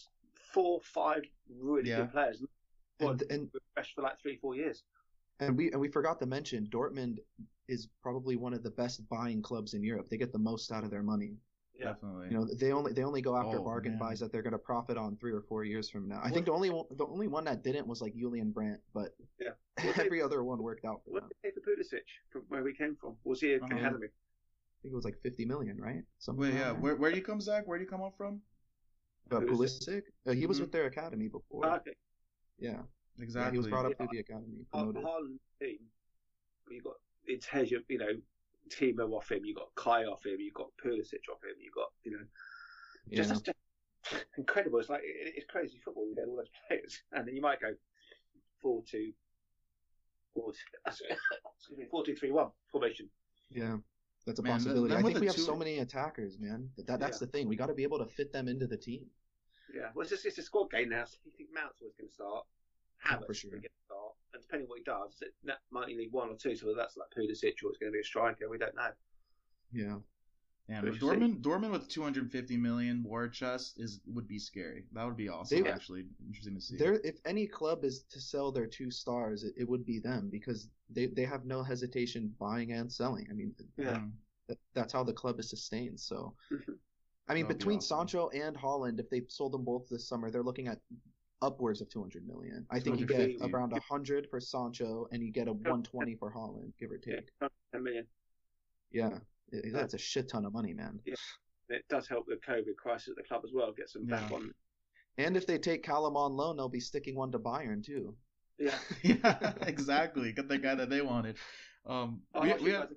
four, 0.53 0.79
five 0.81 1.21
really 1.59 1.89
yeah. 1.89 1.97
good 1.97 2.11
players. 2.11 2.43
And, 2.99 3.21
and 3.29 3.49
fresh 3.73 3.93
for 3.93 4.01
like 4.01 4.21
three, 4.21 4.37
four 4.37 4.55
years. 4.55 4.83
And 5.39 5.57
we 5.57 5.71
and 5.71 5.81
we 5.81 5.89
forgot 5.89 6.19
to 6.21 6.25
mention 6.25 6.67
Dortmund 6.67 7.17
is 7.67 7.89
probably 8.01 8.35
one 8.37 8.53
of 8.53 8.63
the 8.63 8.69
best 8.71 9.07
buying 9.09 9.41
clubs 9.41 9.73
in 9.73 9.83
Europe. 9.83 10.07
They 10.09 10.17
get 10.17 10.31
the 10.31 10.39
most 10.39 10.71
out 10.71 10.83
of 10.83 10.91
their 10.91 11.03
money. 11.03 11.33
Yeah. 11.79 11.87
Definitely. 11.87 12.27
You 12.31 12.37
know, 12.37 12.47
they 12.59 12.71
only 12.71 12.93
they 12.93 13.03
only 13.03 13.21
go 13.21 13.35
after 13.35 13.59
oh, 13.59 13.63
bargain 13.63 13.93
man. 13.93 13.99
buys 13.99 14.19
that 14.21 14.31
they're 14.31 14.41
going 14.41 14.53
to 14.53 14.57
profit 14.57 14.97
on 14.97 15.17
three 15.17 15.31
or 15.31 15.41
four 15.41 15.65
years 15.65 15.89
from 15.89 16.07
now. 16.07 16.21
I 16.23 16.29
think 16.29 16.45
the 16.45 16.53
only 16.53 16.69
one, 16.69 16.85
the 16.91 17.05
only 17.05 17.27
one 17.27 17.43
that 17.45 17.63
didn't 17.63 17.85
was 17.87 18.01
like 18.01 18.15
Julian 18.15 18.51
Brandt, 18.51 18.79
but 18.93 19.15
yeah. 19.39 19.49
every 19.97 20.21
other 20.21 20.43
one 20.43 20.61
worked 20.63 20.85
out 20.85 21.01
for 21.03 21.11
what 21.11 21.23
them. 21.23 21.29
Did 21.43 21.53
they 21.53 21.61
pay 21.61 21.61
for 21.61 21.95
Pulisic 21.97 22.05
from 22.31 22.43
where 22.47 22.63
we 22.63 22.73
came 22.73 22.95
from? 22.99 23.15
Was 23.25 23.41
he 23.41 23.55
uh-huh. 23.55 23.65
academy? 23.65 24.07
I 24.07 24.81
think 24.81 24.93
it 24.93 24.95
was 24.95 25.05
like 25.05 25.19
fifty 25.21 25.45
million, 25.45 25.77
right? 25.77 26.03
Something 26.19 26.41
Wait, 26.41 26.53
yeah. 26.53 26.71
Where 26.71 26.95
where 26.95 27.11
do 27.11 27.17
you 27.17 27.23
come, 27.23 27.41
Zach? 27.41 27.67
Where 27.67 27.77
do 27.77 27.83
you 27.83 27.89
come 27.89 28.03
up 28.03 28.13
from? 28.17 28.39
Uh, 29.31 29.39
Pulisic. 29.39 30.03
Uh, 30.25 30.31
he 30.31 30.41
mm-hmm. 30.41 30.47
was 30.47 30.61
with 30.61 30.71
their 30.71 30.85
academy 30.85 31.27
before. 31.27 31.65
Oh, 31.65 31.75
okay. 31.75 31.95
Yeah. 32.57 32.77
Exactly. 33.19 33.47
Yeah, 33.47 33.51
he 33.51 33.57
was 33.57 33.67
brought 33.67 33.85
up 33.85 33.91
yeah. 33.91 33.97
through 33.97 34.07
the 34.11 34.19
academy. 34.19 34.65
Promoted. 34.71 35.03
Haaland 35.03 35.39
team. 35.59 35.79
You 36.69 36.81
got 36.81 36.95
Inteja, 37.29 37.79
you 37.87 37.97
know, 37.97 38.07
Timo 38.69 39.11
off 39.13 39.31
him, 39.31 39.45
you 39.45 39.53
got 39.53 39.73
Kai 39.75 40.05
off 40.05 40.25
him, 40.25 40.39
you 40.39 40.51
got 40.53 40.69
Pulisic 40.83 41.29
off 41.31 41.43
him, 41.43 41.55
you 41.59 41.71
got 41.73 41.89
you 42.03 42.11
know, 42.11 42.25
yeah. 43.07 43.23
just, 43.23 43.45
just 44.09 44.25
incredible. 44.37 44.79
It's 44.79 44.89
like 44.89 45.01
it, 45.03 45.33
it's 45.35 45.45
crazy 45.49 45.79
football. 45.83 46.07
You 46.07 46.15
get 46.15 46.27
all 46.27 46.37
those 46.37 46.47
players, 46.67 47.01
and 47.13 47.27
then 47.27 47.35
you 47.35 47.41
might 47.41 47.61
go 47.61 47.73
four 48.61 48.83
two, 48.89 49.11
four 50.33 50.51
excuse 50.87 51.77
me, 51.77 51.85
four 51.89 52.03
two 52.05 52.15
three 52.15 52.31
one 52.31 52.49
formation. 52.71 53.09
Yeah. 53.49 53.77
That's 54.25 54.39
a 54.39 54.41
man, 54.41 54.53
possibility. 54.53 54.95
I 54.95 55.03
think 55.03 55.19
we 55.19 55.27
have 55.27 55.35
two... 55.35 55.43
so 55.43 55.55
many 55.55 55.77
attackers, 55.77 56.39
man. 56.39 56.67
That, 56.87 56.99
that's 56.99 57.21
yeah. 57.21 57.27
the 57.27 57.31
thing. 57.31 57.47
We 57.47 57.55
got 57.55 57.67
to 57.67 57.75
be 57.75 57.83
able 57.83 57.99
to 57.99 58.07
fit 58.07 58.33
them 58.33 58.47
into 58.47 58.65
the 58.65 58.75
team. 58.75 59.05
Yeah, 59.73 59.89
well, 59.93 60.01
it's 60.01 60.09
just 60.09 60.25
it's 60.25 60.37
a 60.39 60.41
squad 60.41 60.71
game 60.71 60.89
now. 60.89 61.05
So 61.05 61.17
you 61.25 61.31
think 61.37 61.49
Mount's 61.53 61.79
always 61.81 61.93
going 61.95 62.09
to 62.09 62.13
start? 62.13 62.45
Havertz 63.05 63.21
oh, 63.21 63.25
for 63.27 63.33
sure. 63.33 63.51
going 63.51 63.61
to 63.61 63.67
start, 63.67 63.74
and 64.35 64.43
depending 64.43 64.65
on 64.65 64.69
what 64.69 64.79
he 64.79 64.83
does, 64.83 65.17
it 65.21 65.33
might 65.71 65.83
only 65.83 65.95
need 65.95 66.11
one 66.11 66.29
or 66.29 66.35
two. 66.35 66.55
So 66.55 66.73
that's 66.75 66.97
like 66.97 67.09
Pulisic 67.09 67.63
or 67.63 67.69
it's 67.69 67.77
going 67.79 67.91
to 67.91 67.91
be 67.91 67.99
a 67.99 68.03
striker. 68.03 68.49
We 68.49 68.57
don't 68.57 68.75
know. 68.75 68.91
Yeah. 69.71 69.95
Yeah, 70.67 70.81
but 70.81 70.97
Dorman, 70.99 71.35
Dortmund 71.41 71.71
with 71.71 71.87
250 71.89 72.57
million 72.57 73.03
war 73.03 73.27
chest 73.27 73.79
is 73.79 73.99
would 74.07 74.27
be 74.27 74.39
scary. 74.39 74.83
That 74.93 75.05
would 75.05 75.15
be 75.15 75.29
awesome. 75.29 75.61
They, 75.61 75.69
actually, 75.69 76.05
interesting 76.25 76.55
to 76.55 76.61
see. 76.61 76.75
There, 76.75 76.99
if 77.03 77.17
any 77.23 77.45
club 77.45 77.83
is 77.83 78.03
to 78.09 78.19
sell 78.19 78.51
their 78.51 78.65
two 78.65 78.89
stars, 78.89 79.43
it, 79.43 79.53
it, 79.55 79.69
would 79.69 79.85
be 79.85 79.99
them 79.99 80.27
because 80.31 80.69
they, 80.89 81.05
they 81.05 81.23
have 81.23 81.45
no 81.45 81.61
hesitation 81.61 82.33
buying 82.39 82.71
and 82.71 82.91
selling. 82.91 83.27
I 83.29 83.33
mean, 83.33 83.53
yeah. 83.77 83.99
that, 84.47 84.57
that's 84.73 84.91
how 84.91 85.03
the 85.03 85.13
club 85.13 85.39
is 85.39 85.51
sustained. 85.51 85.99
So, 85.99 86.33
mm-hmm. 86.51 86.71
I 87.27 87.35
mean, 87.35 87.45
between 87.45 87.77
be 87.77 87.83
awesome. 87.83 88.07
Sancho 88.07 88.29
and 88.29 88.57
Haaland, 88.57 88.99
if 88.99 89.07
they 89.11 89.21
sold 89.27 89.53
them 89.53 89.63
both 89.63 89.87
this 89.87 90.09
summer, 90.09 90.31
they're 90.31 90.41
looking 90.41 90.67
at 90.67 90.79
upwards 91.41 91.81
of 91.81 91.89
200 91.89 92.27
million. 92.27 92.65
I 92.71 92.79
think 92.79 92.99
you 92.99 93.05
get 93.05 93.31
around 93.41 93.71
100 93.71 94.27
for 94.29 94.39
Sancho 94.39 95.07
and 95.11 95.23
you 95.23 95.31
get 95.31 95.47
a 95.47 95.53
120 95.53 96.15
for 96.15 96.31
Haaland, 96.31 96.71
give 96.79 96.91
or 96.91 96.97
take. 96.97 97.29
Yeah, 97.41 97.47
10 97.73 97.83
million. 97.83 98.05
Yeah, 98.91 99.09
that's 99.73 99.93
a 99.93 99.97
shit 99.97 100.29
ton 100.29 100.45
of 100.45 100.53
money, 100.53 100.73
man. 100.73 100.99
Yeah, 101.05 101.15
it 101.69 101.85
does 101.89 102.07
help 102.07 102.25
the 102.27 102.39
COVID 102.47 102.75
crisis 102.77 103.09
at 103.09 103.15
the 103.15 103.23
club 103.23 103.41
as 103.43 103.51
well. 103.53 103.71
Get 103.71 103.89
some 103.89 104.05
yeah. 104.07 104.21
back 104.21 104.31
on. 104.31 104.53
And 105.17 105.37
if 105.37 105.47
they 105.47 105.57
take 105.57 105.83
Callum 105.83 106.17
on 106.17 106.33
loan, 106.33 106.57
they'll 106.57 106.69
be 106.69 106.79
sticking 106.79 107.15
one 107.15 107.31
to 107.31 107.39
Bayern 107.39 107.83
too. 107.83 108.15
Yeah, 108.57 108.77
yeah, 109.03 109.53
exactly. 109.61 110.31
Get 110.31 110.47
the 110.47 110.57
guy 110.57 110.75
that 110.75 110.89
they 110.89 111.01
wanted. 111.01 111.37
Um, 111.85 112.21
oh, 112.33 112.41
we, 112.41 112.53
we 112.53 112.71
have... 112.71 112.89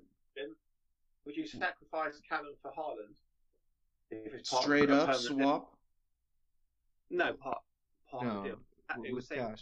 Would 1.25 1.35
you 1.35 1.45
sacrifice 1.45 2.19
Callum 2.27 2.55
for 2.61 2.71
Haaland? 2.71 3.15
Straight 4.43 4.89
up 4.89 5.15
swap? 5.15 5.75
No, 7.11 7.33
part 7.33 7.59
part 8.09 8.25
no, 8.25 8.29
of 8.29 8.43
the 8.43 8.49
deal. 8.49 8.59
It 9.05 9.13
was 9.13 9.27
cash. 9.27 9.39
and 9.39 9.59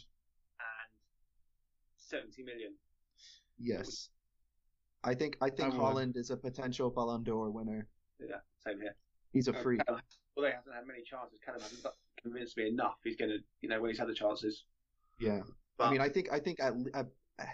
seventy 1.97 2.43
million. 2.43 2.73
Yes. 3.59 4.09
I 5.03 5.13
think 5.13 5.37
I 5.41 5.49
think 5.49 5.73
I 5.73 5.77
Haaland 5.77 6.17
is 6.17 6.31
a 6.31 6.37
potential 6.37 6.89
Ballon 6.89 7.23
d'Or 7.23 7.49
winner. 7.49 7.87
Yeah, 8.19 8.37
same 8.65 8.81
here. 8.81 8.95
He's 9.33 9.47
a 9.47 9.55
um, 9.55 9.63
freak. 9.63 9.81
well, 9.87 9.99
they 10.37 10.51
haven't 10.51 10.73
had 10.73 10.87
many 10.87 11.03
chances. 11.03 11.39
Callum 11.45 11.61
hasn't 11.61 11.85
convinced 12.21 12.57
me 12.57 12.67
enough. 12.67 12.95
He's 13.03 13.15
going 13.15 13.31
to, 13.31 13.37
you 13.61 13.69
know, 13.69 13.79
when 13.79 13.89
he's 13.89 13.99
had 13.99 14.07
the 14.07 14.13
chances. 14.13 14.63
Yeah. 15.19 15.41
But, 15.77 15.85
I 15.85 15.91
mean, 15.91 16.01
I 16.01 16.09
think 16.09 16.31
I 16.31 16.39
think 16.39 16.59
at, 16.59 16.73
at 16.93 17.07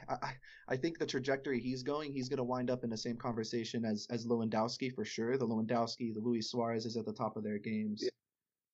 I, 0.10 0.34
I 0.70 0.78
think 0.78 0.98
the 0.98 1.06
trajectory 1.06 1.60
he's 1.60 1.84
going, 1.84 2.14
he's 2.14 2.30
going 2.30 2.38
to 2.38 2.44
wind 2.44 2.70
up 2.70 2.84
in 2.84 2.90
the 2.90 2.98
same 2.98 3.18
conversation 3.18 3.84
as 3.86 4.08
as 4.10 4.26
Lewandowski 4.26 4.94
for 4.94 5.04
sure. 5.04 5.38
The 5.38 5.48
Lewandowski, 5.48 6.14
the 6.14 6.22
Luis 6.22 6.50
Suarez 6.50 6.86
is 6.86 6.96
at 6.96 7.06
the 7.06 7.14
top 7.14 7.36
of 7.36 7.44
their 7.44 7.60
games. 7.60 8.02
Yeah. 8.04 8.10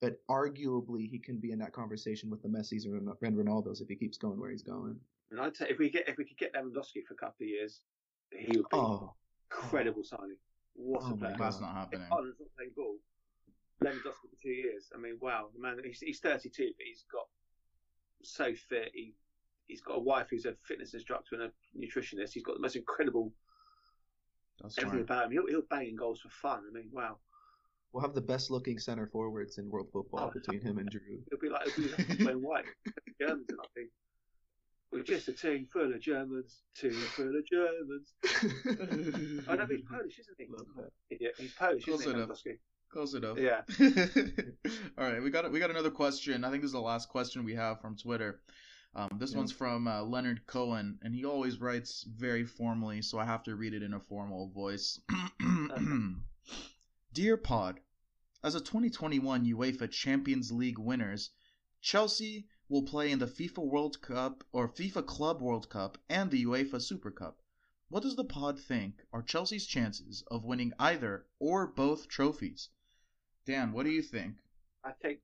But 0.01 0.19
arguably, 0.29 1.09
he 1.09 1.19
can 1.19 1.37
be 1.37 1.51
in 1.51 1.59
that 1.59 1.73
conversation 1.73 2.29
with 2.29 2.41
the 2.41 2.47
Messi's 2.47 2.85
and 2.85 3.37
Ronaldo's 3.37 3.81
if 3.81 3.89
he 3.89 3.95
keeps 3.95 4.17
going 4.17 4.39
where 4.39 4.49
he's 4.49 4.63
going. 4.63 4.95
And 5.31 5.39
I'd 5.39 5.55
say 5.55 5.67
if 5.69 5.77
we 5.77 5.89
get 5.89 6.07
if 6.07 6.17
we 6.17 6.25
could 6.25 6.37
get 6.37 6.53
Lewandowski 6.53 7.03
for 7.07 7.13
a 7.13 7.17
couple 7.17 7.43
of 7.43 7.49
years, 7.49 7.81
he 8.31 8.57
would 8.57 8.69
be 8.69 8.77
oh. 8.77 9.13
incredible 9.51 10.03
signing. 10.03 10.37
What 10.75 11.03
oh 11.03 11.13
a 11.13 11.17
player! 11.17 11.35
That's 11.37 11.59
not 11.59 11.73
happening. 11.73 12.05
If 12.07 12.13
Ireland's 12.13 12.39
not 12.39 12.49
playing 12.55 12.71
ball. 12.75 12.95
Lewandowski 13.83 14.29
for 14.29 14.41
two 14.41 14.49
years. 14.49 14.89
I 14.93 14.99
mean, 14.99 15.17
wow, 15.21 15.49
the 15.53 15.61
man. 15.61 15.77
He's, 15.83 15.99
he's 15.99 16.19
32, 16.19 16.49
but 16.49 16.85
he's 16.85 17.05
got 17.11 17.27
so 18.23 18.53
fit. 18.69 18.91
He 18.93 19.13
he's 19.67 19.81
got 19.81 19.97
a 19.97 19.99
wife 19.99 20.27
who's 20.29 20.45
a 20.45 20.53
fitness 20.67 20.93
instructor 20.93 21.35
and 21.35 21.43
a 21.43 21.51
nutritionist. 21.77 22.33
He's 22.33 22.43
got 22.43 22.55
the 22.55 22.61
most 22.61 22.75
incredible 22.75 23.31
That's 24.61 24.77
everything 24.79 25.01
about 25.01 25.25
him. 25.25 25.31
He'll, 25.31 25.47
he'll 25.47 25.61
bang 25.69 25.89
in 25.89 25.95
goals 25.95 26.21
for 26.21 26.29
fun. 26.29 26.63
I 26.67 26.73
mean, 26.73 26.89
wow. 26.91 27.17
We'll 27.91 28.03
have 28.03 28.13
the 28.13 28.21
best 28.21 28.51
looking 28.51 28.77
center 28.77 29.07
forwards 29.07 29.57
in 29.57 29.69
world 29.69 29.87
football 29.91 30.29
oh, 30.29 30.31
between 30.31 30.61
him 30.61 30.77
and 30.77 30.89
Drew. 30.91 31.23
It'll 31.27 31.41
be 31.41 31.49
like 31.49 31.67
it'll 31.67 31.83
be 31.83 31.89
like 31.89 32.19
playing 32.19 32.41
white. 32.41 32.65
Germans, 33.19 33.47
I 33.49 33.65
think. 33.75 33.89
We're 34.91 35.03
just 35.03 35.27
a 35.27 35.33
team 35.33 35.67
full 35.71 35.93
of 35.93 36.01
Germans, 36.01 36.61
team 36.75 36.91
full 36.91 37.35
of 37.37 37.45
Germans. 37.45 38.13
I 39.47 39.55
know 39.55 39.65
he's 39.67 39.81
Polish, 39.87 40.19
isn't 40.19 40.37
he? 40.37 40.47
Yeah, 41.19 41.29
he's 41.37 41.53
Polish, 41.53 41.85
Close 41.85 42.01
isn't 42.01 42.19
enough. 42.19 42.41
he? 42.43 42.53
Close 42.91 43.13
enough. 43.13 43.37
Yeah. 43.37 43.61
All 44.97 45.05
right, 45.11 45.21
we 45.21 45.29
got 45.29 45.51
we 45.51 45.59
got 45.59 45.69
another 45.69 45.91
question. 45.91 46.43
I 46.43 46.49
think 46.49 46.63
this 46.63 46.69
is 46.69 46.73
the 46.73 46.79
last 46.79 47.09
question 47.09 47.43
we 47.43 47.53
have 47.53 47.79
from 47.81 47.95
Twitter. 47.97 48.39
Um, 48.95 49.09
this 49.19 49.31
yeah. 49.31 49.37
one's 49.37 49.51
from 49.51 49.87
uh, 49.87 50.01
Leonard 50.01 50.45
Cohen, 50.47 50.97
and 51.03 51.13
he 51.13 51.23
always 51.23 51.61
writes 51.61 52.07
very 52.17 52.43
formally, 52.43 53.03
so 53.03 53.19
I 53.19 53.25
have 53.25 53.43
to 53.43 53.55
read 53.55 53.75
it 53.75 53.83
in 53.83 53.93
a 53.93 53.99
formal 53.99 54.49
voice. 54.49 54.99
Dear 57.11 57.37
Pod, 57.37 57.79
as 58.43 58.53
a 58.53 58.59
2021 58.59 59.43
UEFA 59.43 59.89
Champions 59.89 60.51
League 60.51 60.77
winners, 60.77 61.31
Chelsea 61.81 62.47
will 62.69 62.83
play 62.83 63.11
in 63.11 63.17
the 63.17 63.25
FIFA 63.25 63.65
World 63.65 63.99
Cup 63.99 64.43
or 64.51 64.69
FIFA 64.69 65.07
Club 65.07 65.41
World 65.41 65.71
Cup 65.71 65.97
and 66.07 66.29
the 66.29 66.45
UEFA 66.45 66.79
Super 66.79 67.09
Cup. 67.09 67.41
What 67.87 68.03
does 68.03 68.15
the 68.15 68.23
pod 68.23 68.59
think 68.59 69.01
are 69.11 69.23
Chelsea's 69.23 69.65
chances 69.65 70.23
of 70.29 70.45
winning 70.45 70.71
either 70.77 71.25
or 71.39 71.65
both 71.65 72.07
trophies? 72.07 72.69
Dan, 73.43 73.71
what 73.71 73.85
do 73.85 73.89
you 73.91 74.03
think? 74.03 74.37
I 74.83 74.91
think 74.91 75.21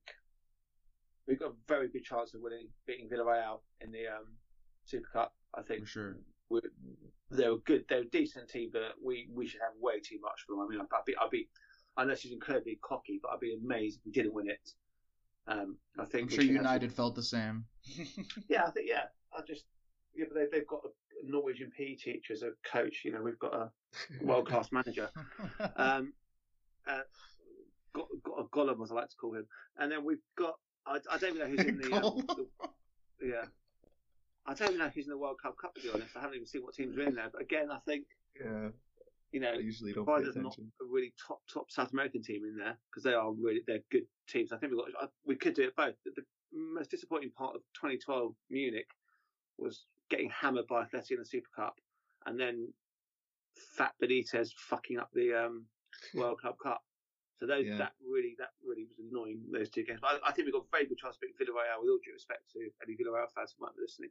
we've 1.28 1.38
got 1.38 1.52
a 1.52 1.56
very 1.68 1.86
good 1.88 2.04
chance 2.04 2.34
of 2.34 2.40
winning, 2.40 2.68
beating 2.84 3.08
Villarreal 3.08 3.60
in 3.80 3.92
the 3.92 4.08
um, 4.08 4.26
Super 4.86 5.08
Cup. 5.12 5.36
I 5.54 5.62
think 5.62 5.82
for 5.82 5.86
sure. 5.86 6.16
they're 7.30 7.52
a 7.52 7.58
good, 7.58 7.84
they're 7.88 8.00
a 8.00 8.10
decent 8.10 8.50
team, 8.50 8.70
but 8.72 8.96
we, 9.02 9.28
we 9.32 9.46
should 9.46 9.60
have 9.60 9.80
way 9.80 10.00
too 10.00 10.18
much 10.20 10.42
for 10.44 10.56
them. 10.56 10.66
I 10.66 10.68
mean, 10.68 10.80
I'd 10.80 11.04
be, 11.06 11.16
I'd 11.16 11.30
be, 11.30 11.48
I 11.96 12.04
know 12.04 12.14
she's 12.14 12.32
incredibly 12.32 12.78
cocky, 12.82 13.20
but 13.22 13.32
I'd 13.32 13.40
be 13.40 13.54
amazed 13.54 13.98
if 13.98 14.06
we 14.06 14.12
didn't 14.12 14.34
win 14.34 14.50
it. 14.50 14.70
Um, 15.48 15.76
I 15.98 16.04
think 16.04 16.30
I'm 16.30 16.36
sure 16.36 16.44
United 16.44 16.92
felt 16.92 17.14
the 17.14 17.22
same. 17.22 17.64
yeah, 18.48 18.64
I 18.66 18.70
think 18.70 18.88
yeah. 18.88 19.04
I 19.36 19.40
just 19.46 19.64
yeah, 20.14 20.26
but 20.28 20.34
they, 20.34 20.58
they've 20.58 20.66
got 20.66 20.80
a 20.84 21.30
Norwegian 21.30 21.70
PE 21.76 21.94
teacher 21.94 22.32
as 22.32 22.42
a 22.42 22.50
coach. 22.70 23.02
You 23.04 23.12
know, 23.12 23.22
we've 23.22 23.38
got 23.38 23.54
a 23.54 23.70
world 24.22 24.48
class 24.48 24.72
manager. 24.72 25.10
Um, 25.76 26.12
uh, 26.86 27.00
got, 27.92 28.06
got 28.22 28.38
a 28.38 28.44
Gollum, 28.44 28.82
as 28.82 28.92
I 28.92 28.94
like 28.94 29.08
to 29.08 29.16
call 29.16 29.34
him, 29.34 29.46
and 29.78 29.90
then 29.90 30.04
we've 30.04 30.22
got 30.36 30.54
I, 30.86 30.98
I 31.10 31.18
don't 31.18 31.36
even 31.36 31.38
know 31.38 31.56
who's 31.56 31.66
in 31.66 31.78
the, 31.78 31.92
um, 31.96 32.26
the 32.28 32.46
yeah. 33.26 33.44
I 34.46 34.54
don't 34.54 34.68
even 34.68 34.78
know 34.78 34.90
who's 34.94 35.06
in 35.06 35.10
the 35.10 35.18
World 35.18 35.36
Cup 35.42 35.56
Cup 35.60 35.74
to 35.74 35.82
be 35.82 35.90
honest. 35.92 36.16
I 36.16 36.20
haven't 36.20 36.36
even 36.36 36.46
seen 36.46 36.62
what 36.62 36.74
teams 36.74 36.96
are 36.96 37.02
in 37.02 37.14
there. 37.14 37.28
But 37.32 37.42
again, 37.42 37.70
I 37.70 37.78
think 37.86 38.04
yeah, 38.40 38.68
you 39.32 39.40
know, 39.40 39.52
I 39.52 39.58
usually 39.58 39.92
don't 39.92 40.06
pay 40.06 40.14
attention. 40.14 40.42
not 40.42 40.58
a 40.58 40.84
really 40.88 41.12
top 41.26 41.40
top 41.52 41.70
South 41.70 41.92
American 41.92 42.22
team 42.22 42.44
in 42.44 42.56
there 42.56 42.76
because 42.90 43.02
they 43.02 43.12
are 43.12 43.32
really 43.32 43.60
they're 43.66 43.80
good 43.90 44.06
teams. 44.28 44.52
I 44.52 44.58
think 44.58 44.72
we 44.72 44.78
got 44.78 45.10
we 45.24 45.36
could 45.36 45.54
do 45.54 45.64
it 45.64 45.76
both. 45.76 45.94
The, 46.04 46.12
the 46.16 46.22
most 46.52 46.90
disappointing 46.90 47.30
part 47.36 47.54
of 47.54 47.62
2012 47.74 48.34
Munich 48.50 48.88
was 49.58 49.86
getting 50.10 50.30
hammered 50.30 50.66
by 50.68 50.84
Atleti 50.84 51.12
in 51.12 51.18
the 51.18 51.24
Super 51.24 51.48
Cup, 51.54 51.80
and 52.26 52.38
then 52.38 52.72
Fat 53.76 53.92
Benitez 54.02 54.52
fucking 54.56 54.98
up 54.98 55.10
the 55.12 55.34
um, 55.34 55.66
World 56.14 56.40
Club 56.40 56.56
Cup. 56.62 56.82
So 57.38 57.46
those, 57.46 57.66
yeah. 57.66 57.76
that 57.76 57.92
really 58.00 58.34
that 58.38 58.50
really 58.64 58.84
was 58.84 58.96
annoying 58.98 59.40
those 59.52 59.68
two 59.68 59.84
games. 59.84 59.98
But 60.00 60.20
I, 60.24 60.28
I 60.28 60.32
think 60.32 60.46
we've 60.46 60.54
got 60.54 60.64
a 60.64 60.72
very 60.72 60.86
good 60.86 60.98
chance 60.98 61.16
of 61.16 61.20
beating 61.20 61.36
Villarreal 61.36 61.82
with 61.82 61.90
all 61.90 61.98
due 62.02 62.14
respect 62.14 62.50
to 62.52 62.60
any 62.82 62.96
Villarreal 62.96 63.28
fans 63.34 63.54
who 63.58 63.66
might 63.66 63.76
be 63.76 63.82
listening. 63.82 64.10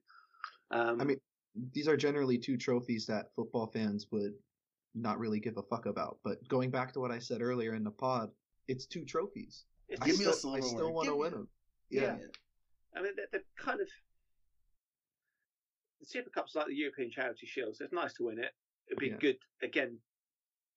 Um, 0.70 1.02
I 1.02 1.04
mean, 1.06 1.20
these 1.74 1.88
are 1.88 1.98
generally 1.98 2.38
two 2.38 2.58
trophies 2.58 3.06
that 3.08 3.34
football 3.36 3.68
fans 3.68 4.08
would 4.12 4.34
not 4.96 5.20
really 5.20 5.40
give 5.40 5.58
a 5.58 5.64
fuck 5.64 5.86
about. 5.86 6.18
But 6.24 6.46
going 6.48 6.72
back 6.72 6.94
to 6.94 7.00
what 7.00 7.12
I 7.12 7.20
said 7.20 7.42
earlier 7.42 7.76
in 7.76 7.84
the 7.84 7.92
pod, 7.92 8.32
it's 8.68 8.86
two 8.86 9.06
trophies. 9.06 9.66
It's 9.90 10.02
I, 10.02 10.10
still, 10.10 10.56
I 10.56 10.60
still 10.62 10.94
want 10.94 11.08
to 11.08 11.16
win 11.16 11.32
them. 11.32 11.48
Yeah. 11.90 12.02
yeah. 12.02 12.18
I 12.96 13.02
mean, 13.02 13.12
they're, 13.16 13.28
they're, 13.32 13.44
kind 13.60 13.82
of 13.82 13.88
the 16.00 16.06
Super 16.06 16.30
Cup's 16.30 16.56
like 16.56 16.68
the 16.68 16.76
European 16.76 17.12
Charity 17.12 17.46
Shield, 17.46 17.76
so 17.76 17.84
it's 17.84 17.94
nice 17.94 18.14
to 18.14 18.24
win 18.24 18.40
it. 18.40 18.52
It'd 18.88 19.00
be 19.00 19.08
yeah. 19.08 19.18
good 19.20 19.38
again, 19.62 19.98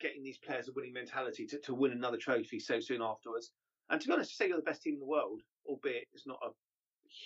getting 0.00 0.22
these 0.22 0.38
players 0.38 0.68
a 0.68 0.72
winning 0.74 0.92
mentality 0.92 1.46
to, 1.46 1.58
to 1.60 1.74
win 1.74 1.92
another 1.92 2.16
trophy 2.16 2.58
so 2.58 2.80
soon 2.80 3.02
afterwards. 3.02 3.52
And 3.90 4.00
to 4.00 4.06
be 4.06 4.12
honest, 4.12 4.30
to 4.30 4.36
say 4.36 4.48
you're 4.48 4.56
the 4.56 4.62
best 4.62 4.82
team 4.82 4.94
in 4.94 5.00
the 5.00 5.06
world, 5.06 5.40
albeit 5.66 6.08
it's 6.12 6.26
not 6.26 6.38
a 6.44 6.50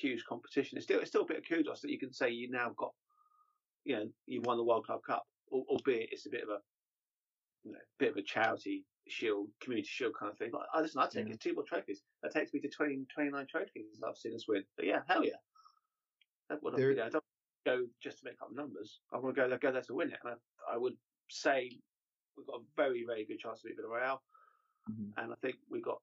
huge 0.01 0.24
competition, 0.28 0.78
it's 0.78 0.86
still 0.86 1.01
it's 1.01 1.11
still 1.11 1.22
a 1.22 1.26
bit 1.26 1.38
of 1.38 1.49
kudos 1.49 1.80
that 1.80 1.90
you 1.90 1.99
can 1.99 2.12
say 2.12 2.30
you 2.30 2.51
now 2.51 2.72
got, 2.76 2.93
you 3.84 3.97
know, 3.97 4.07
you've 4.26 4.47
won 4.47 4.59
the 4.59 4.64
World 4.64 4.86
Club 4.86 5.01
Cup, 5.05 5.24
albeit 5.51 6.11
it's 6.12 6.26
a 6.26 6.30
bit 6.30 6.43
of 6.43 6.51
a 6.51 6.59
you 7.64 7.72
know, 7.72 7.78
bit 7.98 8.10
of 8.10 8.16
a 8.16 8.22
charity 8.22 8.84
shield, 9.08 9.48
community 9.60 9.88
shield 9.90 10.12
kind 10.18 10.30
of 10.32 10.38
thing. 10.38 10.50
But 10.52 10.62
I 10.72 10.80
listen, 10.80 11.00
I 11.00 11.06
take 11.06 11.28
yeah. 11.28 11.34
two 11.40 11.54
more 11.54 11.64
trophies. 11.64 12.02
That 12.22 12.32
takes 12.32 12.52
me 12.52 12.60
to 12.60 12.68
20, 12.68 13.06
29 13.12 13.46
trophies 13.50 14.00
I've 14.06 14.16
seen 14.16 14.34
us 14.34 14.46
win. 14.48 14.64
But 14.76 14.86
yeah, 14.86 15.00
hell 15.08 15.24
yeah. 15.24 15.40
That 16.48 16.62
would, 16.62 16.78
you 16.78 16.94
know, 16.94 17.04
I 17.04 17.08
don't 17.08 17.24
go 17.64 17.86
just 18.02 18.18
to 18.18 18.24
make 18.24 18.40
up 18.42 18.50
numbers. 18.54 19.00
I 19.12 19.18
want 19.18 19.34
to 19.34 19.40
go 19.40 19.48
there, 19.48 19.58
go 19.58 19.72
there 19.72 19.82
to 19.82 19.94
win 19.94 20.10
it. 20.10 20.18
And 20.24 20.34
I, 20.34 20.74
I 20.74 20.76
would 20.76 20.94
say 21.30 21.70
we've 22.36 22.46
got 22.46 22.60
a 22.60 22.64
very, 22.76 23.04
very 23.06 23.24
good 23.24 23.38
chance 23.38 23.62
to 23.62 23.68
beat 23.68 23.78
Villarreal. 23.78 24.18
Mm-hmm. 24.90 25.22
And 25.22 25.32
I 25.32 25.36
think 25.40 25.56
we've 25.70 25.84
got, 25.84 25.98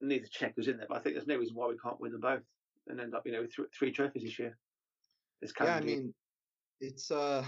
neither 0.00 0.26
check 0.30 0.52
who's 0.56 0.68
in 0.68 0.76
there, 0.76 0.86
but 0.88 0.98
I 0.98 1.00
think 1.00 1.14
there's 1.14 1.26
no 1.26 1.36
reason 1.38 1.54
why 1.54 1.68
we 1.68 1.78
can't 1.82 2.00
win 2.00 2.12
them 2.12 2.20
both 2.20 2.42
and 2.88 3.00
end 3.00 3.14
up, 3.14 3.22
you 3.24 3.32
know, 3.32 3.42
with 3.42 3.54
th- 3.54 3.68
three 3.76 3.92
trophies 3.92 4.22
this 4.22 4.38
year. 4.38 4.56
This 5.40 5.52
yeah, 5.60 5.76
I 5.76 5.80
mean, 5.80 6.12
it's 6.80 7.10
uh 7.10 7.44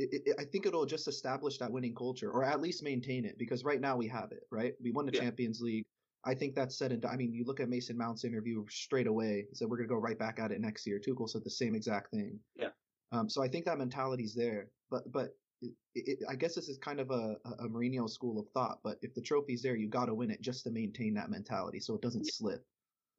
it, 0.00 0.22
it, 0.26 0.36
I 0.38 0.44
think 0.44 0.66
it'll 0.66 0.86
just 0.86 1.08
establish 1.08 1.58
that 1.58 1.70
winning 1.70 1.94
culture, 1.94 2.30
or 2.30 2.44
at 2.44 2.60
least 2.60 2.82
maintain 2.82 3.24
it, 3.24 3.38
because 3.38 3.64
right 3.64 3.80
now 3.80 3.96
we 3.96 4.08
have 4.08 4.32
it. 4.32 4.46
Right, 4.50 4.74
we 4.82 4.90
won 4.90 5.06
the 5.06 5.12
yeah. 5.12 5.20
Champions 5.20 5.60
League. 5.60 5.84
I 6.24 6.34
think 6.34 6.54
that's 6.54 6.76
said 6.76 6.92
and 6.92 7.04
I 7.06 7.16
mean, 7.16 7.32
you 7.32 7.44
look 7.44 7.60
at 7.60 7.68
Mason 7.68 7.96
Mount's 7.96 8.24
interview 8.24 8.64
straight 8.68 9.06
away. 9.06 9.46
He 9.48 9.54
said 9.54 9.68
we're 9.68 9.78
going 9.78 9.88
to 9.88 9.94
go 9.94 10.00
right 10.00 10.18
back 10.18 10.38
at 10.38 10.50
it 10.50 10.60
next 10.60 10.86
year. 10.86 11.00
Tuchel 11.00 11.28
said 11.28 11.44
the 11.44 11.50
same 11.50 11.74
exact 11.74 12.10
thing. 12.10 12.38
Yeah. 12.56 12.68
Um, 13.12 13.28
so 13.28 13.42
I 13.42 13.48
think 13.48 13.64
that 13.64 13.78
mentality's 13.78 14.34
there, 14.34 14.68
but 14.90 15.10
but 15.12 15.34
it, 15.62 15.72
it, 15.94 16.18
I 16.28 16.34
guess 16.34 16.54
this 16.54 16.68
is 16.68 16.78
kind 16.78 17.00
of 17.00 17.10
a, 17.10 17.36
a 17.58 17.68
Mourinho 17.68 18.08
school 18.08 18.38
of 18.38 18.46
thought. 18.52 18.78
But 18.84 18.98
if 19.02 19.14
the 19.14 19.22
trophy's 19.22 19.62
there, 19.62 19.76
you 19.76 19.88
got 19.88 20.06
to 20.06 20.14
win 20.14 20.30
it 20.30 20.40
just 20.40 20.64
to 20.64 20.70
maintain 20.70 21.14
that 21.14 21.30
mentality, 21.30 21.80
so 21.80 21.94
it 21.94 22.02
doesn't 22.02 22.24
yeah. 22.24 22.32
slip. 22.32 22.64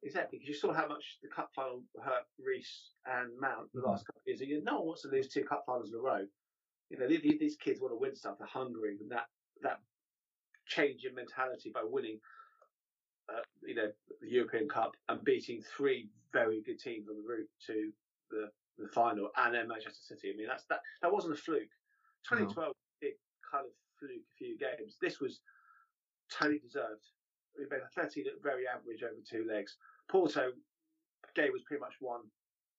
Exactly, 0.04 0.38
because 0.38 0.48
you 0.48 0.54
saw 0.54 0.72
how 0.72 0.88
much 0.88 1.18
the 1.22 1.28
cup 1.28 1.50
final 1.54 1.84
hurt 2.02 2.24
Reece 2.44 2.90
and 3.06 3.30
Mount 3.40 3.72
the 3.72 3.80
mm-hmm. 3.80 3.90
last 3.90 4.06
couple 4.06 4.20
of 4.26 4.40
years. 4.40 4.62
No 4.64 4.78
one 4.78 4.86
wants 4.86 5.02
to 5.02 5.08
lose 5.08 5.28
two 5.28 5.44
cup 5.44 5.64
finals 5.66 5.90
in 5.90 5.98
a 5.98 6.02
row 6.02 6.24
you 6.92 6.98
know, 6.98 7.08
these, 7.08 7.22
these 7.40 7.56
kids 7.56 7.80
want 7.80 7.92
to 7.92 7.98
win 7.98 8.14
stuff. 8.14 8.36
They're 8.38 8.46
hungry, 8.46 8.98
and 9.00 9.10
that 9.10 9.26
that 9.62 9.80
change 10.66 11.04
in 11.04 11.14
mentality 11.14 11.72
by 11.74 11.80
winning, 11.82 12.18
uh, 13.32 13.40
you 13.66 13.74
know, 13.74 13.90
the 14.20 14.28
European 14.28 14.68
Cup 14.68 14.92
and 15.08 15.24
beating 15.24 15.62
three 15.76 16.10
very 16.32 16.62
good 16.62 16.78
teams 16.78 17.08
on 17.08 17.16
the 17.16 17.26
route 17.26 17.48
to 17.66 17.90
the 18.30 18.50
the 18.78 18.88
final, 18.88 19.30
and 19.38 19.54
then 19.54 19.68
Manchester 19.68 20.02
City. 20.02 20.32
I 20.34 20.36
mean, 20.36 20.48
that's 20.48 20.64
that 20.68 20.80
that 21.00 21.10
wasn't 21.10 21.32
a 21.32 21.36
fluke. 21.36 21.72
2012, 22.28 22.54
no. 22.56 22.72
it 23.08 23.18
kind 23.50 23.64
of 23.64 23.72
fluke 23.98 24.12
a 24.12 24.36
few 24.36 24.58
games. 24.58 24.98
This 25.00 25.18
was 25.18 25.40
totally 26.30 26.58
deserved. 26.58 27.08
We 27.58 27.64
made 27.70 27.80
13 27.96 28.24
at 28.26 28.42
very 28.42 28.64
average 28.68 29.02
over 29.02 29.20
two 29.28 29.46
legs. 29.48 29.76
Porto 30.08 30.52
game 31.34 31.52
was 31.52 31.62
pretty 31.62 31.80
much 31.80 31.94
won 32.00 32.20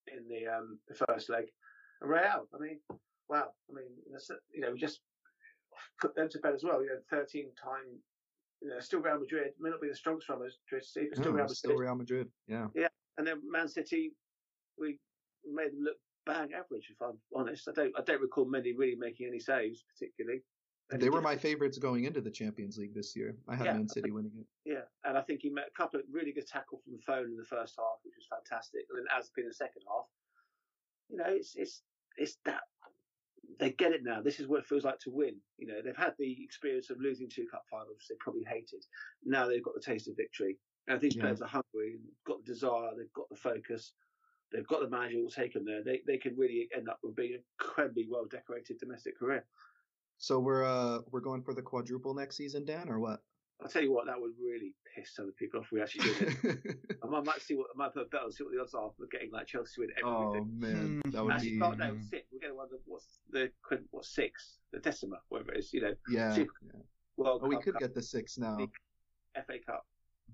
in 0.07 0.27
the 0.29 0.47
um, 0.47 0.77
the 0.87 0.95
first 1.07 1.29
leg. 1.29 1.45
And 2.01 2.11
Real, 2.11 2.47
I 2.53 2.59
mean, 2.59 2.79
wow, 3.33 3.49
I 3.69 3.73
mean, 3.73 3.85
you 4.53 4.61
know, 4.61 4.71
we 4.71 4.79
just 4.79 4.99
put 5.99 6.15
them 6.15 6.29
to 6.29 6.39
bed 6.39 6.53
as 6.53 6.63
well. 6.63 6.81
You 6.81 6.89
know, 6.89 6.99
13 7.09 7.47
time, 7.61 7.99
you 8.61 8.69
know, 8.69 8.79
still 8.79 9.01
Real 9.01 9.19
Madrid 9.19 9.53
may 9.59 9.69
not 9.69 9.81
be 9.81 9.89
the 9.89 9.95
strongest 9.95 10.29
Real 10.29 10.39
Madrid, 10.39 10.85
Steve, 10.85 11.09
but 11.09 11.17
still 11.17 11.31
no, 11.31 11.37
Real 11.37 11.43
Madrid. 11.45 11.57
Still 11.57 11.75
Real 11.75 11.95
Madrid, 11.95 12.27
yeah. 12.47 12.67
Yeah, 12.75 12.87
and 13.17 13.25
then 13.25 13.41
Man 13.49 13.67
City, 13.67 14.13
we 14.79 14.99
made 15.51 15.71
them 15.71 15.81
look 15.83 15.97
bang 16.25 16.53
average. 16.53 16.89
If 16.91 17.01
I'm 17.01 17.17
honest, 17.35 17.67
I 17.67 17.71
don't, 17.73 17.93
I 17.97 18.03
don't 18.03 18.21
recall 18.21 18.45
many 18.45 18.73
really 18.73 18.95
making 18.95 19.27
any 19.27 19.39
saves 19.39 19.83
particularly. 19.97 20.43
they 20.91 21.09
were 21.09 21.21
my 21.21 21.35
favourites 21.35 21.79
going 21.79 22.03
into 22.03 22.21
the 22.21 22.31
Champions 22.31 22.77
League 22.77 22.93
this 22.93 23.15
year. 23.15 23.35
I 23.49 23.55
had 23.55 23.65
yeah, 23.65 23.73
Man 23.73 23.89
City 23.89 24.11
winning 24.11 24.33
it. 24.37 24.45
Yeah, 24.63 24.85
and 25.05 25.17
I 25.17 25.21
think 25.21 25.41
he 25.41 25.49
met 25.49 25.65
a 25.67 25.81
couple 25.81 25.99
of 25.99 26.05
really 26.11 26.31
good 26.31 26.47
tackle 26.47 26.79
from 26.83 26.93
the 26.93 27.01
phone 27.01 27.25
in 27.25 27.35
the 27.35 27.49
first 27.49 27.73
half, 27.79 27.97
which 28.03 28.13
was 28.15 28.27
fantastic. 28.29 28.81
And 28.91 28.99
then 28.99 29.07
as 29.17 29.31
in 29.37 29.47
the 29.47 29.53
second 29.53 29.81
half, 29.89 30.05
you 31.09 31.17
know, 31.17 31.25
it's 31.27 31.55
it's 31.55 31.81
it's 32.15 32.37
that 32.45 32.61
they 33.59 33.71
get 33.71 33.91
it 33.91 34.03
now. 34.03 34.21
This 34.21 34.39
is 34.39 34.47
what 34.47 34.59
it 34.59 34.65
feels 34.65 34.83
like 34.83 34.99
to 34.99 35.11
win. 35.11 35.35
You 35.57 35.67
know, 35.67 35.81
they've 35.83 35.95
had 35.95 36.13
the 36.17 36.37
experience 36.43 36.89
of 36.89 36.99
losing 36.99 37.29
two 37.29 37.45
cup 37.47 37.63
finals, 37.69 38.05
they 38.09 38.15
probably 38.19 38.43
hated. 38.43 38.85
Now 39.23 39.47
they've 39.47 39.63
got 39.63 39.75
the 39.75 39.81
taste 39.81 40.07
of 40.07 40.17
victory. 40.17 40.57
And 40.87 40.99
these 40.99 41.15
yeah. 41.15 41.23
players 41.23 41.41
are 41.41 41.47
hungry 41.47 41.99
got 42.25 42.43
the 42.45 42.51
desire, 42.51 42.89
they've 42.97 43.13
got 43.13 43.29
the 43.29 43.37
focus, 43.37 43.93
they've 44.51 44.67
got 44.67 44.81
the 44.81 44.89
manager 44.89 45.17
who 45.17 45.23
will 45.23 45.29
take 45.29 45.53
them 45.53 45.65
there. 45.65 45.83
They 45.83 46.01
they 46.05 46.17
can 46.17 46.35
really 46.35 46.67
end 46.75 46.89
up 46.89 46.99
with 47.03 47.15
being 47.15 47.35
an 47.35 47.43
incredibly 47.59 48.07
well 48.09 48.25
decorated 48.29 48.79
domestic 48.79 49.17
career. 49.17 49.45
So 50.17 50.39
we're 50.39 50.65
uh 50.65 50.99
we're 51.11 51.21
going 51.21 51.41
for 51.41 51.53
the 51.53 51.61
quadruple 51.61 52.13
next 52.13 52.37
season, 52.37 52.65
Dan, 52.65 52.89
or 52.89 52.99
what? 52.99 53.21
I'll 53.63 53.69
tell 53.69 53.81
you 53.81 53.93
what, 53.93 54.05
that 54.07 54.19
would 54.19 54.33
really 54.41 54.73
piss 54.93 55.15
some 55.15 55.25
of 55.25 55.31
the 55.31 55.35
people 55.35 55.59
off 55.59 55.67
if 55.67 55.71
we 55.71 55.81
actually 55.81 56.13
did 56.13 56.37
it. 56.43 56.77
I 57.03 57.07
might, 57.07 57.25
might 57.25 57.41
see 57.41 57.55
what 57.55 57.67
I 57.73 57.77
might 57.77 57.93
put 57.93 58.03
a 58.03 58.09
bet 58.09 58.21
on 58.23 58.31
see 58.31 58.43
what 58.43 58.53
the 58.53 58.61
odds 58.61 58.73
are 58.73 58.91
for 58.97 59.07
getting 59.11 59.31
like 59.31 59.47
Chelsea 59.47 59.81
win 59.81 59.89
everything. 59.91 60.05
Oh 60.05 60.45
man, 60.59 61.01
hmm. 61.03 61.11
that 61.11 61.23
would 61.23 61.33
actually, 61.33 61.51
be. 61.51 61.57
No, 61.57 61.71
no, 61.71 61.97
six. 62.09 62.27
We're 62.31 62.39
getting 62.39 62.57
one 62.57 62.65
of 62.65 62.79
what's 62.85 63.19
the 63.31 63.51
what 63.91 64.05
six, 64.05 64.57
the 64.73 64.79
decima, 64.79 65.17
whatever 65.29 65.53
it 65.53 65.59
is. 65.59 65.73
You 65.73 65.81
know, 65.81 65.93
yeah. 66.09 66.33
Super, 66.33 66.51
yeah. 66.65 66.81
World 67.15 67.41
oh, 67.43 67.47
we 67.47 67.57
could 67.57 67.73
Cup, 67.73 67.81
get 67.81 67.95
the 67.95 68.01
six 68.01 68.37
now. 68.37 68.57
FA 69.35 69.53
Cup, 69.65 69.85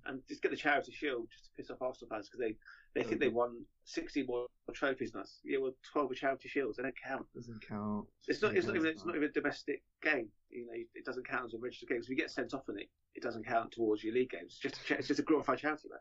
and 0.07 0.21
just 0.27 0.41
get 0.41 0.49
the 0.51 0.57
Charity 0.57 0.91
Shield 0.91 1.27
just 1.31 1.45
to 1.45 1.51
piss 1.55 1.69
off 1.69 1.81
Arsenal 1.81 2.09
fans 2.09 2.29
because 2.29 2.39
they 2.39 2.55
they 2.95 3.03
think 3.03 3.19
they 3.19 3.27
won 3.27 3.63
60 3.85 4.23
more 4.23 4.47
trophies 4.73 5.11
than 5.11 5.21
us. 5.21 5.39
Yeah, 5.43 5.59
well, 5.59 5.71
12 5.91 6.15
charity 6.15 6.49
shields. 6.49 6.77
They 6.77 6.83
don't 6.83 6.95
count. 7.05 7.25
Doesn't 7.35 7.61
count. 7.67 8.07
It's 8.27 8.41
not. 8.41 8.55
It's 8.55 8.67
not 8.67 8.75
even. 8.75 8.87
It's 8.87 9.05
not 9.05 9.15
even 9.15 9.29
a 9.29 9.31
domestic 9.31 9.83
game. 10.01 10.29
You 10.49 10.65
know, 10.65 10.73
it 10.73 11.05
doesn't 11.05 11.27
count 11.27 11.45
as 11.45 11.53
a 11.53 11.57
registered 11.59 11.89
game. 11.89 12.01
So 12.01 12.07
if 12.07 12.09
you 12.09 12.15
get 12.15 12.31
sent 12.31 12.53
off 12.53 12.67
in 12.69 12.79
it, 12.79 12.89
it 13.19 13.23
doesn't 13.23 13.45
count 13.45 13.71
towards 13.71 14.03
your 14.03 14.13
league 14.13 14.31
games. 14.31 14.53
It's 14.53 14.59
just 14.59 14.75
a, 14.89 14.97
it's 14.97 15.07
just 15.07 15.19
a 15.19 15.23
glorified 15.23 15.59
charity, 15.59 15.89
man. 15.89 15.99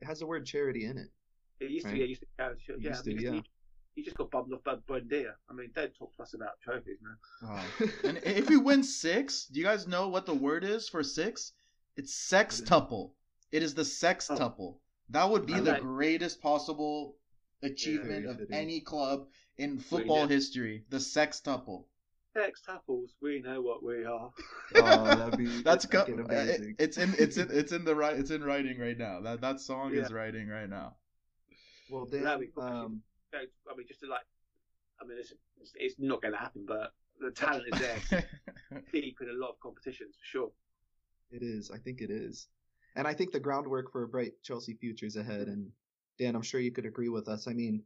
It 0.00 0.06
has 0.06 0.20
the 0.20 0.26
word 0.26 0.46
charity 0.46 0.86
in 0.86 0.96
it. 0.96 1.08
It 1.60 1.70
used 1.70 1.86
right? 1.86 1.92
to. 1.92 1.98
Yeah, 1.98 2.06
used 2.06 2.22
to 2.22 2.26
charity. 2.38 2.62
Yeah, 2.80 2.92
to, 2.92 3.22
yeah. 3.22 3.40
You, 3.94 4.02
just 4.02 4.16
got 4.16 4.30
bummed 4.30 4.52
off 4.52 4.64
by 4.64 4.76
Buendia. 4.88 5.34
I 5.48 5.52
mean, 5.52 5.70
don't 5.74 5.94
talk 5.94 6.16
to 6.16 6.22
us 6.22 6.34
about 6.34 6.60
trophies, 6.62 6.98
man. 7.02 7.16
Oh. 7.44 7.88
and 8.08 8.18
if 8.24 8.48
we 8.48 8.56
win 8.56 8.82
six, 8.82 9.46
do 9.46 9.60
you 9.60 9.66
guys 9.66 9.86
know 9.86 10.08
what 10.08 10.26
the 10.26 10.34
word 10.34 10.64
is 10.64 10.88
for 10.88 11.02
six? 11.02 11.52
It's 11.96 12.12
sextuple. 12.12 13.10
It 13.52 13.62
is 13.62 13.74
the 13.74 13.82
sextuple. 13.82 14.58
Oh. 14.58 14.80
That 15.10 15.30
would 15.30 15.46
be 15.46 15.60
the 15.60 15.78
greatest 15.80 16.40
possible 16.40 17.16
achievement 17.62 18.24
yeah, 18.24 18.30
of 18.32 18.40
any 18.50 18.80
club 18.80 19.26
in 19.58 19.78
football 19.78 20.26
history. 20.26 20.84
The 20.88 20.96
sextuple. 20.96 21.84
Sextuples, 22.36 23.10
we 23.22 23.40
know 23.40 23.62
what 23.62 23.82
we 23.82 24.04
are. 24.04 24.30
oh, 24.76 25.04
that'd 25.04 25.38
be 25.38 25.46
that's 25.62 25.86
co- 25.86 26.04
it, 26.08 26.74
it's 26.78 26.96
in 26.96 27.14
it's 27.18 27.36
in 27.36 27.48
it's 27.50 27.72
in 27.72 27.84
the 27.84 27.94
right 27.94 28.18
it's 28.18 28.30
in 28.30 28.42
writing 28.42 28.78
right 28.78 28.98
now. 28.98 29.20
That 29.20 29.40
that 29.40 29.60
song 29.60 29.94
yeah. 29.94 30.02
is 30.02 30.12
writing 30.12 30.48
right 30.48 30.68
now. 30.68 30.96
Well, 31.90 32.06
then, 32.10 32.26
um, 32.26 33.02
I 33.34 33.76
mean, 33.76 33.86
just 33.86 34.00
to 34.00 34.06
like, 34.08 34.26
I 35.00 35.06
mean, 35.06 35.18
it's 35.18 35.32
it's 35.74 35.94
not 35.98 36.22
going 36.22 36.32
to 36.32 36.38
happen, 36.38 36.64
but 36.66 36.92
the 37.20 37.30
talent 37.30 37.64
is 37.72 37.80
there, 37.80 38.24
deep 38.92 39.18
in 39.20 39.28
a 39.28 39.32
lot 39.32 39.50
of 39.50 39.60
competitions 39.60 40.16
for 40.16 40.24
sure. 40.24 40.50
It 41.30 41.42
is. 41.42 41.70
I 41.70 41.78
think 41.78 42.00
it 42.00 42.10
is, 42.10 42.48
and 42.96 43.06
I 43.06 43.14
think 43.14 43.32
the 43.32 43.40
groundwork 43.40 43.92
for 43.92 44.02
a 44.02 44.08
bright 44.08 44.32
Chelsea 44.42 44.74
future 44.74 45.06
is 45.06 45.16
ahead. 45.16 45.46
And 45.48 45.70
Dan, 46.18 46.34
I'm 46.34 46.42
sure 46.42 46.60
you 46.60 46.72
could 46.72 46.86
agree 46.86 47.08
with 47.08 47.28
us. 47.28 47.46
I 47.46 47.52
mean, 47.52 47.82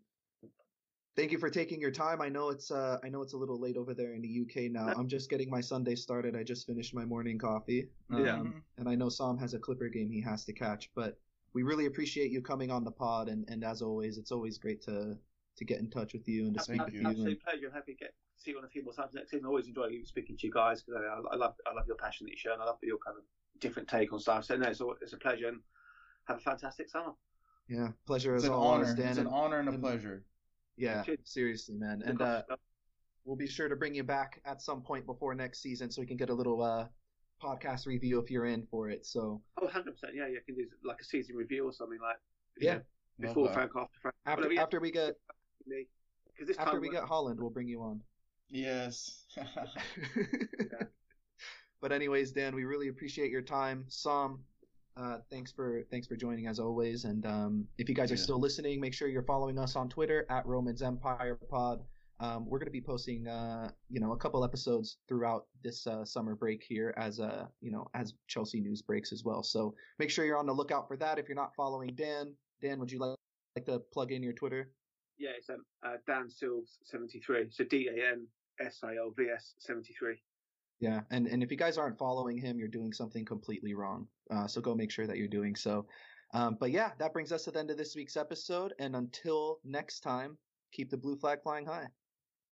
thank 1.19 1.33
you 1.33 1.39
for 1.39 1.51
taking 1.51 1.81
your 1.81 1.91
time. 1.91 2.23
I 2.23 2.29
know 2.29 2.49
it's 2.49 2.71
uh, 2.71 2.99
I 3.03 3.09
know 3.09 3.23
it's 3.23 3.33
a 3.33 3.37
little 3.37 3.61
late 3.61 3.77
over 3.77 3.93
there 3.93 4.15
in 4.15 4.23
the 4.23 4.43
UK 4.43 4.71
now. 4.71 4.93
I'm 4.97 5.09
just 5.09 5.29
getting 5.29 5.51
my 5.51 5.61
Sunday 5.61 5.97
started. 5.97 6.37
I 6.37 6.45
just 6.45 6.67
finished 6.67 6.95
my 6.95 7.05
morning 7.05 7.39
coffee. 7.39 7.89
Um, 8.13 8.25
yeah. 8.25 8.43
And 8.79 8.89
I 8.89 8.95
know 8.95 9.09
Sam 9.09 9.37
has 9.39 9.53
a 9.55 9.59
Clipper 9.59 9.89
game 9.89 10.11
he 10.11 10.21
has 10.23 10.45
to 10.45 10.53
catch, 10.53 10.91
but 10.95 11.19
we 11.55 11.65
really 11.65 11.87
appreciate 11.87 12.31
you 12.31 12.41
coming 12.41 12.71
on 12.71 12.85
the 12.85 12.93
pod. 12.93 13.29
And, 13.29 13.45
and 13.49 13.65
as 13.65 13.83
always, 13.83 14.17
it's 14.17 14.31
always 14.31 14.59
great 14.59 14.81
to 14.83 15.19
to 15.57 15.65
get 15.65 15.81
in 15.81 15.91
touch 15.91 16.13
with 16.13 16.29
you 16.29 16.47
and 16.47 16.57
to 16.57 16.63
speak 16.63 16.85
with 16.85 16.95
you. 16.95 17.03
Absolute 17.05 17.29
and... 17.29 17.41
pleasure. 17.41 17.71
Happy 17.75 17.95
to 17.95 17.99
get 17.99 18.15
see 18.37 18.53
you 18.53 18.59
on 18.59 18.65
a 18.65 18.69
few 18.69 18.85
more 18.85 18.95
times 18.95 19.13
next 19.13 19.33
season. 19.33 19.47
I 19.47 19.49
always 19.49 19.67
enjoy 19.67 19.91
speaking 20.05 20.37
to 20.37 20.47
you 20.47 20.53
guys 20.53 20.83
because 20.83 21.03
I, 21.03 21.35
I, 21.35 21.37
love 21.37 21.55
I 21.67 21.75
love 21.75 21.89
your 21.89 21.97
passion 21.97 22.27
that 22.27 22.31
you 22.31 22.39
show 22.39 22.53
and 22.53 22.63
I 22.63 22.67
love 22.67 22.79
your 22.83 22.99
kind 23.05 23.17
of 23.19 23.25
different 23.61 23.89
take 23.89 24.13
on 24.13 24.21
stuff. 24.21 24.45
So 24.45 24.57
no, 24.57 24.69
it's, 24.69 24.81
it's 25.03 25.13
a 25.13 25.17
pleasure 25.17 25.49
and 25.49 25.59
have 26.29 26.37
a 26.37 26.41
fantastic 26.41 26.89
summer. 26.89 27.13
Yeah, 27.69 27.89
pleasure 28.07 28.37
it's 28.37 28.45
as 28.45 28.51
always, 28.51 28.95
Dan. 28.95 29.09
It's 29.09 29.19
an 29.19 29.27
honor 29.27 29.59
and 29.59 29.69
a 29.69 29.73
and, 29.73 29.83
pleasure. 29.83 30.23
Yeah, 30.79 31.05
seriously, 31.25 31.75
man. 31.75 32.03
and 32.05 32.23
uh, 32.23 32.43
we'll 33.25 33.37
be 33.37 33.47
sure 33.47 33.69
to 33.69 33.77
bring 33.77 33.95
you 33.95 34.05
back 34.05 34.41
at 34.45 34.63
some 34.63 34.81
point 34.81 35.07
before 35.07 35.35
next 35.35 35.61
season 35.61 35.91
so 35.91 36.01
we 36.01 36.07
can 36.07 36.17
get 36.17 36.31
a 36.31 36.35
little 36.35 36.63
uh, 36.63 36.87
podcast 37.43 37.87
review 37.87 38.19
if 38.21 38.31
you're 38.31 38.47
in 38.47 38.67
for 38.71 38.89
it. 38.89 39.05
So. 39.05 39.43
Oh, 39.61 39.65
100 39.65 39.93
percent. 39.93 40.13
Yeah, 40.15 40.29
you 40.29 40.41
can 40.47 40.55
do 40.55 40.67
like 40.85 41.01
a 41.01 41.05
season 41.05 41.37
review 41.37 41.67
or 41.67 41.73
something 41.73 41.99
like. 42.01 42.17
Yeah. 42.59 42.75
Know, 42.75 43.29
before 43.29 43.53
Frank, 43.53 43.73
after 43.77 44.01
Frank. 44.01 44.15
After, 44.27 44.61
after 44.61 44.81
we 44.81 44.93
get 44.93 45.17
because 45.67 46.47
this 46.47 46.57
after 46.59 46.81
we 46.81 46.89
get 46.89 47.03
Haaland, 47.03 47.39
we'll 47.39 47.51
bring 47.51 47.69
you 47.69 47.83
on. 47.83 48.01
Yes. 48.49 49.25
yeah. 49.37 50.87
But 51.81 51.93
anyways, 51.93 52.33
Dan, 52.33 52.55
we 52.55 52.65
really 52.65 52.89
appreciate 52.89 53.31
your 53.31 53.43
time. 53.43 53.85
Sam, 53.89 54.41
uh, 55.01 55.19
thanks 55.31 55.53
for 55.53 55.83
thanks 55.91 56.07
for 56.07 56.17
joining 56.17 56.47
as 56.47 56.59
always. 56.59 57.05
And 57.05 57.25
um, 57.27 57.65
if 57.79 57.89
you 57.89 57.95
guys 57.95 58.11
are 58.11 58.17
yeah. 58.17 58.23
still 58.23 58.41
listening, 58.41 58.81
make 58.81 58.95
sure 58.95 59.09
you're 59.09 59.23
following 59.23 59.59
us 59.59 59.77
on 59.77 59.89
Twitter 59.89 60.27
at 60.31 60.45
Romans 60.47 60.83
Empire 60.83 61.39
Pod. 61.49 61.81
Um, 62.21 62.47
we're 62.49 62.59
going 62.59 62.67
to 62.67 62.73
be 62.73 62.81
posting, 62.81 63.29
uh, 63.29 63.71
you 63.89 64.01
know, 64.01 64.13
a 64.13 64.17
couple 64.17 64.43
episodes 64.43 64.97
throughout 65.09 65.47
this 65.63 65.87
uh, 65.87 66.05
summer 66.05 66.35
break 66.35 66.65
here 66.69 66.93
as 66.97 67.21
uh, 67.21 67.47
you 67.61 67.71
know, 67.71 67.87
as 67.95 68.15
Chelsea 68.27 68.61
news 68.61 68.83
breaks 68.83 69.13
as 69.13 69.23
well. 69.25 69.43
So 69.43 69.75
make 70.01 70.11
sure 70.11 70.25
you're 70.25 70.39
on 70.39 70.47
the 70.47 70.53
lookout 70.53 70.89
for 70.89 70.97
that. 70.97 71.19
If 71.19 71.29
you're 71.29 71.37
not 71.37 71.55
following 71.57 71.95
Dan, 71.95 72.35
Dan, 72.61 72.81
would 72.81 72.91
you 72.91 72.99
like, 72.99 73.17
like 73.55 73.67
to 73.67 73.79
plug 73.93 74.11
in 74.11 74.23
your 74.23 74.33
Twitter? 74.33 74.73
Yeah, 75.17 75.31
it's 75.39 75.49
um, 75.49 75.65
uh, 75.87 75.97
Dan 76.07 76.29
Silves 76.29 76.79
seventy 76.83 77.21
three. 77.21 77.47
So 77.51 77.63
D 77.65 77.89
A 77.89 78.13
N 78.13 78.27
S 78.61 78.81
I 78.83 78.97
L 78.97 79.13
V 79.17 79.29
S 79.33 79.55
seventy 79.59 79.95
three. 79.97 80.21
Yeah, 80.81 81.01
and 81.11 81.27
and 81.27 81.43
if 81.43 81.51
you 81.51 81.57
guys 81.57 81.77
aren't 81.77 81.99
following 81.99 82.39
him, 82.39 82.59
you're 82.59 82.69
doing 82.69 82.93
something 82.93 83.25
completely 83.25 83.75
wrong. 83.75 84.07
Uh, 84.31 84.47
so 84.47 84.61
go 84.61 84.75
make 84.75 84.91
sure 84.91 85.07
that 85.07 85.17
you're 85.17 85.29
doing 85.29 85.57
so. 85.57 85.87
Um, 86.35 86.57
but 86.61 86.71
yeah, 86.71 86.93
that 86.99 87.13
brings 87.13 87.33
us 87.33 87.45
to 87.45 87.51
the 87.51 87.59
end 87.59 87.71
of 87.71 87.79
this 87.79 87.97
week's 87.97 88.17
episode. 88.17 88.75
And 88.79 88.95
until 88.95 89.59
next 89.65 90.01
time, 90.01 90.39
keep 90.73 90.91
the 90.91 90.97
blue 90.97 91.17
flag 91.17 91.43
flying 91.43 91.67
high. 91.67 91.89